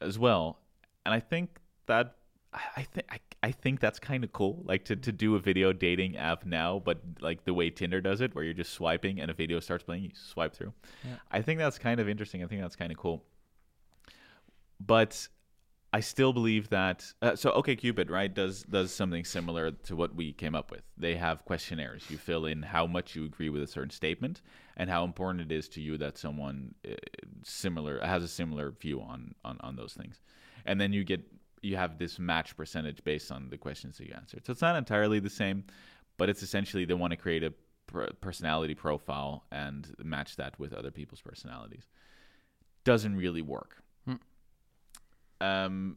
as 0.00 0.18
well. 0.18 0.58
And 1.04 1.14
I 1.14 1.20
think 1.20 1.58
that 1.86 2.16
I, 2.52 2.82
think 2.82 3.06
I, 3.10 3.18
I 3.42 3.50
think 3.50 3.80
that's 3.80 3.98
kind 3.98 4.24
of 4.24 4.32
cool, 4.32 4.62
like 4.64 4.84
to, 4.86 4.96
to 4.96 5.12
do 5.12 5.36
a 5.36 5.38
video 5.38 5.72
dating 5.72 6.16
app 6.16 6.44
now, 6.44 6.82
but 6.84 7.00
like 7.20 7.44
the 7.44 7.54
way 7.54 7.70
Tinder 7.70 8.00
does 8.00 8.20
it, 8.20 8.34
where 8.34 8.44
you're 8.44 8.52
just 8.52 8.72
swiping 8.72 9.20
and 9.20 9.30
a 9.30 9.34
video 9.34 9.58
starts 9.60 9.84
playing, 9.84 10.04
you 10.04 10.10
swipe 10.14 10.54
through. 10.54 10.72
Yeah. 11.04 11.14
I 11.30 11.40
think 11.40 11.58
that's 11.58 11.78
kind 11.78 11.98
of 11.98 12.08
interesting. 12.08 12.44
I 12.44 12.46
think 12.46 12.60
that's 12.60 12.76
kind 12.76 12.92
of 12.92 12.98
cool. 12.98 13.24
But 14.78 15.28
I 15.94 16.00
still 16.00 16.32
believe 16.32 16.70
that. 16.70 17.12
Uh, 17.20 17.36
so 17.36 17.52
OK 17.52 17.76
Cupid, 17.76 18.10
right, 18.10 18.32
does 18.32 18.62
does 18.62 18.92
something 18.92 19.24
similar 19.24 19.70
to 19.70 19.96
what 19.96 20.14
we 20.14 20.32
came 20.32 20.54
up 20.54 20.70
with. 20.70 20.82
They 20.96 21.16
have 21.16 21.44
questionnaires. 21.44 22.04
You 22.08 22.16
fill 22.16 22.46
in 22.46 22.62
how 22.62 22.86
much 22.86 23.14
you 23.14 23.24
agree 23.24 23.50
with 23.50 23.62
a 23.62 23.66
certain 23.66 23.90
statement 23.90 24.40
and 24.76 24.88
how 24.88 25.04
important 25.04 25.52
it 25.52 25.54
is 25.54 25.68
to 25.70 25.82
you 25.82 25.98
that 25.98 26.16
someone 26.16 26.74
uh, 26.88 26.94
similar 27.42 28.00
has 28.00 28.24
a 28.24 28.28
similar 28.28 28.70
view 28.70 29.00
on 29.00 29.34
on 29.44 29.58
on 29.60 29.76
those 29.76 29.92
things, 29.92 30.20
and 30.64 30.80
then 30.80 30.92
you 30.92 31.04
get 31.04 31.20
you 31.60 31.76
have 31.76 31.98
this 31.98 32.18
match 32.18 32.56
percentage 32.56 33.04
based 33.04 33.30
on 33.30 33.48
the 33.50 33.58
questions 33.58 33.98
that 33.98 34.08
you 34.08 34.14
answered. 34.14 34.44
So 34.46 34.52
it's 34.52 34.62
not 34.62 34.76
entirely 34.76 35.20
the 35.20 35.30
same, 35.30 35.64
but 36.16 36.28
it's 36.28 36.42
essentially 36.42 36.84
they 36.84 36.94
want 36.94 37.12
to 37.12 37.16
create 37.16 37.44
a 37.44 37.52
personality 38.20 38.74
profile 38.74 39.44
and 39.52 39.94
match 40.02 40.36
that 40.36 40.58
with 40.58 40.72
other 40.72 40.90
people's 40.90 41.20
personalities. 41.20 41.86
Doesn't 42.84 43.16
really 43.16 43.42
work. 43.42 43.82
Um, 45.42 45.96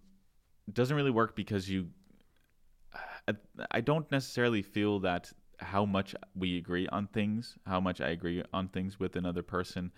doesn't 0.71 0.95
really 0.95 1.11
work 1.11 1.35
because 1.35 1.69
you. 1.69 1.89
I, 3.71 3.81
don't 3.81 4.09
necessarily 4.11 4.61
feel 4.61 4.99
that 5.01 5.31
how 5.59 5.85
much 5.85 6.15
we 6.35 6.57
agree 6.57 6.87
on 6.87 7.07
things, 7.07 7.57
how 7.65 7.79
much 7.79 8.01
I 8.01 8.09
agree 8.09 8.43
on 8.53 8.67
things 8.67 8.99
with 8.99 9.15
another 9.15 9.43
person, 9.43 9.91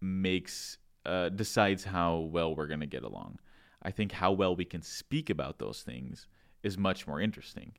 makes 0.00 0.78
uh, 1.06 1.28
decides 1.30 1.84
how 1.84 2.18
well 2.18 2.54
we're 2.54 2.66
gonna 2.66 2.86
get 2.86 3.04
along. 3.04 3.38
I 3.82 3.90
think 3.90 4.12
how 4.12 4.32
well 4.32 4.56
we 4.56 4.64
can 4.64 4.82
speak 4.82 5.30
about 5.30 5.58
those 5.58 5.82
things 5.82 6.26
is 6.62 6.76
much 6.76 7.06
more 7.06 7.20
interesting, 7.20 7.72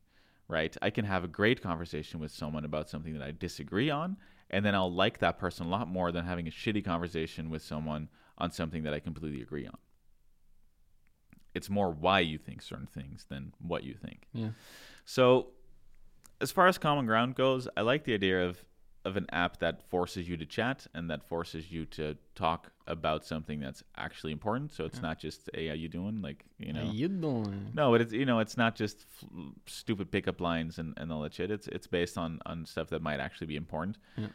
right? 0.48 0.76
I 0.82 0.90
can 0.90 1.04
have 1.04 1.24
a 1.24 1.28
great 1.28 1.62
conversation 1.62 2.20
with 2.20 2.30
someone 2.30 2.64
about 2.64 2.88
something 2.88 3.12
that 3.14 3.22
I 3.22 3.32
disagree 3.32 3.90
on, 3.90 4.16
and 4.50 4.64
then 4.64 4.74
I'll 4.74 4.92
like 4.92 5.18
that 5.18 5.38
person 5.38 5.66
a 5.66 5.70
lot 5.70 5.88
more 5.88 6.10
than 6.12 6.24
having 6.24 6.48
a 6.48 6.50
shitty 6.50 6.84
conversation 6.84 7.50
with 7.50 7.62
someone 7.62 8.08
on 8.38 8.50
something 8.50 8.82
that 8.84 8.94
I 8.94 9.00
completely 9.00 9.42
agree 9.42 9.66
on. 9.66 9.76
It's 11.54 11.68
more 11.70 11.90
why 11.90 12.20
you 12.20 12.38
think 12.38 12.62
certain 12.62 12.86
things 12.86 13.26
than 13.28 13.52
what 13.58 13.82
you 13.84 13.94
think. 13.94 14.26
yeah, 14.32 14.50
So, 15.04 15.48
as 16.40 16.50
far 16.52 16.68
as 16.68 16.78
common 16.78 17.06
ground 17.06 17.34
goes, 17.34 17.68
I 17.76 17.80
like 17.82 18.04
the 18.04 18.14
idea 18.14 18.46
of 18.48 18.64
of 19.06 19.16
an 19.16 19.24
app 19.32 19.60
that 19.60 19.82
forces 19.88 20.28
you 20.28 20.36
to 20.36 20.44
chat 20.44 20.86
and 20.92 21.08
that 21.08 21.22
forces 21.26 21.72
you 21.72 21.86
to 21.86 22.14
talk 22.34 22.70
about 22.86 23.24
something 23.24 23.58
that's 23.58 23.82
actually 23.96 24.30
important. 24.30 24.70
So 24.72 24.84
it's 24.84 25.00
not 25.00 25.18
just, 25.18 25.48
"Hey, 25.54 25.68
how 25.68 25.74
you 25.74 25.88
doing?" 25.88 26.20
Like 26.20 26.44
you 26.58 26.72
know. 26.74 26.84
How 26.84 26.92
you 26.92 27.08
doing? 27.08 27.70
No, 27.72 27.90
but 27.92 28.02
it's 28.02 28.12
you 28.12 28.26
know 28.26 28.40
it's 28.40 28.58
not 28.58 28.74
just 28.76 29.06
f- 29.22 29.28
stupid 29.66 30.10
pickup 30.10 30.38
lines 30.40 30.78
and, 30.78 30.92
and 30.98 31.10
all 31.10 31.22
that 31.22 31.32
shit. 31.32 31.50
It's 31.50 31.66
it's 31.68 31.86
based 31.86 32.18
on 32.18 32.40
on 32.44 32.66
stuff 32.66 32.88
that 32.90 33.00
might 33.00 33.20
actually 33.20 33.46
be 33.46 33.56
important. 33.56 33.96
Yeah. 34.18 34.26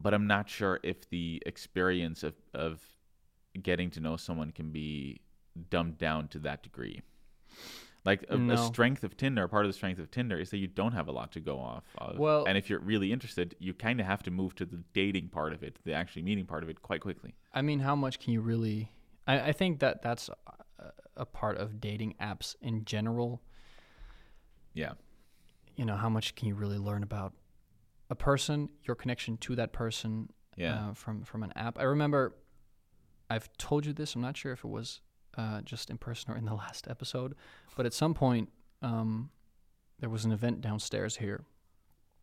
But 0.00 0.14
I'm 0.14 0.26
not 0.26 0.48
sure 0.50 0.80
if 0.82 1.08
the 1.08 1.40
experience 1.46 2.24
of 2.24 2.34
of 2.54 2.82
getting 3.62 3.90
to 3.90 4.00
know 4.00 4.16
someone 4.16 4.50
can 4.50 4.70
be 4.72 5.20
dumbed 5.70 5.98
down 5.98 6.28
to 6.28 6.38
that 6.40 6.62
degree. 6.62 7.02
Like 8.04 8.24
a, 8.30 8.36
a 8.36 8.56
strength 8.58 9.02
of 9.02 9.16
Tinder, 9.16 9.48
part 9.48 9.64
of 9.64 9.68
the 9.68 9.72
strength 9.72 9.98
of 9.98 10.10
Tinder 10.12 10.38
is 10.38 10.50
that 10.50 10.58
you 10.58 10.68
don't 10.68 10.92
have 10.92 11.08
a 11.08 11.12
lot 11.12 11.32
to 11.32 11.40
go 11.40 11.58
off 11.58 11.82
of. 11.98 12.18
Well- 12.18 12.44
and 12.46 12.56
if 12.56 12.70
you're 12.70 12.78
really 12.78 13.10
interested, 13.12 13.56
you 13.58 13.74
kind 13.74 13.98
of 14.00 14.06
have 14.06 14.22
to 14.24 14.30
move 14.30 14.54
to 14.56 14.64
the 14.64 14.84
dating 14.92 15.28
part 15.30 15.52
of 15.52 15.64
it, 15.64 15.78
the 15.84 15.92
actually 15.92 16.22
meeting 16.22 16.46
part 16.46 16.62
of 16.62 16.68
it, 16.68 16.82
quite 16.82 17.00
quickly. 17.00 17.34
I 17.52 17.62
mean, 17.62 17.80
how 17.80 17.96
much 17.96 18.20
can 18.20 18.32
you 18.32 18.40
really? 18.40 18.92
I, 19.26 19.48
I 19.48 19.52
think 19.52 19.80
that 19.80 20.02
that's 20.02 20.30
a, 20.78 20.92
a 21.16 21.26
part 21.26 21.56
of 21.58 21.80
dating 21.80 22.14
apps 22.20 22.54
in 22.60 22.84
general. 22.84 23.42
Yeah, 24.72 24.92
You 25.74 25.84
know, 25.86 25.96
how 25.96 26.10
much 26.10 26.34
can 26.36 26.46
you 26.48 26.54
really 26.54 26.78
learn 26.78 27.02
about 27.02 27.32
a 28.10 28.14
person, 28.14 28.68
your 28.84 28.94
connection 28.94 29.36
to 29.38 29.56
that 29.56 29.72
person, 29.72 30.28
yeah, 30.56 30.90
uh, 30.90 30.92
from 30.94 31.24
from 31.24 31.42
an 31.42 31.52
app? 31.56 31.76
I 31.78 31.84
remember, 31.84 32.36
I've 33.28 33.48
told 33.56 33.84
you 33.86 33.92
this. 33.92 34.14
I'm 34.14 34.20
not 34.20 34.36
sure 34.36 34.52
if 34.52 34.60
it 34.64 34.68
was 34.68 35.00
uh, 35.36 35.60
just 35.62 35.90
in 35.90 35.98
person 35.98 36.32
or 36.32 36.36
in 36.36 36.44
the 36.44 36.54
last 36.54 36.86
episode, 36.88 37.34
but 37.76 37.86
at 37.86 37.92
some 37.92 38.14
point, 38.14 38.48
um, 38.82 39.30
there 40.00 40.10
was 40.10 40.24
an 40.24 40.32
event 40.32 40.60
downstairs 40.60 41.16
here, 41.16 41.44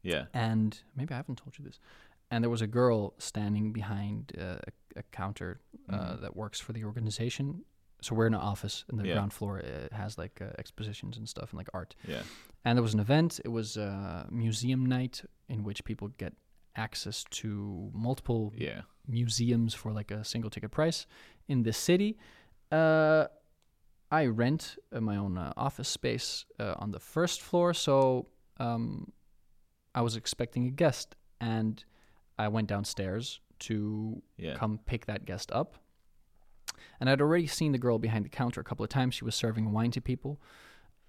yeah, 0.01 0.26
and 0.34 0.82
maybe 0.95 1.14
I 1.14 1.18
haven't 1.18 1.38
told 1.38 1.57
you 1.57 1.66
this. 1.66 1.80
And 2.32 2.43
there 2.43 2.49
was 2.49 2.61
a 2.61 2.68
girl 2.68 3.14
standing 3.20 3.72
behind 3.74 4.32
uh, 4.39 4.57
a, 4.95 4.99
a 4.99 5.03
counter 5.11 5.59
uh, 5.89 5.95
Mhm. 6.16 6.22
that 6.22 6.36
works 6.36 6.59
for 6.59 6.74
the 6.74 6.84
organization. 6.84 7.64
So 8.01 8.16
we're 8.16 8.28
in 8.28 8.34
an 8.34 8.41
office, 8.41 8.86
and 8.89 8.99
the 8.99 9.07
Yeah. 9.07 9.14
ground 9.16 9.34
floor 9.34 9.59
it 9.59 9.93
has 9.93 10.18
like 10.18 10.41
uh, 10.41 10.51
expositions 10.57 11.18
and 11.18 11.28
stuff 11.30 11.51
and 11.51 11.57
like 11.57 11.70
art. 11.74 11.95
yeah, 12.07 12.24
And 12.66 12.78
there 12.78 12.84
was 12.84 12.93
an 12.93 12.99
event. 12.99 13.39
It 13.45 13.49
was 13.49 13.78
a 13.78 14.28
museum 14.32 14.86
night 14.86 15.24
in 15.47 15.64
which 15.64 15.84
people 15.86 16.07
get 16.18 16.34
access 16.76 17.24
to 17.30 17.91
multiple 17.93 18.51
yeah. 18.57 18.82
museums 19.07 19.74
for 19.76 19.91
like 19.93 20.09
a 20.11 20.24
single 20.24 20.49
ticket 20.49 20.72
price 20.72 21.05
in 21.47 21.64
the 21.64 21.74
city. 21.74 22.18
Uh, 22.74 23.28
I 24.11 24.26
rent 24.28 24.78
uh, 24.91 25.01
my 25.01 25.17
own 25.17 25.38
uh, 25.38 25.53
office 25.57 25.88
space 25.89 26.45
uh, 26.59 26.74
on 26.78 26.91
the 26.91 26.99
first 26.99 27.41
floor, 27.41 27.74
so 27.74 28.28
um, 28.57 29.11
I 29.95 30.01
was 30.01 30.15
expecting 30.15 30.67
a 30.67 30.71
guest, 30.71 31.15
and 31.39 31.84
I 32.38 32.47
went 32.47 32.67
downstairs 32.67 33.39
to 33.59 34.21
Yeah. 34.38 34.55
come 34.55 34.80
pick 34.86 35.05
that 35.05 35.26
guest 35.26 35.51
up. 35.51 35.76
And 36.99 37.09
I'd 37.09 37.21
already 37.21 37.47
seen 37.47 37.71
the 37.71 37.78
girl 37.78 37.99
behind 37.99 38.26
the 38.26 38.30
counter 38.30 38.59
a 38.61 38.63
couple 38.63 38.84
of 38.84 38.89
times. 38.89 39.15
She 39.15 39.26
was 39.26 39.36
serving 39.36 39.71
wine 39.71 39.91
to 39.91 40.01
people, 40.01 40.39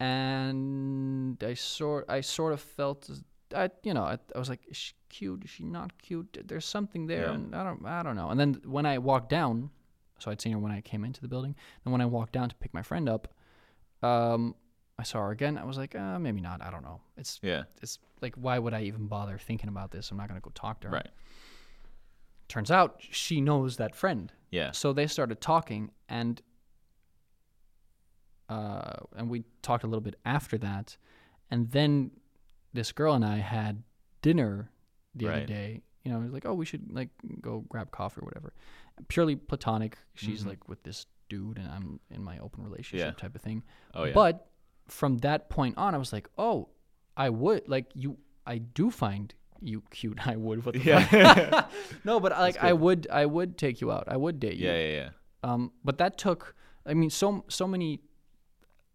and 0.01 1.43
I 1.43 1.55
sort 1.55 2.05
I 2.09 2.21
sort 2.23 2.53
of 2.53 2.61
felt, 2.61 3.09
I 3.55 3.71
you 3.83 3.95
know 3.95 4.03
I, 4.05 4.19
I 4.35 4.39
was 4.39 4.49
like, 4.49 4.61
is 4.69 4.77
she 4.77 4.95
cute? 5.09 5.45
Is 5.45 5.51
she 5.51 5.65
not 5.65 5.91
cute? 5.99 6.43
There's 6.47 6.65
something 6.67 7.07
there. 7.07 7.27
Yeah. 7.27 7.35
and 7.35 7.55
I 7.55 7.65
don't 7.65 7.85
I 7.87 8.03
don't 8.03 8.17
know. 8.17 8.29
And 8.31 8.39
then 8.41 8.61
when 8.65 8.87
I 8.87 8.99
walked 8.99 9.29
down, 9.31 9.71
so 10.19 10.31
I'd 10.31 10.41
seen 10.41 10.53
her 10.53 10.59
when 10.59 10.73
I 10.73 10.81
came 10.81 11.05
into 11.05 11.21
the 11.21 11.29
building. 11.29 11.55
And 11.85 11.93
when 11.93 12.01
I 12.01 12.07
walked 12.07 12.33
down 12.33 12.49
to 12.49 12.55
pick 12.57 12.73
my 12.75 12.83
friend 12.83 13.09
up, 13.09 13.29
um, 14.03 14.55
I 14.99 15.03
saw 15.03 15.19
her 15.25 15.31
again. 15.33 15.59
I 15.59 15.65
was 15.65 15.77
like, 15.77 15.95
uh, 15.95 16.19
maybe 16.19 16.41
not. 16.41 16.63
I 16.63 16.71
don't 16.71 16.83
know. 16.85 17.01
It's 17.17 17.41
Yeah. 17.43 17.65
it's 17.83 17.99
like 18.21 18.35
why 18.37 18.59
would 18.59 18.73
I 18.75 18.83
even 18.83 19.07
bother 19.09 19.39
thinking 19.39 19.69
about 19.69 19.91
this? 19.91 20.11
I'm 20.11 20.17
not 20.17 20.29
gonna 20.29 20.41
go 20.41 20.53
talk 20.55 20.81
to 20.83 20.89
her. 20.89 20.95
Right. 20.95 21.09
Turns 22.49 22.71
out 22.71 22.97
she 23.01 23.41
knows 23.41 23.77
that 23.79 23.97
friend. 23.97 24.33
Yeah. 24.51 24.71
So 24.71 24.93
they 24.93 25.07
started 25.07 25.41
talking, 25.41 25.91
and 26.09 26.41
uh, 28.49 28.97
and 29.17 29.29
we 29.31 29.45
talked 29.63 29.85
a 29.85 29.87
little 29.87 30.01
bit 30.03 30.17
after 30.25 30.59
that, 30.59 30.97
and 31.51 31.71
then 31.71 32.11
this 32.73 32.93
girl 32.93 33.15
and 33.15 33.25
I 33.25 33.39
had 33.39 33.83
dinner 34.23 34.71
the 35.15 35.29
other 35.29 35.47
day. 35.47 35.83
You 36.05 36.13
know, 36.13 36.21
it 36.21 36.25
was 36.25 36.33
like, 36.33 36.45
oh, 36.45 36.53
we 36.55 36.67
should 36.67 36.93
like 36.93 37.09
go 37.41 37.65
grab 37.69 37.91
coffee 37.91 38.21
or 38.21 38.25
whatever. 38.27 38.53
Purely 39.09 39.37
platonic. 39.37 39.99
She's 40.15 40.45
Mhm. 40.45 40.49
like 40.49 40.69
with 40.69 40.83
this 40.85 41.07
dude, 41.29 41.59
and 41.59 41.69
I'm 41.69 42.01
in 42.11 42.23
my 42.23 42.39
open 42.39 42.63
relationship 42.65 43.07
Yeah. 43.17 43.21
type 43.21 43.35
of 43.35 43.43
thing. 43.43 43.63
Oh 43.95 44.05
yeah. 44.05 44.13
But 44.13 44.49
from 44.89 45.19
that 45.19 45.49
point 45.51 45.77
on, 45.79 45.95
I 45.95 45.99
was 45.99 46.13
like, 46.13 46.29
oh, 46.39 46.69
I 47.17 47.31
would 47.31 47.69
like 47.69 47.87
you. 47.95 48.19
I 48.47 48.59
do 48.59 48.91
find 48.91 49.35
you 49.61 49.83
cute. 49.91 50.19
I 50.27 50.37
would. 50.37 50.65
What 50.65 50.75
the 50.75 50.81
Yeah. 50.81 51.05
fuck? 51.51 51.71
no, 52.05 52.21
but 52.21 52.33
like 52.33 52.63
I 52.63 52.73
would. 52.73 53.07
I 53.11 53.27
would 53.27 53.57
take 53.59 53.81
you 53.81 53.91
out. 53.91 54.05
I 54.09 54.17
would 54.17 54.39
date 54.41 54.57
you. 54.59 54.69
yeah, 54.69 54.77
yeah, 54.79 54.93
yeah. 54.95 55.11
Um, 55.43 55.73
but 55.83 55.99
that 55.99 56.19
took. 56.19 56.55
I 56.87 56.95
mean, 56.95 57.11
so 57.11 57.45
so 57.49 57.67
many. 57.67 58.01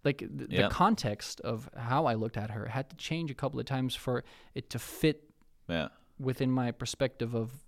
Like 0.06 0.20
the, 0.20 0.48
Yeah. 0.50 0.68
the 0.68 0.74
context 0.74 1.42
of 1.42 1.70
how 1.76 2.06
I 2.06 2.14
looked 2.14 2.38
at 2.38 2.52
her 2.52 2.68
had 2.68 2.90
to 2.92 2.96
change 2.96 3.30
a 3.32 3.34
couple 3.34 3.60
of 3.60 3.66
times 3.66 3.96
for 3.96 4.24
it 4.56 4.70
to 4.70 4.80
fit 4.80 5.30
Yeah. 5.68 5.90
within 6.18 6.50
my 6.52 6.72
perspective 6.72 7.36
of, 7.36 7.66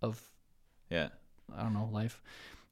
of 0.00 0.32
Yeah. 0.88 1.08
I 1.56 1.62
don't 1.62 1.74
know 1.74 1.88
life. 1.92 2.22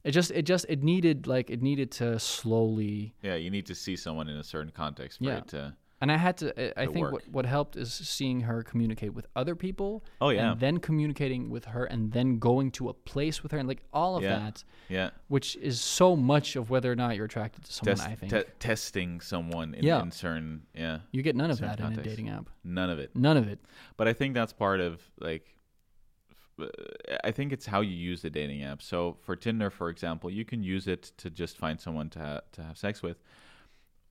It 0.04 0.12
just 0.12 0.30
it 0.30 0.42
just 0.42 0.66
it 0.68 0.82
needed 0.82 1.26
like 1.26 1.50
it 1.50 1.62
needed 1.62 1.90
to 1.92 2.18
slowly 2.18 3.14
Yeah, 3.22 3.34
you 3.34 3.50
need 3.50 3.66
to 3.66 3.74
see 3.74 3.96
someone 3.96 4.28
in 4.28 4.36
a 4.36 4.44
certain 4.44 4.70
context 4.72 5.18
for 5.18 5.24
Yeah. 5.24 5.38
it 5.38 5.48
to 5.48 5.74
And 6.00 6.12
I 6.12 6.18
had 6.18 6.36
to. 6.38 6.46
I, 6.78 6.82
I 6.82 6.86
think 6.86 6.98
work. 6.98 7.12
what 7.12 7.28
what 7.28 7.46
helped 7.46 7.74
is 7.76 7.90
seeing 7.92 8.42
her 8.42 8.62
communicate 8.62 9.14
with 9.14 9.26
other 9.34 9.54
people. 9.56 10.04
Oh, 10.20 10.28
yeah. 10.28 10.50
And 10.52 10.60
then 10.60 10.76
communicating 10.78 11.48
with 11.48 11.64
her, 11.64 11.86
and 11.86 12.12
then 12.12 12.38
going 12.38 12.70
to 12.72 12.90
a 12.90 12.94
place 12.94 13.42
with 13.42 13.50
her, 13.52 13.58
and 13.58 13.66
like 13.66 13.82
all 13.94 14.14
of 14.16 14.22
Yeah. 14.22 14.38
that, 14.38 14.64
Yeah. 14.90 15.10
which 15.28 15.56
is 15.56 15.80
so 15.80 16.14
much 16.14 16.54
of 16.54 16.68
whether 16.68 16.92
or 16.92 16.96
not 16.96 17.16
you're 17.16 17.24
attracted 17.24 17.64
to 17.64 17.72
someone. 17.72 17.96
Test- 17.96 18.08
I 18.10 18.14
think 18.14 18.30
te- 18.32 18.52
testing 18.58 19.20
someone 19.22 19.72
in, 19.74 19.84
Yeah. 19.84 20.02
in 20.02 20.10
certain 20.12 20.66
yeah 20.74 20.98
you 21.12 21.22
get 21.22 21.34
none 21.34 21.50
of 21.50 21.58
that 21.60 21.80
in 21.80 21.98
a 21.98 22.02
dating 22.02 22.28
app. 22.28 22.50
none 22.62 22.90
of 22.90 22.98
it. 22.98 23.16
None 23.16 23.38
of 23.38 23.48
it. 23.48 23.58
But 23.96 24.06
I 24.06 24.12
think 24.12 24.34
that's 24.34 24.52
part 24.52 24.80
of 24.80 25.00
like 25.18 25.55
I 27.22 27.30
think 27.32 27.52
it's 27.52 27.66
how 27.66 27.80
you 27.80 27.94
use 27.94 28.22
the 28.22 28.30
dating 28.30 28.62
app. 28.62 28.82
So 28.82 29.16
for 29.22 29.36
Tinder, 29.36 29.70
for 29.70 29.88
example, 29.90 30.30
you 30.30 30.44
can 30.44 30.62
use 30.62 30.86
it 30.86 31.12
to 31.18 31.30
just 31.30 31.58
find 31.58 31.80
someone 31.80 32.08
to 32.10 32.18
ha- 32.18 32.40
to 32.52 32.62
have 32.62 32.78
sex 32.78 33.02
with. 33.02 33.18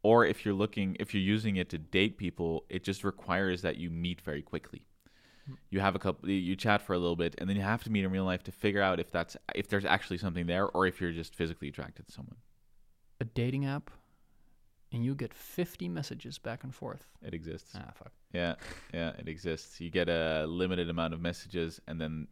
Or 0.03 0.25
if 0.25 0.45
you're 0.45 0.53
looking 0.53 0.95
if 0.99 1.13
you're 1.13 1.23
using 1.23 1.55
it 1.55 1.69
to 1.69 1.77
date 1.77 2.17
people, 2.17 2.65
it 2.69 2.83
just 2.83 3.03
requires 3.03 3.61
that 3.63 3.77
you 3.77 3.89
meet 3.89 4.21
very 4.21 4.41
quickly. 4.41 4.85
You 5.69 5.79
have 5.79 5.95
a 5.95 5.99
couple 5.99 6.29
you 6.29 6.55
chat 6.55 6.81
for 6.81 6.93
a 6.93 6.99
little 6.99 7.15
bit 7.15 7.35
and 7.37 7.49
then 7.49 7.55
you 7.55 7.61
have 7.61 7.83
to 7.83 7.91
meet 7.91 8.03
in 8.03 8.11
real 8.11 8.25
life 8.25 8.43
to 8.43 8.51
figure 8.51 8.81
out 8.81 8.99
if 8.99 9.11
that's 9.11 9.37
if 9.53 9.67
there's 9.67 9.85
actually 9.85 10.17
something 10.17 10.45
there 10.45 10.67
or 10.67 10.87
if 10.87 11.01
you're 11.01 11.11
just 11.11 11.35
physically 11.35 11.69
attracted 11.69 12.07
to 12.07 12.11
someone. 12.11 12.37
A 13.21 13.25
dating 13.25 13.65
app, 13.65 13.91
and 14.91 15.03
you 15.03 15.15
get 15.15 15.33
50 15.33 15.89
messages 15.89 16.37
back 16.37 16.63
and 16.63 16.73
forth. 16.73 17.07
It 17.21 17.33
exists. 17.33 17.73
Ah, 17.75 17.91
fuck. 17.93 18.11
Yeah, 18.33 18.55
yeah, 18.93 19.11
it 19.17 19.27
exists. 19.27 19.79
You 19.79 19.89
get 19.89 20.09
a 20.09 20.45
limited 20.47 20.89
amount 20.89 21.13
of 21.13 21.21
messages, 21.21 21.81
and 21.87 21.99
then 21.99 22.27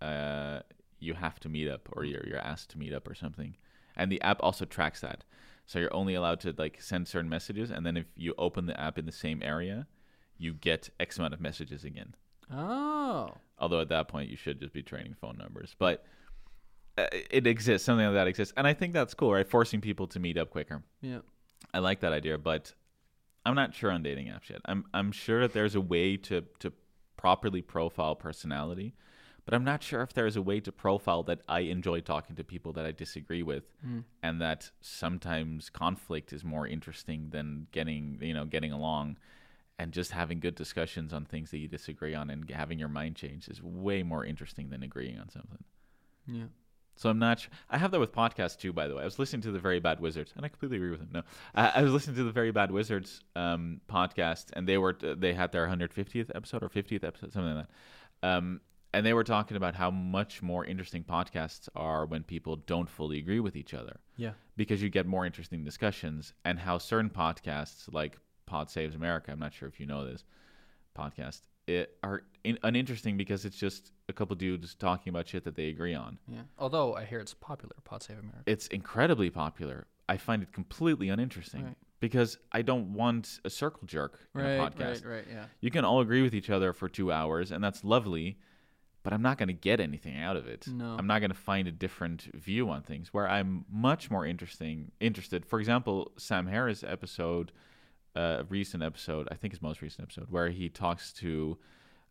uh, 0.00 0.60
you 0.98 1.14
have 1.14 1.40
to 1.40 1.48
meet 1.48 1.68
up, 1.68 1.88
or 1.92 2.04
you're 2.04 2.26
you're 2.26 2.38
asked 2.38 2.70
to 2.70 2.78
meet 2.78 2.92
up, 2.92 3.08
or 3.08 3.14
something. 3.14 3.56
And 3.96 4.12
the 4.12 4.20
app 4.22 4.42
also 4.42 4.64
tracks 4.64 5.00
that, 5.00 5.24
so 5.64 5.78
you're 5.78 5.94
only 5.94 6.14
allowed 6.14 6.40
to 6.40 6.54
like 6.56 6.80
send 6.80 7.08
certain 7.08 7.28
messages, 7.28 7.70
and 7.70 7.84
then 7.84 7.96
if 7.96 8.06
you 8.16 8.34
open 8.38 8.66
the 8.66 8.78
app 8.80 8.98
in 8.98 9.06
the 9.06 9.12
same 9.12 9.42
area, 9.42 9.86
you 10.38 10.54
get 10.54 10.90
X 11.00 11.18
amount 11.18 11.34
of 11.34 11.40
messages 11.40 11.84
again. 11.84 12.14
Oh. 12.52 13.30
Although 13.58 13.80
at 13.80 13.88
that 13.88 14.08
point 14.08 14.30
you 14.30 14.36
should 14.36 14.60
just 14.60 14.72
be 14.72 14.82
trading 14.82 15.14
phone 15.14 15.38
numbers, 15.38 15.74
but 15.78 16.04
uh, 16.98 17.06
it 17.12 17.46
exists. 17.46 17.84
Something 17.84 18.06
like 18.06 18.14
that 18.14 18.28
exists, 18.28 18.54
and 18.56 18.66
I 18.66 18.74
think 18.74 18.92
that's 18.92 19.14
cool, 19.14 19.32
right? 19.32 19.48
Forcing 19.48 19.80
people 19.80 20.06
to 20.08 20.20
meet 20.20 20.36
up 20.38 20.50
quicker. 20.50 20.82
Yeah. 21.00 21.20
I 21.72 21.78
like 21.78 22.00
that 22.00 22.12
idea, 22.12 22.38
but 22.38 22.72
I'm 23.44 23.54
not 23.54 23.74
sure 23.74 23.90
on 23.90 24.02
dating 24.02 24.26
apps 24.26 24.50
yet. 24.50 24.60
I'm 24.64 24.84
I'm 24.92 25.12
sure 25.12 25.42
that 25.42 25.52
there's 25.52 25.74
a 25.74 25.80
way 25.80 26.16
to 26.18 26.44
to 26.60 26.72
properly 27.16 27.62
profile 27.62 28.16
personality, 28.16 28.94
but 29.44 29.54
I'm 29.54 29.64
not 29.64 29.82
sure 29.82 30.02
if 30.02 30.12
there's 30.12 30.36
a 30.36 30.42
way 30.42 30.60
to 30.60 30.72
profile 30.72 31.22
that 31.24 31.40
I 31.48 31.60
enjoy 31.60 32.00
talking 32.00 32.36
to 32.36 32.44
people 32.44 32.72
that 32.74 32.84
I 32.84 32.92
disagree 32.92 33.42
with, 33.42 33.64
hmm. 33.80 34.00
and 34.22 34.40
that 34.40 34.70
sometimes 34.80 35.70
conflict 35.70 36.32
is 36.32 36.44
more 36.44 36.66
interesting 36.66 37.30
than 37.30 37.68
getting 37.72 38.18
you 38.20 38.34
know 38.34 38.44
getting 38.44 38.72
along. 38.72 39.18
And 39.78 39.92
just 39.92 40.12
having 40.12 40.40
good 40.40 40.54
discussions 40.54 41.12
on 41.12 41.26
things 41.26 41.50
that 41.50 41.58
you 41.58 41.68
disagree 41.68 42.14
on 42.14 42.30
and 42.30 42.48
having 42.48 42.78
your 42.78 42.88
mind 42.88 43.14
change 43.14 43.46
is 43.46 43.62
way 43.62 44.02
more 44.02 44.24
interesting 44.24 44.70
than 44.70 44.82
agreeing 44.82 45.18
on 45.18 45.28
something. 45.28 45.62
Yeah. 46.26 46.46
So 46.96 47.10
I'm 47.10 47.18
not. 47.18 47.40
Sh- 47.40 47.48
I 47.70 47.76
have 47.78 47.90
that 47.92 48.00
with 48.00 48.12
podcasts 48.12 48.58
too, 48.58 48.72
by 48.72 48.88
the 48.88 48.94
way. 48.94 49.02
I 49.02 49.04
was 49.04 49.18
listening 49.18 49.42
to 49.42 49.50
the 49.52 49.58
Very 49.58 49.80
Bad 49.80 50.00
Wizards, 50.00 50.32
and 50.36 50.44
I 50.44 50.48
completely 50.48 50.78
agree 50.78 50.90
with 50.90 51.00
him. 51.00 51.10
No, 51.12 51.22
I, 51.54 51.72
I 51.76 51.82
was 51.82 51.92
listening 51.92 52.16
to 52.16 52.24
the 52.24 52.32
Very 52.32 52.50
Bad 52.52 52.70
Wizards 52.70 53.20
um, 53.36 53.80
podcast, 53.88 54.46
and 54.54 54.66
they 54.66 54.78
were 54.78 54.94
they 55.00 55.34
had 55.34 55.52
their 55.52 55.66
150th 55.68 56.30
episode 56.34 56.62
or 56.62 56.68
50th 56.68 57.04
episode, 57.04 57.32
something 57.32 57.54
like 57.54 57.66
that. 58.22 58.28
Um, 58.36 58.60
and 58.94 59.04
they 59.04 59.12
were 59.12 59.24
talking 59.24 59.58
about 59.58 59.74
how 59.74 59.90
much 59.90 60.40
more 60.42 60.64
interesting 60.64 61.04
podcasts 61.04 61.68
are 61.76 62.06
when 62.06 62.22
people 62.22 62.56
don't 62.56 62.88
fully 62.88 63.18
agree 63.18 63.40
with 63.40 63.54
each 63.56 63.74
other, 63.74 63.98
Yeah. 64.16 64.30
because 64.56 64.80
you 64.82 64.88
get 64.88 65.04
more 65.06 65.26
interesting 65.26 65.64
discussions, 65.64 66.32
and 66.46 66.58
how 66.58 66.78
certain 66.78 67.10
podcasts 67.10 67.92
like 67.92 68.16
Pod 68.46 68.70
Saves 68.70 68.94
America, 68.94 69.32
I'm 69.32 69.38
not 69.38 69.52
sure 69.52 69.68
if 69.68 69.78
you 69.78 69.84
know 69.86 70.06
this 70.06 70.24
podcast, 70.96 71.42
it 71.66 71.96
are 72.02 72.22
in, 72.44 72.58
uninteresting 72.62 73.16
because 73.16 73.44
it's 73.44 73.56
just 73.56 73.92
a 74.08 74.12
couple 74.12 74.36
dudes 74.36 74.74
talking 74.74 75.10
about 75.10 75.26
shit 75.28 75.44
that 75.44 75.56
they 75.56 75.68
agree 75.68 75.94
on. 75.94 76.18
Yeah. 76.28 76.42
Although 76.58 76.94
I 76.94 77.04
hear 77.04 77.18
it's 77.18 77.34
popular, 77.34 77.74
Pod 77.84 78.02
Save 78.02 78.18
America. 78.18 78.42
it's 78.46 78.66
incredibly 78.68 79.30
popular. 79.30 79.86
I 80.08 80.16
find 80.16 80.42
it 80.42 80.52
completely 80.52 81.08
uninteresting 81.08 81.64
Right. 81.64 81.76
because 81.98 82.38
I 82.52 82.62
don't 82.62 82.92
want 82.94 83.40
a 83.44 83.50
circle 83.50 83.82
jerk 83.86 84.20
in 84.34 84.40
right, 84.42 84.50
a 84.50 84.58
podcast. 84.70 85.04
right, 85.04 85.06
right, 85.06 85.24
yeah. 85.28 85.46
You 85.60 85.70
can 85.72 85.84
all 85.84 86.00
agree 86.00 86.22
with 86.22 86.34
each 86.34 86.50
other 86.50 86.72
for 86.72 86.88
two 86.88 87.10
hours, 87.10 87.50
and 87.50 87.64
that's 87.64 87.82
lovely, 87.82 88.38
but 89.02 89.12
I'm 89.12 89.22
not 89.22 89.36
going 89.38 89.48
to 89.48 89.52
get 89.52 89.80
anything 89.80 90.16
out 90.16 90.36
of 90.36 90.46
it. 90.46 90.68
No. 90.68 90.94
I'm 90.96 91.08
not 91.08 91.18
going 91.18 91.30
to 91.32 91.36
find 91.36 91.66
a 91.66 91.72
different 91.72 92.22
view 92.34 92.70
on 92.70 92.82
things 92.82 93.12
where 93.12 93.28
I'm 93.28 93.64
much 93.68 94.08
more 94.10 94.24
interesting 94.24 94.92
interested. 95.00 95.44
For 95.44 95.58
example, 95.58 96.12
Sam 96.16 96.46
Harris 96.46 96.84
episode, 96.84 97.50
uh, 98.16 98.42
recent 98.48 98.82
episode, 98.82 99.28
I 99.30 99.34
think 99.34 99.52
his 99.52 99.62
most 99.62 99.82
recent 99.82 100.02
episode, 100.02 100.26
where 100.30 100.48
he 100.48 100.68
talks 100.68 101.12
to 101.14 101.58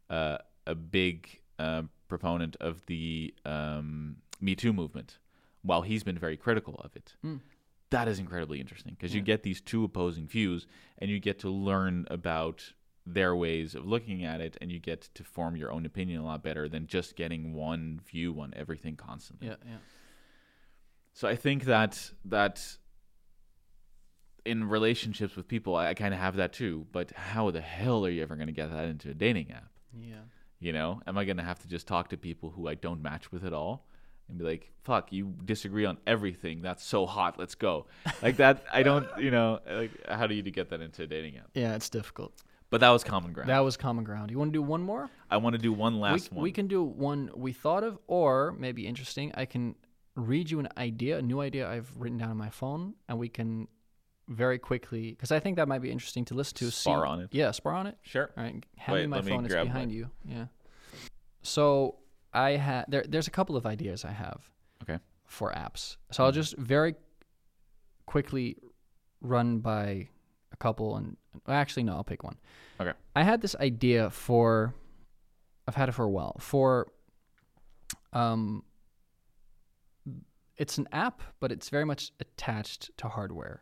uh, 0.10 0.38
a 0.66 0.76
big 0.76 1.41
uh, 1.60 1.84
proponent 2.08 2.56
of 2.62 2.86
the 2.86 3.34
um, 3.43 4.18
Me 4.39 4.56
Too 4.56 4.72
movement, 4.72 5.18
while 5.64 5.82
he's 5.82 6.03
been 6.03 6.18
very 6.18 6.38
critical 6.38 6.76
of 6.84 6.95
it. 6.95 7.16
Mm. 7.26 7.41
That 7.89 8.08
is 8.08 8.20
incredibly 8.20 8.60
interesting 8.60 8.93
because 8.97 9.14
you 9.14 9.22
get 9.22 9.43
these 9.43 9.62
two 9.62 9.84
opposing 9.84 10.28
views, 10.28 10.68
and 10.99 11.10
you 11.10 11.20
get 11.20 11.39
to 11.39 11.49
learn 11.49 12.06
about 12.10 12.74
their 13.06 13.36
ways 13.36 13.76
of 13.76 13.86
looking 13.86 14.24
at 14.26 14.41
it, 14.41 14.58
and 14.62 14.72
you 14.72 14.80
get 14.80 15.10
to 15.14 15.24
form 15.24 15.56
your 15.56 15.72
own 15.72 15.86
opinion 15.86 16.22
a 16.22 16.26
lot 16.26 16.43
better 16.43 16.68
than 16.68 16.88
just 16.88 17.16
getting 17.16 17.53
one 17.53 17.99
view 18.06 18.39
on 18.39 18.53
everything 18.56 18.95
constantly. 18.95 19.47
Yeah, 19.47 19.56
yeah. 19.66 19.78
So 21.14 21.28
I 21.28 21.36
think 21.36 21.66
that 21.66 22.12
that 22.26 22.78
in 24.46 24.70
relationships 24.70 25.36
with 25.36 25.48
people, 25.48 25.76
I, 25.76 25.89
I 25.89 25.93
kind 25.93 26.14
of 26.14 26.20
have 26.20 26.36
that 26.38 26.54
too. 26.54 26.86
But 26.91 27.12
how 27.12 27.52
the 27.52 27.62
hell 27.62 28.06
are 28.06 28.10
you 28.10 28.22
ever 28.22 28.36
going 28.36 28.48
to 28.48 28.54
get 28.54 28.72
that 28.72 28.86
into 28.86 29.10
a 29.10 29.14
dating 29.14 29.52
app? 29.52 29.70
Yeah. 30.00 30.16
You 30.60 30.74
know, 30.74 31.02
am 31.06 31.18
I 31.18 31.26
going 31.26 31.38
to 31.38 31.43
have 31.43 31.60
to 31.60 31.68
just 31.68 31.88
talk 31.88 32.10
to 32.10 32.18
people 32.18 32.50
who 32.52 32.68
I 32.68 32.76
don't 32.76 33.02
match 33.02 33.32
with 33.32 33.46
at 33.46 33.54
all? 33.54 33.86
And 34.28 34.39
be 34.39 34.46
like, 34.46 34.72
fuck, 34.84 35.12
you 35.12 35.36
disagree 35.46 35.86
on 35.86 35.98
everything. 36.08 36.62
That's 36.62 36.84
so 36.84 37.06
hot. 37.06 37.38
Let's 37.38 37.54
go. 37.54 37.86
Like 38.24 38.38
that. 38.38 38.64
I 38.74 38.82
don't, 38.82 39.08
you 39.20 39.30
know, 39.30 39.60
like, 39.70 39.91
how 40.10 40.26
do 40.26 40.34
you 40.34 40.41
get 40.41 40.70
that 40.70 40.82
into 40.82 41.04
a 41.04 41.08
dating 41.08 41.38
app? 41.38 41.50
Yeah, 41.54 41.76
it's 41.76 41.89
difficult. 41.89 42.34
But 42.72 42.82
that 42.82 42.89
was 42.89 43.04
common 43.04 43.32
ground. 43.32 43.50
That 43.50 43.60
was 43.60 43.78
common 43.78 44.04
ground. 44.04 44.32
You 44.32 44.39
want 44.39 44.52
to 44.52 44.58
do 44.58 44.64
one 44.64 44.82
more? 44.82 45.10
I 45.30 45.38
want 45.38 45.56
to 45.56 45.62
do 45.62 45.72
one 45.72 46.00
last 46.00 46.32
we, 46.32 46.36
one. 46.36 46.43
we 46.43 46.52
can 46.52 46.68
do 46.68 46.84
one 46.84 47.30
we 47.36 47.54
thought 47.54 47.84
of, 47.84 48.00
or 48.08 48.56
maybe 48.58 48.88
interesting. 48.88 49.32
I 49.36 49.46
can 49.46 49.76
read 50.16 50.50
you 50.50 50.60
an 50.60 50.70
idea, 50.78 51.20
a 51.20 51.22
new 51.22 51.41
idea 51.41 51.70
I've 51.70 51.91
written 51.96 52.18
down 52.18 52.32
on 52.32 52.38
my 52.38 52.50
phone, 52.50 52.96
and 53.08 53.20
we 53.20 53.30
can 53.30 53.68
very 54.28 54.57
quickly, 54.59 55.11
because 55.11 55.32
I 55.32 55.39
think 55.39 55.57
that 55.57 55.67
might 55.67 55.82
be 55.82 55.91
interesting 55.91 56.26
to 56.26 56.34
listen 56.34 56.55
to. 56.57 56.71
Spar 56.71 57.05
see- 57.05 57.09
on 57.09 57.19
it? 57.21 57.30
Yeah, 57.32 57.51
spar 57.51 57.73
on 57.73 57.88
it. 57.88 57.97
Sure. 58.01 58.32
All 58.38 58.43
right, 58.43 58.63
hand 58.78 58.93
Wait, 58.93 59.01
me 59.01 59.07
my 59.07 59.15
let 59.17 59.26
me 59.26 59.32
phone. 59.32 59.45
It's 59.45 59.53
behind 59.53 59.89
my- 59.89 59.95
you. 59.95 60.09
Yeah. 60.28 60.45
So 61.43 61.97
I 62.34 62.51
had 62.51 62.86
there. 62.88 63.03
There's 63.07 63.28
a 63.28 63.32
couple 63.32 63.55
of 63.55 63.65
ideas 63.65 64.03
I 64.05 64.11
have. 64.11 64.49
Okay. 64.84 64.99
For 65.26 65.51
apps, 65.51 65.97
so 66.11 66.23
I'll 66.23 66.32
just 66.32 66.55
very 66.57 66.95
quickly 68.05 68.57
run 69.21 69.59
by 69.59 70.07
a 70.51 70.57
couple, 70.57 70.97
and 70.97 71.17
actually 71.47 71.84
no, 71.84 71.93
I'll 71.93 72.03
pick 72.03 72.23
one. 72.23 72.38
Okay. 72.80 72.93
I 73.15 73.23
had 73.23 73.41
this 73.41 73.55
idea 73.55 74.09
for. 74.11 74.73
I've 75.67 75.76
had 75.76 75.89
it 75.89 75.93
for 75.93 76.03
a 76.03 76.09
while 76.09 76.38
for. 76.39 76.88
Um. 78.13 78.63
It's 80.57 80.78
an 80.78 80.88
app, 80.93 81.21
but 81.41 81.51
it's 81.51 81.67
very 81.69 81.84
much 81.86 82.11
attached 82.19 82.95
to 82.97 83.09
hardware. 83.09 83.61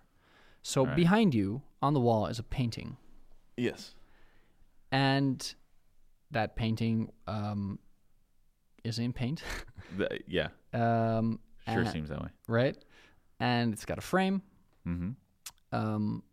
So 0.64 0.82
Alright. 0.82 0.95
behind 0.95 1.35
you 1.35 1.61
on 1.81 1.94
the 1.94 1.99
wall 1.99 2.26
is 2.27 2.40
a 2.40 2.44
painting 2.44 2.98
Yes. 3.57 3.94
and 4.91 5.53
that 6.31 6.56
painting 6.56 7.11
um, 7.27 7.77
is 8.84 8.98
in 8.99 9.14
paint, 9.14 9.44
The, 9.98 10.19
yeah. 10.27 10.48
um, 10.73 11.40
Sure 11.68 11.80
and- 11.81 11.90
seems 11.90 12.10
that 12.10 12.22
way. 12.22 12.30
right? 12.48 12.76
And 13.40 13.73
it's 13.73 13.85
got 13.85 13.98
a 13.98 14.02
frame, 14.02 14.41
Mm-hmm. 14.88 15.11
um, 15.77 16.23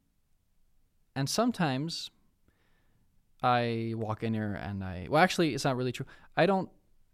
and 1.17 1.29
sometimes 1.29 2.11
I 3.43 3.95
walk 3.97 4.23
in 4.23 4.35
here 4.35 4.55
and 4.55 4.83
I 4.85 5.07
well, 5.11 5.23
actually, 5.23 5.55
it's 5.55 5.65
not 5.65 5.77
really 5.77 5.93
true. 5.93 6.07
I 6.37 6.47
don't 6.47 6.69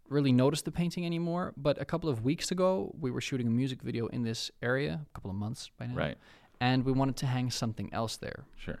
really 0.09 0.31
notice 0.31 0.61
the 0.61 0.71
painting 0.71 1.05
anymore. 1.05 1.53
But 1.57 1.79
a 1.81 1.85
couple 1.85 2.09
of 2.09 2.23
weeks 2.23 2.51
ago, 2.51 2.93
we 2.99 3.11
were 3.11 3.21
shooting 3.21 3.47
a 3.47 3.49
music 3.51 3.81
video 3.81 4.07
in 4.07 4.23
this 4.23 4.51
area, 4.61 5.01
a 5.05 5.13
couple 5.13 5.29
of 5.31 5.37
months 5.37 5.69
by 5.77 5.87
now, 5.87 5.95
Right. 5.95 6.17
And 6.59 6.83
we 6.85 6.91
wanted 6.91 7.17
to 7.17 7.25
hang 7.27 7.51
something 7.51 7.93
else 7.93 8.17
there, 8.17 8.45
Sure. 8.55 8.79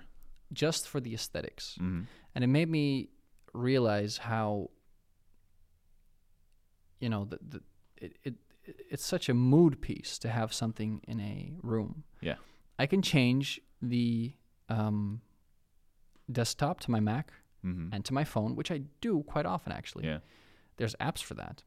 just 0.53 0.87
for 0.87 0.99
the 0.99 1.13
aesthetics. 1.13 1.75
Mm-hmm. 1.79 2.03
and 2.35 2.43
it 2.43 2.47
made 2.47 2.69
me 2.69 3.09
realize 3.53 4.17
how 4.17 4.69
you 6.99 7.09
know 7.09 7.25
the, 7.25 7.39
the 7.49 7.61
it, 7.97 8.17
it 8.23 8.35
it's 8.89 9.05
such 9.05 9.29
a 9.29 9.33
mood 9.33 9.81
piece 9.81 10.17
to 10.19 10.29
have 10.29 10.53
something 10.53 11.01
in 11.07 11.19
a 11.19 11.53
room 11.61 12.03
Yeah. 12.21 12.35
i 12.79 12.85
can 12.85 13.01
change 13.01 13.61
the 13.81 14.33
um, 14.69 15.21
desktop 16.31 16.79
to 16.81 16.91
my 16.91 16.99
mac 16.99 17.31
Mm-hmm. 17.65 17.89
and 17.91 18.05
to 18.05 18.13
my 18.13 18.23
phone 18.23 18.55
which 18.55 18.69
i 18.71 18.81
do 19.01 19.23
quite 19.23 19.45
often 19.47 19.71
actually 19.73 20.05
Yeah. 20.05 20.19
there's 20.77 20.95
apps 21.01 21.23
for 21.23 21.33
that 21.33 21.63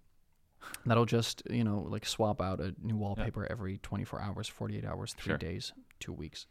that'll 0.87 1.07
just 1.07 1.43
you 1.51 1.65
know 1.65 1.81
like 1.89 2.05
swap 2.07 2.41
out 2.41 2.61
a 2.61 2.74
new 2.82 2.97
wallpaper 2.97 3.47
every 3.51 3.78
24 3.78 4.20
hours 4.20 4.49
48 4.49 4.85
hours 4.85 5.12
three 5.15 5.31
Sure. 5.32 5.39
days 5.39 5.73
two 5.99 6.12
weeks 6.12 6.47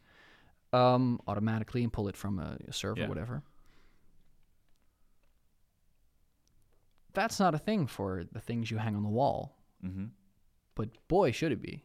um, 0.73 1.19
automatically 1.27 1.83
and 1.83 1.91
pull 1.91 2.07
it 2.07 2.15
from 2.15 2.37
a, 2.39 2.57
a 2.67 2.73
server, 2.73 3.01
Yeah. 3.01 3.07
whatever. 3.07 3.41
That's 7.13 7.39
not 7.39 7.55
a 7.55 7.57
thing 7.57 7.87
for 7.87 8.23
the 8.31 8.39
things 8.39 8.69
you 8.69 8.77
hang 8.77 8.95
on 8.95 9.03
the 9.03 9.09
wall, 9.09 9.55
hmm 9.81 10.05
but 10.75 10.89
boy, 11.09 11.31
should 11.31 11.51
it 11.51 11.61
be. 11.61 11.83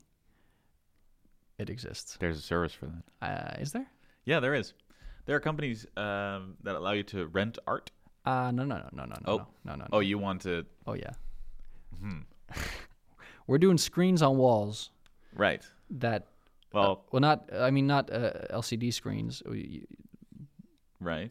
It 1.59 1.69
exists. 1.69 2.17
There's 2.21 2.39
a 2.39 2.43
service 2.43 2.73
for 2.73 2.87
that. 2.87 3.57
Uh, 3.57 3.61
is 3.61 3.73
there? 3.73 3.87
Yeah, 4.25 4.39
there 4.39 4.55
is. 4.55 4.73
There 5.27 5.35
are 5.35 5.41
companies 5.41 5.85
um, 5.97 6.57
that 6.63 6.77
allow 6.77 6.93
you 6.93 7.03
to 7.05 7.27
rent 7.27 7.59
art. 7.67 7.91
Uh, 8.25 8.53
no, 8.53 8.65
no, 8.65 8.77
no, 8.77 8.89
no, 8.93 9.05
no, 9.07 9.17
Oh. 9.27 9.37
no, 9.39 9.47
no, 9.65 9.73
no, 9.73 9.75
no. 9.77 9.87
Oh, 9.93 9.99
you 10.01 10.17
want 10.19 10.43
to? 10.43 10.65
Oh 10.87 10.93
yeah. 10.95 11.11
Hmm. 12.01 12.21
We're 13.47 13.59
doing 13.59 13.79
screens 13.79 14.23
on 14.23 14.37
walls 14.39 14.91
Right. 15.35 15.63
that. 15.91 16.27
Well, 16.73 17.05
well, 17.13 17.21
not. 17.21 17.49
I 17.55 17.71
mean, 17.71 17.87
not 17.87 18.11
uh, 18.13 18.33
LCD 18.51 18.93
screens. 18.93 19.43
Right. 21.01 21.31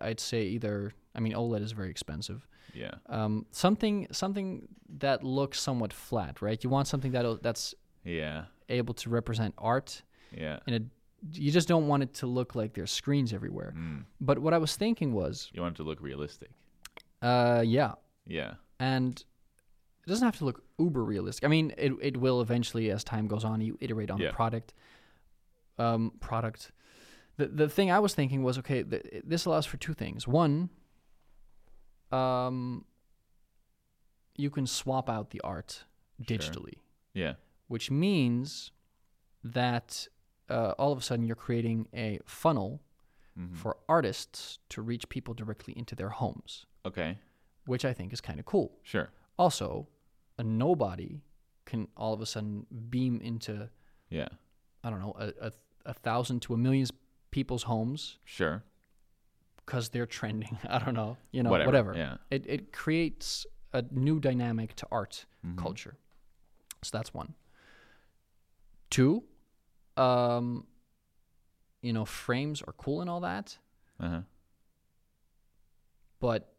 I'd 0.00 0.20
say 0.20 0.42
either. 0.44 0.92
I 1.14 1.20
mean, 1.20 1.32
OLED 1.34 1.62
is 1.62 1.72
very 1.72 1.90
expensive. 1.90 2.46
Yeah. 2.74 2.92
Um, 3.08 3.44
something, 3.50 4.06
something 4.12 4.66
that 4.98 5.22
looks 5.24 5.60
somewhat 5.60 5.92
flat, 5.92 6.40
right? 6.40 6.62
You 6.64 6.70
want 6.70 6.88
something 6.88 7.12
that 7.12 7.42
that's 7.42 7.74
Yeah. 8.04 8.44
able 8.68 8.94
to 8.94 9.10
represent 9.10 9.54
art, 9.58 10.02
Yeah. 10.30 10.58
and 10.66 10.76
it, 10.76 10.82
you 11.32 11.50
just 11.52 11.68
don't 11.68 11.86
want 11.86 12.02
it 12.02 12.14
to 12.14 12.26
look 12.26 12.54
like 12.54 12.72
there's 12.72 12.90
screens 12.90 13.32
everywhere. 13.34 13.74
Mm. 13.76 14.04
But 14.20 14.38
what 14.38 14.54
I 14.54 14.58
was 14.58 14.74
thinking 14.76 15.12
was, 15.12 15.50
You 15.52 15.60
want 15.62 15.74
it 15.74 15.82
to 15.82 15.82
look 15.82 16.00
realistic. 16.00 16.50
uh, 17.20 17.62
yeah, 17.66 17.92
Yeah. 18.26 18.54
and 18.80 19.22
it 20.04 20.08
doesn't 20.08 20.24
have 20.24 20.36
to 20.38 20.44
look 20.44 20.64
uber 20.78 21.04
realistic. 21.04 21.44
I 21.44 21.48
mean, 21.48 21.72
it 21.78 21.92
it 22.00 22.16
will 22.16 22.40
eventually 22.40 22.90
as 22.90 23.04
time 23.04 23.26
goes 23.28 23.44
on. 23.44 23.60
You 23.60 23.78
iterate 23.80 24.10
on 24.10 24.18
Yeah. 24.18 24.28
the 24.28 24.34
product. 24.34 24.74
Um, 25.78 26.12
product. 26.20 26.72
The 27.36 27.46
the 27.48 27.68
thing 27.68 27.90
I 27.90 27.98
was 27.98 28.14
thinking 28.14 28.42
was 28.42 28.58
okay. 28.58 28.82
Th- 28.82 29.22
this 29.24 29.44
allows 29.46 29.66
for 29.66 29.76
two 29.78 29.94
things. 29.94 30.26
One, 30.28 30.70
um, 32.10 32.84
you 34.36 34.50
can 34.50 34.66
swap 34.66 35.08
out 35.08 35.30
the 35.30 35.40
art 35.42 35.84
Sure. 36.26 36.36
digitally, 36.38 36.74
Yeah. 37.14 37.34
which 37.68 37.90
means 37.90 38.70
that 39.44 40.08
uh, 40.48 40.74
all 40.78 40.92
of 40.92 40.98
a 40.98 41.02
sudden 41.02 41.24
you're 41.24 41.34
creating 41.36 41.88
a 41.94 42.18
funnel 42.26 42.82
Mhm. 43.38 43.56
for 43.56 43.78
artists 43.88 44.58
to 44.68 44.82
reach 44.82 45.08
people 45.08 45.32
directly 45.32 45.72
into 45.78 45.94
their 45.94 46.10
homes, 46.10 46.66
Okay. 46.84 47.18
which 47.64 47.84
I 47.86 47.94
think 47.94 48.12
is 48.12 48.20
kind 48.20 48.38
of 48.38 48.44
cool. 48.44 48.78
Sure. 48.82 49.10
Also, 49.42 49.88
a 50.38 50.44
nobody 50.44 51.20
can 51.64 51.88
all 51.96 52.12
of 52.14 52.20
a 52.20 52.26
sudden 52.26 52.64
beam 52.90 53.20
into 53.20 53.68
Yeah. 54.08 54.28
I 54.84 54.90
don't 54.90 55.00
know 55.00 55.14
a 55.18 55.46
a, 55.48 55.52
a 55.86 55.94
thousand 55.94 56.40
to 56.42 56.54
a 56.54 56.56
million 56.56 56.86
people's 57.30 57.64
homes 57.64 58.18
Sure. 58.24 58.62
because 59.56 59.88
they're 59.90 60.06
trending. 60.20 60.58
I 60.68 60.78
don't 60.78 60.94
know, 60.94 61.16
you 61.32 61.42
know, 61.42 61.50
Whatever, 61.50 61.68
whatever. 61.70 61.92
yeah. 61.96 62.16
It 62.30 62.46
it 62.46 62.72
creates 62.72 63.46
a 63.72 63.82
new 63.90 64.20
dynamic 64.20 64.74
to 64.76 64.86
art 64.92 65.26
Mhm. 65.44 65.56
culture. 65.58 65.96
So 66.84 66.90
that's 66.98 67.12
one. 67.14 67.34
Two, 68.90 69.24
um, 69.96 70.66
you 71.80 71.92
know, 71.92 72.04
frames 72.04 72.62
are 72.62 72.74
cool 72.74 73.00
and 73.00 73.10
all 73.10 73.20
that, 73.20 73.58
Uh 73.98 74.08
huh. 74.08 74.22
but 76.20 76.51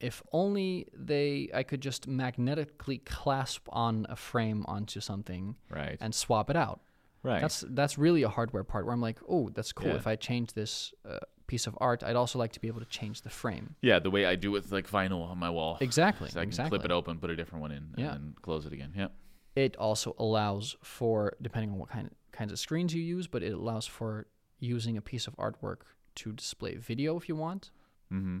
if 0.00 0.22
only 0.32 0.86
they 0.94 1.50
I 1.54 1.62
could 1.62 1.80
just 1.80 2.06
magnetically 2.06 2.98
clasp 2.98 3.66
on 3.70 4.06
a 4.08 4.16
frame 4.16 4.64
onto 4.68 5.00
something 5.00 5.56
Right. 5.70 5.96
and 6.00 6.14
swap 6.14 6.50
it 6.50 6.56
out. 6.56 6.80
right. 7.22 7.40
That's 7.40 7.64
that's 7.68 7.98
really 7.98 8.22
a 8.22 8.28
hardware 8.28 8.64
part 8.64 8.84
where 8.84 8.94
I'm 8.94 9.00
like, 9.00 9.18
oh, 9.28 9.50
that's 9.50 9.72
cool. 9.72 9.88
Yeah. 9.88 9.96
If 9.96 10.06
I 10.06 10.16
change 10.16 10.52
this 10.52 10.92
uh, 11.08 11.18
piece 11.48 11.66
of 11.66 11.76
art, 11.80 12.02
I'd 12.04 12.16
also 12.16 12.38
like 12.38 12.52
to 12.52 12.60
be 12.60 12.68
able 12.68 12.80
to 12.80 12.86
change 12.86 13.22
the 13.22 13.30
frame. 13.30 13.74
yeah, 13.82 13.98
the 13.98 14.10
way 14.10 14.24
I 14.26 14.36
do 14.36 14.50
with 14.50 14.70
like 14.70 14.88
vinyl 14.88 15.22
on 15.28 15.38
my 15.38 15.50
wall. 15.50 15.78
Exactly. 15.80 16.28
So 16.30 16.38
I 16.40 16.42
can 16.42 16.48
exactly. 16.50 16.78
flip 16.78 16.84
it 16.84 16.92
open, 16.92 17.18
put 17.18 17.30
a 17.30 17.36
different 17.36 17.62
one 17.62 17.72
in, 17.72 17.94
Yeah. 17.96 18.12
and 18.12 18.14
then 18.14 18.34
close 18.42 18.66
it 18.66 18.72
again. 18.72 18.92
Yeah. 18.94 19.08
It 19.56 19.76
also 19.76 20.14
allows 20.18 20.76
for, 20.82 21.32
depending 21.42 21.70
on 21.72 21.78
what 21.78 21.88
kind 21.88 22.10
kinds 22.30 22.52
of 22.52 22.58
screens 22.60 22.94
you 22.94 23.02
use, 23.02 23.26
but 23.26 23.42
it 23.42 23.52
allows 23.52 23.86
for 23.86 24.26
using 24.60 24.96
a 24.96 25.00
piece 25.00 25.26
of 25.26 25.34
artwork 25.36 25.78
to 26.16 26.32
display 26.32 26.76
video 26.76 27.16
if 27.16 27.28
you 27.28 27.34
want, 27.36 27.70
Mm-hmm. 28.12 28.38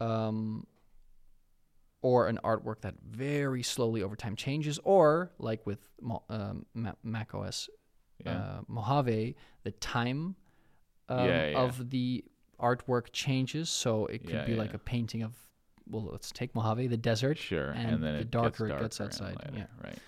Um, 0.00 0.66
or 2.02 2.28
an 2.28 2.38
artwork 2.44 2.80
that 2.82 2.94
very 3.02 3.62
slowly 3.62 4.02
over 4.02 4.14
time 4.16 4.36
changes, 4.36 4.78
or 4.84 5.30
like 5.38 5.66
with 5.66 5.88
Mo- 6.00 6.22
um, 6.28 6.66
Mac 7.02 7.34
OS 7.34 7.68
Yeah. 8.24 8.32
uh, 8.38 8.60
Mojave, 8.68 9.36
the 9.64 9.70
time 9.72 10.36
um, 11.08 11.26
Yeah, 11.28 11.46
yeah. 11.48 11.58
of 11.58 11.90
the 11.90 12.24
artwork 12.60 13.12
changes. 13.12 13.68
So 13.70 14.06
it 14.06 14.26
could 14.26 14.46
be 14.46 14.54
like 14.54 14.74
a 14.74 14.78
painting 14.78 15.22
of, 15.22 15.34
well, 15.88 16.08
let's 16.10 16.30
take 16.30 16.54
Mojave, 16.54 16.86
the 16.88 16.96
desert. 16.96 17.38
sure. 17.38 17.70
and 17.70 18.02
then 18.02 18.14
the 18.14 18.20
it 18.20 18.30
darker 18.30 18.68
gets 18.68 18.78
it 18.78 18.82
gets 18.82 19.00
outside, 19.00 19.36
lighter, 19.36 19.52
yeah. 19.56 19.66
Right. 19.82 19.98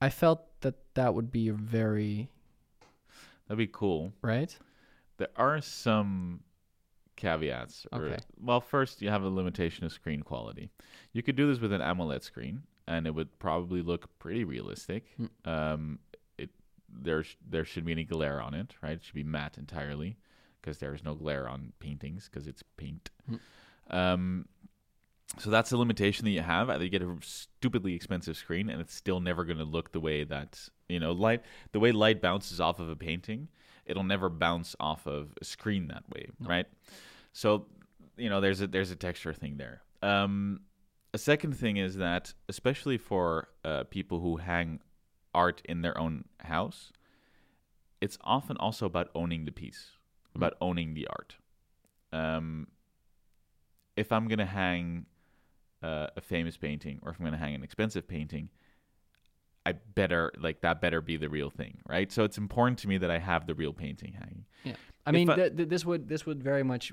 I 0.00 0.10
felt 0.10 0.60
that 0.62 0.74
that 0.94 1.14
would 1.14 1.30
be 1.30 1.50
very 1.50 2.28
That'd 3.46 3.58
be 3.58 3.66
cool. 3.72 4.12
right. 4.22 4.56
There 5.18 5.28
are 5.36 5.60
some 5.60 6.40
caveats. 7.16 7.86
Or, 7.92 8.06
Okay. 8.06 8.18
Well, 8.40 8.60
first, 8.60 9.02
you 9.02 9.10
have 9.10 9.22
a 9.22 9.28
limitation 9.28 9.84
of 9.84 9.92
screen 9.92 10.22
quality. 10.22 10.70
You 11.12 11.22
could 11.22 11.36
do 11.36 11.46
this 11.48 11.60
with 11.60 11.72
an 11.72 11.80
AMOLED 11.80 12.22
screen, 12.22 12.62
and 12.86 13.06
it 13.06 13.14
would 13.14 13.38
probably 13.38 13.82
look 13.82 14.18
pretty 14.18 14.44
realistic. 14.44 15.06
Hmm. 15.16 15.48
Um, 15.48 15.98
it 16.38 16.50
there 16.88 17.22
sh- 17.22 17.36
there 17.48 17.64
shouldn't 17.64 17.86
be 17.86 17.92
any 17.92 18.04
glare 18.04 18.40
on 18.40 18.54
it, 18.54 18.74
right? 18.82 18.92
It 18.92 19.04
should 19.04 19.14
be 19.14 19.24
matte 19.24 19.58
entirely, 19.58 20.16
because 20.60 20.78
there 20.78 20.94
is 20.94 21.04
no 21.04 21.14
glare 21.14 21.48
on 21.48 21.72
paintings 21.80 22.28
because 22.30 22.46
it's 22.46 22.62
paint. 22.76 23.10
Hmm. 23.28 23.36
Um, 23.96 24.48
so 25.38 25.48
that's 25.50 25.70
the 25.70 25.78
limitation 25.78 26.24
that 26.26 26.30
you 26.32 26.42
have. 26.42 26.68
Either 26.68 26.84
you 26.84 26.90
get 26.90 27.02
a 27.02 27.16
stupidly 27.22 27.94
expensive 27.94 28.36
screen, 28.36 28.68
and 28.68 28.80
it's 28.80 28.94
still 28.94 29.20
never 29.20 29.44
going 29.44 29.58
to 29.58 29.64
look 29.64 29.92
the 29.92 30.00
way 30.00 30.24
that 30.24 30.68
you 30.88 31.00
know 31.00 31.12
light. 31.12 31.42
The 31.72 31.80
way 31.80 31.92
light 31.92 32.20
bounces 32.20 32.60
off 32.60 32.80
of 32.80 32.88
a 32.90 32.96
painting, 32.96 33.48
it'll 33.86 34.04
never 34.04 34.28
bounce 34.28 34.76
off 34.78 35.06
of 35.06 35.34
a 35.40 35.44
screen 35.44 35.88
that 35.88 36.04
way, 36.14 36.28
right? 36.40 36.66
So, 37.32 37.66
you 38.16 38.28
know, 38.30 38.40
there's 38.40 38.60
a 38.60 38.66
there's 38.66 38.90
a 38.90 38.96
texture 38.96 39.32
thing 39.32 39.56
there. 39.56 39.82
Um, 40.02 40.60
a 41.14 41.18
second 41.18 41.56
thing 41.56 41.76
is 41.76 41.96
that, 41.96 42.32
especially 42.48 42.98
for 42.98 43.48
uh, 43.64 43.84
people 43.84 44.20
who 44.20 44.36
hang 44.36 44.80
art 45.34 45.62
in 45.64 45.82
their 45.82 45.98
own 45.98 46.24
house, 46.40 46.92
it's 48.00 48.18
often 48.22 48.56
also 48.56 48.86
about 48.86 49.10
owning 49.14 49.44
the 49.44 49.52
piece, 49.52 49.92
about 50.34 50.54
owning 50.60 50.94
the 50.94 51.06
art. 51.08 51.36
Um, 52.12 52.68
if 53.96 54.10
I'm 54.12 54.28
gonna 54.28 54.46
hang 54.46 55.06
uh, 55.82 56.08
a 56.16 56.20
famous 56.20 56.56
painting, 56.56 57.00
or 57.02 57.10
if 57.10 57.18
I'm 57.18 57.24
gonna 57.24 57.36
hang 57.36 57.54
an 57.54 57.62
expensive 57.62 58.08
painting, 58.08 58.48
I 59.64 59.72
better 59.72 60.32
like 60.38 60.60
that 60.62 60.80
better 60.80 61.00
be 61.00 61.16
the 61.16 61.28
real 61.28 61.50
thing, 61.50 61.78
right? 61.88 62.10
So 62.10 62.24
it's 62.24 62.38
important 62.38 62.78
to 62.80 62.88
me 62.88 62.98
that 62.98 63.10
I 63.10 63.18
have 63.18 63.46
the 63.46 63.54
real 63.54 63.72
painting 63.72 64.12
hanging. 64.12 64.44
Yeah. 64.64 64.74
I 65.06 65.10
If 65.10 65.14
mean, 65.14 65.30
I- 65.30 65.36
th- 65.36 65.56
th- 65.56 65.68
this 65.68 65.84
would 65.84 66.08
this 66.08 66.26
would 66.26 66.42
very 66.42 66.62
much 66.62 66.92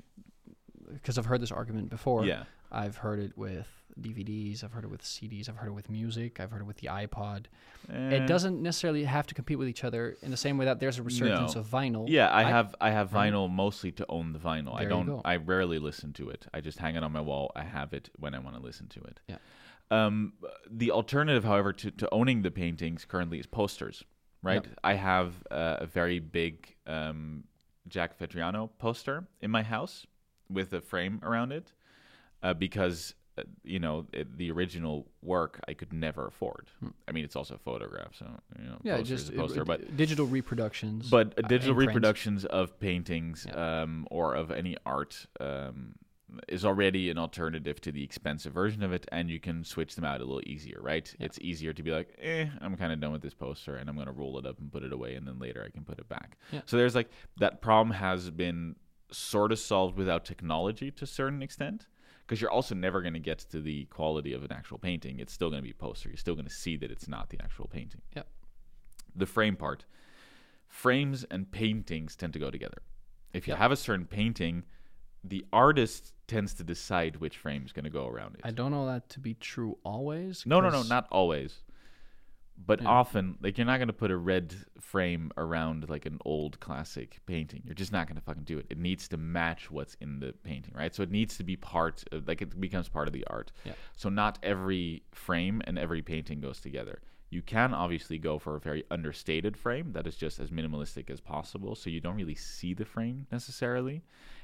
because 0.92 1.18
I've 1.18 1.26
heard 1.26 1.40
this 1.40 1.52
argument 1.52 1.90
before. 1.90 2.24
yeah, 2.24 2.44
I've 2.70 2.96
heard 2.98 3.18
it 3.20 3.36
with 3.36 3.68
DVDs. 4.00 4.62
I've 4.64 4.72
heard 4.72 4.84
it 4.84 4.90
with 4.90 5.02
CDs. 5.02 5.48
I've 5.48 5.56
heard 5.56 5.68
it 5.68 5.72
with 5.72 5.90
music. 5.90 6.38
I've 6.40 6.50
heard 6.50 6.60
it 6.62 6.64
with 6.64 6.76
the 6.78 6.88
iPod. 6.88 7.46
Eh, 7.92 8.10
It 8.16 8.26
doesn't 8.26 8.62
necessarily 8.62 9.04
have 9.04 9.26
to 9.26 9.34
compete 9.34 9.58
with 9.58 9.68
each 9.68 9.84
other 9.84 10.16
in 10.22 10.30
the 10.30 10.36
same 10.36 10.56
way 10.58 10.64
that 10.64 10.78
there's 10.80 10.98
a 10.98 11.02
resurgence 11.02 11.54
No. 11.56 11.60
of 11.60 11.66
vinyl. 11.66 12.06
Yeah, 12.08 12.28
I, 12.28 12.42
I- 12.44 12.50
have 12.50 12.74
I 12.80 12.90
have 12.90 13.12
Right. 13.12 13.32
vinyl 13.32 13.50
mostly 13.50 13.90
to 13.92 14.06
own 14.08 14.32
the 14.32 14.38
vinyl. 14.38 14.74
I 14.74 14.84
There 14.84 14.96
you 14.96 15.04
don't. 15.04 15.22
I 15.24 15.36
rarely 15.36 15.78
listen 15.78 16.12
to 16.14 16.30
it. 16.30 16.46
I 16.54 16.60
just 16.60 16.78
hang 16.78 16.94
it 16.96 17.02
on 17.02 17.12
my 17.12 17.20
wall. 17.20 17.50
I 17.56 17.64
have 17.64 17.92
it 17.92 18.10
when 18.18 18.34
I 18.34 18.38
want 18.38 18.56
to 18.56 18.62
listen 18.62 18.86
to 18.88 19.00
it. 19.02 19.20
Yeah. 19.28 19.38
Um, 19.90 20.34
the 20.70 20.90
alternative, 20.92 21.44
however, 21.44 21.72
to, 21.72 21.90
to 21.90 22.08
owning 22.12 22.42
the 22.42 22.50
paintings 22.50 23.04
currently 23.04 23.38
is 23.40 23.46
posters. 23.46 24.04
Right. 24.42 24.64
I 24.82 24.94
have 24.94 25.34
uh, 25.50 25.76
a 25.80 25.86
very 25.86 26.18
big 26.18 26.74
um, 26.86 27.44
Jack 27.88 28.18
Vettriano 28.18 28.70
poster 28.78 29.26
in 29.42 29.50
my 29.50 29.62
house 29.62 30.06
with 30.48 30.72
a 30.72 30.80
frame 30.80 31.20
around 31.22 31.52
it 31.52 31.72
uh, 32.42 32.54
because 32.54 33.14
uh, 33.36 33.42
you 33.64 33.78
know 33.78 34.06
it, 34.14 34.38
the 34.38 34.50
original 34.50 35.06
work 35.22 35.60
I 35.68 35.74
could 35.74 35.92
never 35.92 36.26
afford. 36.26 36.68
I 37.06 37.12
mean, 37.12 37.22
it's 37.24 37.36
also 37.36 37.56
a 37.56 37.58
photograph, 37.58 38.14
so 38.18 38.26
you 38.58 38.64
know, 38.64 38.76
Hmm. 38.76 38.86
Yeah, 38.86 39.02
just 39.02 39.28
a 39.28 39.32
poster, 39.32 39.60
uh, 39.60 39.64
but 39.64 39.96
digital 39.96 40.24
reproductions. 40.26 41.10
but 41.10 41.34
uh, 41.38 41.42
uh, 41.44 41.48
digital 41.48 41.74
print. 41.74 41.88
reproductions 41.88 42.46
of 42.46 42.80
paintings 42.80 43.44
Yeah. 43.46 43.82
um, 43.82 44.08
or 44.10 44.34
of 44.34 44.50
any 44.50 44.76
art 44.86 45.26
um, 45.38 45.96
is 46.48 46.64
already 46.64 47.10
an 47.10 47.18
alternative 47.18 47.80
to 47.82 47.92
the 47.92 48.02
expensive 48.02 48.52
version 48.52 48.82
of 48.82 48.92
it, 48.92 49.06
and 49.12 49.30
you 49.30 49.40
can 49.40 49.64
switch 49.64 49.94
them 49.96 50.04
out 50.04 50.20
a 50.20 50.24
little 50.24 50.42
easier, 50.46 50.78
right? 50.80 51.12
Yeah. 51.18 51.26
It's 51.26 51.38
easier 51.40 51.72
to 51.72 51.82
be 51.82 51.90
like, 51.90 52.16
eh, 52.20 52.46
I'm 52.60 52.76
kind 52.76 52.92
of 52.92 53.00
done 53.00 53.12
with 53.12 53.22
this 53.22 53.34
poster, 53.34 53.76
and 53.76 53.88
I'm 53.88 53.96
going 53.96 54.06
to 54.06 54.12
roll 54.12 54.38
it 54.38 54.46
up 54.46 54.58
and 54.58 54.70
put 54.72 54.82
it 54.84 54.92
away, 54.92 55.14
and 55.14 55.26
then 55.26 55.38
later 55.38 55.64
I 55.66 55.70
can 55.70 55.84
put 55.84 55.98
it 55.98 56.08
back. 56.08 56.36
Yeah. 56.52 56.60
So 56.66 56.76
there's 56.76 56.94
like 56.94 57.10
that 57.38 57.60
problem 57.60 57.94
has 57.96 58.30
been 58.30 58.76
sort 59.12 59.50
of 59.52 59.58
solved 59.58 59.96
without 59.96 60.24
technology 60.24 60.90
to 60.92 61.04
a 61.04 61.06
certain 61.06 61.42
extent. 61.42 61.86
Because 62.26 62.40
you're 62.40 62.50
also 62.52 62.76
never 62.76 63.02
going 63.02 63.14
to 63.14 63.18
get 63.18 63.40
to 63.50 63.60
the 63.60 63.86
quality 63.86 64.32
of 64.34 64.44
an 64.44 64.52
actual 64.52 64.78
painting. 64.78 65.18
It's 65.18 65.32
still 65.32 65.50
going 65.50 65.58
to 65.60 65.64
be 65.64 65.72
a 65.72 65.74
poster. 65.74 66.08
You're 66.10 66.16
still 66.16 66.36
going 66.36 66.46
to 66.46 66.54
see 66.54 66.76
that 66.76 66.88
it's 66.88 67.08
not 67.08 67.28
the 67.30 67.42
actual 67.42 67.66
painting 67.66 68.02
Yeah. 68.14 68.22
the 69.16 69.26
frame 69.26 69.56
part. 69.56 69.84
frames 70.68 71.24
and 71.24 71.50
paintings 71.50 72.14
tend 72.14 72.32
to 72.32 72.38
go 72.38 72.48
together. 72.48 72.82
If 73.32 73.48
you 73.48 73.52
Yep. 73.52 73.58
have 73.58 73.72
a 73.72 73.76
certain 73.76 74.06
painting, 74.06 74.62
the 75.24 75.44
artist 75.52 76.12
tends 76.30 76.54
to 76.54 76.64
decide 76.64 77.16
which 77.16 77.36
frame 77.36 77.62
is 77.66 77.72
going 77.72 77.84
to 77.84 77.90
go 77.90 78.06
around 78.06 78.36
it. 78.36 78.40
I 78.44 78.52
don't 78.52 78.70
know 78.70 78.86
that 78.86 79.08
to 79.10 79.20
be 79.20 79.34
true 79.34 79.76
always. 79.84 80.44
No, 80.46 80.60
no, 80.60 80.70
no, 80.70 80.82
not 80.82 81.06
always. 81.10 81.62
But 82.66 82.82
Yeah. 82.82 82.88
often, 82.88 83.38
like 83.40 83.56
you're 83.56 83.66
not 83.66 83.78
gonna 83.78 83.94
put 83.94 84.10
a 84.10 84.16
red 84.18 84.54
frame 84.78 85.32
around 85.38 85.88
like 85.88 86.04
an 86.04 86.18
old 86.26 86.60
classic 86.60 87.18
painting. 87.24 87.62
You're 87.64 87.74
just 87.84 87.90
not 87.90 88.06
gonna 88.06 88.20
fucking 88.20 88.44
do 88.44 88.58
it. 88.58 88.66
It 88.68 88.76
needs 88.78 89.08
to 89.08 89.16
match 89.16 89.70
what's 89.70 89.94
in 89.94 90.20
the 90.20 90.34
painting, 90.44 90.74
right? 90.76 90.94
So 90.94 91.02
it 91.02 91.10
needs 91.10 91.38
to 91.38 91.42
be 91.44 91.56
part, 91.56 92.04
of, 92.12 92.28
like 92.28 92.42
it 92.42 92.60
becomes 92.60 92.88
part 92.90 93.08
of 93.08 93.14
the 93.14 93.24
art. 93.28 93.50
Yeah. 93.64 93.72
So 93.96 94.10
not 94.10 94.38
every 94.42 95.02
frame 95.12 95.62
and 95.64 95.78
every 95.78 96.02
painting 96.02 96.40
goes 96.42 96.60
together. 96.60 97.00
You 97.30 97.40
can 97.40 97.72
obviously 97.72 98.18
go 98.18 98.38
for 98.38 98.56
a 98.56 98.60
very 98.60 98.84
understated 98.90 99.56
frame 99.56 99.92
that 99.92 100.06
is 100.06 100.16
just 100.16 100.38
as 100.38 100.50
minimalistic 100.50 101.08
as 101.08 101.20
possible, 101.20 101.74
so 101.74 101.88
you 101.88 102.00
don't 102.00 102.16
really 102.16 102.34
see 102.34 102.74
the 102.74 102.84
frame 102.84 103.26
necessarily. 103.32 104.02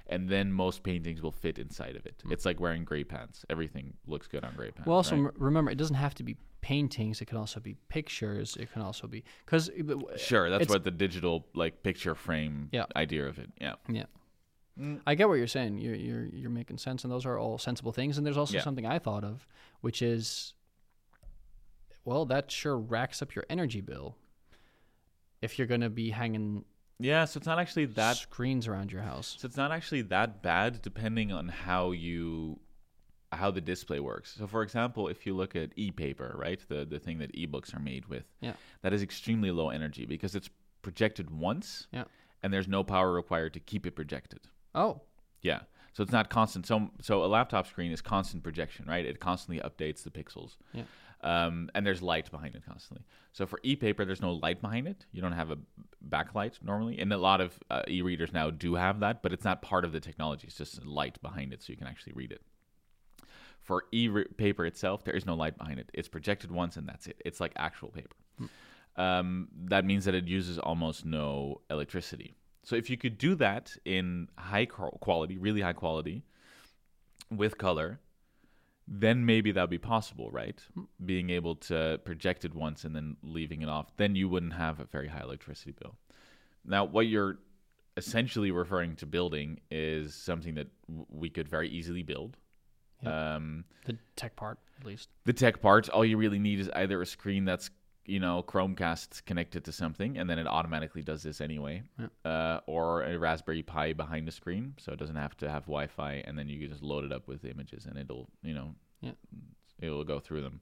And 0.08 0.28
then 0.28 0.52
most 0.52 0.82
paintings 0.84 1.20
will 1.20 1.32
fit 1.32 1.58
inside 1.58 1.96
of 1.96 2.06
it. 2.06 2.22
It's 2.30 2.44
like 2.46 2.60
wearing 2.60 2.84
gray 2.84 3.02
pants. 3.02 3.44
Everything 3.50 3.94
looks 4.06 4.28
good 4.28 4.44
on 4.44 4.54
gray 4.54 4.70
pants. 4.70 4.86
Well, 4.86 4.96
also 4.98 5.16
right? 5.16 5.26
m- 5.26 5.32
remember, 5.36 5.70
it 5.72 5.76
doesn't 5.78 5.96
have 5.96 6.14
to 6.16 6.22
be 6.22 6.36
paintings. 6.60 7.20
It 7.20 7.26
can 7.26 7.38
also 7.38 7.58
be 7.58 7.74
pictures. 7.88 8.56
It 8.56 8.72
can 8.72 8.82
also 8.82 9.08
be 9.08 9.24
because 9.44 9.68
Sure, 10.16 10.48
that's 10.48 10.68
what 10.68 10.84
the 10.84 10.90
digital 10.92 11.46
like 11.54 11.82
picture 11.82 12.14
frame 12.14 12.68
Yeah. 12.72 12.84
idea 12.94 13.26
of 13.26 13.38
it. 13.38 13.50
Yeah. 13.60 13.74
Yeah. 13.88 14.04
Mm. 14.78 15.00
I 15.06 15.14
get 15.16 15.26
what 15.28 15.34
you're 15.34 15.46
saying. 15.48 15.78
You're 15.78 15.94
you're 15.96 16.26
you're 16.26 16.50
making 16.50 16.78
sense, 16.78 17.02
and 17.02 17.12
those 17.12 17.26
are 17.26 17.38
all 17.38 17.58
sensible 17.58 17.92
things. 17.92 18.16
And 18.18 18.24
there's 18.26 18.36
also 18.36 18.54
Yeah. 18.58 18.62
something 18.62 18.86
I 18.86 18.98
thought 19.00 19.24
of, 19.24 19.46
which 19.80 20.02
is, 20.02 20.54
well, 22.04 22.24
that 22.26 22.50
sure 22.50 22.78
racks 22.78 23.22
up 23.22 23.34
your 23.34 23.44
energy 23.50 23.80
bill. 23.80 24.16
If 25.42 25.58
you're 25.58 25.66
gonna 25.66 25.90
be 25.90 26.10
hanging 26.10 26.64
Yeah, 26.98 27.24
so 27.26 27.38
it's 27.38 27.46
not 27.46 27.58
actually 27.58 27.86
that 27.86 28.16
screens 28.16 28.66
around 28.66 28.90
your 28.90 29.02
house, 29.02 29.36
so 29.38 29.46
it's 29.46 29.56
not 29.56 29.70
actually 29.72 30.02
that 30.02 30.42
bad 30.42 30.80
depending 30.82 31.30
on 31.32 31.48
how 31.48 31.90
you 31.92 32.58
how 33.32 33.50
the 33.50 33.60
display 33.60 34.00
works. 34.00 34.34
So 34.38 34.46
for 34.46 34.62
example, 34.62 35.08
if 35.08 35.26
you 35.26 35.34
look 35.34 35.54
at 35.56 35.70
e-paper, 35.76 36.34
right? 36.38 36.60
The 36.68 36.86
the 36.86 36.98
thing 36.98 37.18
that 37.18 37.34
ebooks 37.34 37.74
are 37.74 37.80
made 37.80 38.06
with. 38.06 38.24
Yeah. 38.40 38.54
That 38.82 38.92
is 38.94 39.02
extremely 39.02 39.50
low 39.50 39.68
energy 39.70 40.06
because 40.06 40.34
it's 40.34 40.48
projected 40.82 41.30
once 41.30 41.86
Yeah. 41.92 42.04
and 42.42 42.52
there's 42.52 42.68
no 42.68 42.82
power 42.84 43.12
required 43.12 43.52
to 43.54 43.60
keep 43.60 43.84
it 43.86 43.94
projected. 43.96 44.40
oh, 44.74 45.00
Yeah. 45.42 45.60
So 45.92 46.02
it's 46.02 46.12
not 46.12 46.28
constant. 46.30 46.66
So 46.66 46.90
so 47.02 47.24
a 47.24 47.26
laptop 47.26 47.66
screen 47.66 47.90
is 47.92 48.00
constant 48.00 48.42
projection, 48.42 48.86
right? 48.86 49.04
It 49.04 49.18
constantly 49.20 49.60
updates 49.68 50.02
the 50.02 50.10
pixels. 50.10 50.56
Yeah. 50.72 50.84
Um, 51.22 51.70
and 51.74 51.84
there's 51.84 52.02
light 52.02 52.30
behind 52.30 52.54
it 52.54 52.62
constantly. 52.66 53.04
So 53.32 53.46
for 53.46 53.58
e-paper, 53.62 54.04
there's 54.04 54.20
no 54.20 54.34
light 54.34 54.60
behind 54.60 54.86
it. 54.86 55.06
You 55.12 55.22
don't 55.22 55.32
have 55.32 55.50
a 55.50 55.58
backlight 56.08 56.62
normally, 56.62 56.98
and 56.98 57.12
a 57.12 57.16
lot 57.16 57.40
of 57.40 57.58
uh, 57.70 57.82
e-readers 57.88 58.32
now 58.32 58.50
do 58.50 58.74
have 58.74 59.00
that, 59.00 59.22
but 59.22 59.32
it's 59.32 59.44
not 59.44 59.62
part 59.62 59.84
of 59.84 59.92
the 59.92 60.00
technology. 60.00 60.46
It's 60.46 60.58
just 60.58 60.84
light 60.84 61.20
behind 61.22 61.52
it, 61.52 61.62
so 61.62 61.72
you 61.72 61.76
can 61.76 61.86
actually 61.86 62.12
read 62.12 62.32
it. 62.32 62.42
For 63.62 63.84
e-paper 63.92 64.66
itself, 64.66 65.04
there 65.04 65.16
is 65.16 65.26
no 65.26 65.34
light 65.34 65.56
behind 65.58 65.80
it. 65.80 65.90
It's 65.94 66.06
projected 66.06 66.52
once, 66.52 66.76
and 66.76 66.86
that's 66.86 67.06
it. 67.06 67.20
It's 67.24 67.40
like 67.40 67.52
actual 67.56 67.88
paper. 67.88 68.16
Um, 68.96 69.48
that 69.64 69.84
means 69.84 70.04
that 70.04 70.14
it 70.14 70.26
uses 70.26 70.58
almost 70.58 71.04
no 71.04 71.60
electricity. 71.70 72.36
So 72.62 72.76
if 72.76 72.88
you 72.90 72.96
could 72.96 73.18
do 73.18 73.34
that 73.36 73.72
in 73.84 74.28
high 74.36 74.66
quality, 74.66 75.38
really 75.38 75.60
high 75.62 75.72
quality, 75.72 76.22
with 77.30 77.58
color, 77.58 78.00
then 78.88 79.26
maybe 79.26 79.52
that'd 79.52 79.70
be 79.70 79.78
possible, 79.78 80.30
right? 80.30 80.60
Being 81.04 81.30
able 81.30 81.56
to 81.56 82.00
project 82.04 82.44
it 82.44 82.54
once 82.54 82.84
and 82.84 82.94
then 82.94 83.16
leaving 83.22 83.62
it 83.62 83.68
off, 83.68 83.96
then 83.96 84.14
you 84.14 84.28
wouldn't 84.28 84.52
have 84.54 84.78
a 84.80 84.84
very 84.84 85.08
high 85.08 85.22
electricity 85.22 85.72
bill. 85.72 85.96
Now, 86.64 86.84
what 86.84 87.06
you're 87.06 87.38
essentially 87.96 88.50
referring 88.50 88.96
to 88.96 89.06
building 89.06 89.60
is 89.70 90.14
something 90.14 90.54
that 90.54 90.68
w- 90.88 91.06
we 91.08 91.30
could 91.30 91.48
very 91.48 91.68
easily 91.68 92.02
build. 92.02 92.36
Um, 93.04 93.64
the 93.84 93.98
tech 94.16 94.36
part 94.36 94.58
at 94.80 94.86
least. 94.86 95.08
the 95.24 95.32
tech 95.32 95.60
part, 95.60 95.88
all 95.88 96.04
you 96.04 96.16
really 96.16 96.38
need 96.38 96.60
is 96.60 96.68
either 96.74 97.00
a 97.00 97.06
screen 97.06 97.44
that's 97.44 97.70
you 98.06 98.20
know 98.20 98.42
Chromecast 98.42 99.24
connected 99.24 99.64
to 99.64 99.72
something, 99.72 100.18
and 100.18 100.28
then 100.28 100.38
it 100.38 100.46
automatically 100.46 101.02
does 101.02 101.22
this 101.22 101.40
anyway, 101.40 101.82
uh, 102.24 102.60
or 102.66 103.02
a 103.02 103.18
Raspberry 103.18 103.62
Pi 103.62 103.92
behind 103.92 104.26
the 104.26 104.32
screen, 104.32 104.74
so 104.78 104.92
it 104.92 104.98
doesn't 104.98 105.16
have 105.16 105.36
to 105.38 105.50
have 105.50 105.62
Wi-Fi, 105.64 106.22
and 106.26 106.38
then 106.38 106.48
you 106.48 106.58
can 106.60 106.68
just 106.70 106.82
load 106.82 107.04
it 107.04 107.12
up 107.12 107.26
with 107.28 107.44
images, 107.44 107.86
and 107.86 107.98
it'll 107.98 108.28
you 108.42 108.54
know 108.54 108.74
Yeah. 109.00 109.12
it'll 109.80 110.04
go 110.04 110.20
through 110.20 110.42
them. 110.42 110.60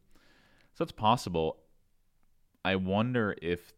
So 0.75 0.83
it's 0.83 0.93
possible. 0.93 1.59
I 2.65 2.77
wonder 2.77 3.35
if 3.43 3.73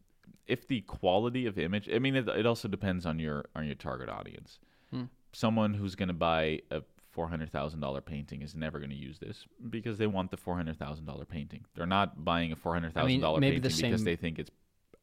if 0.46 0.66
the 0.68 0.80
quality 0.82 1.46
of 1.46 1.58
image. 1.58 1.88
I 1.92 1.98
mean, 1.98 2.14
it, 2.16 2.28
it 2.28 2.46
also 2.46 2.68
depends 2.68 3.04
on 3.06 3.18
your 3.18 3.44
on 3.54 3.66
your 3.66 3.74
target 3.74 4.08
audience. 4.08 4.58
Hmm. 4.90 5.04
Someone 5.32 5.74
who's 5.74 5.94
going 5.96 6.08
to 6.08 6.14
buy 6.14 6.62
a 6.70 6.82
four 7.16 7.28
hundred 7.28 7.50
thousand 7.50 7.80
dollar 7.80 8.00
painting 8.00 8.42
is 8.42 8.54
never 8.54 8.78
going 8.78 8.90
to 8.98 9.02
use 9.10 9.18
this 9.18 9.36
because 9.70 9.96
they 9.98 10.06
want 10.06 10.30
the 10.30 10.36
four 10.36 10.54
hundred 10.60 10.78
thousand 10.78 11.06
dollar 11.06 11.24
painting. 11.24 11.64
They're 11.74 11.86
not 11.98 12.24
buying 12.24 12.52
a 12.52 12.56
four 12.56 12.72
hundred 12.74 12.92
thousand 12.94 13.20
dollar 13.20 13.40
maybe 13.40 13.56
painting 13.56 13.70
the 13.82 13.82
because 13.88 14.04
they 14.04 14.16
think 14.16 14.38
it's 14.38 14.50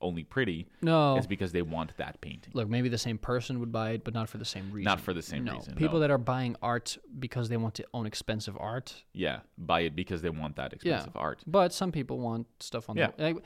only 0.02 0.23
pretty. 0.23 0.68
No, 0.81 1.15
It's 1.18 1.27
because 1.27 1.52
they 1.53 1.61
want 1.61 1.95
that 1.98 2.19
painting. 2.19 2.52
look, 2.53 2.68
maybe 2.68 2.90
the 2.90 2.98
same 2.98 3.18
person 3.18 3.60
would 3.61 3.72
buy 3.72 3.91
it, 3.91 4.03
but 4.03 4.14
not 4.14 4.27
for 4.30 4.38
the 4.38 4.44
same 4.56 4.69
reason. 4.72 4.84
Not 4.91 4.99
for 4.99 5.14
the 5.14 5.22
same 5.22 5.45
no. 5.45 5.53
reason, 5.53 5.76
People 5.76 5.95
no. 5.95 5.99
that 6.02 6.11
are 6.11 6.18
buying 6.18 6.57
art 6.61 6.98
because 7.19 7.48
they 7.48 7.56
want 7.56 7.73
to 7.76 7.85
own 7.94 8.06
expensive 8.06 8.57
art. 8.60 8.88
Yeah, 9.14 9.40
buy 9.57 9.80
it 9.88 9.95
because 9.95 10.22
they 10.22 10.30
want 10.30 10.57
that 10.57 10.69
Yeah. 10.73 10.76
expensive 10.95 11.15
art. 11.15 11.40
But 11.48 11.73
some 11.73 11.91
people 11.94 12.19
want 12.19 12.48
stuff 12.60 12.90
on 12.90 12.98
Yeah. 12.98 13.11
the 13.15 13.23
like, 13.23 13.38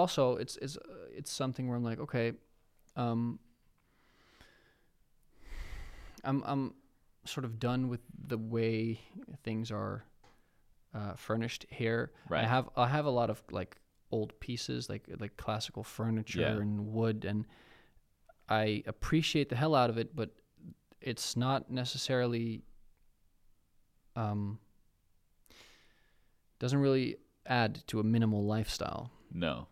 also 0.00 0.22
it's 0.42 0.56
it's 0.64 0.76
uh, 0.76 1.18
it's 1.18 1.32
something 1.32 1.64
where 1.68 1.76
I'm 1.78 1.84
like, 1.90 2.00
okay, 2.06 2.32
um 2.96 3.38
I'm 6.24 6.42
I'm 6.44 6.74
sort 7.24 7.44
of 7.44 7.58
done 7.58 7.88
with 7.88 8.00
the 8.26 8.38
way 8.38 9.00
things 9.42 9.70
are 9.70 10.04
uh, 10.94 11.14
furnished 11.14 11.66
here. 11.70 12.12
I 12.30 12.46
have 12.46 12.68
I 12.76 12.86
have 12.88 13.04
a 13.06 13.10
lot 13.10 13.30
of 13.30 13.42
like 13.50 13.76
old 14.10 14.38
pieces 14.40 14.88
like 14.88 15.04
like 15.20 15.36
classical 15.36 15.84
furniture 15.84 16.40
Yeah. 16.40 16.56
and 16.56 16.86
wood 16.92 17.24
and 17.24 17.46
I 18.48 18.82
appreciate 18.86 19.48
the 19.48 19.54
hell 19.56 19.74
out 19.76 19.90
of 19.90 19.98
it, 19.98 20.16
but 20.16 20.30
it's 21.00 21.36
not 21.36 21.70
necessarily 21.70 22.62
um 24.16 24.58
doesn't 26.58 26.80
really 26.80 27.16
add 27.46 27.82
to 27.86 28.00
a 28.00 28.02
minimal 28.04 28.44
lifestyle. 28.44 29.10
No. 29.32 29.68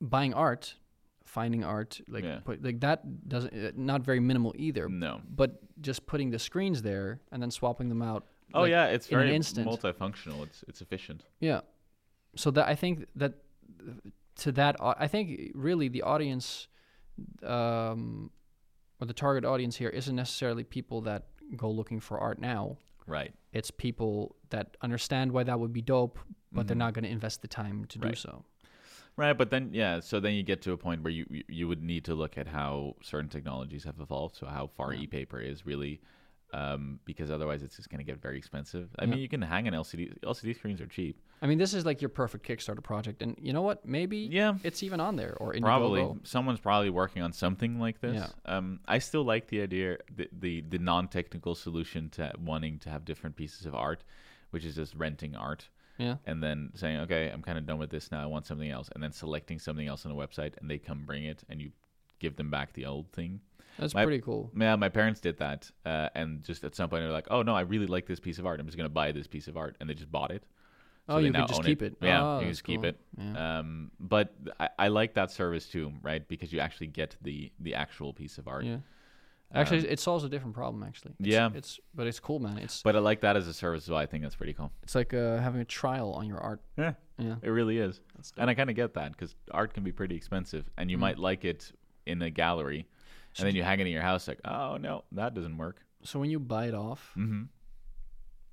Buying 0.00 0.32
art, 0.32 0.74
finding 1.38 1.62
art, 1.64 2.00
like 2.08 2.24
Yeah. 2.24 2.40
put, 2.44 2.62
like 2.62 2.80
that 2.80 2.98
doesn't 3.28 3.54
uh, 3.54 3.70
not 3.76 4.02
very 4.02 4.20
minimal 4.20 4.52
either. 4.56 4.88
No. 4.88 5.20
But 5.40 5.50
just 5.80 6.06
putting 6.06 6.30
the 6.30 6.38
screens 6.38 6.82
there 6.82 7.20
and 7.30 7.40
then 7.42 7.50
swapping 7.50 7.88
them 7.88 8.02
out. 8.02 8.22
Oh 8.52 8.62
like, 8.62 8.70
yeah, 8.70 8.86
it's 8.86 9.08
in 9.08 9.16
very 9.18 9.34
instant. 9.34 9.66
multifunctional. 9.68 10.42
It's 10.46 10.64
it's 10.68 10.80
efficient. 10.80 11.24
Yeah. 11.40 11.60
So 12.36 12.50
that 12.50 12.66
I 12.68 12.74
think 12.74 13.06
that 13.16 13.32
to 14.42 14.52
that 14.52 14.74
I 15.04 15.06
think 15.06 15.52
really 15.54 15.88
the 15.88 16.02
audience 16.02 16.66
um 17.42 18.30
or 19.00 19.06
the 19.06 19.14
target 19.14 19.44
audience 19.44 19.76
here 19.76 19.88
isn't 19.88 20.16
necessarily 20.16 20.64
people 20.64 21.00
that 21.02 21.22
go 21.56 21.70
looking 21.70 22.00
for 22.00 22.18
art 22.18 22.38
now. 22.40 22.76
Right. 23.06 23.32
It's 23.52 23.70
people 23.70 24.36
that 24.50 24.76
understand 24.82 25.32
why 25.32 25.42
that 25.44 25.58
would 25.58 25.72
be 25.72 25.82
dope, 25.82 26.18
but 26.52 26.66
they're 26.66 26.74
Mhm. 26.76 26.86
not 26.86 26.94
going 26.94 27.04
to 27.04 27.10
invest 27.10 27.40
the 27.42 27.48
time 27.48 27.84
to 27.86 27.98
do 27.98 28.14
so. 28.14 28.44
Right, 29.20 29.36
but 29.36 29.50
then 29.50 29.68
yeah, 29.74 30.00
so 30.00 30.18
then 30.18 30.32
you 30.32 30.42
get 30.42 30.62
to 30.62 30.72
a 30.72 30.78
point 30.78 31.02
where 31.02 31.12
you 31.12 31.26
you- 31.46 31.68
would 31.68 31.82
need 31.82 32.04
to 32.06 32.14
look 32.14 32.38
at 32.38 32.46
how 32.46 32.96
certain 33.02 33.28
technologies 33.28 33.84
have 33.84 34.00
evolved, 34.00 34.36
so 34.36 34.46
how 34.46 34.68
far 34.68 34.94
Yeah. 34.94 35.02
e-paper 35.02 35.38
is 35.38 35.66
really, 35.66 36.00
um, 36.54 37.00
because 37.04 37.30
otherwise 37.30 37.62
it's 37.62 37.76
just 37.76 37.90
going 37.90 37.98
to 37.98 38.04
get 38.12 38.22
very 38.22 38.38
expensive. 38.38 38.88
I 38.98 39.04
Yeah. 39.04 39.10
mean, 39.10 39.18
you 39.20 39.28
can 39.28 39.42
hang 39.42 39.68
an 39.68 39.74
LCD. 39.74 40.14
LCD 40.22 40.54
screens 40.54 40.80
are 40.80 40.86
cheap. 40.86 41.20
I 41.42 41.46
mean, 41.46 41.58
this 41.58 41.74
is 41.74 41.84
like 41.84 42.00
your 42.00 42.08
perfect 42.08 42.46
Kickstarter 42.48 42.82
project, 42.82 43.20
and 43.20 43.36
you 43.40 43.52
know 43.52 43.60
what? 43.62 43.84
Maybe 43.84 44.16
Yeah, 44.18 44.56
it's 44.64 44.82
even 44.82 45.00
on 45.00 45.16
there 45.16 45.36
or 45.38 45.52
Indiegogo. 45.52 45.60
probably 45.60 46.20
someone's 46.24 46.60
probably 46.60 46.88
working 46.90 47.20
on 47.22 47.32
something 47.34 47.78
like 47.78 48.00
this. 48.00 48.16
Yeah. 48.16 48.28
Um, 48.56 48.80
I 48.88 49.00
still 49.00 49.22
like 49.24 49.48
the 49.48 49.60
idea, 49.60 49.98
the 50.16 50.28
the, 50.32 50.62
the 50.62 50.78
non-technical 50.78 51.54
solution 51.56 52.08
to 52.10 52.32
wanting 52.38 52.78
to 52.80 52.88
have 52.90 53.04
different 53.04 53.36
pieces 53.36 53.66
of 53.66 53.74
art, 53.74 54.02
which 54.50 54.64
is 54.64 54.76
just 54.76 54.94
renting 54.94 55.36
art. 55.36 55.68
Yeah, 56.00 56.16
and 56.26 56.42
then 56.42 56.70
saying, 56.74 56.98
okay, 57.00 57.30
I'm 57.32 57.42
kind 57.42 57.58
of 57.58 57.66
done 57.66 57.78
with 57.78 57.90
this 57.90 58.10
now. 58.10 58.22
I 58.22 58.26
want 58.26 58.46
something 58.46 58.70
else, 58.70 58.88
and 58.94 59.02
then 59.02 59.12
selecting 59.12 59.58
something 59.58 59.86
else 59.86 60.04
on 60.06 60.12
a 60.12 60.14
website, 60.14 60.54
and 60.60 60.70
they 60.70 60.78
come 60.78 61.04
bring 61.06 61.24
it, 61.24 61.42
and 61.48 61.60
you 61.60 61.70
give 62.18 62.36
them 62.36 62.50
back 62.50 62.72
the 62.72 62.86
old 62.86 63.10
thing. 63.12 63.40
that's 63.78 63.94
My- 63.94 64.04
pretty 64.04 64.20
cool. 64.20 64.50
Yeah, 64.56 64.76
my 64.76 64.88
parents 64.88 65.20
did 65.20 65.38
that, 65.38 65.70
uh, 65.86 66.08
and 66.14 66.42
just 66.44 66.64
at 66.64 66.74
some 66.74 66.88
point 66.90 67.02
they're 67.02 67.12
like, 67.12 67.28
oh 67.30 67.42
no, 67.42 67.54
I 67.54 67.60
really 67.62 67.86
like 67.86 68.06
this 68.06 68.20
piece 68.20 68.38
of 68.38 68.46
art. 68.46 68.60
I'm 68.60 68.66
just 68.66 68.76
gonna 68.76 68.88
buy 68.88 69.12
this 69.12 69.26
piece 69.26 69.48
of 69.48 69.56
art, 69.56 69.76
and 69.80 69.88
they 69.88 69.94
just 69.94 70.10
bought 70.10 70.30
it. 70.30 70.44
Oh, 71.08 71.16
they 71.20 71.26
you 71.26 71.32
can 71.32 71.46
just 71.48 71.64
keep 71.64 71.82
it. 71.82 71.96
Yeah, 72.00 72.22
Oh, 72.22 72.40
you 72.40 72.48
just 72.48 72.62
keep 72.64 72.84
it. 72.84 73.00
Yeah. 73.18 73.58
Um, 73.58 73.90
but 73.98 74.32
I, 74.60 74.68
I 74.78 74.88
like 74.88 75.14
that 75.14 75.30
service 75.32 75.66
too, 75.66 75.92
right? 76.02 76.26
Because 76.28 76.52
you 76.52 76.60
actually 76.60 76.86
get 76.88 77.16
the 77.22 77.50
the 77.58 77.74
actual 77.74 78.12
piece 78.12 78.38
of 78.38 78.46
art. 78.48 78.64
yeah. 78.64 78.78
Actually, 79.52 79.80
Um, 79.80 79.86
it 79.92 79.98
solves 80.00 80.22
a 80.24 80.28
different 80.28 80.54
problem. 80.54 80.82
Actually, 80.84 81.12
It's- 81.18 81.32
Yeah. 81.32 81.50
It's 81.54 81.80
but 81.94 82.06
it's 82.06 82.20
cool, 82.20 82.38
man. 82.38 82.58
It's 82.58 82.82
but 82.82 82.94
I 82.94 83.00
like 83.00 83.20
that 83.22 83.36
as 83.36 83.48
a 83.48 83.52
service. 83.54 83.84
So 83.84 83.96
I 83.96 84.06
think 84.06 84.22
that's 84.22 84.36
pretty 84.36 84.54
cool. 84.54 84.70
it's 84.82 84.94
like 84.94 85.12
uh, 85.12 85.38
having 85.38 85.60
a 85.60 85.64
trial 85.64 86.12
on 86.12 86.26
your 86.26 86.38
art. 86.38 86.60
Yeah, 86.78 86.94
Yeah, 87.18 87.36
it 87.42 87.50
really 87.50 87.78
is. 87.78 88.00
And 88.36 88.48
I 88.48 88.54
kind 88.54 88.70
of 88.70 88.76
get 88.76 88.94
that 88.94 89.12
because 89.12 89.34
art 89.50 89.74
can 89.74 89.82
be 89.82 89.92
pretty 89.92 90.14
expensive, 90.14 90.70
and 90.76 90.90
you 90.90 90.96
Mm. 90.96 91.00
might 91.00 91.18
like 91.18 91.44
it 91.44 91.72
in 92.06 92.22
a 92.22 92.30
gallery, 92.30 92.86
So 93.32 93.42
and 93.42 93.48
then 93.48 93.56
you 93.56 93.62
hang 93.64 93.80
it 93.80 93.86
in 93.86 93.92
your 93.92 94.02
house 94.02 94.28
like, 94.28 94.40
oh 94.44 94.76
no, 94.76 95.04
that 95.12 95.34
doesn't 95.34 95.56
work. 95.58 95.82
So 96.02 96.18
when 96.20 96.30
you 96.30 96.38
buy 96.40 96.66
it 96.68 96.74
off, 96.74 97.10
hmm 97.14 97.44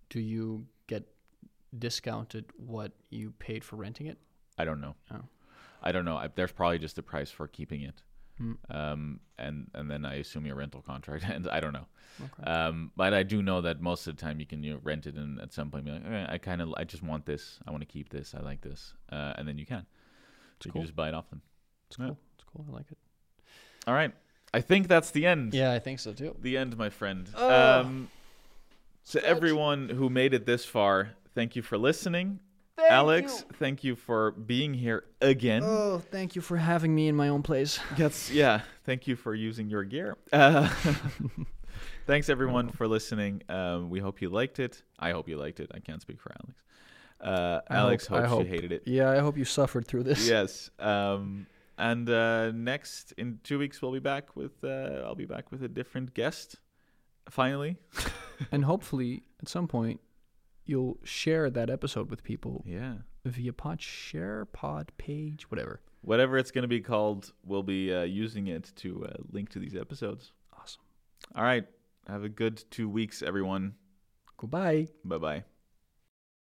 do 0.09 0.19
you 0.21 0.65
get 0.87 1.03
discounted 1.77 2.45
what 2.57 2.91
you 3.09 3.31
paid 3.39 3.63
for 3.63 3.75
renting 3.75 4.07
it? 4.07 4.17
I 4.57 4.65
don't 4.65 4.79
know. 4.81 4.95
Oh. 5.11 5.21
I 5.83 5.91
don't 5.91 6.05
know. 6.05 6.17
I, 6.17 6.27
there's 6.33 6.51
probably 6.51 6.79
just 6.79 6.97
a 6.97 7.03
price 7.03 7.29
for 7.29 7.47
keeping 7.47 7.81
it, 7.81 8.01
Hmm. 8.37 8.53
um, 8.69 9.19
and 9.39 9.69
and 9.73 9.89
then 9.89 10.05
I 10.05 10.15
assume 10.15 10.45
your 10.45 10.55
rental 10.55 10.81
contract 10.81 11.25
ends. 11.29 11.47
I 11.51 11.59
don't 11.59 11.73
know. 11.73 11.87
Okay. 12.23 12.51
Um, 12.51 12.91
but 12.95 13.13
I 13.13 13.23
do 13.23 13.41
know 13.41 13.61
that 13.61 13.81
most 13.81 14.07
of 14.07 14.15
the 14.15 14.21
time 14.21 14.39
you 14.39 14.45
can 14.45 14.63
you 14.63 14.73
know, 14.73 14.79
rent 14.83 15.05
it 15.05 15.15
and 15.15 15.39
at 15.39 15.53
some 15.53 15.69
point 15.69 15.85
be 15.85 15.91
like, 15.91 16.05
eh, 16.05 16.25
I 16.27 16.37
kind 16.37 16.61
of 16.61 16.73
I 16.77 16.83
just 16.83 17.03
want 17.03 17.25
this. 17.25 17.59
I 17.67 17.71
want 17.71 17.81
to 17.81 17.87
keep 17.87 18.09
this. 18.09 18.33
I 18.35 18.41
like 18.41 18.61
this, 18.61 18.93
uh, 19.11 19.33
and 19.37 19.47
then 19.47 19.57
you 19.57 19.65
can. 19.65 19.85
So 20.59 20.67
you 20.67 20.71
can 20.71 20.81
just 20.81 20.95
buy 20.95 21.09
it 21.09 21.13
off 21.13 21.29
them. 21.29 21.41
It's 21.89 21.99
yeah. 21.99 22.07
cool. 22.07 22.17
It's 22.35 22.45
cool. 22.51 22.65
I 22.69 22.73
like 22.73 22.91
it. 22.91 22.97
All 23.85 23.93
right. 23.93 24.11
I 24.53 24.61
think 24.61 24.87
that's 24.87 25.11
the 25.11 25.25
end. 25.25 25.53
Yeah, 25.53 25.73
I 25.73 25.79
think 25.79 25.99
so 25.99 26.13
too. 26.13 26.35
The 26.41 26.57
end, 26.57 26.77
my 26.77 26.89
friend. 26.89 27.29
Oh. 27.35 27.81
um, 27.81 28.09
to 29.09 29.23
everyone 29.23 29.89
who 29.89 30.09
made 30.09 30.33
it 30.33 30.45
this 30.45 30.65
far, 30.65 31.11
thank 31.35 31.55
you 31.55 31.61
for 31.61 31.77
listening. 31.77 32.39
Alex, 32.89 33.45
thank 33.53 33.83
you 33.83 33.95
for 33.95 34.31
being 34.31 34.73
here 34.73 35.03
again. 35.21 35.63
Oh, 35.65 35.99
thank 36.11 36.35
you 36.35 36.41
for 36.41 36.57
having 36.57 36.93
me 36.93 37.07
in 37.07 37.15
my 37.15 37.29
own 37.29 37.43
place. 37.43 37.79
Yes, 37.97 38.29
yeah. 38.31 38.61
Thank 38.85 39.07
you 39.07 39.15
for 39.15 39.33
using 39.33 39.69
your 39.69 39.83
gear. 39.83 40.15
Uh, 40.31 40.69
thanks 42.07 42.29
everyone 42.29 42.69
for 42.69 42.87
listening. 42.87 43.41
Um, 43.49 43.89
we 43.89 43.99
hope 43.99 44.21
you 44.21 44.29
liked 44.29 44.59
it. 44.59 44.83
I 44.99 45.11
hope 45.11 45.27
you 45.27 45.37
liked 45.37 45.59
it. 45.59 45.71
I 45.73 45.79
can't 45.79 46.01
speak 46.01 46.21
for 46.21 46.31
Alex. 46.31 46.61
Uh, 47.19 47.61
Alex 47.73 48.07
hope- 48.07 48.17
I 48.19 48.21
hopes 48.21 48.31
hope. 48.31 48.43
she 48.43 48.49
hated 48.49 48.71
it. 48.71 48.83
Yeah, 48.85 49.09
I 49.09 49.19
hope 49.19 49.37
you 49.37 49.45
suffered 49.45 49.87
through 49.87 50.03
this. 50.03 50.27
Yes. 50.29 50.69
Um, 50.79 51.47
and 51.79 52.09
uh, 52.09 52.51
next 52.51 53.11
in 53.13 53.39
two 53.43 53.57
weeks 53.59 53.81
we'll 53.81 53.91
be 53.91 53.99
back 53.99 54.35
with. 54.35 54.63
Uh, 54.63 55.01
I'll 55.03 55.15
be 55.15 55.25
back 55.25 55.51
with 55.51 55.63
a 55.63 55.67
different 55.67 56.13
guest. 56.13 56.57
Finally. 57.29 57.75
And 58.51 58.63
hopefully, 58.63 59.23
at 59.41 59.49
some 59.49 59.67
point, 59.67 59.99
you'll 60.67 60.97
share 61.03 61.49
that 61.49 61.69
episode 61.69 62.09
with 62.09 62.23
people 62.23 62.63
Yeah. 62.67 62.95
via 63.25 63.53
pod 63.53 63.81
share, 63.81 64.45
pod 64.45 64.91
page, 64.97 65.49
whatever. 65.49 65.81
Whatever 66.01 66.37
it's 66.37 66.51
going 66.51 66.61
to 66.63 66.67
be 66.67 66.79
called, 66.81 67.33
we'll 67.43 67.63
be 67.63 67.93
uh, 67.93 68.03
using 68.03 68.47
it 68.47 68.71
to 68.77 69.05
uh, 69.05 69.13
link 69.31 69.49
to 69.49 69.59
these 69.59 69.75
episodes. 69.75 70.31
Awesome. 70.57 70.81
All 71.35 71.43
right. 71.43 71.65
Have 72.07 72.23
a 72.23 72.29
good 72.29 72.63
two 72.71 72.87
weeks, 72.87 73.21
everyone. 73.21 73.75
Goodbye. 74.37 74.87
Bye 75.03 75.17
bye. 75.17 75.56